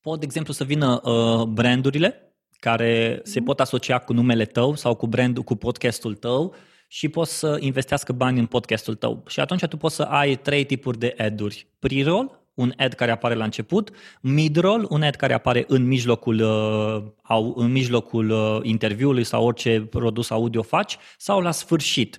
Pot, 0.00 0.18
de 0.18 0.24
exemplu, 0.24 0.52
să 0.52 0.64
vină 0.64 1.00
uh, 1.04 1.42
brandurile 1.42 2.34
care 2.58 3.14
mm-hmm. 3.14 3.22
se 3.22 3.38
mhm. 3.38 3.44
pot 3.44 3.60
asocia 3.60 3.98
cu 3.98 4.12
numele 4.12 4.44
tău 4.44 4.74
sau 4.74 4.94
cu 4.94 5.06
brandul, 5.06 5.42
cu 5.42 5.54
podcastul 5.54 6.14
tău 6.14 6.54
și 6.88 7.08
poți 7.08 7.38
să 7.38 7.56
investească 7.60 8.12
bani 8.12 8.38
în 8.38 8.46
podcastul 8.46 8.94
tău. 8.94 9.24
Și 9.26 9.40
atunci 9.40 9.64
tu 9.64 9.76
poți 9.76 9.94
să 9.94 10.02
ai 10.02 10.36
trei 10.36 10.64
tipuri 10.64 10.98
de 10.98 11.14
ad-uri. 11.18 11.66
Pre-roll, 11.78 12.40
un 12.54 12.72
ad 12.76 12.92
care 12.92 13.10
apare 13.10 13.34
la 13.34 13.44
început, 13.44 13.90
mid-roll, 14.20 14.86
un 14.88 15.02
ad 15.02 15.14
care 15.14 15.32
apare 15.32 15.64
în 15.68 15.86
mijlocul, 15.86 16.40
uh, 16.40 17.52
în 17.54 17.72
mijlocul 17.72 18.30
uh, 18.30 18.58
interviului 18.62 19.24
sau 19.24 19.46
orice 19.46 19.80
produs 19.80 20.30
audio 20.30 20.62
faci, 20.62 20.96
sau 21.16 21.40
la 21.40 21.50
sfârșit. 21.50 22.18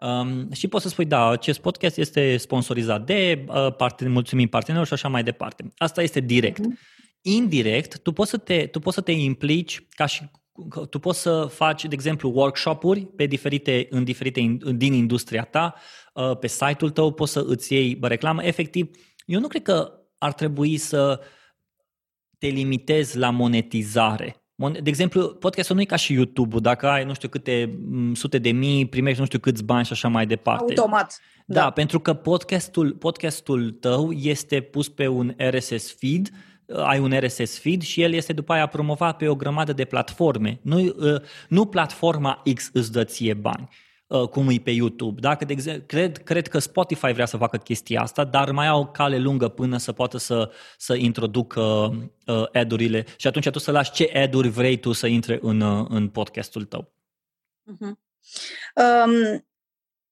Um, 0.00 0.52
și 0.52 0.68
poți 0.68 0.82
să 0.82 0.88
spui, 0.88 1.04
da, 1.04 1.28
acest 1.28 1.60
podcast 1.60 1.96
este 1.96 2.36
sponsorizat 2.36 3.06
de 3.06 3.44
uh, 3.48 3.74
parte, 3.76 4.08
mulțumim 4.08 4.48
partenerilor 4.48 4.86
și 4.86 4.92
așa 4.92 5.08
mai 5.08 5.22
departe. 5.22 5.72
Asta 5.76 6.02
este 6.02 6.20
direct. 6.20 6.60
Uh-huh. 6.60 6.94
Indirect, 7.20 7.98
tu 7.98 8.12
poți 8.12 8.30
să 8.30 8.36
te, 8.36 8.66
tu 8.66 8.78
poți 8.78 8.94
să 8.94 9.00
te 9.00 9.12
implici 9.12 9.86
ca 9.88 10.06
și 10.06 10.22
tu 10.90 10.98
poți 10.98 11.20
să 11.20 11.48
faci, 11.50 11.84
de 11.84 11.94
exemplu, 11.94 12.32
workshop-uri 12.34 13.06
pe 13.06 13.26
diferite, 13.26 13.86
în 13.90 14.04
diferite 14.04 14.56
din 14.74 14.92
industria 14.92 15.44
ta, 15.44 15.74
uh, 16.14 16.38
pe 16.38 16.46
site-ul 16.46 16.90
tău, 16.90 17.12
poți 17.12 17.32
să 17.32 17.44
îți 17.46 17.72
iei 17.72 17.98
reclamă. 18.02 18.44
Efectiv, 18.44 18.90
eu 19.26 19.40
nu 19.40 19.48
cred 19.48 19.62
că 19.62 19.92
ar 20.18 20.32
trebui 20.32 20.76
să 20.76 21.20
te 22.38 22.46
limitezi 22.46 23.18
la 23.18 23.30
monetizare. 23.30 24.45
De 24.56 24.80
exemplu, 24.84 25.28
podcastul 25.28 25.76
nu 25.76 25.82
e 25.82 25.84
ca 25.84 25.96
și 25.96 26.12
YouTube-ul. 26.12 26.60
Dacă 26.60 26.88
ai 26.88 27.04
nu 27.04 27.14
știu 27.14 27.28
câte 27.28 27.78
sute 28.12 28.38
de 28.38 28.50
mii, 28.50 28.86
primești 28.86 29.20
nu 29.20 29.26
știu 29.26 29.38
câți 29.38 29.64
bani 29.64 29.84
și 29.84 29.92
așa 29.92 30.08
mai 30.08 30.26
departe. 30.26 30.74
Automat. 30.76 31.20
Da, 31.46 31.60
da 31.60 31.70
pentru 31.70 32.00
că 32.00 32.14
podcastul, 32.14 32.92
podcastul 32.92 33.70
tău 33.70 34.12
este 34.12 34.60
pus 34.60 34.88
pe 34.88 35.06
un 35.06 35.34
RSS 35.36 35.94
feed, 35.98 36.30
ai 36.84 36.98
un 36.98 37.12
RSS 37.18 37.58
feed 37.58 37.82
și 37.82 38.02
el 38.02 38.12
este 38.12 38.32
după 38.32 38.52
aia 38.52 38.66
promovat 38.66 39.16
pe 39.16 39.28
o 39.28 39.34
grămadă 39.34 39.72
de 39.72 39.84
platforme. 39.84 40.60
Nu, 40.62 40.94
nu 41.48 41.66
platforma 41.66 42.42
X 42.54 42.70
îți 42.72 42.92
dă 42.92 43.04
ție 43.04 43.34
bani. 43.34 43.68
Uh, 44.08 44.28
cum 44.28 44.48
e 44.48 44.58
pe 44.58 44.70
YouTube. 44.70 45.20
Dacă, 45.20 45.44
de 45.44 45.52
exemplu, 45.52 45.84
cred, 45.86 46.16
cred 46.16 46.48
că 46.48 46.58
Spotify 46.58 47.12
vrea 47.12 47.26
să 47.26 47.36
facă 47.36 47.56
chestia 47.56 48.00
asta, 48.00 48.24
dar 48.24 48.50
mai 48.50 48.66
au 48.66 48.90
cale 48.90 49.18
lungă 49.18 49.48
până 49.48 49.76
să 49.76 49.92
poată 49.92 50.18
să, 50.18 50.50
să 50.78 50.94
introducă 50.94 51.60
uh, 52.26 52.44
ad-urile 52.52 53.04
și 53.16 53.26
atunci 53.26 53.50
tu 53.50 53.58
să 53.58 53.70
lași 53.70 53.90
ce 53.90 54.10
ad-uri 54.14 54.48
vrei 54.48 54.78
tu 54.78 54.92
să 54.92 55.06
intre 55.06 55.38
în, 55.42 55.60
uh, 55.60 55.86
în 55.88 56.08
podcastul 56.08 56.64
tău. 56.64 56.92
Uh-huh. 57.72 57.92
Um, 58.74 59.44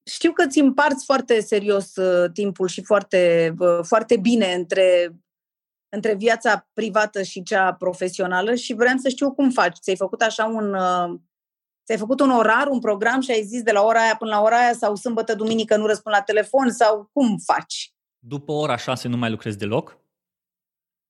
știu 0.04 0.32
că 0.32 0.46
ți 0.46 0.58
împarți 0.58 1.04
foarte 1.04 1.40
serios 1.40 1.96
uh, 1.96 2.30
timpul 2.32 2.68
și 2.68 2.82
foarte, 2.82 3.54
uh, 3.58 3.78
foarte 3.82 4.16
bine 4.16 4.54
între, 4.54 5.16
între 5.88 6.14
viața 6.14 6.68
privată 6.72 7.22
și 7.22 7.42
cea 7.42 7.72
profesională 7.72 8.54
și 8.54 8.74
vreau 8.74 8.96
să 8.96 9.08
știu 9.08 9.32
cum 9.32 9.50
faci. 9.50 9.78
Ți-ai 9.78 9.96
făcut 9.96 10.20
așa 10.20 10.44
un... 10.44 10.74
Uh, 10.74 11.20
Ți-ai 11.84 11.98
făcut 11.98 12.20
un 12.20 12.30
orar, 12.30 12.66
un 12.66 12.80
program 12.80 13.20
și 13.20 13.30
ai 13.30 13.42
zis 13.42 13.62
de 13.62 13.72
la 13.72 13.82
ora 13.82 14.00
aia 14.00 14.16
până 14.16 14.30
la 14.30 14.40
ora 14.40 14.58
aia 14.58 14.72
sau 14.72 14.94
sâmbătă, 14.94 15.34
duminică 15.34 15.76
nu 15.76 15.86
răspund 15.86 16.14
la 16.14 16.22
telefon 16.22 16.70
sau 16.70 17.10
cum 17.12 17.38
faci? 17.38 17.94
După 18.18 18.52
ora 18.52 18.76
șase 18.76 19.08
nu 19.08 19.16
mai 19.16 19.30
lucrezi 19.30 19.58
deloc? 19.58 19.98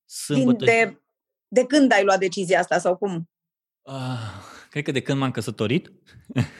Sâmbătă... 0.05 0.65
de, 0.65 1.01
de 1.47 1.65
când 1.65 1.91
ai 1.91 2.03
luat 2.03 2.19
decizia 2.19 2.59
asta 2.59 2.77
sau 2.77 2.97
cum? 2.97 3.29
Uh, 3.81 3.93
cred 4.69 4.83
că 4.83 4.91
de 4.91 5.01
când 5.01 5.19
m-am 5.19 5.31
căsătorit. 5.31 5.91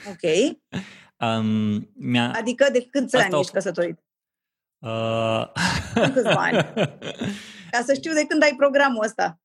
Ok. 0.09 0.57
um, 1.27 1.91
mi-a... 1.95 2.31
Adică 2.31 2.67
de 2.71 2.87
câți 2.91 3.15
ani 3.15 3.33
o... 3.33 3.39
ești 3.39 3.51
căsătorit? 3.51 3.99
Uh... 4.77 5.51
Câți 6.13 6.27
ani? 6.27 6.73
Ca 7.71 7.81
să 7.85 7.93
știu 7.93 8.13
de 8.13 8.25
când 8.25 8.43
ai 8.43 8.53
programul 8.57 9.03
ăsta. 9.03 9.39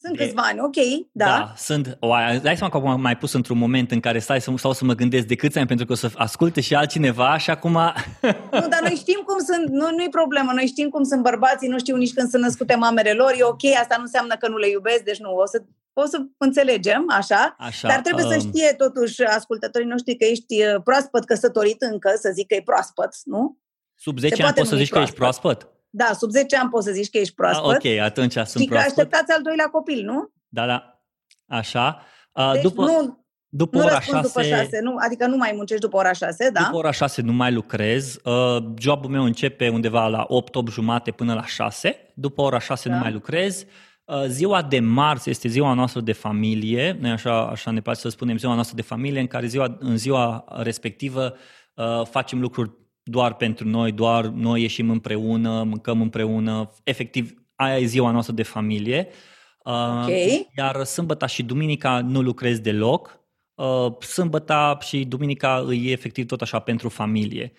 Sunt 0.00 0.16
de... 0.16 0.24
câțiva 0.24 0.42
ani, 0.42 0.60
ok, 0.60 0.76
da. 1.12 1.24
Da, 1.24 1.52
sunt. 1.56 1.96
O, 2.00 2.08
dai 2.42 2.56
seama 2.56 2.80
că 2.80 2.88
am 2.88 3.00
mai 3.00 3.16
pus 3.16 3.32
într-un 3.32 3.58
moment 3.58 3.90
în 3.90 4.00
care 4.00 4.18
stai 4.18 4.40
să, 4.40 4.52
stau 4.56 4.72
să 4.72 4.84
mă 4.84 4.94
gândesc 4.94 5.26
de 5.26 5.34
câți 5.34 5.58
ani 5.58 5.66
pentru 5.66 5.86
că 5.86 5.92
o 5.92 5.94
să 5.94 6.10
asculte 6.14 6.60
și 6.60 6.74
altcineva 6.74 7.38
și 7.38 7.50
acum... 7.50 7.72
nu, 8.60 8.68
dar 8.68 8.80
noi 8.82 8.94
știm 8.96 9.22
cum 9.26 9.38
sunt, 9.38 9.68
nu, 9.68 9.90
nu-i 9.90 10.08
problemă, 10.08 10.52
noi 10.54 10.66
știm 10.66 10.88
cum 10.88 11.02
sunt 11.02 11.22
bărbații, 11.22 11.68
nu 11.68 11.78
știu 11.78 11.96
nici 11.96 12.12
când 12.12 12.28
sunt 12.28 12.42
născute 12.42 12.74
mamele 12.74 13.12
lor, 13.12 13.34
e 13.38 13.42
ok, 13.42 13.64
asta 13.80 13.94
nu 13.96 14.02
înseamnă 14.02 14.34
că 14.36 14.48
nu 14.48 14.56
le 14.56 14.68
iubesc, 14.68 15.02
deci 15.02 15.18
nu, 15.18 15.34
o 15.34 15.46
să, 15.46 15.62
o 15.92 16.04
să 16.04 16.18
înțelegem, 16.36 17.04
așa, 17.08 17.56
așa 17.58 17.88
dar 17.88 18.00
trebuie 18.00 18.24
um... 18.24 18.30
să 18.30 18.38
știe 18.38 18.74
totuși 18.76 19.22
ascultătorii 19.22 19.88
noștri 19.88 20.16
că 20.16 20.24
ești 20.24 20.62
uh, 20.62 20.82
proaspăt 20.84 21.24
căsătorit 21.24 21.82
încă, 21.82 22.12
să 22.20 22.30
zic 22.34 22.46
că 22.46 22.54
e 22.54 22.62
proaspăt, 22.62 23.16
nu? 23.24 23.58
Sub 23.94 24.18
10 24.18 24.42
ani 24.42 24.54
poți 24.54 24.68
să 24.68 24.76
zici 24.76 24.88
proaspăt. 24.88 24.92
că 24.92 25.02
ești 25.02 25.16
proaspăt? 25.16 25.77
Da, 25.90 26.12
sub 26.18 26.30
10 26.30 26.56
ani 26.56 26.70
poți 26.70 26.86
să 26.86 26.92
zici 26.92 27.10
că 27.10 27.18
ești 27.18 27.34
proaspăt. 27.34 27.84
Ah, 27.84 27.92
ok, 27.92 27.98
atunci 27.98 28.32
sunt 28.32 28.46
și 28.46 28.68
proaspăt. 28.68 28.94
că 28.94 29.00
așteptați 29.00 29.32
al 29.32 29.42
doilea 29.42 29.66
copil, 29.66 30.04
nu? 30.04 30.30
Da, 30.48 30.66
da. 30.66 31.02
Așa. 31.46 32.02
Uh, 32.32 32.52
deci 32.52 32.62
după, 32.62 32.82
nu, 32.82 33.26
după 33.48 33.78
nu 33.78 33.84
ora 33.84 34.00
6, 34.00 34.20
după 34.20 34.42
6, 34.42 34.80
nu, 34.80 34.94
adică 34.98 35.26
nu 35.26 35.36
mai 35.36 35.52
muncești 35.54 35.82
după 35.82 35.96
ora 35.96 36.12
6, 36.12 36.50
da? 36.50 36.60
După 36.60 36.76
ora 36.76 36.90
6 36.90 37.22
nu 37.22 37.32
mai 37.32 37.52
lucrez. 37.52 38.18
Uh, 38.24 38.64
jobul 38.78 39.10
meu 39.10 39.24
începe 39.24 39.68
undeva 39.68 40.06
la 40.08 40.24
8, 40.28 40.54
8 40.54 40.72
jumate 40.72 41.10
până 41.10 41.34
la 41.34 41.46
6. 41.46 42.12
După 42.14 42.42
ora 42.42 42.58
6 42.58 42.88
da. 42.88 42.94
nu 42.94 43.00
mai 43.00 43.12
lucrez. 43.12 43.64
Uh, 44.04 44.24
ziua 44.26 44.62
de 44.62 44.80
marți 44.80 45.30
este 45.30 45.48
ziua 45.48 45.72
noastră 45.72 46.00
de 46.00 46.12
familie, 46.12 46.96
noi 47.00 47.10
așa, 47.10 47.46
așa 47.46 47.70
ne 47.70 47.80
place 47.80 48.00
să 48.00 48.08
spunem 48.08 48.36
ziua 48.36 48.54
noastră 48.54 48.76
de 48.76 48.82
familie, 48.82 49.20
în 49.20 49.26
care 49.26 49.46
ziua, 49.46 49.76
în 49.78 49.96
ziua 49.96 50.44
respectivă 50.48 51.34
uh, 51.74 52.06
facem 52.06 52.40
lucruri 52.40 52.70
doar 53.08 53.34
pentru 53.34 53.68
noi, 53.68 53.92
doar 53.92 54.24
noi 54.24 54.60
ieșim 54.60 54.90
împreună, 54.90 55.62
mâncăm 55.62 56.00
împreună, 56.00 56.70
efectiv 56.84 57.34
aia 57.54 57.78
e 57.78 57.86
ziua 57.86 58.10
noastră 58.10 58.34
de 58.34 58.42
familie. 58.42 59.08
Uh, 59.64 60.02
okay. 60.02 60.48
Iar 60.56 60.84
sâmbăta 60.84 61.26
și 61.26 61.42
duminica 61.42 62.00
nu 62.00 62.20
lucrez 62.20 62.58
deloc. 62.58 63.20
Uh, 63.54 64.02
sâmbăta 64.02 64.78
și 64.80 65.04
duminica 65.04 65.66
e 65.70 65.90
efectiv 65.90 66.26
tot 66.26 66.40
așa 66.40 66.58
pentru 66.58 66.88
familie. 66.88 67.52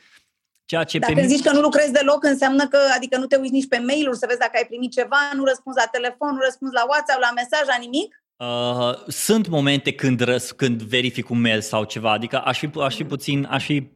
Ceea 0.65 0.83
ce 0.83 0.99
dacă 0.99 1.13
pe 1.13 1.25
zici 1.25 1.43
că 1.43 1.51
nu 1.51 1.61
lucrezi 1.61 1.91
deloc, 1.91 2.23
înseamnă 2.23 2.67
că, 2.67 2.79
adică 2.95 3.17
nu 3.17 3.25
te 3.25 3.35
uiți 3.35 3.53
nici 3.53 3.67
pe 3.67 3.77
mail-uri 3.77 4.17
să 4.17 4.25
vezi 4.27 4.39
dacă 4.39 4.51
ai 4.55 4.65
primit 4.65 4.91
ceva, 4.91 5.17
nu 5.35 5.43
răspunzi 5.43 5.77
la 5.77 5.85
telefon, 5.91 6.33
nu 6.33 6.39
răspunzi 6.43 6.73
la 6.73 6.85
WhatsApp, 6.89 7.19
la 7.21 7.31
mesaj, 7.35 7.67
la 7.67 7.77
nimic? 7.79 8.23
Uh, 8.37 9.07
sunt 9.07 9.47
momente 9.47 9.91
când, 9.91 10.19
răs, 10.19 10.51
când 10.51 10.81
verific 10.81 11.29
un 11.29 11.41
mail 11.41 11.61
sau 11.61 11.83
ceva, 11.83 12.11
adică 12.11 12.41
aș 12.41 12.59
fi, 12.59 12.69
aș 12.79 12.95
fi 12.95 13.03
puțin, 13.03 13.47
aș 13.49 13.65
fi 13.65 13.89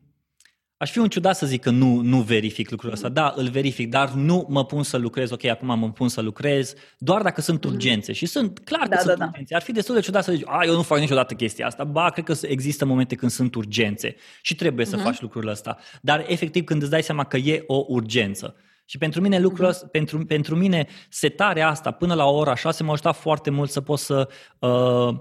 Aș 0.83 0.91
fi 0.91 0.99
un 0.99 1.09
ciudat 1.09 1.35
să 1.35 1.45
zic 1.45 1.61
că 1.61 1.69
nu, 1.69 2.01
nu 2.01 2.21
verific 2.21 2.69
lucrul 2.69 2.91
ăsta. 2.91 3.09
Da, 3.09 3.33
îl 3.35 3.49
verific, 3.49 3.89
dar 3.89 4.09
nu 4.11 4.45
mă 4.49 4.65
pun 4.65 4.83
să 4.83 4.97
lucrez, 4.97 5.31
ok, 5.31 5.45
acum 5.45 5.79
mă 5.79 5.91
pun 5.91 6.09
să 6.09 6.21
lucrez, 6.21 6.73
doar 6.97 7.21
dacă 7.21 7.41
sunt 7.41 7.63
mhm. 7.63 7.73
urgențe. 7.73 8.13
Și 8.13 8.25
sunt, 8.25 8.59
clar 8.59 8.81
că 8.81 8.87
da, 8.87 8.97
sunt 8.97 9.09
da, 9.09 9.15
da. 9.15 9.25
urgențe. 9.25 9.55
Ar 9.55 9.61
fi 9.61 9.71
destul 9.71 9.95
de 9.95 10.01
ciudat 10.01 10.23
să 10.23 10.31
zici, 10.31 10.43
a, 10.45 10.63
eu 10.65 10.75
nu 10.75 10.81
fac 10.81 10.99
niciodată 10.99 11.33
chestia 11.33 11.65
asta. 11.65 11.83
Ba, 11.83 12.09
cred 12.09 12.25
că 12.25 12.35
există 12.41 12.85
momente 12.85 13.15
când 13.15 13.31
sunt 13.31 13.55
urgențe 13.55 14.15
și 14.41 14.55
trebuie 14.55 14.85
să 14.85 14.97
uh-huh. 14.97 15.03
faci 15.03 15.21
lucrul 15.21 15.47
ăsta. 15.47 15.77
Dar 16.01 16.25
efectiv 16.27 16.63
când 16.63 16.81
îți 16.81 16.91
dai 16.91 17.03
seama 17.03 17.23
că 17.23 17.37
e 17.37 17.63
o 17.67 17.85
urgență 17.87 18.55
Și 18.85 18.97
pentru 18.97 19.21
mine 19.21 19.39
lucrul 19.39 19.73
uh-huh. 19.73 19.91
pentru, 19.91 20.25
pentru 20.25 20.55
mine 20.55 20.87
setarea 21.09 21.69
asta 21.69 21.91
până 21.91 22.13
la 22.13 22.25
ora 22.25 22.55
6 22.55 22.83
m-a 22.83 22.91
ajutat 22.91 23.15
foarte 23.15 23.49
mult 23.49 23.69
să 23.69 23.81
pot 23.81 23.99
să, 23.99 24.29
uh, 24.59 25.15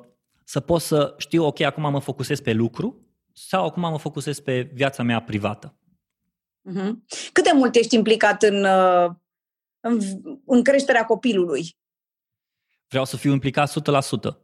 să 0.45 0.61
pot 0.61 0.81
să 0.81 1.15
știu, 1.19 1.45
ok, 1.45 1.61
acum 1.61 1.91
mă 1.91 2.01
focusez 2.01 2.41
pe 2.41 2.53
lucru 2.53 3.03
sau 3.35 3.67
acum 3.67 3.83
mă 3.83 3.99
focusez 3.99 4.41
pe 4.41 4.71
viața 4.73 5.03
mea 5.03 5.23
privată. 5.23 5.77
Uh-huh. 6.71 6.93
Cât 7.33 7.45
de 7.45 7.51
mult 7.55 7.75
ești 7.75 7.95
implicat 7.95 8.43
în, 8.43 8.65
uh, 8.65 9.11
în, 9.81 9.99
în 10.47 10.63
creșterea 10.63 11.05
copilului? 11.05 11.77
Vreau 12.89 13.05
să 13.05 13.17
fiu 13.17 13.33
implicat 13.33 13.71
100%. 13.71 14.43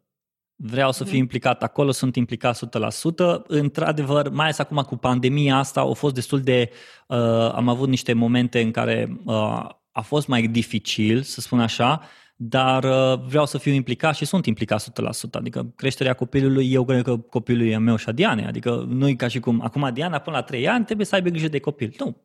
Vreau 0.61 0.93
să 0.93 1.03
fiu 1.03 1.13
mhm. 1.13 1.21
implicat 1.21 1.63
acolo, 1.63 1.91
sunt 1.91 2.17
implicat 2.17 2.59
100%. 2.59 3.43
Într-adevăr, 3.47 4.29
mai 4.29 4.45
ales 4.45 4.59
acum 4.59 4.83
cu 4.83 4.97
pandemia 4.97 5.57
asta, 5.57 5.81
au 5.81 5.95
fost 5.95 6.15
destul 6.15 6.41
de... 6.41 6.71
Uh, 7.07 7.19
am 7.53 7.69
avut 7.69 7.89
niște 7.89 8.13
momente 8.13 8.61
în 8.61 8.71
care 8.71 9.21
uh, 9.25 9.69
a 9.93 10.01
fost 10.01 10.27
mai 10.27 10.47
dificil, 10.47 11.23
să 11.23 11.41
spun 11.41 11.61
așa, 11.61 12.03
dar 12.41 12.85
uh, 12.85 13.21
vreau 13.29 13.47
să 13.47 13.59
fiu 13.59 13.73
implicat 13.73 14.15
și 14.15 14.25
sunt 14.25 14.47
implicat 14.47 14.83
100%. 14.83 14.85
Adică 15.33 15.73
creșterea 15.77 16.15
copilului, 16.15 16.73
eu 16.73 16.85
cred 16.85 17.03
că 17.03 17.17
copilul 17.17 17.67
e 17.67 17.79
meu 17.79 17.97
și 17.97 18.09
a 18.09 18.13
Diane. 18.13 18.47
Adică 18.47 18.87
nu 18.89 19.17
ca 19.17 19.29
și 19.29 19.41
cum, 19.41 19.61
acum 19.65 19.91
Diana 19.93 20.19
până 20.19 20.37
la 20.37 20.43
3 20.43 20.69
ani 20.69 20.85
trebuie 20.85 21.07
să 21.07 21.15
aibă 21.15 21.29
grijă 21.29 21.49
de 21.49 21.59
copil. 21.61 21.95
Nu, 21.99 22.17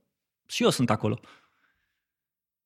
și 0.46 0.64
eu 0.64 0.70
sunt 0.70 0.90
acolo. 0.90 1.20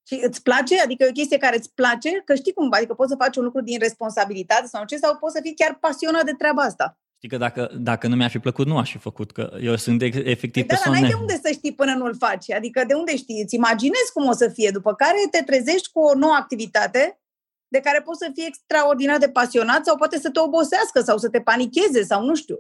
Și 0.07 0.19
îți 0.22 0.41
place? 0.41 0.82
Adică 0.82 1.03
e 1.03 1.10
o 1.10 1.11
chestie 1.11 1.38
care 1.38 1.57
îți 1.57 1.74
place? 1.74 2.10
Că 2.26 2.36
știi 2.36 2.53
cum, 2.53 2.69
adică 2.72 2.94
poți 2.94 3.10
să 3.10 3.15
faci 3.15 3.36
un 3.36 3.44
lucru 3.44 3.61
din 3.61 3.80
responsabilitate 3.80 4.68
sau 4.68 4.86
ce, 4.86 4.98
sau 4.98 5.18
poți 5.18 5.36
să 5.36 5.40
fii 5.44 5.53
chiar 5.56 5.78
pasionat 5.82 6.26
de 6.26 6.34
treaba 6.38 6.61
asta. 6.61 6.98
Știi 7.15 7.30
că 7.30 7.38
dacă, 7.38 7.72
dacă 7.80 8.07
nu 8.07 8.15
mi-ar 8.15 8.30
fi 8.30 8.40
plăcut, 8.40 8.68
nu 8.68 8.78
aș 8.78 8.91
fi 8.91 8.98
făcut, 8.98 9.32
că 9.32 9.57
eu 9.61 9.76
sunt 9.76 10.02
efectiv 10.02 10.52
păi 10.52 10.65
persoane... 10.65 10.99
Da, 10.99 11.02
dar 11.02 11.02
n-ai 11.02 11.10
de 11.10 11.15
unde 11.19 11.40
să 11.44 11.52
știi 11.53 11.74
până 11.74 11.94
nu-l 11.94 12.15
faci. 12.15 12.52
Adică 12.52 12.84
de 12.88 12.94
unde 12.94 13.18
știi? 13.18 13.41
Îți 13.41 13.56
imaginezi 13.56 14.11
cum 14.14 14.28
o 14.28 14.32
să 14.34 14.49
fie, 14.49 14.69
după 14.69 14.94
care 14.94 15.18
te 15.32 15.44
trezești 15.44 15.91
cu 15.91 15.99
o 15.99 16.18
nouă 16.18 16.34
activitate 16.34 17.19
de 17.68 17.80
care 17.80 18.02
poți 18.02 18.19
să 18.19 18.31
fii 18.34 18.48
extraordinar 18.48 19.18
de 19.18 19.30
pasionat 19.30 19.85
sau 19.85 19.98
poate 19.98 20.18
să 20.18 20.30
te 20.30 20.39
obosească 20.39 21.02
sau 21.02 21.18
să 21.18 21.30
te 21.30 21.39
panicheze 21.41 22.03
sau 22.03 22.26
nu 22.26 22.35
știu. 22.35 22.60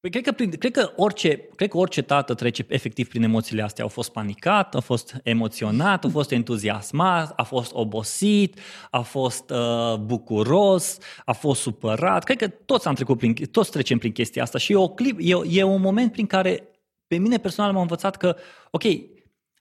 Păi 0.00 0.10
cred 0.10 0.22
că, 0.22 0.32
prin, 0.32 0.50
cred, 0.50 0.72
că 0.72 0.92
orice, 0.96 1.36
cred 1.36 1.68
că 1.68 1.76
orice 1.76 2.02
tată 2.02 2.34
trece 2.34 2.66
efectiv 2.68 3.08
prin 3.08 3.22
emoțiile 3.22 3.62
astea. 3.62 3.84
Au 3.84 3.90
fost 3.90 4.12
panicat, 4.12 4.74
a 4.74 4.80
fost 4.80 5.16
emoționat, 5.22 6.04
a 6.04 6.08
fost 6.08 6.30
entuziasmat, 6.30 7.32
a 7.36 7.42
fost 7.42 7.70
obosit, 7.74 8.58
a 8.90 9.00
fost 9.00 9.50
uh, 9.50 9.94
bucuros, 9.96 10.98
a 11.24 11.32
fost 11.32 11.60
supărat. 11.60 12.24
Cred 12.24 12.36
că 12.36 12.48
toți 12.48 12.86
am 12.86 12.94
trecut 12.94 13.18
prin, 13.18 13.34
toți 13.34 13.70
trecem 13.70 13.98
prin 13.98 14.12
chestia 14.12 14.42
asta 14.42 14.58
și 14.58 14.72
e, 14.72 14.76
o 14.76 14.88
clip, 14.88 15.18
e, 15.20 15.58
e 15.58 15.62
un 15.62 15.80
moment 15.80 16.12
prin 16.12 16.26
care 16.26 16.68
pe 17.06 17.16
mine 17.16 17.38
personal 17.38 17.72
m-a 17.72 17.80
învățat 17.80 18.16
că, 18.16 18.36
ok, 18.70 18.82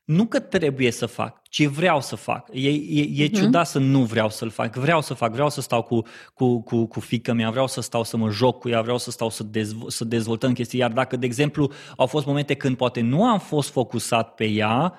nu 0.07 0.25
că 0.25 0.39
trebuie 0.39 0.91
să 0.91 1.05
fac, 1.05 1.41
ci 1.41 1.65
vreau 1.65 2.01
să 2.01 2.15
fac. 2.15 2.47
E, 2.51 2.69
e, 2.69 3.23
e 3.23 3.27
uh-huh. 3.27 3.33
ciudat 3.33 3.67
să 3.67 3.79
nu 3.79 4.03
vreau 4.03 4.29
să-l 4.29 4.49
fac. 4.49 4.75
Vreau 4.75 5.01
să 5.01 5.13
fac, 5.13 5.31
vreau 5.31 5.49
să 5.49 5.61
stau 5.61 5.81
cu, 5.81 6.01
cu, 6.33 6.61
cu, 6.61 6.85
cu 6.85 6.99
fică 6.99 7.33
mea, 7.33 7.49
vreau 7.49 7.67
să 7.67 7.81
stau 7.81 8.03
să 8.03 8.17
mă 8.17 8.29
joc 8.29 8.59
cu 8.59 8.69
ea, 8.69 8.81
vreau 8.81 8.97
să 8.97 9.11
stau 9.11 9.29
să, 9.29 9.43
dezvo- 9.43 9.87
să 9.87 10.05
dezvoltăm 10.05 10.53
chestii. 10.53 10.79
Iar 10.79 10.91
dacă, 10.91 11.15
de 11.15 11.25
exemplu, 11.25 11.71
au 11.97 12.05
fost 12.05 12.25
momente 12.25 12.53
când 12.53 12.77
poate 12.77 13.01
nu 13.01 13.25
am 13.25 13.39
fost 13.39 13.69
focusat 13.69 14.33
pe 14.33 14.45
ea, 14.45 14.93
uh, 14.93 14.97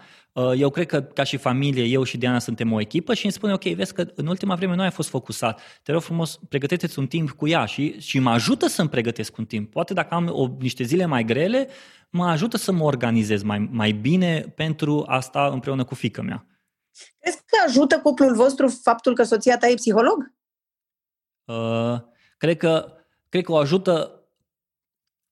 eu 0.56 0.70
cred 0.70 0.86
că 0.86 1.02
ca 1.02 1.23
și 1.23 1.36
familie, 1.36 1.85
eu 1.85 2.02
și 2.02 2.16
Diana 2.16 2.39
suntem 2.39 2.73
o 2.73 2.81
echipă 2.81 3.15
și 3.15 3.24
îmi 3.24 3.32
spune, 3.32 3.52
ok, 3.52 3.62
vezi 3.62 3.94
că 3.94 4.06
în 4.15 4.27
ultima 4.27 4.55
vreme 4.55 4.74
nu 4.74 4.82
ai 4.82 4.90
fost 4.90 5.09
focusat. 5.09 5.60
Te 5.82 5.93
rog 5.93 6.02
frumos, 6.02 6.39
pregăteți 6.48 6.98
un 6.98 7.06
timp 7.06 7.31
cu 7.31 7.48
ea 7.48 7.65
și, 7.65 8.01
și 8.01 8.19
mă 8.19 8.31
ajută 8.31 8.66
să-mi 8.66 8.89
pregătesc 8.89 9.36
un 9.36 9.44
timp. 9.44 9.70
Poate 9.70 9.94
dacă 9.94 10.15
am 10.15 10.28
o, 10.31 10.48
niște 10.59 10.85
zile 10.85 11.06
mai 11.06 11.24
grele, 11.24 11.69
mă 12.10 12.27
ajută 12.27 12.56
să 12.56 12.73
mă 12.73 12.85
organizez 12.85 13.43
mai, 13.43 13.69
mai 13.70 13.93
bine 13.93 14.40
pentru 14.40 15.05
asta 15.06 15.47
împreună 15.47 15.85
cu 15.85 15.94
fică 15.94 16.23
mea. 16.23 16.47
Crezi 17.19 17.36
că 17.36 17.56
ajută 17.66 18.01
cuplul 18.01 18.35
vostru 18.35 18.69
faptul 18.82 19.15
că 19.15 19.23
soția 19.23 19.59
ta 19.59 19.69
e 19.69 19.74
psiholog? 19.74 20.32
Uh, 21.44 22.01
cred, 22.36 22.56
că, 22.56 22.93
cred 23.28 23.44
că 23.44 23.52
o 23.52 23.56
ajută 23.56 24.18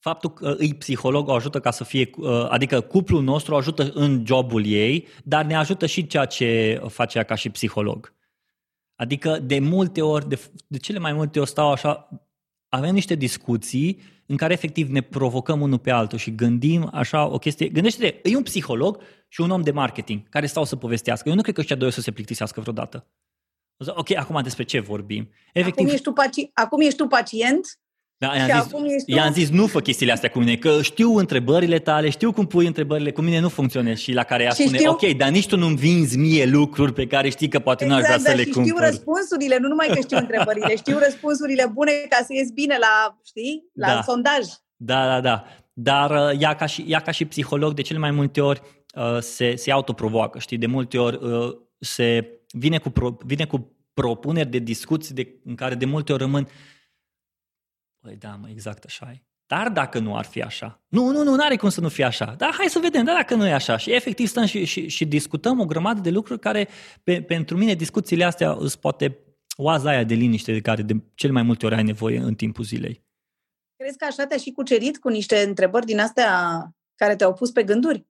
faptul 0.09 0.33
că 0.33 0.55
îi 0.59 0.75
psiholog 0.75 1.29
o 1.29 1.33
ajută 1.33 1.61
ca 1.61 1.71
să 1.71 1.85
fie, 1.85 2.11
uh, 2.17 2.47
adică 2.49 2.81
cuplul 2.81 3.23
nostru 3.23 3.55
o 3.55 3.57
ajută 3.57 3.91
în 3.95 4.23
jobul 4.27 4.67
ei, 4.67 5.07
dar 5.25 5.45
ne 5.45 5.57
ajută 5.57 5.87
și 5.87 6.07
ceea 6.07 6.25
ce 6.25 6.81
face 6.89 7.19
ea 7.19 7.25
ca 7.25 7.35
și 7.35 7.51
psiholog. 7.51 8.15
Adică 8.95 9.39
de 9.39 9.59
multe 9.59 10.03
ori, 10.03 10.29
de, 10.29 10.41
de 10.67 10.79
cele 10.79 10.99
mai 10.99 11.13
multe 11.13 11.41
ori 11.41 11.49
stau 11.49 11.71
așa, 11.71 12.09
avem 12.69 12.95
niște 12.95 13.15
discuții 13.15 14.01
în 14.27 14.37
care 14.37 14.53
efectiv 14.53 14.89
ne 14.89 15.01
provocăm 15.01 15.61
unul 15.61 15.79
pe 15.79 15.91
altul 15.91 16.19
și 16.19 16.35
gândim 16.35 16.89
așa 16.93 17.27
o 17.27 17.39
chestie. 17.39 17.69
Gândește-te, 17.69 18.29
e 18.29 18.37
un 18.37 18.43
psiholog 18.43 19.03
și 19.29 19.41
un 19.41 19.51
om 19.51 19.63
de 19.63 19.71
marketing 19.71 20.29
care 20.29 20.47
stau 20.47 20.65
să 20.65 20.77
povestească. 20.77 21.29
Eu 21.29 21.35
nu 21.35 21.43
cred 21.43 21.55
că 21.55 21.61
ăștia 21.61 21.77
doi 21.77 21.89
o 21.89 21.91
să 21.91 22.01
se 22.01 22.11
plictisească 22.11 22.61
vreodată. 22.61 23.07
Ok, 23.87 24.11
acum 24.17 24.43
despre 24.43 24.65
ce 24.65 24.81
vorbim? 24.81 25.31
Efectiv, 25.53 25.85
acum, 25.85 25.95
ești 25.95 26.03
tu 26.03 26.13
paci- 26.13 26.51
acum 26.53 26.81
ești 26.81 26.97
tu 26.97 27.07
pacient 27.07 27.79
da, 28.19 28.33
i-am, 28.37 28.69
zis, 28.87 29.03
i-am 29.07 29.33
zis 29.33 29.49
nu 29.49 29.67
fă 29.67 29.81
chestiile 29.81 30.13
astea 30.13 30.31
cu 30.31 30.39
mine, 30.39 30.57
că 30.57 30.83
știu 30.83 31.17
întrebările 31.17 31.79
tale, 31.79 32.11
știu 32.11 32.33
cum 32.33 32.47
pui 32.47 32.67
întrebările, 32.67 33.13
cu 33.13 33.21
mine 33.21 33.41
nu 33.41 33.49
funcționează 33.49 33.99
și 33.99 34.13
la 34.13 34.23
care 34.23 34.43
ea 34.43 34.51
spune, 34.51 34.77
știu... 34.77 34.91
ok, 34.91 35.17
dar 35.17 35.29
nici 35.29 35.47
tu 35.47 35.57
nu-mi 35.57 35.77
vinzi 35.77 36.19
mie 36.19 36.47
lucruri 36.47 36.93
pe 36.93 37.07
care 37.07 37.29
știi 37.29 37.49
că 37.49 37.59
poate 37.59 37.85
exact, 37.85 38.07
nu 38.07 38.13
aș 38.13 38.21
vrea 38.21 38.33
să 38.33 38.37
le 38.37 38.45
cumpăr. 38.45 38.65
știu 38.65 38.79
răspunsurile, 38.79 39.59
nu 39.61 39.69
numai 39.69 39.87
că 39.87 40.01
știu 40.01 40.17
întrebările, 40.17 40.77
știu 40.83 40.99
răspunsurile 40.99 41.71
bune 41.73 41.93
ca 42.09 42.17
să 42.17 42.33
ies 42.33 42.51
bine 42.51 42.77
la, 42.81 43.19
știi, 43.27 43.71
la 43.73 43.87
da. 43.87 44.03
sondaj. 44.03 44.45
Da, 44.77 45.07
da, 45.07 45.21
da. 45.21 45.45
Dar 45.73 46.11
uh, 46.11 46.41
ea 46.41 46.55
ca, 46.55 46.67
și, 46.67 46.85
ea 46.89 47.01
ca 47.01 47.11
și 47.11 47.25
psiholog 47.25 47.75
de 47.75 47.83
cele 47.83 47.99
mai 47.99 48.11
multe 48.11 48.41
ori 48.41 48.61
uh, 48.95 49.19
se, 49.21 49.57
se 49.57 49.71
autoprovoacă, 49.71 50.39
știi, 50.39 50.59
de 50.59 50.67
multe 50.67 50.99
ori 50.99 51.19
uh, 51.25 51.57
se 51.79 52.29
vine 52.51 52.79
cu, 52.79 52.91
pro, 52.91 53.17
vine 53.25 53.45
cu 53.45 53.73
propuneri 53.95 54.49
de 54.49 54.59
discuții 54.59 55.15
de, 55.15 55.41
în 55.45 55.55
care 55.55 55.75
de 55.75 55.85
multe 55.85 56.13
ori 56.13 56.23
rămân 56.23 56.49
Păi 58.07 58.17
da, 58.17 58.37
mă, 58.41 58.49
exact 58.49 58.85
așa 58.85 59.11
e. 59.15 59.23
Dar 59.47 59.69
dacă 59.69 59.99
nu 59.99 60.17
ar 60.17 60.25
fi 60.25 60.43
așa? 60.43 60.83
Nu, 60.89 61.11
nu, 61.11 61.23
nu, 61.23 61.35
nu 61.35 61.43
are 61.43 61.57
cum 61.57 61.69
să 61.69 61.81
nu 61.81 61.89
fie 61.89 62.05
așa. 62.05 62.35
Dar 62.39 62.55
hai 62.55 62.67
să 62.69 62.79
vedem, 62.79 63.05
dar 63.05 63.15
dacă 63.15 63.35
nu 63.35 63.47
e 63.47 63.53
așa. 63.53 63.77
Și 63.77 63.93
efectiv 63.93 64.27
stăm 64.27 64.45
și, 64.45 64.65
și, 64.65 64.89
și 64.89 65.05
discutăm 65.05 65.61
o 65.61 65.65
grămadă 65.65 66.01
de 66.01 66.11
lucruri 66.11 66.41
care, 66.41 66.69
pe, 67.03 67.23
pentru 67.23 67.57
mine, 67.57 67.75
discuțiile 67.75 68.25
astea 68.25 68.53
îți 68.53 68.81
poate 68.81 69.19
oaza 69.57 69.89
aia 69.89 70.05
de 70.05 70.15
liniște 70.15 70.53
de 70.53 70.61
care 70.61 70.83
de 70.83 70.95
cel 71.15 71.33
mai 71.33 71.43
multe 71.43 71.67
ori 71.67 71.75
ai 71.75 71.83
nevoie 71.83 72.19
în 72.19 72.35
timpul 72.35 72.65
zilei. 72.65 73.05
Crezi 73.77 73.97
că 73.99 74.05
așa 74.05 74.27
te-a 74.27 74.37
și 74.37 74.51
cucerit 74.51 74.99
cu 74.99 75.09
niște 75.09 75.43
întrebări 75.43 75.87
din 75.87 75.99
astea 75.99 76.61
care 76.95 77.17
te-au 77.17 77.33
pus 77.33 77.51
pe 77.51 77.63
gânduri? 77.63 78.07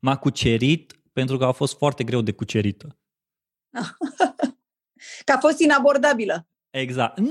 M-a 0.00 0.16
cucerit 0.16 1.00
pentru 1.12 1.36
că 1.36 1.44
a 1.44 1.52
fost 1.52 1.76
foarte 1.76 2.04
greu 2.04 2.20
de 2.20 2.32
cucerită. 2.32 2.98
că 5.24 5.32
a 5.32 5.38
fost 5.38 5.58
inabordabilă. 5.58 6.46
Exact. 6.70 7.18
Nu, 7.18 7.26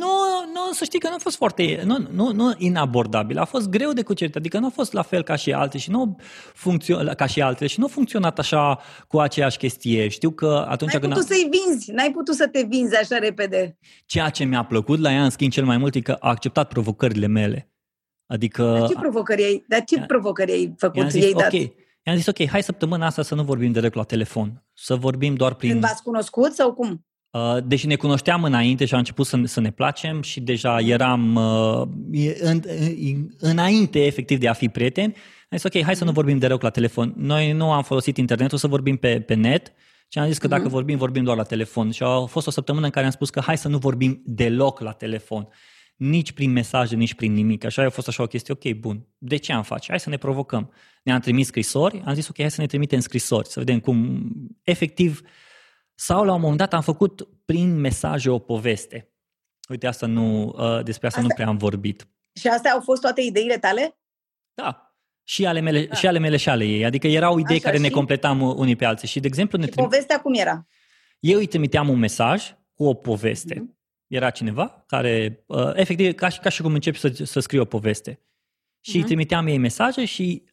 nu, 0.54 0.72
să 0.72 0.84
știi 0.84 1.00
că 1.00 1.08
nu 1.08 1.14
a 1.14 1.18
fost 1.18 1.36
foarte, 1.36 1.82
nu, 1.86 1.98
nu, 2.12 2.32
nu 2.32 2.54
inabordabil, 2.58 3.38
a 3.38 3.46
fost 3.46 3.70
greu 3.70 3.94
de 3.94 4.04
cucerit, 4.04 4.36
adică 4.36 4.60
nu 4.60 4.66
a 4.66 4.70
fost 4.70 4.94
la 4.94 5.02
fel 5.02 5.24
ca 5.24 5.36
și 5.36 5.52
alte 5.54 5.78
și 5.78 5.90
nu 5.90 6.18
funcțio- 6.54 7.16
ca 7.18 7.26
și 7.26 7.42
altele 7.42 7.68
și 7.68 7.80
nu 7.80 7.86
a 7.86 7.90
funcționat 7.90 8.40
așa 8.40 8.80
cu 9.08 9.20
aceeași 9.20 9.58
chestie. 9.58 10.08
Știu 10.08 10.32
că 10.32 10.66
atunci 10.68 10.92
N-ai 10.92 11.02
când... 11.02 11.14
putut 11.14 11.30
a... 11.30 11.34
să-i 11.34 11.50
vinzi, 11.52 11.92
n-ai 11.92 12.12
putut 12.12 12.36
să 12.36 12.48
te 12.48 12.66
vinzi 12.70 12.96
așa 12.96 13.18
repede. 13.18 13.78
Ceea 14.06 14.30
ce 14.30 14.44
mi-a 14.44 14.64
plăcut 14.64 15.00
la 15.00 15.12
ea, 15.12 15.24
în 15.24 15.30
schimb, 15.30 15.52
cel 15.52 15.66
mai 15.66 15.78
mult 15.78 15.96
e 15.96 16.02
că 16.02 16.12
a 16.20 16.30
acceptat 16.30 16.68
provocările 16.68 17.28
mele. 17.28 17.72
Adică... 18.26 18.64
Dar 18.64 18.88
ce 18.88 18.96
provocări 18.96 19.44
ai, 19.44 19.66
dar 19.68 19.84
ce 19.84 20.00
provocări 20.00 20.52
ai 20.52 20.74
făcut? 20.78 21.10
Zis, 21.10 21.24
ei 21.24 21.34
dat? 21.34 21.48
Okay. 21.48 21.76
I-am 22.04 22.16
zis, 22.16 22.28
ok, 22.28 22.48
hai 22.48 22.64
săptămâna 22.64 23.06
asta 23.06 23.22
să 23.22 23.36
nu 23.36 23.44
vorbim 23.44 23.72
direct 23.72 23.96
la 23.96 24.04
telefon, 24.04 24.64
să 24.74 24.96
vorbim 24.96 25.36
doar 25.36 25.54
prin... 25.54 25.70
Când 25.70 25.82
v-ați 25.84 26.04
cunoscut 26.04 26.54
sau 26.54 26.74
cum? 26.74 27.06
Uh, 27.32 27.58
deși 27.64 27.88
ne 27.88 27.96
cunoșteam 27.96 28.44
înainte 28.44 28.86
și 28.86 28.94
a 28.94 28.98
început 28.98 29.26
să, 29.26 29.42
să 29.44 29.60
ne 29.60 29.72
placem 29.72 30.22
și 30.22 30.42
deja 30.42 30.80
eram 30.80 31.36
uh, 31.36 31.82
în, 32.40 32.62
în, 32.64 33.30
înainte 33.40 34.06
efectiv 34.06 34.40
de 34.40 34.48
a 34.48 34.54
fi 34.54 34.70
prieteni, 34.70 35.14
am 35.50 35.58
zis 35.58 35.64
ok, 35.64 35.84
hai 35.84 35.96
să 35.96 36.04
nu 36.04 36.12
vorbim 36.12 36.38
de 36.38 36.48
rău 36.48 36.58
la 36.62 36.70
telefon. 36.70 37.14
Noi 37.18 37.52
nu 37.52 37.72
am 37.72 37.84
folosit 37.84 38.18
internetul, 38.18 38.58
să 38.58 38.68
vorbim 38.68 38.96
pe, 38.96 39.22
pe 39.22 39.34
net 39.34 39.74
și 40.08 40.20
am 40.20 40.28
zis 40.28 40.38
că 40.38 40.48
dacă 40.48 40.68
mm-hmm. 40.68 40.72
vorbim, 40.72 40.98
vorbim 40.98 41.24
doar 41.24 41.38
la 41.38 41.44
telefon. 41.44 41.92
Și 41.92 42.04
a 42.04 42.26
fost 42.26 42.48
o 42.48 42.52
săptămână 42.52 42.86
în 42.86 42.92
care 42.92 43.06
am 43.06 43.12
spus 43.12 43.30
că 43.30 43.40
hai 43.40 43.58
să 43.58 43.68
nu 43.68 43.78
vorbim 43.78 44.22
deloc 44.26 44.80
la 44.80 44.92
telefon. 44.92 45.48
Nici 45.96 46.32
prin 46.32 46.52
mesaje, 46.52 46.96
nici 46.96 47.14
prin 47.14 47.34
nimic. 47.34 47.66
Așa 47.66 47.84
a 47.86 47.90
fost 47.90 48.08
așa 48.08 48.24
o 48.24 48.28
chestie, 48.28 48.54
ok, 48.54 48.74
bun, 48.74 49.08
de 49.18 49.36
ce 49.36 49.54
am 49.54 49.64
face? 49.64 49.86
Hai 49.90 50.00
să 50.00 50.10
ne 50.10 50.18
provocăm. 50.18 50.72
Ne-am 51.04 51.20
trimis 51.20 51.48
scrisori, 51.48 52.02
am 52.06 52.14
zis 52.14 52.28
ok, 52.28 52.40
hai 52.40 52.52
să 52.52 52.62
ne 52.62 52.68
trimitem 52.68 53.00
scrisori, 53.00 53.48
să 53.48 53.60
vedem 53.60 53.80
cum 53.80 54.28
efectiv 54.64 55.22
uh, 55.24 55.30
sau 56.02 56.24
la 56.24 56.34
un 56.34 56.40
moment 56.40 56.58
dat 56.58 56.74
am 56.74 56.82
făcut 56.82 57.28
prin 57.46 57.80
mesaje 57.80 58.30
o 58.30 58.40
poveste. 58.40 59.14
Uite, 59.70 59.88
asta 59.88 60.06
nu, 60.06 60.44
uh, 60.44 60.84
despre 60.84 61.08
asta, 61.08 61.20
asta 61.20 61.22
nu 61.22 61.28
prea 61.28 61.48
am 61.48 61.58
vorbit. 61.58 62.08
Și 62.34 62.48
astea 62.48 62.72
au 62.72 62.82
fost 62.82 63.02
toate 63.02 63.22
ideile 63.22 63.58
tale? 63.58 64.00
Da. 64.54 64.94
Și 65.24 65.46
ale 65.46 65.60
mele, 65.60 65.86
da. 65.86 65.96
și, 65.96 66.08
ale 66.08 66.20
mele 66.20 66.38
și 66.38 66.50
ale 66.50 66.66
ei. 66.66 66.86
Adică 66.86 67.08
erau 67.08 67.38
idei 67.38 67.56
Așa, 67.56 67.64
care 67.64 67.76
și? 67.76 67.82
ne 67.82 67.90
completam 67.90 68.42
unii 68.42 68.76
pe 68.76 68.86
alții. 68.86 69.08
Și, 69.08 69.20
de 69.20 69.28
exemplu, 69.28 69.58
ne 69.58 69.66
și 69.66 69.72
trim... 69.72 69.84
povestea 69.84 70.22
cum 70.22 70.34
era? 70.34 70.68
Eu 71.20 71.38
îi 71.38 71.48
trimiteam 71.48 71.90
un 71.90 72.00
mesaj 72.00 72.56
cu 72.74 72.84
o 72.84 72.94
poveste. 72.94 73.56
Mm-hmm. 73.56 73.78
Era 74.08 74.30
cineva 74.30 74.84
care, 74.88 75.44
uh, 75.48 75.72
efectiv, 75.74 76.14
ca 76.14 76.30
și, 76.30 76.40
ca 76.40 76.50
și 76.50 76.62
cum 76.62 76.74
începi 76.74 76.98
să, 76.98 77.12
să 77.24 77.40
scrii 77.40 77.60
o 77.60 77.66
poveste. 77.66 78.22
Și 78.80 78.92
mm-hmm. 78.92 79.02
îi 79.02 79.04
trimiteam 79.04 79.48
ei 79.48 79.58
mesaje 79.58 80.06
și 80.06 80.44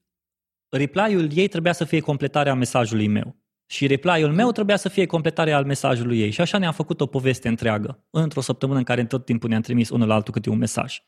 reply-ul 0.69 1.29
ei 1.33 1.49
trebuia 1.49 1.73
să 1.73 1.85
fie 1.85 2.01
completarea 2.01 2.55
mesajului 2.55 3.07
meu. 3.07 3.37
Și 3.67 3.87
reply-ul 3.87 4.33
meu 4.33 4.53
trebuia 4.53 4.77
să 4.77 4.89
fie 4.89 5.07
completarea 5.07 5.57
al 5.57 5.65
mesajului 5.65 6.21
ei. 6.21 6.31
Și 6.31 6.41
așa 6.41 6.59
ne-am 6.59 6.73
făcut 6.73 7.01
o 7.01 7.07
poveste 7.07 7.49
întreagă, 7.49 8.05
într-o 8.11 8.41
săptămână 8.41 8.79
în 8.79 8.85
care 8.85 9.05
tot 9.05 9.25
timpul 9.25 9.49
ne-am 9.49 9.61
trimis 9.61 9.89
unul 9.89 10.09
la 10.09 10.15
altul 10.15 10.33
câte 10.33 10.51
un 10.51 10.59
mesaj. 10.59 11.03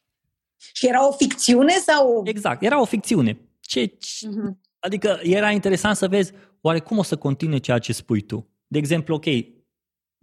Și 0.73 0.87
era 0.87 1.09
o 1.09 1.13
ficțiune 1.13 1.73
sau... 1.73 2.23
Exact, 2.25 2.63
era 2.63 2.81
o 2.81 2.85
ficțiune. 2.85 3.41
Ce, 3.61 3.87
uh-huh. 3.87 4.67
Adică 4.79 5.19
era 5.23 5.51
interesant 5.51 5.97
să 5.97 6.09
vezi 6.09 6.33
oare 6.61 6.81
cum 6.81 6.99
o 6.99 7.03
să 7.03 7.17
continue 7.17 7.59
ceea 7.59 7.79
ce 7.79 7.93
spui 7.93 8.21
tu. 8.21 8.49
De 8.67 8.79
exemplu, 8.79 9.15
ok, 9.15 9.25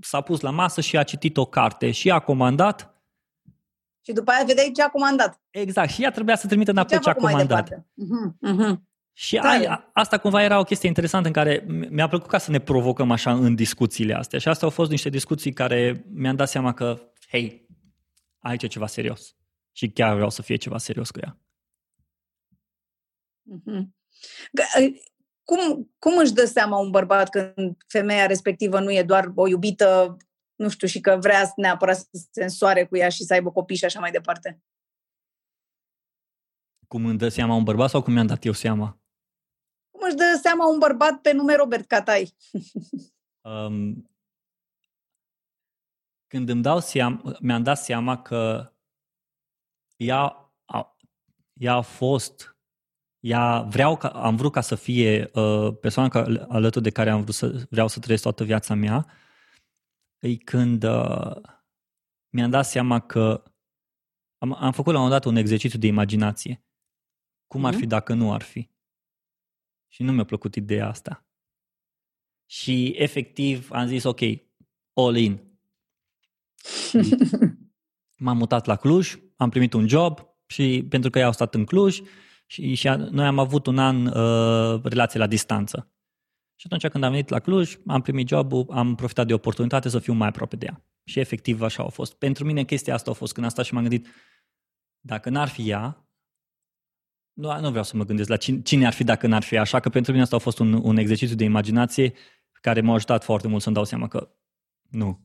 s-a 0.02 0.22
pus 0.22 0.40
la 0.40 0.50
masă 0.50 0.82
și 0.82 0.98
a 0.98 1.04
citit 1.04 1.38
o 1.38 1.46
carte 1.46 1.92
și 1.92 2.12
a 2.12 2.20
comandat. 2.20 3.04
Și 4.06 4.14
după 4.14 4.32
aia 4.32 4.44
vedeai 4.46 4.72
ce 4.76 4.82
a 4.82 4.90
comandat. 4.90 5.42
Exact, 5.50 5.90
și 5.90 6.04
ea 6.04 6.12
trebuia 6.12 6.36
să 6.36 6.48
trimită 6.48 6.72
înapoi 6.72 7.00
ce 7.00 7.10
a 7.10 7.14
comandat. 7.14 7.70
Uh-huh, 7.74 8.52
uh-huh. 8.52 8.76
Și 9.18 9.38
ai, 9.38 9.90
asta 9.94 10.18
cumva 10.18 10.44
era 10.44 10.60
o 10.60 10.64
chestie 10.64 10.88
interesantă 10.88 11.28
în 11.28 11.34
care 11.34 11.66
mi-a 11.90 12.08
plăcut 12.08 12.30
ca 12.30 12.38
să 12.38 12.52
ne 12.52 12.60
provocăm 12.60 13.12
așa 13.12 13.34
în 13.34 13.56
discuțiile 13.56 14.14
astea. 14.14 14.40
Și 14.40 14.48
astea 14.48 14.68
au 14.68 14.74
fost 14.74 14.90
niște 14.90 15.10
discuții 15.10 15.54
care 15.54 16.06
mi-am 16.08 16.36
dat 16.36 16.50
seama 16.50 16.74
că, 16.74 17.12
hei, 17.30 17.68
aici 18.40 18.64
e 18.64 18.68
ceva 18.68 18.88
serios. 18.88 19.36
Și 19.72 19.90
chiar 19.90 20.14
vreau 20.14 20.30
să 20.30 20.42
fie 20.42 20.56
ceva 20.56 20.78
serios 20.78 21.12
cu 21.12 21.20
ea. 21.20 21.40
Uh-huh. 23.56 23.84
Cum, 25.44 25.92
cum 26.00 26.18
își 26.18 26.34
dă 26.34 26.46
seama 26.46 26.78
un 26.78 26.90
bărbat 26.90 27.30
când 27.30 27.78
femeia 27.88 28.26
respectivă 28.26 28.80
nu 28.80 28.92
e 28.92 29.04
doar 29.04 29.32
o 29.36 29.48
iubită, 29.48 30.18
nu 30.56 30.70
știu, 30.70 30.88
și 30.88 31.00
că 31.00 31.18
vrea 31.22 31.52
neapărat 31.56 31.96
să 31.96 32.08
se 32.32 32.44
însoare 32.44 32.86
cu 32.86 32.98
ea 32.98 33.10
și 33.10 33.24
să 33.24 33.34
aibă 33.34 33.52
copii 33.52 33.76
și 33.76 33.86
așa 33.86 34.00
mai 34.00 34.12
departe? 34.12 34.62
Cum 36.88 37.06
îmi 37.06 37.18
dă 37.18 37.30
seama 37.30 37.56
un 37.56 37.64
bărbat 37.64 37.90
sau 37.90 38.02
cum 38.02 38.14
mi-am 38.14 38.28
dat 38.28 38.46
eu 38.46 38.52
seama? 38.52 39.00
Cum 40.06 40.14
își 40.14 40.26
dă 40.26 40.40
seama 40.42 40.68
un 40.68 40.80
bărbat 40.80 41.22
pe 41.22 41.32
nume 41.32 41.56
Robert 41.56 41.88
Catai? 41.88 42.36
um, 43.42 44.10
când 46.28 46.50
îmi 46.50 46.62
dau 46.62 46.80
seama, 46.80 47.38
mi-am 47.40 47.64
dat 47.64 47.78
seama 47.78 48.22
că 48.22 48.72
ea 49.96 50.52
a, 50.66 50.98
ea 51.54 51.74
a 51.74 51.82
fost 51.82 52.58
ea 53.20 53.62
vreau 53.62 53.98
ca, 53.98 54.08
am 54.08 54.36
vrut 54.36 54.52
ca 54.52 54.62
să 54.62 54.76
fie 54.76 55.30
uh, 55.34 55.78
persoana 55.80 56.10
ca, 56.10 56.46
alături 56.48 56.84
de 56.84 56.90
care 56.90 57.10
am 57.10 57.22
vrut 57.22 57.36
să 57.36 57.68
vreau 57.70 57.88
să 57.88 58.00
trăiesc 58.00 58.24
toată 58.24 58.44
viața 58.44 58.74
mea, 58.74 59.06
e 60.20 60.36
când 60.36 60.84
uh, 60.84 61.36
mi-am 62.30 62.50
dat 62.50 62.66
seama 62.66 63.00
că 63.00 63.44
am, 64.38 64.54
am 64.54 64.72
făcut 64.72 64.94
la 64.94 65.00
un 65.00 65.06
moment 65.06 65.24
dat 65.24 65.32
un 65.32 65.38
exercițiu 65.38 65.80
de 65.80 65.88
imaginație. 65.88 66.64
Cum 67.48 67.62
mm-hmm. 67.62 67.66
ar 67.66 67.72
mhm. 67.72 67.82
fi 67.82 67.88
dacă 67.88 68.14
nu 68.14 68.34
ar 68.34 68.42
fi? 68.42 68.74
Și 69.96 70.04
nu 70.04 70.12
mi-a 70.12 70.24
plăcut 70.24 70.56
ideea 70.56 70.88
asta. 70.88 71.26
Și 72.46 72.94
efectiv 72.98 73.72
am 73.72 73.88
zis, 73.88 74.04
ok, 74.04 74.20
all 74.94 75.16
in. 75.16 75.42
M-am 78.24 78.38
mutat 78.38 78.66
la 78.66 78.76
Cluj, 78.76 79.18
am 79.36 79.50
primit 79.50 79.74
un 79.74 79.88
job 79.88 80.20
și 80.46 80.86
pentru 80.90 81.10
că 81.10 81.18
ei 81.18 81.24
au 81.24 81.32
stat 81.32 81.56
în 81.56 81.66
Cluj, 81.66 82.02
și, 82.46 82.74
și 82.74 82.88
a, 82.88 82.96
noi 82.96 83.26
am 83.26 83.40
avut 83.40 83.66
un 83.66 83.78
an 83.78 84.06
uh, 84.06 84.84
relație 84.84 85.20
la 85.20 85.28
distanță. 85.28 85.92
Și 86.56 86.66
atunci 86.66 86.92
când 86.92 87.04
am 87.04 87.12
venit 87.12 87.30
la 87.30 87.40
Cluj, 87.40 87.78
am 87.86 88.02
primit 88.02 88.28
jobul, 88.28 88.66
am 88.70 88.96
profitat 88.96 89.28
de 89.28 89.34
oportunitate 89.34 89.90
să 89.90 90.00
fiu 90.00 90.14
mai 90.14 90.28
aproape 90.28 90.56
de 90.56 90.66
ea. 90.66 90.86
Și 91.04 91.20
efectiv 91.20 91.62
așa 91.62 91.84
a 91.84 91.90
fost. 91.90 92.14
Pentru 92.14 92.46
mine 92.46 92.64
chestia 92.64 92.94
asta 92.94 93.12
a 93.12 93.14
fost 93.14 93.34
când 93.34 93.46
am 93.46 93.52
stat 93.52 93.66
și 93.66 93.74
m-am 93.74 93.88
gândit, 93.88 94.08
dacă 95.00 95.30
n-ar 95.30 95.48
fi 95.48 95.70
ea, 95.70 96.05
nu, 97.36 97.60
nu 97.60 97.70
vreau 97.70 97.84
să 97.84 97.98
mă 97.98 98.04
gândesc 98.04 98.30
la 98.30 98.38
cine, 98.38 98.62
cine 98.62 98.86
ar 98.86 98.94
fi 98.94 99.04
dacă 99.04 99.28
n-ar 99.28 99.44
fi 99.44 99.58
așa, 99.58 99.80
că 99.80 99.90
pentru 99.90 100.12
mine 100.12 100.24
asta 100.24 100.36
a 100.36 100.40
fost 100.40 100.60
un, 100.60 100.74
un 100.74 100.98
exercițiu 100.98 101.36
de 101.36 101.44
imaginație 101.44 102.14
care 102.52 102.82
m-a 102.82 102.94
ajutat 102.94 103.24
foarte 103.24 103.48
mult 103.48 103.62
să-mi 103.62 103.76
dau 103.76 103.84
seama 103.84 104.08
că 104.08 104.30
nu. 104.90 105.20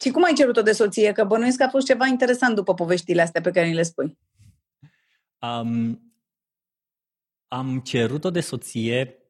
Și 0.00 0.10
cum 0.10 0.24
ai 0.24 0.32
cerut-o 0.32 0.62
de 0.62 0.72
soție? 0.72 1.12
Că 1.12 1.24
bănuiesc 1.24 1.56
că 1.56 1.64
a 1.64 1.68
fost 1.68 1.86
ceva 1.86 2.06
interesant 2.06 2.54
după 2.54 2.74
poveștile 2.74 3.22
astea 3.22 3.40
pe 3.40 3.50
care 3.50 3.66
ni 3.66 3.74
le 3.74 3.82
spui. 3.82 4.18
Um, 5.40 6.02
am 7.48 7.80
cerut-o 7.80 8.30
de 8.30 8.40
soție 8.40 9.20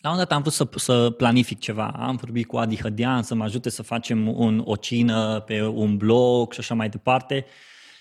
la 0.00 0.10
un 0.10 0.16
dat 0.16 0.32
am 0.32 0.40
vrut 0.40 0.52
să, 0.52 0.68
să 0.76 1.10
planific 1.10 1.58
ceva. 1.58 1.88
Am 1.88 2.16
vorbit 2.16 2.46
cu 2.46 2.56
Adi 2.56 2.80
Hădean 2.80 3.22
să 3.22 3.34
mă 3.34 3.44
ajute 3.44 3.68
să 3.68 3.82
facem 3.82 4.38
un, 4.38 4.62
o 4.64 4.76
cină 4.76 5.40
pe 5.40 5.66
un 5.66 5.96
blog 5.96 6.52
și 6.52 6.60
așa 6.60 6.74
mai 6.74 6.88
departe. 6.88 7.46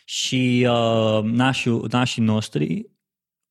Și 0.06 0.68
uh, 0.70 1.24
nașii, 1.24 1.82
nașii 1.92 2.22
noștri, 2.22 2.90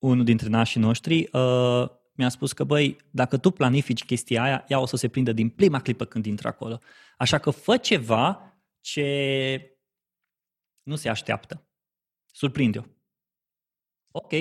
unul 0.08 0.24
dintre 0.24 0.48
nașii 0.48 0.80
noștri, 0.80 1.28
uh, 1.32 1.88
mi-a 2.12 2.28
spus 2.28 2.52
că, 2.52 2.64
băi, 2.64 2.96
dacă 3.10 3.36
tu 3.36 3.50
planifici 3.50 4.04
chestia 4.04 4.42
aia, 4.42 4.64
ea 4.68 4.80
o 4.80 4.86
să 4.86 4.96
se 4.96 5.08
prindă 5.08 5.32
din 5.32 5.48
prima 5.48 5.80
clipă 5.80 6.04
când 6.04 6.26
intră 6.26 6.48
acolo. 6.48 6.80
Așa 7.18 7.38
că 7.38 7.50
fă 7.50 7.76
ceva 7.76 8.52
ce 8.80 9.78
nu 10.82 10.96
se 10.96 11.08
așteaptă. 11.08 11.68
Surprinde-o. 12.32 12.82
Ok, 14.10 14.32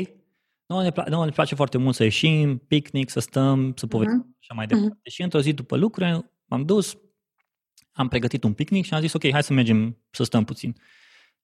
nu 0.66 0.82
ne, 0.82 0.92
pla- 0.92 1.26
ne 1.26 1.32
place 1.32 1.56
foarte 1.56 1.78
mult 1.78 1.96
să 1.96 2.04
ieșim, 2.04 2.58
picnic, 2.58 3.10
să 3.10 3.20
stăm, 3.20 3.74
să 3.76 3.88
povestim 3.88 4.22
uh-huh. 4.22 4.40
și 4.40 4.48
așa 4.50 4.54
mai 4.54 4.68
departe. 4.68 4.96
Uh-huh. 4.96 5.12
Și 5.12 5.22
într-o 5.22 5.42
zi 5.42 5.54
după 5.54 5.78
lucru 5.78 6.32
m-am 6.46 6.66
dus, 6.66 6.98
am 7.92 8.08
pregătit 8.08 8.44
un 8.44 8.54
picnic 8.54 8.86
și 8.86 8.94
am 8.94 9.02
zis, 9.02 9.14
ok, 9.14 9.30
hai 9.32 9.44
să 9.44 9.54
mergem 9.54 9.98
să 10.12 10.24
stăm 10.24 10.44
puțin. 10.44 10.76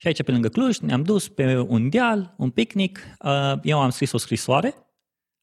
Și 0.02 0.07
aici, 0.07 0.23
pe 0.23 0.32
lângă 0.32 0.49
Cluj, 0.49 0.78
ne-am 0.78 1.03
dus 1.03 1.28
pe 1.28 1.57
un 1.57 1.90
deal, 1.90 2.34
un 2.38 2.49
picnic. 2.49 2.99
Uh, 3.19 3.53
eu 3.64 3.82
am 3.82 3.90
scris 3.90 4.11
o 4.11 4.18
scrisoare, 4.18 4.76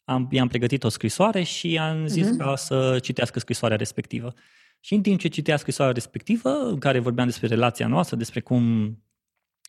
am, 0.04 0.28
i-am 0.30 0.48
pregătit 0.48 0.84
o 0.84 0.88
scrisoare 0.88 1.42
și 1.42 1.78
am 1.78 2.06
zis 2.06 2.26
uh-huh. 2.26 2.38
ca 2.38 2.56
să 2.56 2.98
citească 3.02 3.38
scrisoarea 3.38 3.76
respectivă. 3.76 4.34
Și 4.80 4.94
în 4.94 5.02
timp 5.02 5.20
ce 5.20 5.28
citea 5.28 5.56
scrisoarea 5.56 5.94
respectivă, 5.94 6.50
în 6.50 6.78
care 6.78 6.98
vorbeam 6.98 7.26
despre 7.26 7.46
relația 7.46 7.86
noastră, 7.86 8.16
despre 8.16 8.40
cum, 8.40 8.96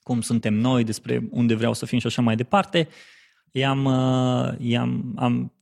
cum 0.03 0.21
suntem 0.21 0.53
noi, 0.53 0.83
despre 0.83 1.27
unde 1.31 1.55
vreau 1.55 1.73
să 1.73 1.85
fim 1.85 1.99
și 1.99 2.07
așa 2.07 2.21
mai 2.21 2.35
departe, 2.35 2.87
uh, 2.87 3.19
i-am, 3.51 3.85
uh, 3.85 4.53
i-am 4.59 5.13
am, 5.15 5.53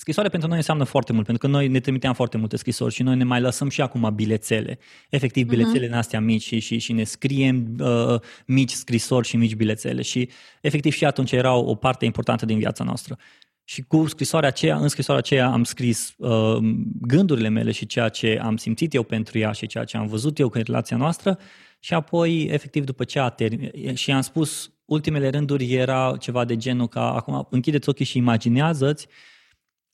Scrisoarea 0.00 0.30
pentru 0.30 0.48
noi 0.48 0.58
înseamnă 0.58 0.84
foarte 0.84 1.12
mult, 1.12 1.26
pentru 1.26 1.46
că 1.46 1.52
noi 1.52 1.68
ne 1.68 1.80
trimiteam 1.80 2.14
foarte 2.14 2.36
multe 2.36 2.56
scrisori 2.56 2.94
și 2.94 3.02
noi 3.02 3.16
ne 3.16 3.24
mai 3.24 3.40
lăsăm 3.40 3.68
și 3.68 3.80
acum 3.80 4.12
bilețele. 4.14 4.78
Efectiv, 5.10 5.46
mhm. 5.46 5.56
bilețele 5.56 5.88
uh-huh. 5.88 5.98
astea 5.98 6.20
mici 6.20 6.42
și, 6.42 6.58
și, 6.58 6.78
și 6.78 6.92
ne 6.92 7.04
scriem 7.04 7.76
uh, 7.78 8.20
mici 8.46 8.70
scrisori 8.70 9.26
și 9.26 9.36
mici 9.36 9.54
bilețele. 9.54 10.02
Și 10.02 10.28
efectiv 10.60 10.92
și 10.92 11.04
atunci 11.04 11.32
erau 11.32 11.64
o 11.64 11.74
parte 11.74 12.04
importantă 12.04 12.46
din 12.46 12.58
viața 12.58 12.84
noastră. 12.84 13.18
Și 13.64 13.82
cu 13.82 14.06
scrisoarea 14.06 14.48
aceea, 14.48 14.76
în 14.76 14.88
scrisoarea 14.88 15.22
aceea 15.24 15.50
am 15.50 15.64
scris 15.64 16.14
uh, 16.16 16.58
gândurile 17.00 17.48
mele 17.48 17.70
și 17.70 17.86
ceea 17.86 18.08
ce 18.08 18.40
am 18.42 18.56
simțit 18.56 18.94
eu 18.94 19.02
pentru 19.02 19.38
ea 19.38 19.52
și 19.52 19.66
ceea 19.66 19.84
ce 19.84 19.96
am 19.96 20.06
văzut 20.06 20.38
eu 20.38 20.50
în 20.52 20.62
relația 20.64 20.96
noastră 20.96 21.38
și 21.80 21.94
apoi, 21.94 22.42
efectiv, 22.42 22.84
după 22.84 23.04
ce 23.04 23.18
a 23.18 23.28
terminat, 23.28 23.96
și 23.96 24.10
am 24.10 24.20
spus 24.20 24.72
ultimele 24.84 25.28
rânduri 25.28 25.72
era 25.72 26.16
ceva 26.18 26.44
de 26.44 26.56
genul 26.56 26.88
ca 26.88 27.12
acum 27.14 27.46
închideți 27.50 27.88
ochii 27.88 28.04
și 28.04 28.16
imaginează-ți 28.16 29.08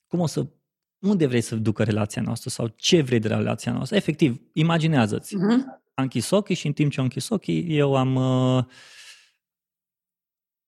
cum 0.07 0.19
o 0.19 0.27
să, 0.27 0.47
unde 0.99 1.25
vrei 1.25 1.41
să 1.41 1.55
ducă 1.55 1.83
relația 1.83 2.21
noastră 2.21 2.49
sau 2.49 2.67
ce 2.67 3.01
vrei 3.01 3.19
de 3.19 3.27
la 3.27 3.37
relația 3.37 3.71
noastră. 3.71 3.95
Efectiv, 3.95 4.41
imaginează-ți. 4.53 5.35
Uh-huh. 5.35 5.81
Am 5.93 6.03
închis 6.03 6.29
ochii 6.29 6.55
și 6.55 6.67
în 6.67 6.73
timp 6.73 6.91
ce 6.91 6.99
am 6.99 7.05
închis 7.05 7.29
ochii, 7.29 7.77
eu 7.77 7.95
am... 7.95 8.15
Uh, 8.15 8.63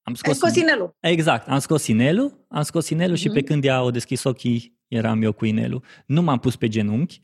am 0.02 0.14
scos, 0.14 0.28
Ai 0.28 0.34
scos 0.34 0.62
inelul. 0.62 0.96
Exact, 1.00 1.48
am 1.48 1.58
scos 1.58 1.86
inelul, 1.86 2.46
am 2.48 2.62
scos 2.62 2.88
inelul 2.88 3.16
uh-huh. 3.16 3.20
și 3.20 3.28
pe 3.28 3.38
mhm. 3.38 3.46
când 3.46 3.64
ea 3.64 3.76
au 3.76 3.90
deschis 3.90 4.24
ochii, 4.24 4.78
eram 4.88 5.22
eu 5.22 5.32
cu 5.32 5.44
inelul. 5.44 5.84
Nu 6.06 6.22
m-am 6.22 6.38
pus 6.38 6.56
pe 6.56 6.68
genunchi, 6.68 7.22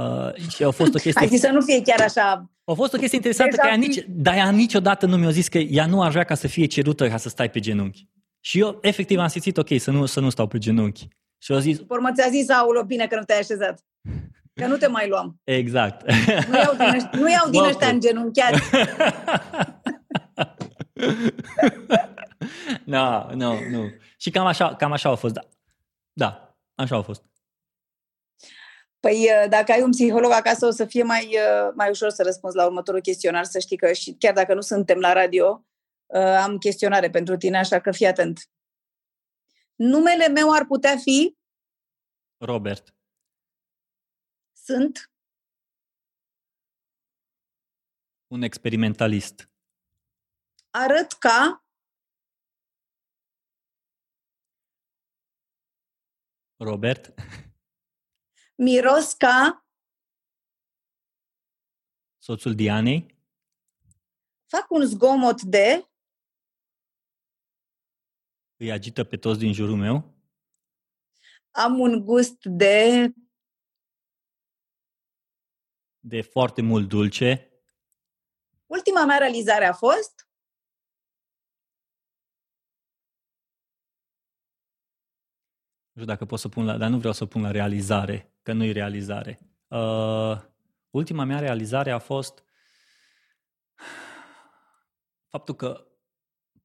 Uh, 0.00 0.50
și 0.50 0.64
a 0.64 0.70
fost 0.70 0.94
o 0.94 0.98
chestie... 0.98 1.12
Hai 1.20 1.26
zis 1.28 1.40
să 1.40 1.50
nu 1.52 1.60
fie 1.60 1.82
chiar 1.82 2.00
așa... 2.00 2.50
A 2.64 2.72
fost 2.72 2.94
o 2.94 2.98
chestie 2.98 3.16
interesantă, 3.16 3.56
că 3.56 3.66
ea 3.66 3.74
nici, 3.74 4.04
dar 4.08 4.34
ea 4.34 4.50
niciodată 4.50 5.06
nu 5.06 5.16
mi-a 5.16 5.30
zis 5.30 5.48
că 5.48 5.58
ea 5.58 5.86
nu 5.86 6.02
ar 6.02 6.10
vrea 6.10 6.24
ca 6.24 6.34
să 6.34 6.46
fie 6.46 6.66
cerută 6.66 7.08
ca 7.08 7.16
să 7.16 7.28
stai 7.28 7.50
pe 7.50 7.60
genunchi. 7.60 8.08
Și 8.40 8.58
eu, 8.58 8.78
efectiv, 8.80 9.18
am 9.18 9.28
simțit, 9.28 9.56
ok, 9.56 9.68
să 9.78 9.90
nu, 9.90 10.06
să 10.06 10.20
nu 10.20 10.30
stau 10.30 10.46
pe 10.46 10.58
genunchi. 10.58 11.08
Și 11.42 11.52
a 11.52 11.58
zis... 11.58 11.78
Urmă 11.88 12.12
ți-a 12.12 12.28
zis, 12.28 12.50
aulă, 12.50 12.82
bine 12.82 13.06
că 13.06 13.16
nu 13.16 13.22
te-ai 13.22 13.38
așezat. 13.38 13.84
Că 14.54 14.66
nu 14.66 14.76
te 14.76 14.86
mai 14.86 15.08
luam. 15.08 15.40
Exact. 15.44 16.10
Nu 16.48 16.58
iau 16.58 16.74
din, 16.76 16.94
ăștia, 16.94 17.10
nu 17.12 17.30
iau 17.30 17.50
din 17.50 17.62
ăștia 17.62 17.88
în 17.88 18.00
genunchiat. 18.00 18.52
Nu, 22.84 23.30
nu, 23.40 23.58
nu. 23.70 23.90
Și 24.16 24.30
cam 24.30 24.46
așa, 24.46 24.74
cam 24.74 24.92
așa 24.92 25.10
a 25.10 25.14
fost, 25.14 25.34
da. 25.34 25.40
Da, 26.12 26.56
așa 26.74 26.96
a 26.96 27.02
fost. 27.02 27.22
Păi 29.00 29.14
uh, 29.14 29.48
dacă 29.48 29.72
ai 29.72 29.82
un 29.82 29.90
psiholog 29.90 30.30
acasă 30.30 30.66
o 30.66 30.70
să 30.70 30.84
fie 30.84 31.02
mai, 31.02 31.24
uh, 31.26 31.72
mai 31.74 31.90
ușor 31.90 32.10
să 32.10 32.22
răspunzi 32.22 32.56
la 32.56 32.64
următorul 32.64 33.00
chestionar, 33.00 33.44
să 33.44 33.58
știi 33.58 33.76
că 33.76 33.92
și 33.92 34.16
chiar 34.18 34.32
dacă 34.32 34.54
nu 34.54 34.60
suntem 34.60 34.98
la 34.98 35.12
radio, 35.12 35.64
uh, 36.06 36.20
am 36.20 36.58
chestionare 36.58 37.10
pentru 37.10 37.36
tine, 37.36 37.58
așa 37.58 37.78
că 37.78 37.90
fii 37.90 38.06
atent. 38.06 38.48
Numele 39.80 40.28
meu 40.28 40.52
ar 40.52 40.66
putea 40.66 40.96
fi? 40.96 41.38
Robert. 42.38 42.96
Sunt? 44.52 45.12
Un 48.26 48.42
experimentalist. 48.42 49.50
Arăt 50.70 51.12
ca? 51.12 51.64
Robert. 56.56 57.14
Miros 58.64 59.12
ca... 59.12 59.66
Soțul 62.18 62.54
Dianei. 62.54 63.18
Fac 64.46 64.70
un 64.70 64.84
zgomot 64.84 65.42
de... 65.42 65.89
Îi 68.60 68.70
agită 68.70 69.04
pe 69.04 69.16
toți 69.16 69.38
din 69.38 69.52
jurul 69.52 69.76
meu. 69.76 70.14
Am 71.50 71.78
un 71.78 72.04
gust 72.04 72.44
de... 72.44 73.12
De 75.98 76.20
foarte 76.20 76.62
mult 76.62 76.88
dulce. 76.88 77.52
Ultima 78.66 79.04
mea 79.04 79.18
realizare 79.18 79.64
a 79.64 79.72
fost... 79.72 80.28
Nu 85.92 86.02
știu 86.02 86.04
dacă 86.04 86.24
pot 86.24 86.38
să 86.38 86.48
pun 86.48 86.64
la... 86.64 86.76
Dar 86.76 86.90
nu 86.90 86.98
vreau 86.98 87.12
să 87.12 87.26
pun 87.26 87.42
la 87.42 87.50
realizare, 87.50 88.34
că 88.42 88.52
nu 88.52 88.64
e 88.64 88.72
realizare. 88.72 89.38
Uh, 89.68 90.42
ultima 90.90 91.24
mea 91.24 91.38
realizare 91.38 91.90
a 91.90 91.98
fost 91.98 92.44
faptul 95.32 95.54
că 95.54 95.86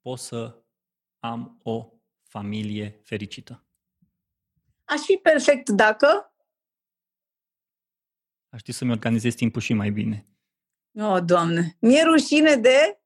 pot 0.01 0.19
să 0.19 0.64
am 1.25 1.59
o 1.63 1.93
familie 2.23 2.99
fericită. 3.03 3.65
Aș 4.83 4.99
fi 4.99 5.19
perfect 5.21 5.69
dacă... 5.69 6.33
Aș 8.49 8.59
ști 8.59 8.71
să-mi 8.71 8.91
organizez 8.91 9.35
timpul 9.35 9.61
și 9.61 9.73
mai 9.73 9.89
bine. 9.89 10.27
O, 10.93 11.03
oh, 11.03 11.23
Doamne! 11.25 11.77
Mi-e 11.79 12.03
rușine 12.03 12.55
de... 12.55 13.01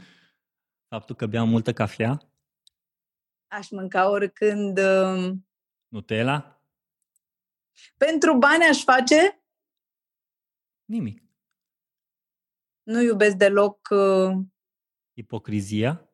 Faptul 0.92 1.16
că 1.16 1.26
beam 1.26 1.48
multă 1.48 1.72
cafea. 1.72 2.30
Aș 3.46 3.70
mânca 3.70 4.10
oricând... 4.10 4.78
Uh... 4.78 5.32
Nutella. 5.88 6.62
Pentru 7.96 8.38
bani 8.38 8.64
aș 8.64 8.82
face? 8.82 9.44
Nimic. 10.84 11.22
Nu 12.82 13.00
iubesc 13.00 13.36
deloc... 13.36 13.88
Uh... 13.90 14.36
Ipocrizia. 15.12 16.05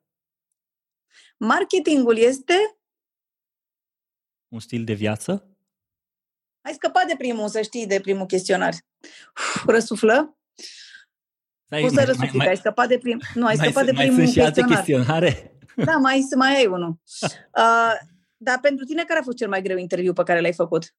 Marketingul 1.44 2.16
este? 2.16 2.54
Un 4.48 4.60
stil 4.60 4.84
de 4.84 4.92
viață? 4.92 5.56
Ai 6.60 6.72
scăpat 6.72 7.06
de 7.06 7.14
primul, 7.18 7.48
să 7.48 7.62
știi, 7.62 7.86
de 7.86 8.00
primul 8.00 8.26
chestionar. 8.26 8.74
Uf, 9.36 9.64
răsuflă. 9.64 10.38
Stai, 11.66 11.80
Poți 11.80 11.94
să 11.94 12.04
răsufli, 12.04 12.36
mai, 12.36 12.48
ai 12.48 12.56
scăpat 12.56 12.88
de 12.88 12.98
primul. 12.98 13.22
Nu, 13.34 13.46
ai 13.46 13.56
scăpat 13.56 13.84
de 13.84 13.92
primul 13.92 14.14
Mai 14.14 14.24
sunt 14.24 14.34
și 14.34 14.40
alte 14.40 14.62
chestionare? 14.62 15.58
Da, 15.76 15.96
mai, 15.96 16.28
mai 16.36 16.56
ai 16.56 16.66
unul. 16.66 17.00
Uh, 17.56 17.92
dar 18.36 18.58
pentru 18.60 18.84
tine, 18.84 19.04
care 19.04 19.18
a 19.18 19.22
fost 19.22 19.36
cel 19.36 19.48
mai 19.48 19.62
greu 19.62 19.76
interviu 19.76 20.12
pe 20.12 20.22
care 20.22 20.40
l-ai 20.40 20.52
făcut? 20.52 20.94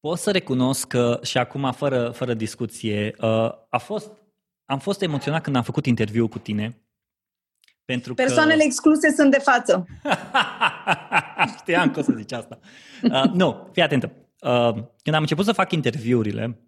Pot 0.00 0.18
să 0.18 0.30
recunosc 0.30 0.86
că, 0.86 1.20
și 1.22 1.38
acum, 1.38 1.72
fără, 1.72 2.10
fără 2.10 2.34
discuție, 2.34 3.14
uh, 3.20 3.52
a 3.68 3.78
fost, 3.78 4.10
am 4.64 4.78
fost 4.78 5.02
emoționat 5.02 5.42
când 5.42 5.56
am 5.56 5.62
făcut 5.62 5.86
interviu 5.86 6.28
cu 6.28 6.38
tine. 6.38 6.81
Pentru 7.84 8.14
Persoanele 8.14 8.58
că... 8.58 8.64
excluse 8.64 9.10
sunt 9.10 9.30
de 9.30 9.38
față. 9.38 9.86
Știam 11.58 11.90
că 11.90 11.98
o 11.98 12.02
să 12.02 12.12
zici 12.16 12.32
asta. 12.32 12.58
Uh, 13.02 13.30
nu, 13.32 13.68
fii 13.72 13.82
atentă. 13.82 14.12
Uh, 14.40 14.72
când 15.02 15.16
am 15.16 15.20
început 15.20 15.44
să 15.44 15.52
fac 15.52 15.72
interviurile, 15.72 16.60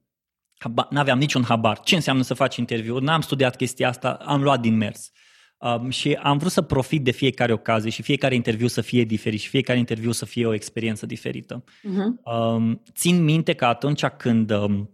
n-aveam 0.91 1.19
niciun 1.19 1.43
habar. 1.43 1.81
Ce 1.81 1.95
înseamnă 1.95 2.23
să 2.23 2.35
faci 2.35 2.57
interviuri? 2.57 3.05
N-am 3.05 3.20
studiat 3.20 3.57
chestia 3.57 3.89
asta, 3.89 4.11
am 4.12 4.43
luat 4.43 4.61
din 4.61 4.77
mers. 4.77 5.11
Um, 5.59 5.91
și 5.91 6.12
am 6.12 6.39
vrut 6.39 6.51
să 6.51 6.62
profit 6.62 7.05
de 7.05 7.11
fiecare 7.11 7.53
ocazie 7.53 7.91
și 7.91 8.03
fiecare 8.03 8.35
interviu 8.35 8.66
să 8.66 8.81
fie 8.81 9.05
diferit 9.05 9.41
și 9.41 9.49
fiecare 9.49 9.78
interviu 9.78 10.11
să 10.11 10.24
fie 10.24 10.47
o 10.47 10.55
experiență 10.55 11.07
diferită. 11.07 11.65
Uh-huh. 11.65 12.32
Um, 12.35 12.82
țin 12.93 13.24
minte 13.24 13.53
că 13.53 13.65
atunci 13.65 14.05
când 14.07 14.51
um, 14.51 14.91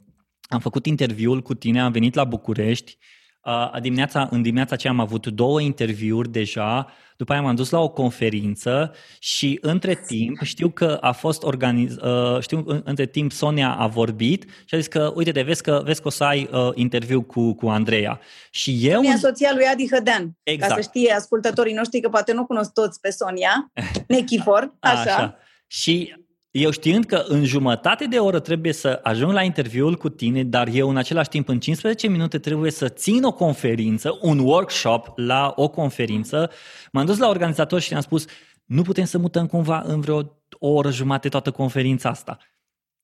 am 0.48 0.60
făcut 0.60 0.86
interviul 0.86 1.42
cu 1.42 1.54
tine, 1.54 1.80
am 1.80 1.92
venit 1.92 2.14
la 2.14 2.24
București, 2.24 2.98
uh, 3.44 3.80
dimineața, 3.80 4.28
în 4.30 4.42
dimineața 4.42 4.74
aceea 4.74 4.92
am 4.92 5.00
avut 5.00 5.26
două 5.26 5.60
interviuri 5.60 6.30
deja, 6.30 6.86
după 7.16 7.32
aia 7.32 7.40
m-am 7.40 7.54
dus 7.54 7.70
la 7.70 7.80
o 7.80 7.88
conferință 7.88 8.94
și 9.18 9.58
între 9.60 9.94
timp 10.06 10.42
știu 10.42 10.68
că 10.68 10.98
a 11.00 11.12
fost 11.12 11.42
organiz... 11.42 11.96
Uh, 11.96 12.40
știu 12.40 12.64
între 12.84 13.06
timp 13.06 13.32
Sonia 13.32 13.74
a 13.74 13.86
vorbit 13.86 14.44
și 14.64 14.74
a 14.74 14.78
zis 14.78 14.86
că 14.86 15.12
uite 15.14 15.30
de 15.30 15.42
vezi 15.42 15.62
că, 15.62 15.82
vezi 15.84 16.00
că 16.00 16.06
o 16.06 16.10
să 16.10 16.24
ai 16.24 16.48
uh, 16.52 16.70
interviu 16.74 17.22
cu, 17.22 17.54
cu 17.54 17.68
Andreea. 17.68 18.20
Și 18.50 18.78
eu... 18.82 18.94
Sonia, 18.94 19.16
soția 19.16 19.50
lui 19.54 19.64
Adi 19.66 19.88
Hădean. 19.90 20.38
Exact. 20.42 20.70
Ca 20.70 20.80
să 20.80 20.88
știe 20.88 21.12
ascultătorii 21.12 21.74
noștri 21.74 22.00
că 22.00 22.08
poate 22.08 22.32
nu 22.32 22.46
cunosc 22.46 22.72
toți 22.72 23.00
pe 23.00 23.10
Sonia. 23.10 23.72
Nechifor, 24.08 24.74
așa. 24.78 25.00
așa. 25.00 25.36
Și 25.66 26.14
eu 26.50 26.70
știind 26.70 27.04
că 27.04 27.24
în 27.26 27.44
jumătate 27.44 28.04
de 28.04 28.18
oră 28.18 28.40
trebuie 28.40 28.72
să 28.72 29.00
ajung 29.02 29.32
la 29.32 29.42
interviul 29.42 29.96
cu 29.96 30.08
tine, 30.08 30.44
dar 30.44 30.68
eu 30.68 30.88
în 30.88 30.96
același 30.96 31.28
timp 31.28 31.48
în 31.48 31.60
15 31.60 32.08
minute 32.08 32.38
trebuie 32.38 32.70
să 32.70 32.88
țin 32.88 33.24
o 33.24 33.32
conferință, 33.32 34.18
un 34.20 34.38
workshop 34.38 35.12
la 35.18 35.52
o 35.56 35.68
conferință, 35.68 36.50
m-am 36.92 37.06
dus 37.06 37.18
la 37.18 37.28
organizator 37.28 37.80
și 37.80 37.90
le-am 37.90 38.02
spus 38.02 38.24
nu 38.64 38.82
putem 38.82 39.04
să 39.04 39.18
mutăm 39.18 39.46
cumva 39.46 39.82
în 39.86 40.00
vreo 40.00 40.18
o 40.58 40.68
oră 40.68 40.90
jumate 40.90 41.28
toată 41.28 41.50
conferința 41.50 42.08
asta. 42.08 42.38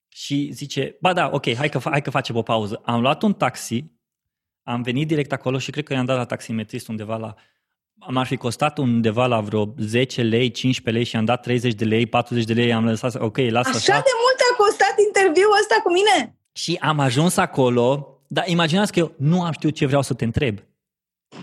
Și 0.08 0.50
zice, 0.52 0.96
ba 1.00 1.12
da, 1.12 1.28
ok, 1.32 1.54
hai 1.54 1.68
că, 1.68 1.80
hai 1.84 2.02
că 2.02 2.10
facem 2.10 2.36
o 2.36 2.42
pauză. 2.42 2.80
Am 2.84 3.00
luat 3.00 3.22
un 3.22 3.32
taxi, 3.34 3.84
am 4.62 4.82
venit 4.82 5.06
direct 5.06 5.32
acolo 5.32 5.58
și 5.58 5.70
cred 5.70 5.84
că 5.84 5.92
i-am 5.92 6.04
dat 6.04 6.16
la 6.16 6.24
taximetrist 6.24 6.88
undeva 6.88 7.16
la 7.16 7.34
m-ar 8.10 8.26
fi 8.26 8.36
costat 8.36 8.78
undeva 8.78 9.26
la 9.26 9.40
vreo 9.40 9.74
10 9.78 10.22
lei, 10.22 10.50
15 10.50 10.90
lei 10.90 11.04
și 11.04 11.16
am 11.16 11.24
dat 11.24 11.42
30 11.42 11.74
de 11.74 11.84
lei, 11.84 12.06
40 12.06 12.44
de 12.44 12.52
lei, 12.52 12.72
am 12.72 12.84
lăsat, 12.84 13.14
ok, 13.14 13.36
lasă 13.36 13.68
așa. 13.68 13.92
Așa 13.92 14.02
de 14.02 14.14
mult 14.22 14.38
a 14.50 14.56
costat 14.56 14.94
interviul 15.06 15.56
ăsta 15.60 15.80
cu 15.82 15.92
mine? 15.92 16.36
Și 16.52 16.78
am 16.80 16.98
ajuns 16.98 17.36
acolo, 17.36 18.18
dar 18.26 18.48
imaginați 18.48 18.92
că 18.92 18.98
eu 18.98 19.12
nu 19.16 19.42
am 19.42 19.52
știut 19.52 19.74
ce 19.74 19.86
vreau 19.86 20.02
să 20.02 20.14
te 20.14 20.24
întreb. 20.24 20.58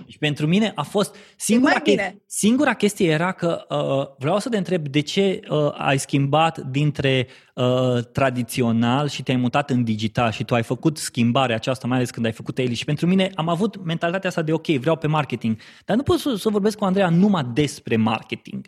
Și 0.07 0.18
pentru 0.18 0.47
mine 0.47 0.72
a 0.76 0.81
fost 0.81 1.15
singura, 1.38 1.80
chestie, 1.80 2.23
singura 2.26 2.73
chestie 2.73 3.10
era 3.10 3.31
că 3.31 3.65
uh, 3.69 4.15
vreau 4.18 4.39
să 4.39 4.49
te 4.49 4.57
întreb 4.57 4.88
de 4.88 4.99
ce 4.99 5.39
uh, 5.49 5.72
ai 5.77 5.99
schimbat 5.99 6.57
dintre 6.57 7.27
uh, 7.55 8.05
tradițional 8.11 9.10
și 9.10 9.23
te-ai 9.23 9.38
mutat 9.38 9.69
în 9.69 9.84
digital 9.84 10.31
și 10.31 10.43
tu 10.43 10.53
ai 10.53 10.64
făcut 10.64 10.97
schimbarea 10.97 11.55
aceasta, 11.55 11.88
mai 11.88 11.97
ales 11.97 12.10
când 12.10 12.26
ai 12.26 12.31
făcut 12.31 12.57
Eli. 12.57 12.73
Și 12.73 12.85
pentru 12.85 13.07
mine 13.07 13.31
am 13.35 13.49
avut 13.49 13.84
mentalitatea 13.84 14.30
asta 14.30 14.41
de 14.41 14.53
ok, 14.53 14.68
vreau 14.68 14.95
pe 14.95 15.07
marketing. 15.07 15.57
Dar 15.85 15.95
nu 15.95 16.03
pot 16.03 16.19
să, 16.19 16.35
să 16.35 16.49
vorbesc 16.49 16.77
cu 16.77 16.85
Andreea 16.85 17.10
numai 17.10 17.49
despre 17.53 17.95
marketing. 17.95 18.68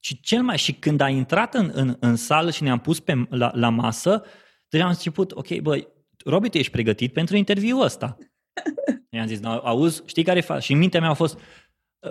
Și 0.00 0.20
cel 0.20 0.42
mai 0.42 0.58
și 0.58 0.72
când 0.72 1.00
a 1.00 1.08
intrat 1.08 1.54
în, 1.54 1.70
în, 1.74 1.96
în 2.00 2.16
sală 2.16 2.50
și 2.50 2.62
ne-am 2.62 2.78
pus 2.78 3.00
pe, 3.00 3.26
la, 3.28 3.50
la 3.54 3.68
masă, 3.68 4.22
deja 4.68 4.84
am 4.84 4.90
început, 4.90 5.32
ok, 5.32 5.58
băi, 5.58 5.88
Robi, 6.24 6.48
tu 6.48 6.58
ești 6.58 6.72
pregătit 6.72 7.12
pentru 7.12 7.36
interviul 7.36 7.82
ăsta. 7.82 8.16
I-am 9.10 9.26
zis, 9.26 9.40
auzi, 9.44 10.02
știi 10.06 10.22
care 10.22 10.40
fac? 10.40 10.60
Și 10.60 10.72
în 10.72 10.78
mintea 10.78 11.00
mea 11.00 11.10
a 11.10 11.14
fost, 11.14 11.38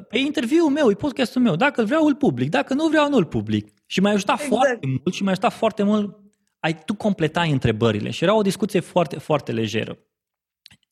pe 0.09 0.17
interviul 0.17 0.69
meu, 0.69 0.89
e 0.89 0.93
podcastul 0.93 1.41
meu, 1.41 1.55
dacă 1.55 1.81
îl 1.81 1.87
vreau, 1.87 2.05
îl 2.05 2.15
public, 2.15 2.49
dacă 2.49 2.73
nu 2.73 2.87
vreau, 2.87 3.09
nu 3.09 3.17
îl 3.17 3.25
public. 3.25 3.73
Și 3.85 4.01
m-a 4.01 4.09
ajutat 4.09 4.41
exact. 4.41 4.53
foarte 4.53 4.87
mult 4.87 5.13
și 5.13 5.23
m-a 5.23 5.31
ajutat 5.31 5.53
foarte 5.53 5.83
mult, 5.83 6.17
ai 6.59 6.83
tu 6.85 6.93
completai 6.93 7.51
întrebările 7.51 8.09
și 8.09 8.23
era 8.23 8.33
o 8.33 8.41
discuție 8.41 8.79
foarte, 8.79 9.19
foarte 9.19 9.51
lejeră. 9.51 9.97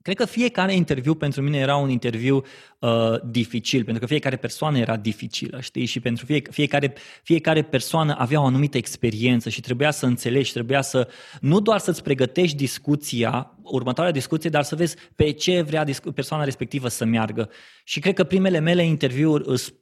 Cred 0.02 0.15
că 0.15 0.26
fiecare 0.26 0.73
interviu 0.73 1.15
pentru 1.15 1.41
mine 1.41 1.57
era 1.57 1.76
un 1.76 1.90
interviu 1.90 2.44
uh, 2.80 2.90
dificil, 3.26 3.84
pentru 3.84 4.02
că 4.02 4.07
fiecare 4.07 4.36
persoană 4.36 4.78
era 4.78 4.98
dificilă, 4.98 5.60
știi? 5.60 5.86
Și 5.86 5.99
pentru 5.99 6.26
fie, 6.26 6.41
fiecare, 6.49 6.94
fiecare 7.23 7.61
persoană 7.61 8.15
avea 8.18 8.41
o 8.41 8.45
anumită 8.45 8.78
experiență 8.78 9.49
și 9.49 9.61
trebuia 9.61 9.91
să 9.91 10.06
înțelegi, 10.06 10.52
trebuia 10.52 10.82
să 10.82 11.07
nu 11.41 11.60
doar 11.60 11.80
să-ți 11.80 12.03
pregătești 12.03 12.56
discuția, 12.57 13.57
următoarea 13.64 14.14
discuție, 14.14 14.49
dar 14.49 14.64
să 14.64 14.76
vezi 14.76 14.95
pe 15.15 15.32
ce 15.32 15.61
vrea 15.61 15.86
persoana 16.14 16.44
respectivă 16.44 16.88
să 16.88 17.06
meargă. 17.06 17.49
Și 17.84 17.99
cred 17.99 18.14
că 18.14 18.23
primele 18.23 18.60
mele 18.60 18.84
interviuri 18.84 19.57
sunt 19.57 19.81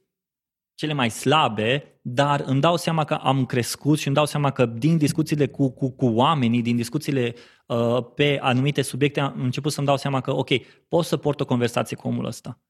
cele 0.80 0.92
mai 0.92 1.10
slabe, 1.10 2.00
dar 2.02 2.44
îmi 2.46 2.60
dau 2.60 2.76
seama 2.76 3.04
că 3.04 3.14
am 3.14 3.46
crescut 3.46 3.98
și 3.98 4.06
îmi 4.06 4.16
dau 4.16 4.26
seama 4.26 4.50
că 4.50 4.66
din 4.66 4.96
discuțiile 4.96 5.46
cu, 5.46 5.70
cu, 5.70 5.90
cu 5.90 6.06
oamenii, 6.06 6.62
din 6.62 6.76
discuțiile 6.76 7.34
uh, 7.66 8.04
pe 8.14 8.38
anumite 8.42 8.82
subiecte, 8.82 9.20
am 9.20 9.40
început 9.42 9.72
să-mi 9.72 9.86
dau 9.86 9.96
seama 9.96 10.20
că, 10.20 10.36
ok, 10.36 10.48
pot 10.88 11.04
să 11.04 11.16
port 11.16 11.40
o 11.40 11.44
conversație 11.44 11.96
cu 11.96 12.08
omul 12.08 12.24
ăsta. 12.24 12.60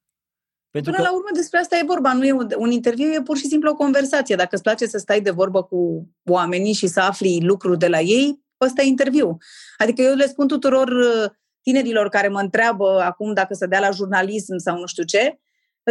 Pentru 0.70 0.90
Până 0.90 1.04
că... 1.04 1.10
la 1.10 1.16
urmă 1.16 1.28
despre 1.34 1.58
asta 1.58 1.76
e 1.76 1.82
vorba, 1.86 2.12
nu 2.12 2.26
e 2.26 2.32
un, 2.32 2.48
un 2.56 2.70
interviu, 2.70 3.12
e 3.12 3.22
pur 3.22 3.36
și 3.36 3.46
simplu 3.46 3.70
o 3.70 3.74
conversație. 3.74 4.36
Dacă 4.36 4.48
îți 4.52 4.62
place 4.62 4.86
să 4.86 4.98
stai 4.98 5.20
de 5.20 5.30
vorbă 5.30 5.62
cu 5.62 6.08
oamenii 6.24 6.72
și 6.72 6.86
să 6.86 7.00
afli 7.00 7.40
lucruri 7.42 7.78
de 7.78 7.88
la 7.88 8.00
ei, 8.00 8.44
ăsta 8.60 8.82
e 8.82 8.86
interviu. 8.86 9.36
Adică 9.78 10.02
eu 10.02 10.14
le 10.14 10.26
spun 10.26 10.48
tuturor 10.48 10.88
uh, 10.88 11.30
tinerilor 11.62 12.08
care 12.08 12.28
mă 12.28 12.40
întreabă 12.40 13.00
acum 13.00 13.32
dacă 13.32 13.54
să 13.54 13.66
dea 13.66 13.80
la 13.80 13.90
jurnalism 13.90 14.56
sau 14.56 14.78
nu 14.78 14.86
știu 14.86 15.04
ce, 15.04 15.40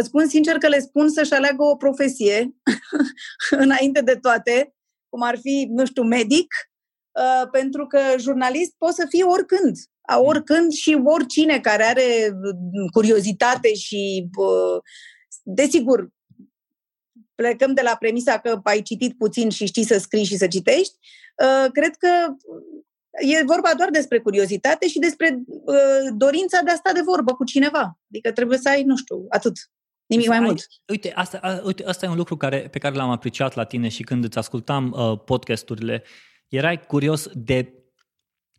Îți 0.00 0.08
spun 0.08 0.28
sincer 0.28 0.56
că 0.56 0.68
le 0.68 0.78
spun 0.78 1.08
să-și 1.08 1.32
aleagă 1.32 1.62
o 1.62 1.76
profesie 1.76 2.54
înainte 3.64 4.00
de 4.00 4.14
toate, 4.14 4.74
cum 5.08 5.22
ar 5.22 5.38
fi, 5.38 5.66
nu 5.70 5.86
știu, 5.86 6.02
medic, 6.02 6.54
uh, 7.10 7.48
pentru 7.50 7.86
că 7.86 7.98
jurnalist 8.18 8.74
poți 8.78 8.96
să 8.96 9.06
fii 9.08 9.22
oricând, 9.22 9.76
a 10.00 10.16
mm. 10.16 10.26
oricând 10.26 10.72
și 10.72 11.00
oricine 11.04 11.60
care 11.60 11.82
are 11.82 12.30
mm, 12.32 12.86
curiozitate 12.92 13.74
și, 13.74 14.28
uh, 14.36 14.80
desigur, 15.42 16.08
plecăm 17.34 17.74
de 17.74 17.82
la 17.82 17.96
premisa 17.98 18.38
că 18.38 18.60
ai 18.62 18.82
citit 18.82 19.16
puțin 19.18 19.50
și 19.50 19.66
știi 19.66 19.84
să 19.84 19.98
scrii 19.98 20.24
și 20.24 20.36
să 20.36 20.46
citești, 20.46 20.94
uh, 21.44 21.70
cred 21.72 21.96
că 21.96 22.08
e 23.10 23.42
vorba 23.44 23.74
doar 23.76 23.90
despre 23.90 24.20
curiozitate 24.20 24.88
și 24.88 24.98
despre 24.98 25.42
uh, 25.46 25.76
dorința 26.16 26.60
de 26.64 26.70
a 26.70 26.74
sta 26.74 26.92
de 26.92 27.00
vorbă 27.00 27.34
cu 27.34 27.44
cineva. 27.44 27.98
Adică 28.10 28.32
trebuie 28.32 28.58
să 28.58 28.68
ai, 28.68 28.82
nu 28.82 28.96
știu, 28.96 29.26
atât. 29.28 29.52
Nimic 30.10 30.28
mai 30.28 30.38
ai, 30.38 30.44
mult. 30.44 30.66
Uite, 30.88 31.12
asta, 31.12 31.38
a, 31.42 31.60
uite, 31.64 31.84
asta 31.84 32.06
e 32.06 32.08
un 32.08 32.16
lucru 32.16 32.36
care, 32.36 32.68
pe 32.68 32.78
care 32.78 32.94
l-am 32.94 33.10
apreciat 33.10 33.54
la 33.54 33.64
tine 33.64 33.88
și 33.88 34.02
când 34.02 34.24
îți 34.24 34.38
ascultam 34.38 34.92
uh, 34.96 35.18
podcasturile. 35.24 36.04
Erai 36.48 36.80
curios 36.80 37.28
de 37.34 37.74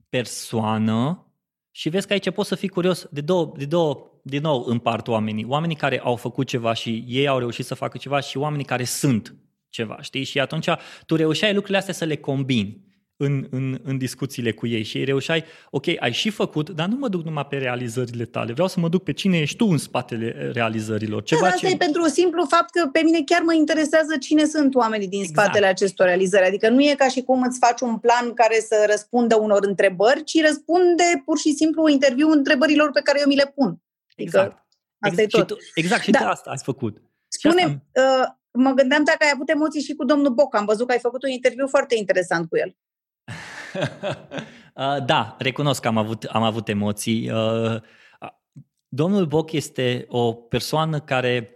persoană 0.10 1.26
și 1.72 1.90
vezi 1.90 2.08
că 2.08 2.14
aici 2.14 2.32
poți 2.32 2.50
să 2.50 2.56
fii 2.56 2.68
curios 2.68 3.08
de 3.12 3.22
două, 3.22 3.54
de 3.58 3.66
două 3.66 4.12
din 4.24 4.42
nou 4.42 4.64
împart 4.66 5.08
oamenii. 5.08 5.46
Oamenii 5.46 5.76
care 5.76 6.00
au 6.00 6.16
făcut 6.16 6.48
ceva 6.48 6.74
și 6.74 7.04
ei 7.08 7.28
au 7.28 7.40
reușit 7.40 7.66
să 7.66 7.76
facă 7.76 7.98
ceva 7.98 8.20
și 8.20 8.38
oamenii 8.38 8.66
care 8.66 8.84
sunt 8.84 9.36
ceva, 9.70 10.02
știi? 10.02 10.24
Și 10.24 10.40
atunci 10.40 10.70
tu 11.06 11.16
reușeai 11.16 11.52
lucrurile 11.52 11.78
astea 11.78 11.94
să 11.94 12.06
le 12.06 12.18
combini 12.18 12.91
în, 13.22 13.48
în, 13.50 13.80
în 13.84 13.98
discuțiile 13.98 14.52
cu 14.52 14.68
ei 14.68 14.84
și 14.84 14.98
ei 14.98 15.04
reușeai, 15.04 15.44
ok, 15.70 15.86
ai 16.00 16.12
și 16.12 16.30
făcut, 16.30 16.70
dar 16.70 16.88
nu 16.88 16.96
mă 16.96 17.08
duc 17.08 17.24
numai 17.24 17.46
pe 17.50 17.58
realizările 17.58 18.26
tale, 18.26 18.54
vreau 18.54 18.68
să 18.68 18.80
mă 18.80 18.90
duc 18.90 19.04
pe 19.04 19.14
cine 19.14 19.38
ești 19.38 19.56
tu 19.56 19.66
în 19.66 19.78
spatele 19.78 20.52
realizărilor. 20.54 21.24
Ceva 21.24 21.42
da, 21.42 21.48
asta 21.48 21.68
ce... 21.68 21.74
e 21.74 21.78
pentru 21.78 22.04
simplu 22.04 22.46
fapt 22.50 22.70
că 22.70 22.90
pe 22.92 23.02
mine 23.04 23.22
chiar 23.26 23.42
mă 23.42 23.54
interesează 23.54 24.18
cine 24.18 24.46
sunt 24.46 24.76
oamenii 24.76 25.08
din 25.08 25.20
exact. 25.22 25.40
spatele 25.40 25.66
acestor 25.66 26.06
realizări. 26.06 26.46
Adică 26.46 26.70
nu 26.70 26.82
e 26.82 26.94
ca 26.98 27.08
și 27.08 27.22
cum 27.22 27.42
îți 27.42 27.60
faci 27.60 27.82
un 27.82 27.98
plan 27.98 28.34
care 28.34 28.60
să 28.60 28.86
răspundă 28.90 29.36
unor 29.36 29.66
întrebări, 29.66 30.24
ci 30.24 30.42
răspunde 30.42 31.22
pur 31.26 31.38
și 31.38 31.52
simplu 31.52 31.88
interviu 31.88 32.30
întrebărilor 32.30 32.92
pe 32.92 33.02
care 33.02 33.20
eu 33.20 33.28
mi 33.28 33.36
le 33.36 33.52
pun. 33.56 33.70
Adică 34.18 34.38
exact. 34.38 34.68
asta 35.00 35.22
exact. 35.22 35.50
e 35.50 35.54
tot. 35.54 35.60
Și 35.60 35.72
tu, 35.74 35.80
exact, 35.80 36.04
și 36.04 36.12
da. 36.12 36.20
tu 36.20 36.26
asta 36.26 36.50
ai 36.50 36.60
făcut. 36.64 37.02
Spune, 37.28 37.64
uh, 37.66 38.28
mă 38.52 38.72
gândeam 38.72 39.04
dacă 39.04 39.18
ai 39.22 39.32
avut 39.34 39.50
emoții 39.50 39.82
și 39.82 39.94
cu 39.94 40.06
domnul 40.06 40.34
Boc. 40.34 40.56
Am 40.56 40.66
văzut 40.66 40.88
că 40.88 40.92
ai 40.92 41.00
făcut 41.00 41.24
un 41.24 41.30
interviu 41.30 41.68
foarte 41.68 41.96
interesant 41.96 42.50
cu 42.50 42.58
el. 42.58 42.76
Uh, 44.76 45.06
da, 45.06 45.36
recunosc 45.40 45.82
că 45.82 45.88
am 45.88 45.98
avut, 45.98 46.24
am 46.24 46.44
avut 46.44 46.68
emoții. 46.68 47.32
Uh, 47.32 47.82
domnul 48.88 49.26
Boc 49.26 49.52
este 49.52 50.06
o 50.10 50.34
persoană 50.34 51.00
care, 51.00 51.52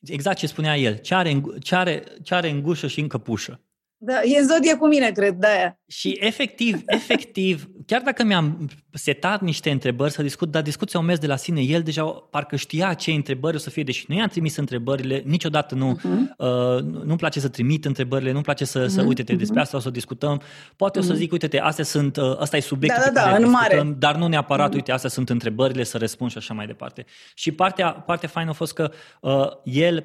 exact 0.00 0.38
ce 0.38 0.46
spunea 0.46 0.76
el, 0.76 0.96
ce 0.98 1.14
are, 1.14 1.42
ce 1.60 1.74
are, 1.74 2.04
ce 2.22 2.34
are 2.34 2.48
în 2.48 2.62
gușă 2.62 2.86
și 2.86 3.00
în 3.00 3.08
căpușă. 3.08 3.60
Da, 3.98 4.20
e 4.22 4.42
zodie 4.42 4.76
cu 4.76 4.86
mine, 4.86 5.10
cred, 5.10 5.34
de 5.34 5.46
aia. 5.46 5.78
Și 5.86 6.16
efectiv, 6.20 6.82
efectiv, 6.86 7.68
chiar 7.86 8.02
dacă 8.02 8.24
mi-am 8.24 8.68
setat 8.92 9.40
niște 9.40 9.70
întrebări 9.70 10.12
să 10.12 10.22
discut, 10.22 10.50
dar 10.50 10.62
discuția 10.62 11.00
au 11.00 11.06
mers 11.06 11.18
de 11.18 11.26
la 11.26 11.36
sine, 11.36 11.60
el 11.60 11.82
deja 11.82 12.04
parcă 12.04 12.56
știa 12.56 12.94
ce 12.94 13.10
întrebări 13.10 13.56
o 13.56 13.58
să 13.58 13.70
fie, 13.70 13.82
deși 13.82 14.04
nu 14.08 14.16
i-am 14.16 14.28
trimis 14.28 14.56
întrebările, 14.56 15.22
niciodată 15.24 15.74
nu, 15.74 15.98
uh-huh. 15.98 16.36
uh, 16.36 16.82
nu-mi 16.82 17.16
place 17.16 17.40
să 17.40 17.48
trimit 17.48 17.84
întrebările, 17.84 18.30
nu-mi 18.32 18.42
place 18.42 18.64
să, 18.64 18.84
uh-huh. 18.84 18.88
să 18.88 18.98
mhm. 18.98 19.08
uite-te 19.08 19.34
uh-huh. 19.34 19.38
despre 19.38 19.60
asta, 19.60 19.76
o 19.76 19.80
să 19.80 19.90
discutăm. 19.90 20.40
Poate 20.76 20.98
uh-huh. 20.98 21.02
o 21.02 21.04
să 21.04 21.12
mhm. 21.12 21.20
zic, 21.20 21.32
uite-te, 21.32 21.58
astea 21.58 21.84
sunt, 21.84 22.16
uh, 22.16 22.38
asta 22.38 22.56
e 22.56 22.60
subiectul 22.60 23.02
da, 23.04 23.10
da, 23.10 23.20
pe 23.20 23.30
care 23.30 23.42
da, 23.42 23.48
discutăm, 23.48 23.86
mare. 23.86 23.96
dar 23.98 24.16
nu 24.16 24.26
neapărat, 24.26 24.70
uh-huh. 24.70 24.74
uite, 24.74 24.92
astea 24.92 25.10
sunt 25.10 25.30
întrebările, 25.30 25.84
să 25.84 25.98
răspund 25.98 26.30
și 26.30 26.38
așa 26.38 26.54
mai 26.54 26.66
departe. 26.66 27.04
Și 27.34 27.52
partea, 27.52 27.92
partea 27.92 28.28
faină 28.28 28.50
a 28.50 28.52
fost 28.52 28.72
că 28.72 28.90
uh, 29.20 29.46
el 29.64 30.04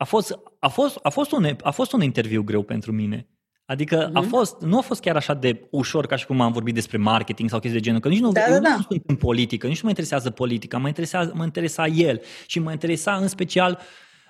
a 0.00 0.04
fost, 0.04 0.38
a, 0.58 0.68
fost, 0.68 0.98
a, 1.02 1.08
fost 1.08 1.32
un, 1.32 1.56
a 1.62 1.70
fost 1.70 1.92
un 1.92 2.02
interviu 2.02 2.42
greu 2.42 2.62
pentru 2.62 2.92
mine. 2.92 3.28
Adică 3.64 4.08
uh-huh. 4.08 4.12
a 4.12 4.20
mhm. 4.20 4.28
fost, 4.28 4.60
nu 4.60 4.78
a 4.78 4.80
fost 4.80 5.00
chiar 5.00 5.16
așa 5.16 5.34
de 5.34 5.68
ușor 5.70 6.06
ca 6.06 6.16
și 6.16 6.26
cum 6.26 6.40
am 6.40 6.52
vorbit 6.52 6.74
despre 6.74 6.96
marketing 6.96 7.48
sau 7.48 7.58
chestii 7.58 7.80
de 7.80 7.84
genul, 7.84 8.00
că 8.00 8.08
nici 8.08 8.20
nu, 8.20 8.32
da, 8.32 8.40
eu 8.46 8.52
da, 8.52 8.58
da. 8.58 8.76
nu 8.76 8.82
sunt 8.88 9.02
în 9.06 9.16
politică, 9.16 9.66
nici 9.66 9.76
nu 9.76 9.80
mă 9.82 9.88
interesează 9.88 10.30
politica, 10.30 10.78
mă 10.78 10.86
interesa, 10.86 11.30
mă 11.34 11.44
interesa 11.44 11.86
el 11.86 12.20
și 12.46 12.58
mă 12.58 12.70
interesa 12.70 13.14
în 13.14 13.28
special 13.28 13.78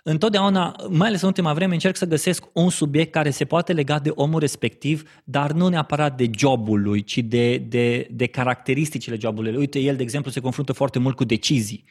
Întotdeauna, 0.02 0.76
mai 0.88 1.08
ales 1.08 1.20
în 1.20 1.28
ultima 1.28 1.52
vreme, 1.52 1.72
încerc 1.72 1.96
să 1.96 2.06
găsesc 2.06 2.44
un 2.52 2.70
subiect 2.70 3.12
care 3.12 3.30
se 3.30 3.44
poate 3.44 3.72
lega 3.72 3.98
de 3.98 4.10
omul 4.14 4.40
respectiv, 4.40 5.10
dar 5.24 5.52
nu 5.52 5.68
neapărat 5.68 6.16
de 6.16 6.30
jobul 6.38 6.82
lui, 6.82 7.04
ci 7.04 7.18
de, 7.18 7.56
de, 7.56 8.08
de 8.10 8.26
caracteristicile 8.26 9.16
jobului. 9.16 9.56
Uite, 9.56 9.78
el, 9.78 9.96
de 9.96 10.02
exemplu, 10.02 10.30
se 10.30 10.40
confruntă 10.40 10.72
foarte 10.72 10.98
mult 10.98 11.16
cu 11.16 11.24
decizii. 11.24 11.84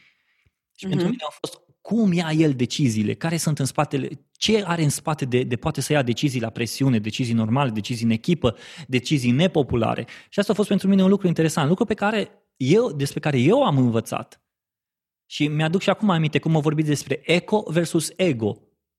Și 0.75 0.85
uh-huh. 0.85 0.89
pentru 0.89 1.07
mine 1.07 1.23
a 1.27 1.35
fost 1.39 1.61
cum 1.89 2.13
ia 2.13 2.31
el 2.31 2.53
deciziile, 2.53 3.13
care 3.13 3.37
sunt 3.37 3.59
în 3.59 3.65
spatele, 3.65 4.09
ce 4.31 4.63
are 4.65 4.83
în 4.83 4.89
spate 4.89 5.25
de, 5.25 5.43
de 5.43 5.55
poate 5.55 5.81
să 5.81 5.93
ia 5.93 6.01
decizii 6.01 6.41
la 6.41 6.49
presiune, 6.49 6.99
decizii 6.99 7.33
normale, 7.33 7.69
decizii 7.69 8.05
în 8.05 8.11
echipă, 8.11 8.55
decizii 8.87 9.31
nepopulare. 9.31 10.07
Și 10.29 10.39
asta 10.39 10.51
a 10.51 10.55
fost 10.55 10.67
pentru 10.67 10.87
mine 10.87 11.03
un 11.03 11.09
lucru 11.09 11.27
interesant, 11.27 11.69
lucru 11.69 11.85
pe 11.85 11.93
care 11.93 12.31
eu, 12.57 12.91
despre 12.91 13.19
care 13.19 13.39
eu 13.39 13.63
am 13.63 13.77
învățat. 13.77 14.41
Și 15.25 15.47
mi-aduc 15.47 15.81
și 15.81 15.89
acum 15.89 16.09
aminte 16.09 16.39
cum 16.39 16.51
mă 16.51 16.59
vorbiți 16.59 16.87
despre 16.87 17.21
eco 17.23 17.63
versus 17.67 18.11
ego 18.15 18.57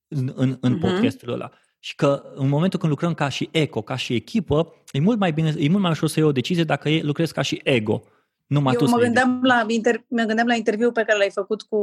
în, 0.09 0.33
în, 0.35 0.59
în 0.61 0.77
uh-huh. 0.77 0.81
podcastul 0.81 1.33
ăla. 1.33 1.51
Și 1.79 1.95
că 1.95 2.23
în 2.35 2.49
momentul 2.49 2.79
când 2.79 2.93
lucrăm 2.93 3.15
ca 3.15 3.29
și 3.29 3.49
eco, 3.53 3.83
ca 3.83 3.97
și 3.97 4.15
echipă, 4.15 4.75
e 4.93 5.01
mult 5.01 5.19
mai 5.19 5.33
bine, 5.33 5.55
e 5.59 5.69
mult 5.69 5.83
mai 5.83 5.91
ușor 5.91 6.09
să 6.09 6.19
iei 6.19 6.29
o 6.29 6.33
decizie 6.33 6.65
dacă 6.65 6.99
lucrezi 7.03 7.33
ca 7.33 7.43
și 7.43 7.61
ego. 7.65 8.03
Numai 8.51 8.77
Eu 8.81 8.89
mă 8.89 8.99
gândeam, 8.99 9.41
la 9.43 9.67
inter- 9.67 10.07
mă 10.09 10.23
gândeam 10.23 10.47
la 10.47 10.55
interviul 10.55 10.93
pe 10.93 11.03
care 11.03 11.19
l-ai 11.19 11.31
făcut 11.31 11.63
cu, 11.63 11.79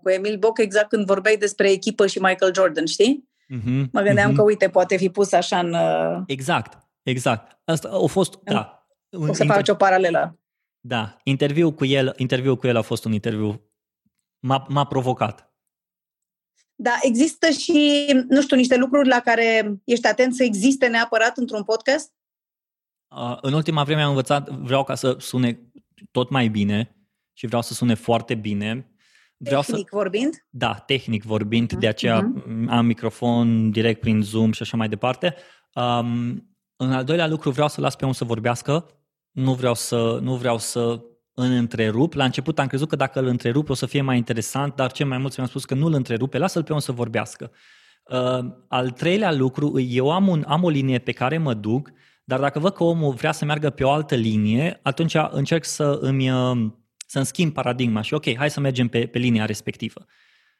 cu 0.00 0.10
Emil 0.10 0.38
Boc 0.38 0.58
exact 0.58 0.88
când 0.88 1.06
vorbeai 1.06 1.36
despre 1.36 1.70
echipă 1.70 2.06
și 2.06 2.18
Michael 2.18 2.54
Jordan, 2.54 2.86
știi? 2.86 3.28
Mm-hmm, 3.54 3.90
mă 3.92 4.00
gândeam 4.00 4.32
mm-hmm. 4.32 4.36
că, 4.36 4.42
uite, 4.42 4.68
poate 4.68 4.96
fi 4.96 5.08
pus 5.08 5.32
așa 5.32 5.58
în... 5.58 5.72
Uh, 5.72 6.22
exact, 6.26 6.88
exact. 7.02 7.60
Asta 7.64 7.88
a 7.88 8.06
fost, 8.06 8.38
da. 8.42 8.86
O 9.10 9.32
să 9.32 9.42
inter... 9.42 9.56
faci 9.56 9.68
o 9.68 9.74
paralelă. 9.74 10.38
Da, 10.80 11.16
interviul 11.22 11.72
cu 11.72 11.84
el, 11.84 12.14
interviul 12.16 12.56
cu 12.56 12.66
el 12.66 12.76
a 12.76 12.82
fost 12.82 13.04
un 13.04 13.12
interviu, 13.12 13.70
m-a, 14.38 14.66
m-a 14.68 14.84
provocat. 14.84 15.54
Da, 16.74 16.98
există 17.02 17.50
și, 17.50 18.06
nu 18.28 18.40
știu, 18.40 18.56
niște 18.56 18.76
lucruri 18.76 19.08
la 19.08 19.20
care 19.20 19.80
ești 19.84 20.06
atent 20.06 20.34
să 20.34 20.42
existe 20.42 20.86
neapărat 20.86 21.36
într-un 21.36 21.62
podcast? 21.62 22.12
Uh, 23.16 23.36
în 23.40 23.52
ultima 23.52 23.84
vreme 23.84 24.02
am 24.02 24.08
învățat, 24.08 24.48
vreau 24.48 24.84
ca 24.84 24.94
să 24.94 25.16
sune 25.18 25.60
tot 26.10 26.30
mai 26.30 26.48
bine 26.48 26.96
și 27.32 27.46
vreau 27.46 27.62
să 27.62 27.74
sune 27.74 27.94
foarte 27.94 28.34
bine. 28.34 28.88
Vreau 29.36 29.62
tehnic 29.62 29.88
să... 29.88 29.96
vorbind? 29.96 30.46
Da, 30.50 30.74
tehnic 30.74 31.22
vorbind, 31.22 31.74
uh-huh. 31.74 31.78
de 31.78 31.88
aceea 31.88 32.20
uh-huh. 32.20 32.68
am 32.68 32.86
microfon 32.86 33.70
direct 33.70 34.00
prin 34.00 34.22
Zoom 34.22 34.52
și 34.52 34.62
așa 34.62 34.76
mai 34.76 34.88
departe. 34.88 35.34
Um, 35.74 36.48
în 36.76 36.92
al 36.92 37.04
doilea 37.04 37.26
lucru 37.26 37.50
vreau 37.50 37.68
să 37.68 37.80
las 37.80 37.96
pe 37.96 38.02
unul 38.02 38.14
să 38.14 38.24
vorbească, 38.24 38.86
nu 39.30 39.54
vreau 39.54 39.74
să, 39.74 40.18
nu 40.22 40.34
vreau 40.34 40.58
să 40.58 41.00
îl 41.34 41.50
întrerup. 41.50 42.12
La 42.12 42.24
început 42.24 42.58
am 42.58 42.66
crezut 42.66 42.88
că 42.88 42.96
dacă 42.96 43.20
îl 43.20 43.26
întrerup 43.26 43.68
o 43.68 43.74
să 43.74 43.86
fie 43.86 44.00
mai 44.00 44.16
interesant, 44.16 44.74
dar 44.74 44.92
cei 44.92 45.06
mai 45.06 45.18
mulți 45.18 45.34
mi-au 45.38 45.50
spus 45.50 45.64
că 45.64 45.74
nu 45.74 45.86
îl 45.86 45.92
întrerupe, 45.92 46.38
lasă-l 46.38 46.62
pe 46.62 46.68
unul 46.68 46.82
să 46.82 46.92
vorbească. 46.92 47.50
Uh, 48.04 48.44
al 48.68 48.90
treilea 48.90 49.32
lucru, 49.32 49.80
eu 49.80 50.10
am, 50.10 50.28
un, 50.28 50.44
am 50.46 50.62
o 50.62 50.68
linie 50.68 50.98
pe 50.98 51.12
care 51.12 51.38
mă 51.38 51.54
duc 51.54 51.90
dar 52.24 52.40
dacă 52.40 52.58
văd 52.58 52.72
că 52.72 52.84
omul 52.84 53.12
vrea 53.12 53.32
să 53.32 53.44
meargă 53.44 53.70
pe 53.70 53.84
o 53.84 53.90
altă 53.90 54.14
linie, 54.14 54.80
atunci 54.82 55.16
încerc 55.30 55.64
să 55.64 55.98
îmi, 56.00 56.30
uh, 56.30 56.72
să-mi 57.06 57.26
schimb 57.26 57.52
paradigma 57.52 58.00
și 58.00 58.14
ok, 58.14 58.36
hai 58.36 58.50
să 58.50 58.60
mergem 58.60 58.88
pe, 58.88 59.06
pe 59.06 59.18
linia 59.18 59.44
respectivă. 59.44 60.04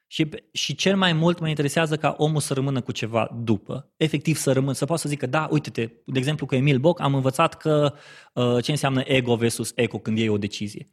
Și, 0.07 0.29
și 0.53 0.75
cel 0.75 0.97
mai 0.97 1.13
mult 1.13 1.39
mă 1.39 1.49
interesează 1.49 1.97
ca 1.97 2.15
omul 2.19 2.41
să 2.41 2.55
rămână 2.55 2.81
cu 2.81 2.93
ceva 2.93 3.31
după. 3.43 3.93
Efectiv 3.97 4.37
să 4.37 4.53
rămână, 4.53 4.73
să 4.73 4.85
poată 4.85 5.03
să 5.03 5.09
zică, 5.09 5.27
da, 5.27 5.49
uite-te, 5.51 5.91
de 6.07 6.19
exemplu 6.19 6.47
cu 6.47 6.55
Emil 6.55 6.79
Boc 6.79 7.01
am 7.01 7.15
învățat 7.15 7.55
că 7.55 7.95
uh, 8.35 8.63
ce 8.63 8.71
înseamnă 8.71 9.03
ego 9.05 9.37
versus 9.37 9.73
eco 9.75 9.99
când 9.99 10.19
iei 10.19 10.29
o 10.29 10.39
decizie. 10.39 10.91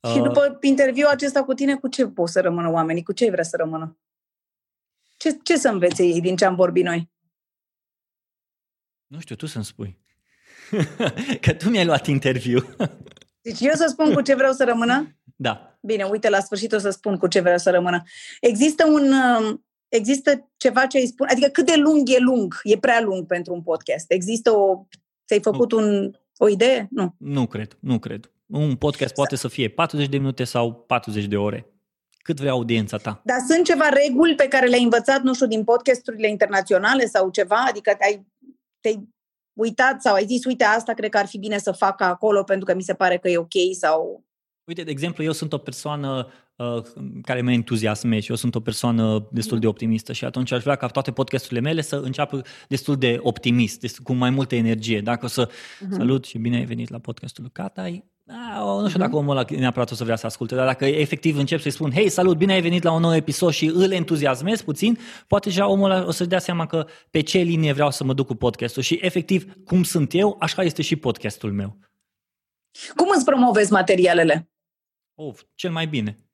Uh, 0.00 0.10
și 0.10 0.18
după 0.18 0.58
interviul 0.60 1.08
acesta 1.08 1.44
cu 1.44 1.54
tine, 1.54 1.76
cu 1.76 1.88
ce 1.88 2.06
pot 2.06 2.28
să 2.28 2.40
rămână 2.40 2.70
oamenii? 2.70 3.02
Cu 3.02 3.12
ce 3.12 3.30
vrea 3.30 3.44
să 3.44 3.56
rămână? 3.56 3.98
Ce, 5.16 5.38
ce 5.42 5.56
să 5.56 5.68
învețe 5.68 6.04
ei 6.04 6.20
din 6.20 6.36
ce 6.36 6.44
am 6.44 6.54
vorbit 6.54 6.84
noi? 6.84 7.10
Nu 9.06 9.20
știu, 9.20 9.34
tu 9.34 9.46
să-mi 9.46 9.64
spui. 9.64 9.98
că 11.40 11.52
tu 11.52 11.68
mi-ai 11.68 11.84
luat 11.84 12.06
interviu. 12.06 12.76
deci 13.42 13.60
eu 13.60 13.72
să 13.74 13.86
spun 13.88 14.12
cu 14.12 14.20
ce 14.20 14.34
vreau 14.34 14.52
să 14.52 14.64
rămână? 14.64 15.16
Da. 15.36 15.78
Bine, 15.80 16.04
uite, 16.04 16.28
la 16.28 16.40
sfârșit 16.40 16.72
o 16.72 16.78
să 16.78 16.90
spun 16.90 17.16
cu 17.16 17.26
ce 17.26 17.40
vreau 17.40 17.58
să 17.58 17.70
rămână. 17.70 18.02
Există 18.40 18.86
un... 18.86 19.12
Um, 19.12 19.64
există 19.88 20.50
ceva 20.56 20.86
ce 20.86 20.98
îi 20.98 21.06
spun, 21.06 21.26
adică 21.30 21.48
cât 21.48 21.66
de 21.66 21.76
lung 21.76 22.08
e 22.08 22.18
lung, 22.18 22.60
e 22.62 22.78
prea 22.78 23.00
lung 23.00 23.26
pentru 23.26 23.54
un 23.54 23.62
podcast. 23.62 24.04
Există 24.12 24.50
o, 24.50 24.86
ți-ai 25.26 25.40
făcut 25.40 25.72
nu. 25.72 25.78
un, 25.78 26.10
o 26.36 26.48
idee? 26.48 26.88
Nu. 26.90 27.14
Nu 27.18 27.46
cred, 27.46 27.76
nu 27.80 27.98
cred. 27.98 28.30
Un 28.46 28.76
podcast 28.76 29.14
poate 29.14 29.36
să 29.36 29.48
fie 29.48 29.68
40 29.68 30.08
de 30.08 30.16
minute 30.16 30.44
sau 30.44 30.72
40 30.72 31.24
de 31.24 31.36
ore. 31.36 31.66
Cât 32.18 32.38
vrea 32.40 32.52
audiența 32.52 32.96
ta? 32.96 33.20
Dar 33.24 33.38
sunt 33.48 33.64
ceva 33.64 33.88
reguli 33.88 34.34
pe 34.34 34.48
care 34.48 34.66
le-ai 34.66 34.82
învățat, 34.82 35.22
nu 35.22 35.34
știu, 35.34 35.46
din 35.46 35.64
podcasturile 35.64 36.28
internaționale 36.28 37.06
sau 37.06 37.30
ceva? 37.30 37.64
Adică 37.68 37.94
te-ai, 37.98 38.26
te-ai 38.80 39.08
uitat 39.56 40.02
sau 40.02 40.14
ai 40.14 40.26
zis, 40.26 40.44
uite, 40.44 40.64
asta 40.64 40.92
cred 40.92 41.10
că 41.10 41.18
ar 41.18 41.26
fi 41.26 41.38
bine 41.38 41.58
să 41.58 41.72
facă 41.72 42.04
acolo 42.04 42.42
pentru 42.42 42.64
că 42.64 42.74
mi 42.74 42.82
se 42.82 42.94
pare 42.94 43.16
că 43.16 43.28
e 43.28 43.36
ok 43.36 43.52
sau... 43.78 44.24
Uite, 44.64 44.82
de 44.82 44.90
exemplu, 44.90 45.24
eu 45.24 45.32
sunt 45.32 45.52
o 45.52 45.58
persoană 45.58 46.28
uh, 46.56 46.82
care 47.22 47.40
mă 47.40 47.52
entuziasme 47.52 48.20
și 48.20 48.30
eu 48.30 48.36
sunt 48.36 48.54
o 48.54 48.60
persoană 48.60 49.28
destul 49.32 49.58
de 49.58 49.66
optimistă 49.66 50.12
și 50.12 50.24
atunci 50.24 50.52
aș 50.52 50.62
vrea 50.62 50.76
ca 50.76 50.86
toate 50.86 51.12
podcasturile 51.12 51.60
mele 51.60 51.80
să 51.80 51.96
înceapă 51.96 52.42
destul 52.68 52.96
de 52.96 53.18
optimist, 53.20 53.98
cu 53.98 54.12
mai 54.12 54.30
multă 54.30 54.54
energie. 54.54 55.00
Dacă 55.00 55.24
o 55.24 55.28
să 55.28 55.48
uh-huh. 55.48 55.90
salut 55.90 56.24
și 56.24 56.38
bine 56.38 56.56
ai 56.56 56.64
venit 56.64 56.88
la 56.88 56.98
podcastul 56.98 57.42
lui 57.42 57.52
Catai, 57.52 58.04
A, 58.28 58.80
nu 58.80 58.88
știu 58.88 59.00
dacă 59.00 59.16
omul 59.16 59.36
ăla 59.36 59.44
neapărat 59.48 59.90
o 59.90 59.94
să 59.94 60.04
vrea 60.04 60.16
să 60.16 60.26
asculte, 60.26 60.54
dar 60.54 60.66
dacă 60.66 60.84
efectiv 60.84 61.36
încep 61.38 61.60
să-i 61.60 61.70
spun, 61.70 61.92
hei, 61.92 62.08
salut, 62.08 62.36
bine 62.36 62.52
ai 62.52 62.60
venit 62.60 62.82
la 62.82 62.92
un 62.92 63.00
nou 63.00 63.14
episod 63.14 63.52
și 63.52 63.66
îl 63.66 63.92
entuziasmez 63.92 64.62
puțin, 64.62 64.98
poate 65.26 65.48
deja 65.48 65.68
omul 65.68 65.90
ăla 65.90 66.06
o 66.06 66.10
să-și 66.10 66.28
dea 66.28 66.38
seama 66.38 66.66
că 66.66 66.86
pe 67.10 67.20
ce 67.20 67.38
linie 67.38 67.72
vreau 67.72 67.90
să 67.90 68.04
mă 68.04 68.14
duc 68.14 68.26
cu 68.26 68.34
podcastul 68.34 68.82
și 68.82 68.98
efectiv, 69.02 69.54
cum 69.64 69.82
sunt 69.82 70.14
eu, 70.14 70.36
așa 70.40 70.62
este 70.62 70.82
și 70.82 70.96
podcastul 70.96 71.52
meu. 71.52 71.78
Cum 72.96 73.08
îți 73.14 73.24
promovezi 73.24 73.72
materialele? 73.72 74.50
Of, 75.14 75.42
cel 75.54 75.70
mai 75.70 75.86
bine. 75.86 76.25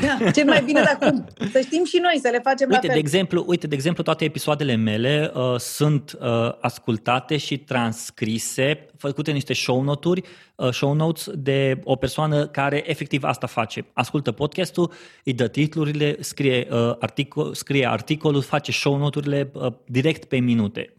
Da, 0.00 0.30
cel 0.30 0.44
mai 0.44 0.62
bine, 0.62 0.82
dar 0.82 1.10
cum? 1.10 1.26
Să 1.52 1.60
știm 1.60 1.84
și 1.84 1.98
noi, 2.02 2.18
să 2.22 2.28
le 2.32 2.40
facem 2.42 2.68
uite, 2.70 2.86
la 2.86 2.92
fel. 2.92 2.92
De 2.92 2.98
exemplu, 2.98 3.44
uite, 3.46 3.66
de 3.66 3.74
exemplu, 3.74 4.02
toate 4.02 4.24
episoadele 4.24 4.74
mele 4.74 5.30
uh, 5.34 5.58
sunt 5.58 6.18
uh, 6.20 6.52
ascultate 6.60 7.36
și 7.36 7.58
transcrise, 7.58 8.86
făcute 8.96 9.30
niște 9.30 9.52
show 9.52 9.82
noturi, 9.82 10.22
uh, 10.56 10.70
show 10.70 10.92
notes 10.92 11.26
de 11.34 11.80
o 11.84 11.96
persoană 11.96 12.46
care 12.46 12.90
efectiv 12.90 13.24
asta 13.24 13.46
face. 13.46 13.86
Ascultă 13.92 14.32
podcastul, 14.32 14.92
îi 15.24 15.32
dă 15.32 15.48
titlurile, 15.48 16.16
scrie, 16.20 16.68
uh, 16.70 16.94
articol, 16.98 17.54
scrie 17.54 17.88
articolul, 17.88 18.42
face 18.42 18.72
show 18.72 18.96
noturile 18.96 19.50
uh, 19.52 19.72
direct 19.86 20.24
pe 20.24 20.38
minute. 20.38 20.94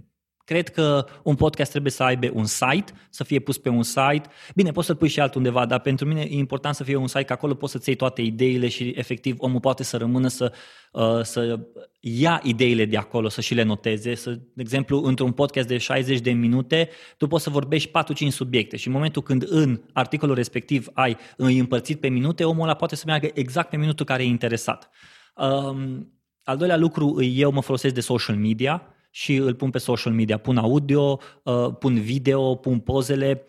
Cred 0.50 0.70
că 0.70 1.06
un 1.24 1.36
podcast 1.36 1.70
trebuie 1.70 1.92
să 1.92 2.04
aibă 2.04 2.30
un 2.34 2.46
site, 2.46 2.92
să 3.10 3.24
fie 3.24 3.40
pus 3.40 3.58
pe 3.58 3.70
un 3.70 3.84
site. 3.84 4.22
Bine, 4.56 4.72
poți 4.72 4.86
să-l 4.88 4.96
pui 4.96 5.08
și 5.08 5.20
altundeva, 5.20 5.66
dar 5.66 5.80
pentru 5.80 6.06
mine 6.06 6.22
e 6.22 6.38
important 6.38 6.76
să 6.76 6.84
fie 6.84 6.96
un 6.96 7.08
site, 7.08 7.24
că 7.24 7.34
acolo 7.34 7.54
poți 7.54 7.72
să-ți 7.72 7.90
iei 7.90 7.98
toate 7.98 8.22
ideile 8.22 8.68
și 8.68 8.94
efectiv 8.96 9.36
omul 9.40 9.60
poate 9.60 9.84
să 9.84 9.98
rămână 9.98 10.28
să, 10.28 10.52
uh, 10.92 11.22
să 11.22 11.60
ia 12.00 12.42
ideile 12.44 12.86
de 12.86 12.98
acolo, 12.98 13.30
să 13.30 13.42
și 13.42 13.54
le 13.54 13.64
noteze. 13.64 14.16
Să, 14.16 14.30
de 14.32 14.62
exemplu, 14.62 15.04
într-un 15.04 15.32
podcast 15.32 15.68
de 15.68 15.78
60 15.78 16.20
de 16.20 16.32
minute, 16.32 16.90
tu 17.18 17.28
poți 17.28 17.44
să 17.44 17.50
vorbești 17.50 17.90
4-5 17.90 18.28
subiecte 18.30 18.78
și 18.78 18.88
în 18.88 18.94
momentul 18.94 19.22
când 19.22 19.46
în 19.48 19.82
articolul 19.94 20.36
respectiv 20.36 20.88
ai 20.94 21.18
îi 21.38 21.58
împărțit 21.58 22.00
pe 22.00 22.08
minute, 22.08 22.44
omul 22.44 22.64
ăla 22.64 22.74
poate 22.74 22.96
să 22.96 23.04
meargă 23.06 23.30
exact 23.34 23.70
pe 23.70 23.78
minutul 23.78 24.06
care 24.06 24.24
e 24.24 24.26
interesat. 24.26 24.90
Um, 25.36 26.14
al 26.44 26.58
doilea 26.58 26.78
lucru, 26.78 27.24
eu 27.24 27.52
mă 27.52 27.62
folosesc 27.62 27.94
de 27.94 28.02
social 28.02 28.36
media, 28.36 28.94
și 29.10 29.36
îl 29.36 29.56
pun 29.56 29.70
pe 29.70 29.78
social 29.78 30.14
media. 30.14 30.38
Pun 30.38 30.58
audio, 30.58 31.20
uh, 31.44 31.76
pun 31.80 32.00
video, 32.00 32.56
pun 32.56 32.80
pozele. 32.80 33.46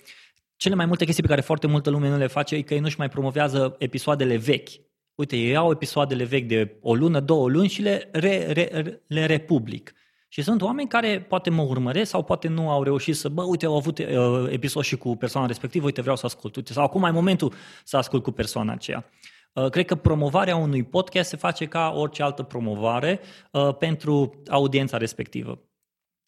Cele 0.56 0.74
mai 0.74 0.86
multe 0.86 1.04
chestii 1.04 1.22
pe 1.22 1.28
care 1.28 1.40
foarte 1.40 1.66
multă 1.66 1.90
lume 1.90 2.08
nu 2.08 2.16
le 2.16 2.26
face 2.26 2.54
e 2.54 2.62
că 2.62 2.74
ei 2.74 2.80
nu-și 2.80 2.98
mai 2.98 3.08
promovează 3.08 3.76
episoadele 3.78 4.36
vechi. 4.36 4.68
Uite, 5.14 5.36
ei 5.36 5.50
iau 5.50 5.70
episoadele 5.70 6.24
vechi 6.24 6.46
de 6.46 6.78
o 6.80 6.94
lună, 6.94 7.20
două 7.20 7.48
luni 7.48 7.68
și 7.68 7.82
le, 7.82 8.08
re, 8.12 8.52
re, 8.52 9.02
le 9.06 9.26
republic. 9.26 9.92
Și 10.28 10.42
sunt 10.42 10.62
oameni 10.62 10.88
care 10.88 11.20
poate 11.28 11.50
mă 11.50 11.62
urmăresc 11.62 12.10
sau 12.10 12.22
poate 12.22 12.48
nu 12.48 12.70
au 12.70 12.82
reușit 12.82 13.16
să, 13.16 13.28
bă, 13.28 13.42
uite, 13.42 13.66
au 13.66 13.76
avut 13.76 13.98
uh, 13.98 14.06
episod 14.48 14.82
și 14.82 14.96
cu 14.96 15.16
persoana 15.16 15.46
respectivă, 15.46 15.84
uite, 15.84 16.00
vreau 16.00 16.16
să 16.16 16.26
ascult, 16.26 16.56
uite, 16.56 16.72
sau 16.72 16.84
acum 16.84 17.04
e 17.04 17.10
momentul 17.10 17.52
să 17.84 17.96
ascult 17.96 18.22
cu 18.22 18.30
persoana 18.30 18.72
aceea. 18.72 19.04
Uh, 19.06 19.39
cred 19.70 19.84
că 19.84 19.94
promovarea 19.94 20.56
unui 20.56 20.82
podcast 20.82 21.28
se 21.28 21.36
face 21.36 21.66
ca 21.66 21.92
orice 21.96 22.22
altă 22.22 22.42
promovare 22.42 23.20
uh, 23.52 23.76
pentru 23.76 24.42
audiența 24.48 24.96
respectivă. 24.96 25.62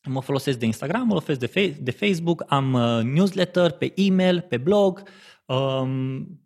Mă 0.09 0.21
folosesc 0.21 0.59
de 0.59 0.67
Instagram, 0.67 1.07
mă 1.07 1.21
folosesc 1.21 1.53
de, 1.53 1.77
de 1.81 1.91
Facebook, 1.91 2.45
am 2.47 2.73
uh, 2.73 3.03
newsletter 3.03 3.71
pe 3.71 3.93
e-mail, 3.97 4.41
pe 4.41 4.57
blog, 4.57 5.03
um, 5.47 6.42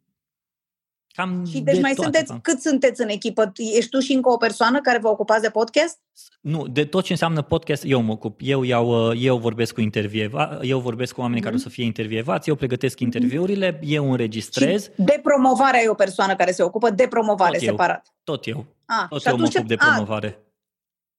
Cam 1.17 1.45
și 1.51 1.61
deci 1.61 1.75
de 1.75 1.81
mai 1.81 1.93
toate, 1.95 2.19
sunteți, 2.19 2.41
cât 2.43 2.61
sunteți 2.61 3.03
în 3.03 3.09
echipă? 3.09 3.53
Ești 3.77 3.91
tu 3.91 4.01
și 4.01 4.13
încă 4.13 4.31
o 4.31 4.37
persoană 4.37 4.81
care 4.81 4.99
vă 4.99 5.09
ocupați 5.09 5.43
de 5.43 5.49
podcast? 5.49 5.99
Nu, 6.41 6.67
de 6.67 6.85
tot 6.85 7.05
ce 7.05 7.13
înseamnă 7.13 7.43
podcast 7.43 7.83
eu 7.87 8.01
mă 8.01 8.13
ocup. 8.13 8.41
Eu, 8.43 8.63
iau, 8.63 9.09
uh, 9.09 9.19
eu 9.21 9.37
vorbesc 9.37 9.75
cu 9.75 9.81
intervieva, 9.81 10.59
eu 10.63 10.79
vorbesc 10.79 11.15
cu 11.15 11.21
oamenii 11.21 11.41
mm-hmm. 11.41 11.45
care 11.45 11.57
o 11.57 11.59
să 11.59 11.69
fie 11.69 11.85
intervievați, 11.85 12.49
eu 12.49 12.55
pregătesc 12.55 12.95
mhm. 12.95 13.05
interviurile, 13.05 13.79
eu 13.83 14.11
înregistrez. 14.11 14.83
Și 14.83 14.91
de 14.97 15.21
promovare 15.23 15.79
ai 15.79 15.89
o 15.89 15.95
persoană 15.95 16.35
care 16.35 16.53
se 16.53 16.63
ocupă 16.63 16.91
de 16.91 17.07
promovare 17.07 17.59
tot 17.59 17.67
separat. 17.67 18.07
Eu, 18.07 18.35
tot 18.35 18.47
eu. 18.47 18.67
A, 18.85 19.07
tot 19.09 19.25
eu 19.25 19.37
mă 19.37 19.49
ocup 19.55 19.67
de 19.67 19.77
promovare. 19.77 20.39
A, 20.41 20.46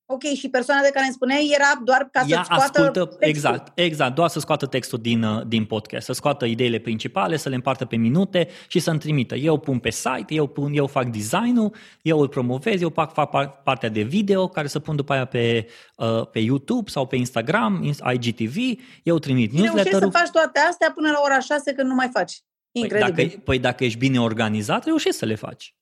Ok, 0.10 0.24
și 0.24 0.50
persoana 0.50 0.82
de 0.82 0.90
care 0.94 1.06
îmi 1.06 1.14
spuneai 1.14 1.52
era 1.54 1.82
doar 1.84 2.10
ca 2.12 2.20
să 2.20 2.42
scoată 2.44 2.64
ascultă, 2.64 3.00
textul. 3.00 3.28
Exact, 3.28 3.80
exact, 3.80 4.16
doar 4.16 4.30
să 4.30 4.40
scoată 4.40 4.66
textul 4.66 5.00
din, 5.00 5.24
uh, 5.24 5.48
din 5.48 5.66
podcast, 5.66 6.06
să 6.06 6.14
scoată 6.14 6.46
ideile 6.46 6.80
principale, 6.80 7.38
să 7.38 7.50
le 7.50 7.56
împartă 7.56 7.86
pe 7.86 7.96
minute 7.96 8.48
și 8.68 8.80
să-mi 8.80 9.00
trimită. 9.00 9.36
Eu 9.36 9.58
pun 9.58 9.80
pe 9.80 9.90
site, 9.90 10.34
eu, 10.34 10.48
pun, 10.48 10.74
eu 10.74 10.88
fac 10.88 11.06
design-ul, 11.06 11.76
eu 12.02 12.20
îl 12.20 12.28
promovez, 12.28 12.82
eu 12.82 12.90
fac, 12.90 13.14
fac 13.14 13.64
partea 13.64 13.90
de 13.90 14.02
video 14.02 14.48
care 14.48 14.68
să 14.68 14.80
pun 14.80 14.96
după 14.96 15.14
aia 15.14 15.26
pe, 15.26 15.68
uh, 15.96 16.28
pe 16.32 16.40
YouTube 16.40 16.90
sau 16.90 17.08
pe 17.08 17.16
Instagram, 17.16 17.94
IGTV, 18.14 18.56
eu 19.04 19.20
trimit 19.20 19.52
newsletter-ul. 19.52 20.00
Reușești 20.00 20.00
să 20.00 20.20
faci 20.20 20.30
toate 20.30 20.60
astea 20.60 20.92
până 20.96 21.12
la 21.12 21.20
ora 21.24 21.40
6 21.40 21.74
când 21.74 21.88
nu 21.88 21.96
mai 21.96 22.10
faci. 22.14 22.42
Incredibil. 22.72 23.14
Păi 23.14 23.26
dacă, 23.26 23.42
păi 23.44 23.60
dacă 23.60 23.84
ești 23.84 23.98
bine 23.98 24.22
organizat, 24.22 24.86
reușești 24.86 25.18
să 25.18 25.26
le 25.26 25.36
faci. 25.36 25.76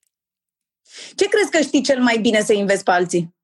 Ce 1.15 1.27
crezi 1.27 1.51
că 1.51 1.61
știi 1.61 1.83
cel 1.83 2.01
mai 2.01 2.17
bine 2.17 2.41
să 2.41 2.53
investi 2.53 2.83
pe 2.83 2.91
alții? 2.91 3.34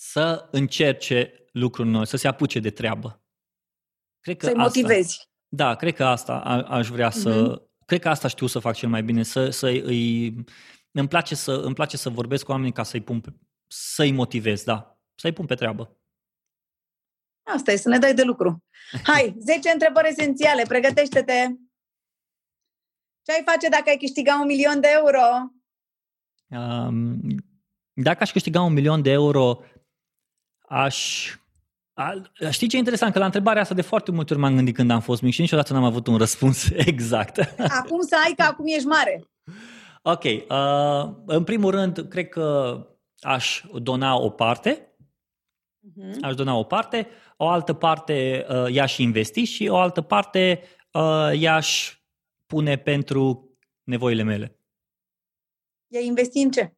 Să 0.00 0.48
încerce 0.50 1.48
lucruri 1.52 1.88
noi, 1.88 2.06
să 2.06 2.16
se 2.16 2.28
apuce 2.28 2.60
de 2.60 2.70
treabă. 2.70 3.22
Cred 4.20 4.36
că 4.36 4.44
Să-i 4.44 4.54
asta, 4.54 4.62
motivezi. 4.62 5.28
Da, 5.48 5.74
cred 5.74 5.94
că 5.94 6.04
asta 6.04 6.40
a, 6.40 6.62
aș 6.62 6.88
vrea 6.88 7.10
să... 7.10 7.60
Mm-hmm. 7.60 7.86
Cred 7.86 8.00
că 8.00 8.08
asta 8.08 8.28
știu 8.28 8.46
să 8.46 8.58
fac 8.58 8.74
cel 8.74 8.88
mai 8.88 9.02
bine, 9.02 9.22
să, 9.22 9.50
să 9.50 9.66
îi... 9.66 10.34
Îmi 10.90 11.08
place 11.08 11.34
să, 11.34 11.52
îmi 11.52 11.74
place 11.74 11.96
să 11.96 12.08
vorbesc 12.08 12.44
cu 12.44 12.50
oamenii 12.50 12.72
ca 12.72 12.82
să-i 12.82 13.00
pun, 13.00 13.20
pe, 13.20 13.32
să-i 13.66 14.12
motivez, 14.12 14.62
da, 14.62 14.98
să-i 15.14 15.32
pun 15.32 15.46
pe 15.46 15.54
treabă. 15.54 15.96
Asta 17.42 17.72
e, 17.72 17.76
să 17.76 17.88
ne 17.88 17.98
dai 17.98 18.14
de 18.14 18.22
lucru. 18.22 18.64
Hai, 19.12 19.36
10 19.38 19.70
întrebări 19.70 20.08
esențiale, 20.08 20.62
pregătește-te! 20.62 21.46
Ce 23.22 23.32
ai 23.32 23.42
face 23.44 23.68
dacă 23.68 23.84
ai 23.86 23.96
câștiga 23.96 24.40
un 24.40 24.46
milion 24.46 24.80
de 24.80 24.88
euro? 24.90 25.52
Um, 26.46 27.20
dacă 27.92 28.22
aș 28.22 28.32
câștiga 28.32 28.62
un 28.62 28.72
milion 28.72 29.02
de 29.02 29.10
euro, 29.10 29.60
aș... 30.68 31.28
A, 31.92 32.22
știi 32.50 32.68
ce 32.68 32.76
e 32.76 32.78
interesant? 32.78 33.12
Că 33.12 33.18
la 33.18 33.24
întrebarea 33.24 33.62
asta 33.62 33.74
de 33.74 33.82
foarte 33.82 34.10
multe 34.10 34.32
ori 34.32 34.42
m-am 34.42 34.54
gândit 34.54 34.74
când 34.74 34.90
am 34.90 35.00
fost 35.00 35.22
mic 35.22 35.32
și 35.32 35.40
niciodată 35.40 35.72
n-am 35.72 35.84
avut 35.84 36.06
un 36.06 36.16
răspuns 36.16 36.68
exact. 36.92 37.38
Acum 37.58 38.00
să 38.00 38.16
ai 38.24 38.32
că 38.36 38.42
acum 38.42 38.66
ești 38.66 38.86
mare. 38.86 39.24
Ok. 40.02 40.24
Uh, 40.24 41.14
în 41.26 41.44
primul 41.44 41.70
rând, 41.70 42.06
cred 42.08 42.28
că 42.28 42.78
aș 43.20 43.64
dona 43.74 44.18
o 44.18 44.30
parte. 44.30 44.96
Uh-huh. 45.88 46.20
Aș 46.20 46.34
dona 46.34 46.54
o 46.54 46.64
parte. 46.64 47.08
O 47.36 47.48
altă 47.48 47.72
parte 47.72 48.46
uh, 48.48 48.72
i-aș 48.72 48.98
investi 48.98 49.44
și 49.44 49.66
o 49.66 49.76
altă 49.76 50.00
parte 50.00 50.62
uh, 50.92 51.30
i-aș 51.40 51.98
pune 52.46 52.78
pentru 52.78 53.50
nevoile 53.82 54.22
mele. 54.22 54.58
I-ai 55.92 56.06
investi 56.06 56.38
în 56.38 56.50
ce? 56.50 56.76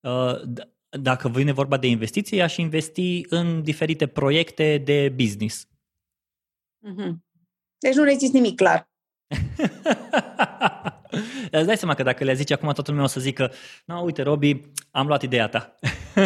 Uh, 0.00 0.42
dacă 0.90 1.28
vine 1.28 1.52
vorba 1.52 1.76
de 1.76 1.86
investiții, 1.86 2.42
aș 2.42 2.56
investi 2.56 3.26
în 3.28 3.62
diferite 3.62 4.06
proiecte 4.06 4.78
de 4.78 5.08
business. 5.16 5.66
Mm-hmm. 6.86 7.16
Deci 7.78 7.94
nu 7.94 8.04
reziți 8.04 8.32
nimic 8.32 8.56
clar. 8.56 8.90
Îți 11.50 11.66
dai 11.66 11.76
seama 11.76 11.94
că 11.94 12.02
dacă 12.02 12.24
le 12.24 12.34
zici 12.34 12.52
acum, 12.52 12.72
toată 12.72 12.90
lumea 12.90 13.04
o 13.04 13.08
să 13.08 13.20
zică 13.20 13.52
nu, 13.84 14.04
uite, 14.04 14.22
Robi, 14.22 14.60
am 14.90 15.06
luat 15.06 15.22
ideea 15.22 15.48
ta. 15.48 15.74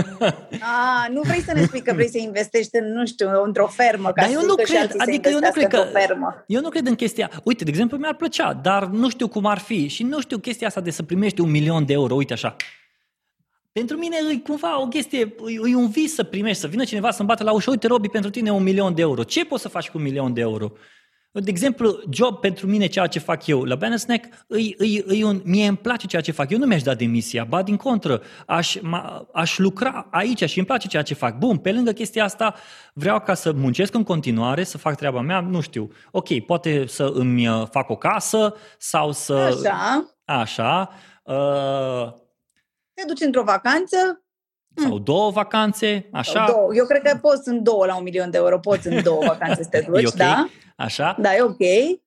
A, 0.61 1.07
nu 1.11 1.21
vrei 1.21 1.41
să 1.41 1.53
ne 1.53 1.65
spui 1.65 1.83
că 1.83 1.93
vrei 1.93 2.09
să 2.09 2.19
investești 2.19 2.77
în, 2.77 2.93
nu 2.93 3.07
știu, 3.07 3.43
într-o 3.43 3.67
fermă, 3.67 4.13
ca 4.13 4.21
dar 4.21 4.25
să 4.25 4.33
eu 4.33 4.47
nu 4.47 4.55
cred, 4.55 4.95
adică 4.97 5.29
eu 5.29 5.39
nu 5.39 5.51
cred 5.51 5.69
că, 5.69 5.89
fermă. 5.93 6.45
Eu 6.47 6.61
nu 6.61 6.69
cred 6.69 6.87
în 6.87 6.95
chestia, 6.95 7.31
uite, 7.45 7.65
de 7.65 7.71
exemplu, 7.71 7.97
mi-ar 7.97 8.15
plăcea, 8.15 8.53
dar 8.53 8.87
nu 8.87 9.11
știu 9.11 9.29
cum 9.29 9.47
ar 9.47 9.59
fi 9.59 9.89
și 9.89 10.03
nu 10.03 10.21
știu 10.21 10.39
chestia 10.39 10.67
asta 10.67 10.81
de 10.81 10.91
să 10.91 11.03
primești 11.03 11.41
un 11.41 11.51
milion 11.51 11.85
de 11.85 11.93
euro, 11.93 12.15
uite 12.15 12.33
așa, 12.33 12.57
pentru 13.73 13.97
mine 13.97 14.17
e 14.33 14.37
cumva 14.37 14.81
o 14.81 14.89
chestie, 14.89 15.35
e 15.71 15.75
un 15.75 15.89
vis 15.89 16.15
să 16.15 16.23
primești, 16.23 16.61
să 16.61 16.67
vină 16.67 16.85
cineva 16.85 17.11
să-mi 17.11 17.29
bată 17.29 17.45
la 17.45 17.53
ușă, 17.53 17.71
uite 17.71 17.87
Robi, 17.87 18.09
pentru 18.09 18.31
tine 18.31 18.51
un 18.51 18.63
milion 18.63 18.95
de 18.95 19.01
euro. 19.01 19.23
Ce 19.23 19.45
poți 19.45 19.63
să 19.63 19.69
faci 19.69 19.91
cu 19.91 19.99
un 19.99 20.05
milion 20.05 20.35
de 20.35 20.41
euro? 20.41 20.73
De 21.35 21.51
exemplu, 21.51 22.03
job 22.11 22.41
pentru 22.41 22.67
mine, 22.67 22.87
ceea 22.87 23.07
ce 23.07 23.19
fac 23.19 23.47
eu 23.47 23.63
la 23.63 23.75
Bannersnack, 23.75 24.45
îi, 24.47 24.75
îi, 24.79 25.03
îi 25.07 25.23
un, 25.23 25.41
mie 25.45 25.67
îmi 25.67 25.77
place 25.77 26.07
ceea 26.07 26.23
ce 26.23 26.33
fac. 26.33 26.51
Eu 26.51 26.59
nu 26.59 26.67
mi-aș 26.67 26.83
da 26.83 26.95
demisia, 26.95 27.45
ba 27.45 27.63
din 27.63 27.77
contră, 27.77 28.23
aș, 28.47 28.77
ma, 28.81 29.29
aș 29.33 29.59
lucra 29.59 30.07
aici 30.11 30.45
și 30.51 30.59
îmi 30.59 30.67
place 30.67 30.89
ceea 30.89 31.03
ce 31.03 31.15
fac. 31.15 31.39
Bun, 31.39 31.57
pe 31.57 31.73
lângă 31.73 31.93
chestia 31.93 32.25
asta, 32.25 32.55
vreau 32.95 33.21
ca 33.21 33.35
să 33.35 33.53
muncesc 33.53 33.95
în 33.95 34.03
continuare, 34.03 34.65
să 34.65 34.79
fac 34.79 34.97
treaba 34.97 35.21
mea, 35.21 35.41
nu 35.41 35.61
știu, 35.61 35.91
ok, 36.11 36.41
poate 36.41 36.87
să 36.87 37.11
îmi 37.15 37.49
uh, 37.49 37.63
fac 37.71 37.91
o 37.91 37.97
casă 37.97 38.55
sau 38.79 39.13
să... 39.13 39.35
Așa. 39.35 40.15
Așa. 40.25 40.91
Uh, 41.23 42.22
te 43.03 43.13
duci 43.13 43.27
într-o 43.27 43.43
vacanță. 43.43 43.97
Sau 44.75 44.91
hmm. 44.91 45.05
două 45.05 45.31
vacanțe, 45.31 46.09
așa. 46.13 46.47
Două. 46.51 46.75
Eu 46.75 46.87
cred 46.87 47.03
că 47.03 47.19
poți 47.21 47.49
în 47.49 47.63
două 47.63 47.87
la 47.87 47.97
un 47.97 48.03
milion 48.03 48.31
de 48.31 48.37
euro, 48.37 48.59
poți 48.59 48.87
în 48.87 49.03
două 49.03 49.23
vacanțe 49.27 49.63
să 49.63 49.69
te 49.69 49.81
duci, 49.89 50.07
okay. 50.07 50.27
da? 50.27 50.49
Așa. 50.77 51.17
Da, 51.21 51.35
e 51.35 51.43
ok. 51.43 52.01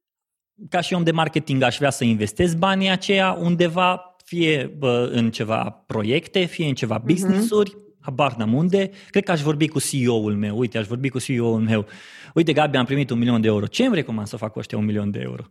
Ca 0.70 0.82
și 0.82 0.94
om 0.94 1.04
de 1.04 1.12
marketing 1.12 1.62
aș 1.62 1.78
vrea 1.78 1.90
să 1.90 2.04
investez 2.04 2.54
banii 2.54 2.90
aceia 2.90 3.38
undeva, 3.40 4.16
fie 4.24 4.76
bă, 4.78 5.10
în 5.12 5.32
ceva 5.32 5.84
proiecte, 5.88 6.46
fie 6.46 6.68
în 6.68 6.74
ceva 6.74 6.96
mhm. 6.96 7.06
business-uri, 7.06 7.72
mm-hmm. 7.72 8.00
habar 8.02 8.36
n-am 8.36 8.54
unde, 8.54 8.92
cred 9.10 9.24
că 9.24 9.32
aș 9.32 9.42
vorbi 9.42 9.68
cu 9.68 9.80
CEO-ul 9.80 10.36
meu, 10.36 10.58
uite, 10.58 10.78
aș 10.78 10.88
vorbi 10.88 11.10
cu 11.10 11.20
CEO-ul 11.20 11.60
meu, 11.60 11.86
uite, 12.34 12.54
Gabi, 12.54 12.78
am 12.78 12.86
primit 12.86 13.10
un 13.10 13.18
milion 13.18 13.42
de 13.42 13.48
euro, 13.48 13.66
ce 13.66 13.86
îmi 13.86 13.96
recomand 13.96 14.28
să 14.28 14.38
fac 14.38 14.52
cu 14.52 14.60
ăștia 14.60 14.78
un 14.78 14.86
milion 14.86 15.12
de 15.12 15.20
euro? 15.20 15.44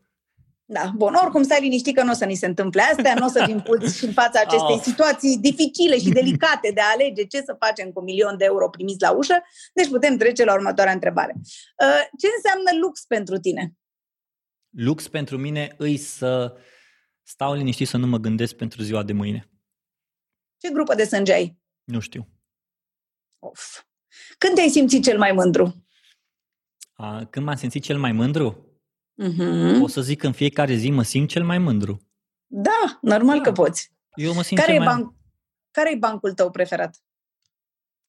Da, 0.66 0.92
bun, 0.94 1.14
oricum 1.14 1.42
stai 1.42 1.60
liniștit 1.60 1.94
că 1.94 2.02
nu 2.02 2.10
o 2.10 2.14
să 2.14 2.24
ni 2.24 2.34
se 2.34 2.46
întâmple 2.46 2.82
astea, 2.82 3.14
nu 3.14 3.26
o 3.26 3.28
să 3.28 3.44
fim 3.46 3.60
puți 3.60 4.04
în 4.04 4.12
fața 4.12 4.40
acestei 4.46 4.74
oh. 4.74 4.80
situații 4.82 5.38
dificile 5.38 5.98
și 5.98 6.08
delicate 6.08 6.70
de 6.74 6.80
a 6.80 6.90
alege 6.92 7.24
ce 7.24 7.40
să 7.40 7.56
facem 7.58 7.90
cu 7.90 7.98
un 7.98 8.04
milion 8.04 8.36
de 8.36 8.44
euro 8.44 8.68
primiți 8.68 9.02
la 9.02 9.10
ușă, 9.10 9.42
deci 9.74 9.88
putem 9.88 10.16
trece 10.16 10.44
la 10.44 10.54
următoarea 10.54 10.92
întrebare. 10.92 11.34
Uh, 11.36 12.02
ce 12.20 12.28
înseamnă 12.36 12.80
lux 12.80 13.04
pentru 13.04 13.38
tine? 13.38 13.72
Lux 14.70 15.08
pentru 15.08 15.36
mine 15.36 15.74
îi 15.76 15.96
să 15.96 16.56
stau 17.22 17.54
liniștit 17.54 17.88
să 17.88 17.96
nu 17.96 18.06
mă 18.06 18.18
gândesc 18.18 18.54
pentru 18.54 18.82
ziua 18.82 19.02
de 19.02 19.12
mâine. 19.12 19.50
Ce 20.56 20.70
grupă 20.70 20.94
de 20.94 21.04
sânge 21.04 21.32
ai? 21.32 21.58
Nu 21.84 22.00
știu. 22.00 22.28
Of. 23.38 23.82
Când 24.38 24.54
te-ai 24.54 24.68
simțit 24.68 25.02
cel 25.02 25.18
mai 25.18 25.32
mândru? 25.32 25.86
A, 26.92 27.26
când 27.30 27.46
m-am 27.46 27.56
simțit 27.56 27.82
cel 27.82 27.98
mai 27.98 28.12
mândru? 28.12 28.73
Uh-huh. 29.22 29.80
O 29.82 29.86
să 29.86 30.00
zic 30.00 30.18
că 30.18 30.26
în 30.26 30.32
fiecare 30.32 30.74
zi 30.74 30.90
mă 30.90 31.02
simt 31.02 31.28
cel 31.28 31.44
mai 31.44 31.58
mândru. 31.58 32.00
Da, 32.46 32.98
normal 33.00 33.36
da. 33.36 33.42
că 33.42 33.52
poți. 33.52 33.92
Eu 34.14 34.34
mă 34.34 34.42
simt 34.42 34.60
care, 34.60 34.72
cel 34.72 34.82
e 34.82 34.84
mai... 34.84 34.94
ban- 34.94 35.14
care 35.70 35.92
e 35.92 35.96
bancul 35.96 36.32
tău 36.32 36.50
preferat? 36.50 37.02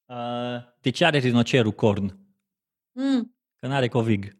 Uh, 0.04 0.74
de 0.80 0.90
ce 0.90 1.04
are 1.04 1.18
rinocerul 1.18 1.72
corn? 1.72 2.18
Mm. 2.92 3.36
Că 3.56 3.66
n-are 3.66 3.88
covig. 3.88 4.24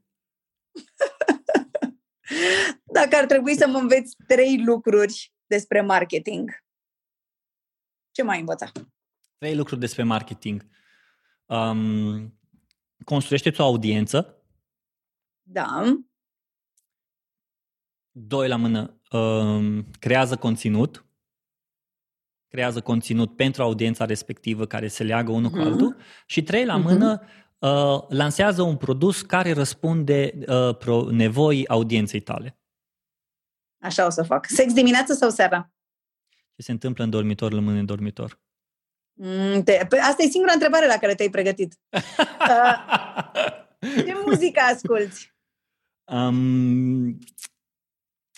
Dacă 2.98 3.16
ar 3.16 3.26
trebui 3.26 3.56
să 3.56 3.68
mă 3.68 3.78
înveți 3.78 4.16
trei 4.26 4.62
lucruri 4.64 5.32
despre 5.46 5.80
marketing, 5.80 6.64
ce 8.10 8.22
mai 8.22 8.38
învăța? 8.38 8.72
Trei 9.38 9.56
lucruri 9.56 9.80
despre 9.80 10.02
marketing. 10.02 10.66
Um, 11.44 12.38
construiește-ți 13.04 13.60
o 13.60 13.64
audiență. 13.64 14.42
Da. 15.42 15.82
Doi 18.18 18.48
la 18.48 18.56
mână, 18.56 19.00
um, 19.10 19.90
creează 19.98 20.36
conținut. 20.36 21.04
Creează 22.48 22.80
conținut 22.80 23.36
pentru 23.36 23.62
audiența 23.62 24.04
respectivă 24.04 24.66
care 24.66 24.88
se 24.88 25.02
leagă 25.02 25.30
unul 25.30 25.50
uh-huh. 25.50 25.54
cu 25.54 25.58
altul. 25.60 25.96
Și 26.26 26.42
trei 26.42 26.64
la 26.64 26.78
uh-huh. 26.78 26.82
mână, 26.82 27.22
uh, 27.58 28.08
lansează 28.08 28.62
un 28.62 28.76
produs 28.76 29.22
care 29.22 29.52
răspunde 29.52 30.32
uh, 30.48 30.76
pro 30.76 31.10
nevoii 31.10 31.68
audienței 31.68 32.20
tale. 32.20 32.58
Așa 33.82 34.06
o 34.06 34.10
să 34.10 34.22
fac. 34.22 34.46
Sex 34.48 34.72
dimineața 34.72 35.14
sau 35.14 35.30
seara? 35.30 35.72
Ce 36.54 36.62
se 36.62 36.72
întâmplă 36.72 37.04
în 37.04 37.10
dormitor, 37.10 37.52
rămâne 37.52 37.78
în 37.78 37.86
dormitor. 37.86 38.40
Mm, 39.12 39.62
te, 39.62 39.86
păi 39.88 39.98
asta 39.98 40.22
e 40.22 40.28
singura 40.28 40.52
întrebare 40.52 40.86
la 40.86 40.96
care 40.96 41.14
te-ai 41.14 41.30
pregătit. 41.30 41.78
uh, 41.90 42.76
ce 44.06 44.14
muzică 44.24 44.60
asculti? 44.60 45.34
Um, 46.04 47.18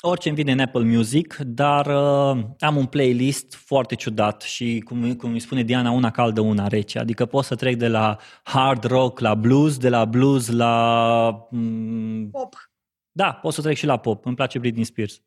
orice 0.01 0.29
îmi 0.29 0.37
vine 0.37 0.53
în 0.53 0.61
Apple 0.61 0.85
Music, 0.85 1.37
dar 1.37 1.87
uh, 1.87 2.45
am 2.59 2.77
un 2.77 2.87
playlist 2.87 3.55
foarte 3.55 3.95
ciudat 3.95 4.43
și, 4.43 4.83
cum, 4.85 5.15
cum 5.15 5.33
îi 5.33 5.41
spune 5.41 5.63
Diana, 5.63 5.91
una 5.91 6.11
caldă, 6.11 6.41
una 6.41 6.67
rece. 6.67 6.99
Adică 6.99 7.27
pot 7.27 7.45
să 7.45 7.55
trec 7.55 7.77
de 7.77 7.89
la 7.89 8.17
hard 8.43 8.85
rock 8.85 9.19
la 9.19 9.35
blues, 9.35 9.77
de 9.77 9.89
la 9.89 10.05
blues 10.05 10.49
la... 10.49 11.49
Um, 11.51 12.31
pop. 12.31 12.71
Da, 13.13 13.33
pot 13.33 13.53
să 13.53 13.61
trec 13.61 13.77
și 13.77 13.87
la 13.87 13.97
pop. 13.97 14.27
Îmi 14.27 14.37
place 14.37 14.59
Britney 14.59 14.85
Spears. 14.85 15.23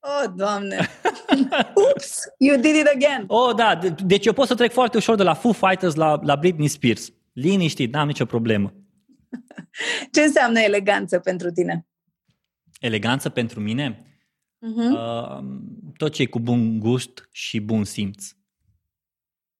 Oh, 0.00 0.32
doamne! 0.36 0.76
Oops! 1.86 2.20
You 2.38 2.56
did 2.56 2.74
it 2.74 2.86
again! 2.94 3.24
Oh, 3.26 3.54
da. 3.54 3.78
Deci 4.04 4.26
eu 4.26 4.32
pot 4.32 4.46
să 4.46 4.54
trec 4.54 4.72
foarte 4.72 4.96
ușor 4.96 5.16
de 5.16 5.22
la 5.22 5.34
Foo 5.34 5.52
Fighters 5.52 5.94
la, 5.94 6.18
la 6.22 6.36
Britney 6.36 6.68
Spears. 6.68 7.12
Liniștit, 7.32 7.92
n-am 7.92 8.06
nicio 8.06 8.24
problemă. 8.24 8.72
Ce 10.12 10.20
înseamnă 10.20 10.60
eleganță 10.60 11.18
pentru 11.18 11.50
tine? 11.50 11.86
Eleganță 12.84 13.28
pentru 13.28 13.60
mine? 13.60 14.06
Uh-huh. 14.58 14.90
Uh, 14.92 15.44
tot 15.96 16.12
ce 16.12 16.22
e 16.22 16.26
cu 16.26 16.40
bun 16.40 16.78
gust 16.78 17.28
și 17.30 17.60
bun 17.60 17.84
simț. 17.84 18.30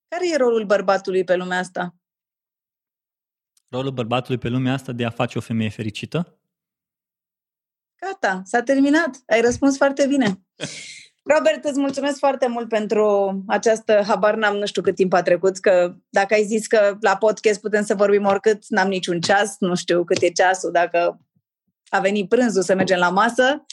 Care 0.09 0.31
e 0.33 0.37
rolul 0.37 0.65
bărbatului 0.65 1.25
pe 1.25 1.37
lumea 1.37 1.59
asta? 1.59 1.95
Rolul 3.69 3.91
bărbatului 3.91 4.39
pe 4.39 4.49
lumea 4.49 4.73
asta 4.73 4.93
de 4.93 5.05
a 5.05 5.11
face 5.11 5.39
o 5.39 5.41
femeie 5.41 5.71
fericită? 5.71 6.39
Gata, 8.01 8.43
s-a 8.45 8.63
terminat. 8.63 9.23
Ai 9.27 9.41
răspuns 9.41 9.77
foarte 9.77 10.07
bine. 10.07 10.27
Robert, 11.35 11.65
îți 11.65 11.79
mulțumesc 11.79 12.19
foarte 12.19 12.47
mult 12.49 12.69
pentru 12.69 13.45
această 13.47 14.03
habar 14.07 14.35
n-am 14.35 14.57
nu 14.57 14.67
știu 14.67 14.83
cât 14.83 14.95
timp 14.95 15.13
a 15.13 15.23
trecut, 15.23 15.59
că 15.59 15.95
dacă 16.09 16.35
ai 16.35 16.45
zis 16.45 16.67
că 16.67 16.97
la 17.01 17.17
podcast 17.17 17.61
putem 17.61 17.85
să 17.85 17.95
vorbim 17.95 18.25
oricât, 18.25 18.69
n-am 18.69 18.89
niciun 18.89 19.21
ceas, 19.21 19.57
nu 19.59 19.75
știu 19.75 20.05
cât 20.05 20.23
e 20.23 20.31
ceasul, 20.31 20.71
dacă 20.73 21.19
a 21.89 22.01
venit 22.01 22.29
prânzul 22.29 22.63
să 22.63 22.75
mergem 22.75 22.99
la 22.99 23.11
masă. 23.11 23.65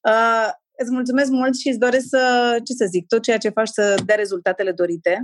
Uh, 0.00 0.48
îți 0.76 0.90
mulțumesc 0.90 1.30
mult 1.30 1.58
și 1.58 1.68
îți 1.68 1.78
doresc 1.78 2.06
să, 2.08 2.56
ce 2.64 2.72
să 2.72 2.86
zic, 2.90 3.06
tot 3.06 3.22
ceea 3.22 3.38
ce 3.38 3.48
faci 3.48 3.68
să 3.68 3.94
dea 4.04 4.16
rezultatele 4.16 4.72
dorite. 4.72 5.22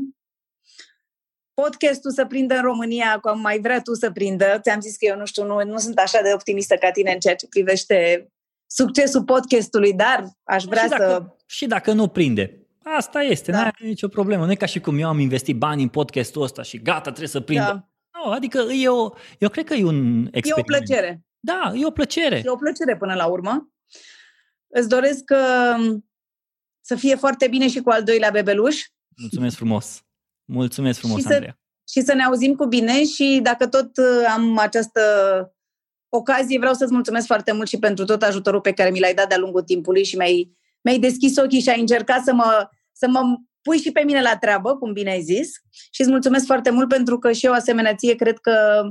Podcastul 1.55 2.11
să 2.11 2.27
prindă 2.27 2.55
în 2.55 2.63
România, 2.63 3.19
cum 3.19 3.41
mai 3.41 3.61
vrea 3.61 3.81
tu 3.81 3.95
să 3.95 4.11
prindă. 4.11 4.59
Ți-am 4.63 4.81
zis 4.81 4.97
că 4.97 5.05
eu 5.05 5.17
nu 5.17 5.27
știu, 5.27 5.45
nu, 5.45 5.65
nu 5.65 5.79
sunt 5.79 5.99
așa 5.99 6.21
de 6.23 6.33
optimistă 6.33 6.75
ca 6.75 6.91
tine 6.91 7.13
în 7.13 7.19
ceea 7.19 7.35
ce 7.35 7.47
privește 7.49 8.29
succesul 8.67 9.25
podcastului, 9.25 9.93
dar 9.93 10.25
aș 10.43 10.65
vrea 10.65 10.83
și 10.83 10.89
dacă, 10.89 11.07
să... 11.07 11.45
Și 11.47 11.67
dacă 11.67 11.93
nu 11.93 12.09
prinde, 12.09 12.65
Asta 12.85 13.23
este, 13.23 13.51
da. 13.51 13.71
nu 13.79 13.87
nicio 13.87 14.09
problemă. 14.09 14.45
Nu 14.45 14.51
e 14.51 14.55
ca 14.55 14.67
și 14.67 14.81
cum 14.81 14.99
eu 14.99 15.09
am 15.09 15.19
investit 15.19 15.57
bani 15.57 15.83
în 15.83 15.89
podcastul 15.89 16.43
ăsta 16.43 16.63
și 16.63 16.83
gata, 16.83 17.01
trebuie 17.01 17.29
să 17.29 17.41
prindă. 17.41 17.65
Da. 17.65 17.89
No, 18.25 18.31
adică 18.31 18.59
e 18.59 18.89
o, 18.89 19.11
eu 19.39 19.49
cred 19.49 19.65
că 19.65 19.75
e 19.75 19.85
un 19.85 20.29
experiment. 20.33 20.57
E 20.57 20.61
o 20.61 20.63
plăcere. 20.63 21.25
Da, 21.45 21.73
e 21.75 21.87
o 21.87 21.91
plăcere. 21.91 22.43
E 22.45 22.49
o 22.49 22.57
plăcere 22.57 22.97
până 22.97 23.15
la 23.15 23.27
urmă. 23.27 23.73
Îți 24.67 24.89
doresc 24.89 25.25
că 25.25 25.75
um, 25.79 26.09
să 26.81 26.95
fie 26.95 27.15
foarte 27.15 27.49
bine 27.49 27.69
și 27.69 27.81
cu 27.81 27.91
al 27.91 28.03
doilea 28.03 28.31
bebeluș. 28.31 28.83
Mulțumesc 29.21 29.57
frumos. 29.57 30.03
Mulțumesc 30.45 30.99
frumos, 30.99 31.21
și 31.21 31.27
Andreea. 31.27 31.59
Să, 31.85 32.01
și 32.01 32.07
să 32.07 32.15
ne 32.15 32.23
auzim 32.23 32.55
cu 32.55 32.67
bine 32.67 33.05
și 33.05 33.41
dacă 33.43 33.69
tot 33.69 33.97
uh, 33.97 34.33
am 34.35 34.59
această 34.59 35.01
ocazie, 36.09 36.59
vreau 36.59 36.75
să-ți 36.75 36.93
mulțumesc 36.93 37.27
foarte 37.27 37.53
mult 37.53 37.69
și 37.69 37.79
pentru 37.79 38.05
tot 38.05 38.23
ajutorul 38.23 38.61
pe 38.61 38.73
care 38.73 38.91
mi 38.91 39.01
l-ai 39.01 39.15
dat 39.15 39.29
de-a 39.29 39.39
lungul 39.39 39.63
timpului 39.63 40.05
și 40.05 40.17
mi-ai, 40.17 40.57
mi-ai 40.81 40.99
deschis 40.99 41.37
ochii 41.37 41.61
și 41.61 41.69
ai 41.69 41.81
încercat 41.81 42.25
să 42.25 42.33
mă, 42.33 42.69
să 42.93 43.09
mă 43.09 43.21
pui 43.63 43.79
și 43.79 43.93
pe 43.93 44.03
mine 44.03 44.23
la 44.23 44.37
treabă, 44.37 44.77
cum 44.77 44.93
bine 44.93 45.11
ai 45.11 45.23
zis. 45.23 45.53
Și 45.91 46.01
îți 46.01 46.11
mulțumesc 46.11 46.47
foarte 46.47 46.71
mult 46.71 46.89
pentru 46.89 47.19
că 47.19 47.33
și 47.33 47.47
eu, 47.47 47.53
asemenea 47.53 47.95
ție, 47.95 48.15
cred 48.15 48.39
că 48.39 48.85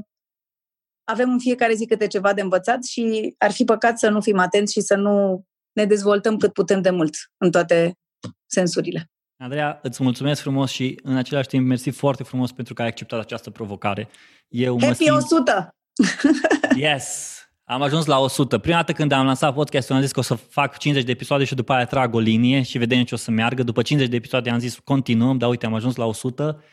avem 1.03 1.31
în 1.31 1.39
fiecare 1.39 1.73
zi 1.73 1.85
câte 1.85 2.07
ceva 2.07 2.33
de 2.33 2.41
învățat 2.41 2.83
și 2.83 3.35
ar 3.37 3.51
fi 3.51 3.63
păcat 3.63 3.99
să 3.99 4.09
nu 4.09 4.21
fim 4.21 4.39
atenți 4.39 4.73
și 4.73 4.81
să 4.81 4.95
nu 4.95 5.45
ne 5.71 5.85
dezvoltăm 5.85 6.37
cât 6.37 6.53
putem 6.53 6.81
de 6.81 6.89
mult 6.89 7.15
în 7.37 7.51
toate 7.51 7.97
sensurile. 8.45 9.11
Andreea, 9.37 9.79
îți 9.81 10.03
mulțumesc 10.03 10.41
frumos 10.41 10.71
și 10.71 10.99
în 11.03 11.17
același 11.17 11.47
timp 11.47 11.67
mersi 11.67 11.89
foarte 11.89 12.23
frumos 12.23 12.51
pentru 12.51 12.73
că 12.73 12.81
ai 12.81 12.87
acceptat 12.87 13.19
această 13.19 13.49
provocare. 13.49 14.09
Eu 14.47 14.79
Happy 14.79 14.87
mă 14.87 14.93
simt... 14.93 15.09
100! 15.09 15.75
Yes! 16.75 17.37
Am 17.65 17.81
ajuns 17.81 18.05
la 18.05 18.19
100. 18.19 18.57
Prima 18.57 18.75
dată 18.77 18.91
când 18.91 19.11
am 19.11 19.25
lansat 19.25 19.53
podcastul 19.53 19.95
am 19.95 20.01
zis 20.01 20.11
că 20.11 20.19
o 20.19 20.23
să 20.23 20.35
fac 20.35 20.77
50 20.77 21.05
de 21.05 21.11
episoade 21.11 21.43
și 21.43 21.55
după 21.55 21.73
aia 21.73 21.85
trag 21.85 22.13
o 22.13 22.19
linie 22.19 22.61
și 22.61 22.77
vedem 22.77 23.03
ce 23.03 23.13
o 23.13 23.17
să 23.17 23.31
meargă. 23.31 23.63
După 23.63 23.81
50 23.81 24.09
de 24.09 24.15
episoade 24.15 24.49
am 24.49 24.59
zis 24.59 24.79
continuăm, 24.83 25.37
dar 25.37 25.49
uite 25.49 25.65
am 25.65 25.73
ajuns 25.73 25.95
la 25.95 26.05
100 26.05 26.63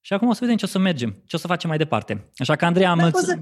și 0.00 0.12
acum 0.12 0.28
o 0.28 0.32
să 0.32 0.38
vedem 0.40 0.56
ce 0.56 0.64
o 0.64 0.68
să 0.68 0.78
mergem, 0.78 1.16
ce 1.26 1.36
o 1.36 1.38
să 1.38 1.46
facem 1.46 1.68
mai 1.68 1.78
departe. 1.78 2.30
Așa 2.36 2.56
că 2.56 2.64
Andreea... 2.64 2.94
Dacă, 2.96 3.18
o 3.18 3.20
să, 3.20 3.38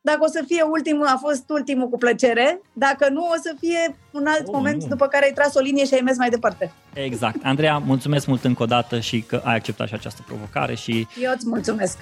dacă 0.00 0.18
o 0.20 0.26
să 0.26 0.44
fie 0.46 0.62
ultimul, 0.62 1.06
a 1.06 1.16
fost 1.20 1.50
ultimul 1.50 1.88
cu 1.88 1.98
plăcere, 1.98 2.60
dacă 2.72 3.08
nu, 3.10 3.20
o 3.20 3.34
să 3.42 3.54
fie 3.60 3.96
un 4.10 4.26
alt 4.26 4.46
oh, 4.46 4.52
moment 4.52 4.82
nu. 4.82 4.88
după 4.88 5.06
care 5.06 5.24
ai 5.24 5.32
tras 5.32 5.54
o 5.54 5.60
linie 5.60 5.84
și 5.84 5.94
ai 5.94 6.00
mers 6.00 6.16
mai 6.16 6.30
departe. 6.30 6.72
Exact. 6.92 7.44
Andreea, 7.44 7.78
mulțumesc 7.78 8.26
mult 8.26 8.44
încă 8.44 8.62
o 8.62 8.66
dată 8.66 9.00
și 9.00 9.20
că 9.20 9.40
ai 9.44 9.54
acceptat 9.54 9.88
și 9.88 9.94
această 9.94 10.22
provocare 10.26 10.74
și... 10.74 11.06
Eu 11.22 11.32
îți 11.34 11.48
mulțumesc. 11.48 11.98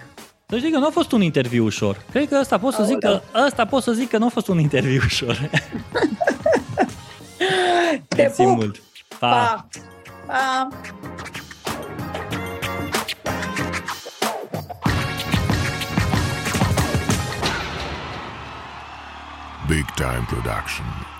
Să 0.48 0.56
știi 0.58 0.70
că 0.70 0.78
nu 0.78 0.86
a 0.86 0.90
fost 0.90 1.12
un 1.12 1.22
interviu 1.22 1.64
ușor. 1.64 2.04
Cred 2.10 2.28
că 2.28 2.38
ăsta 2.40 2.58
pot 2.58 2.74
să 2.74 2.82
zic 2.84 2.98
că, 2.98 3.20
ăsta 3.46 3.66
pot 3.66 3.82
să 3.82 3.92
zic 3.92 4.08
că 4.08 4.18
nu 4.18 4.26
a 4.26 4.28
fost 4.28 4.48
un 4.48 4.58
interviu 4.58 5.00
ușor. 5.10 5.38
Te 8.08 8.32
pup. 8.36 8.46
mult. 8.46 8.82
Pa. 9.18 9.18
pa. 9.18 9.68
pa. 10.26 10.68
Big 19.66 19.86
Time 19.96 20.26
Production. 20.26 21.13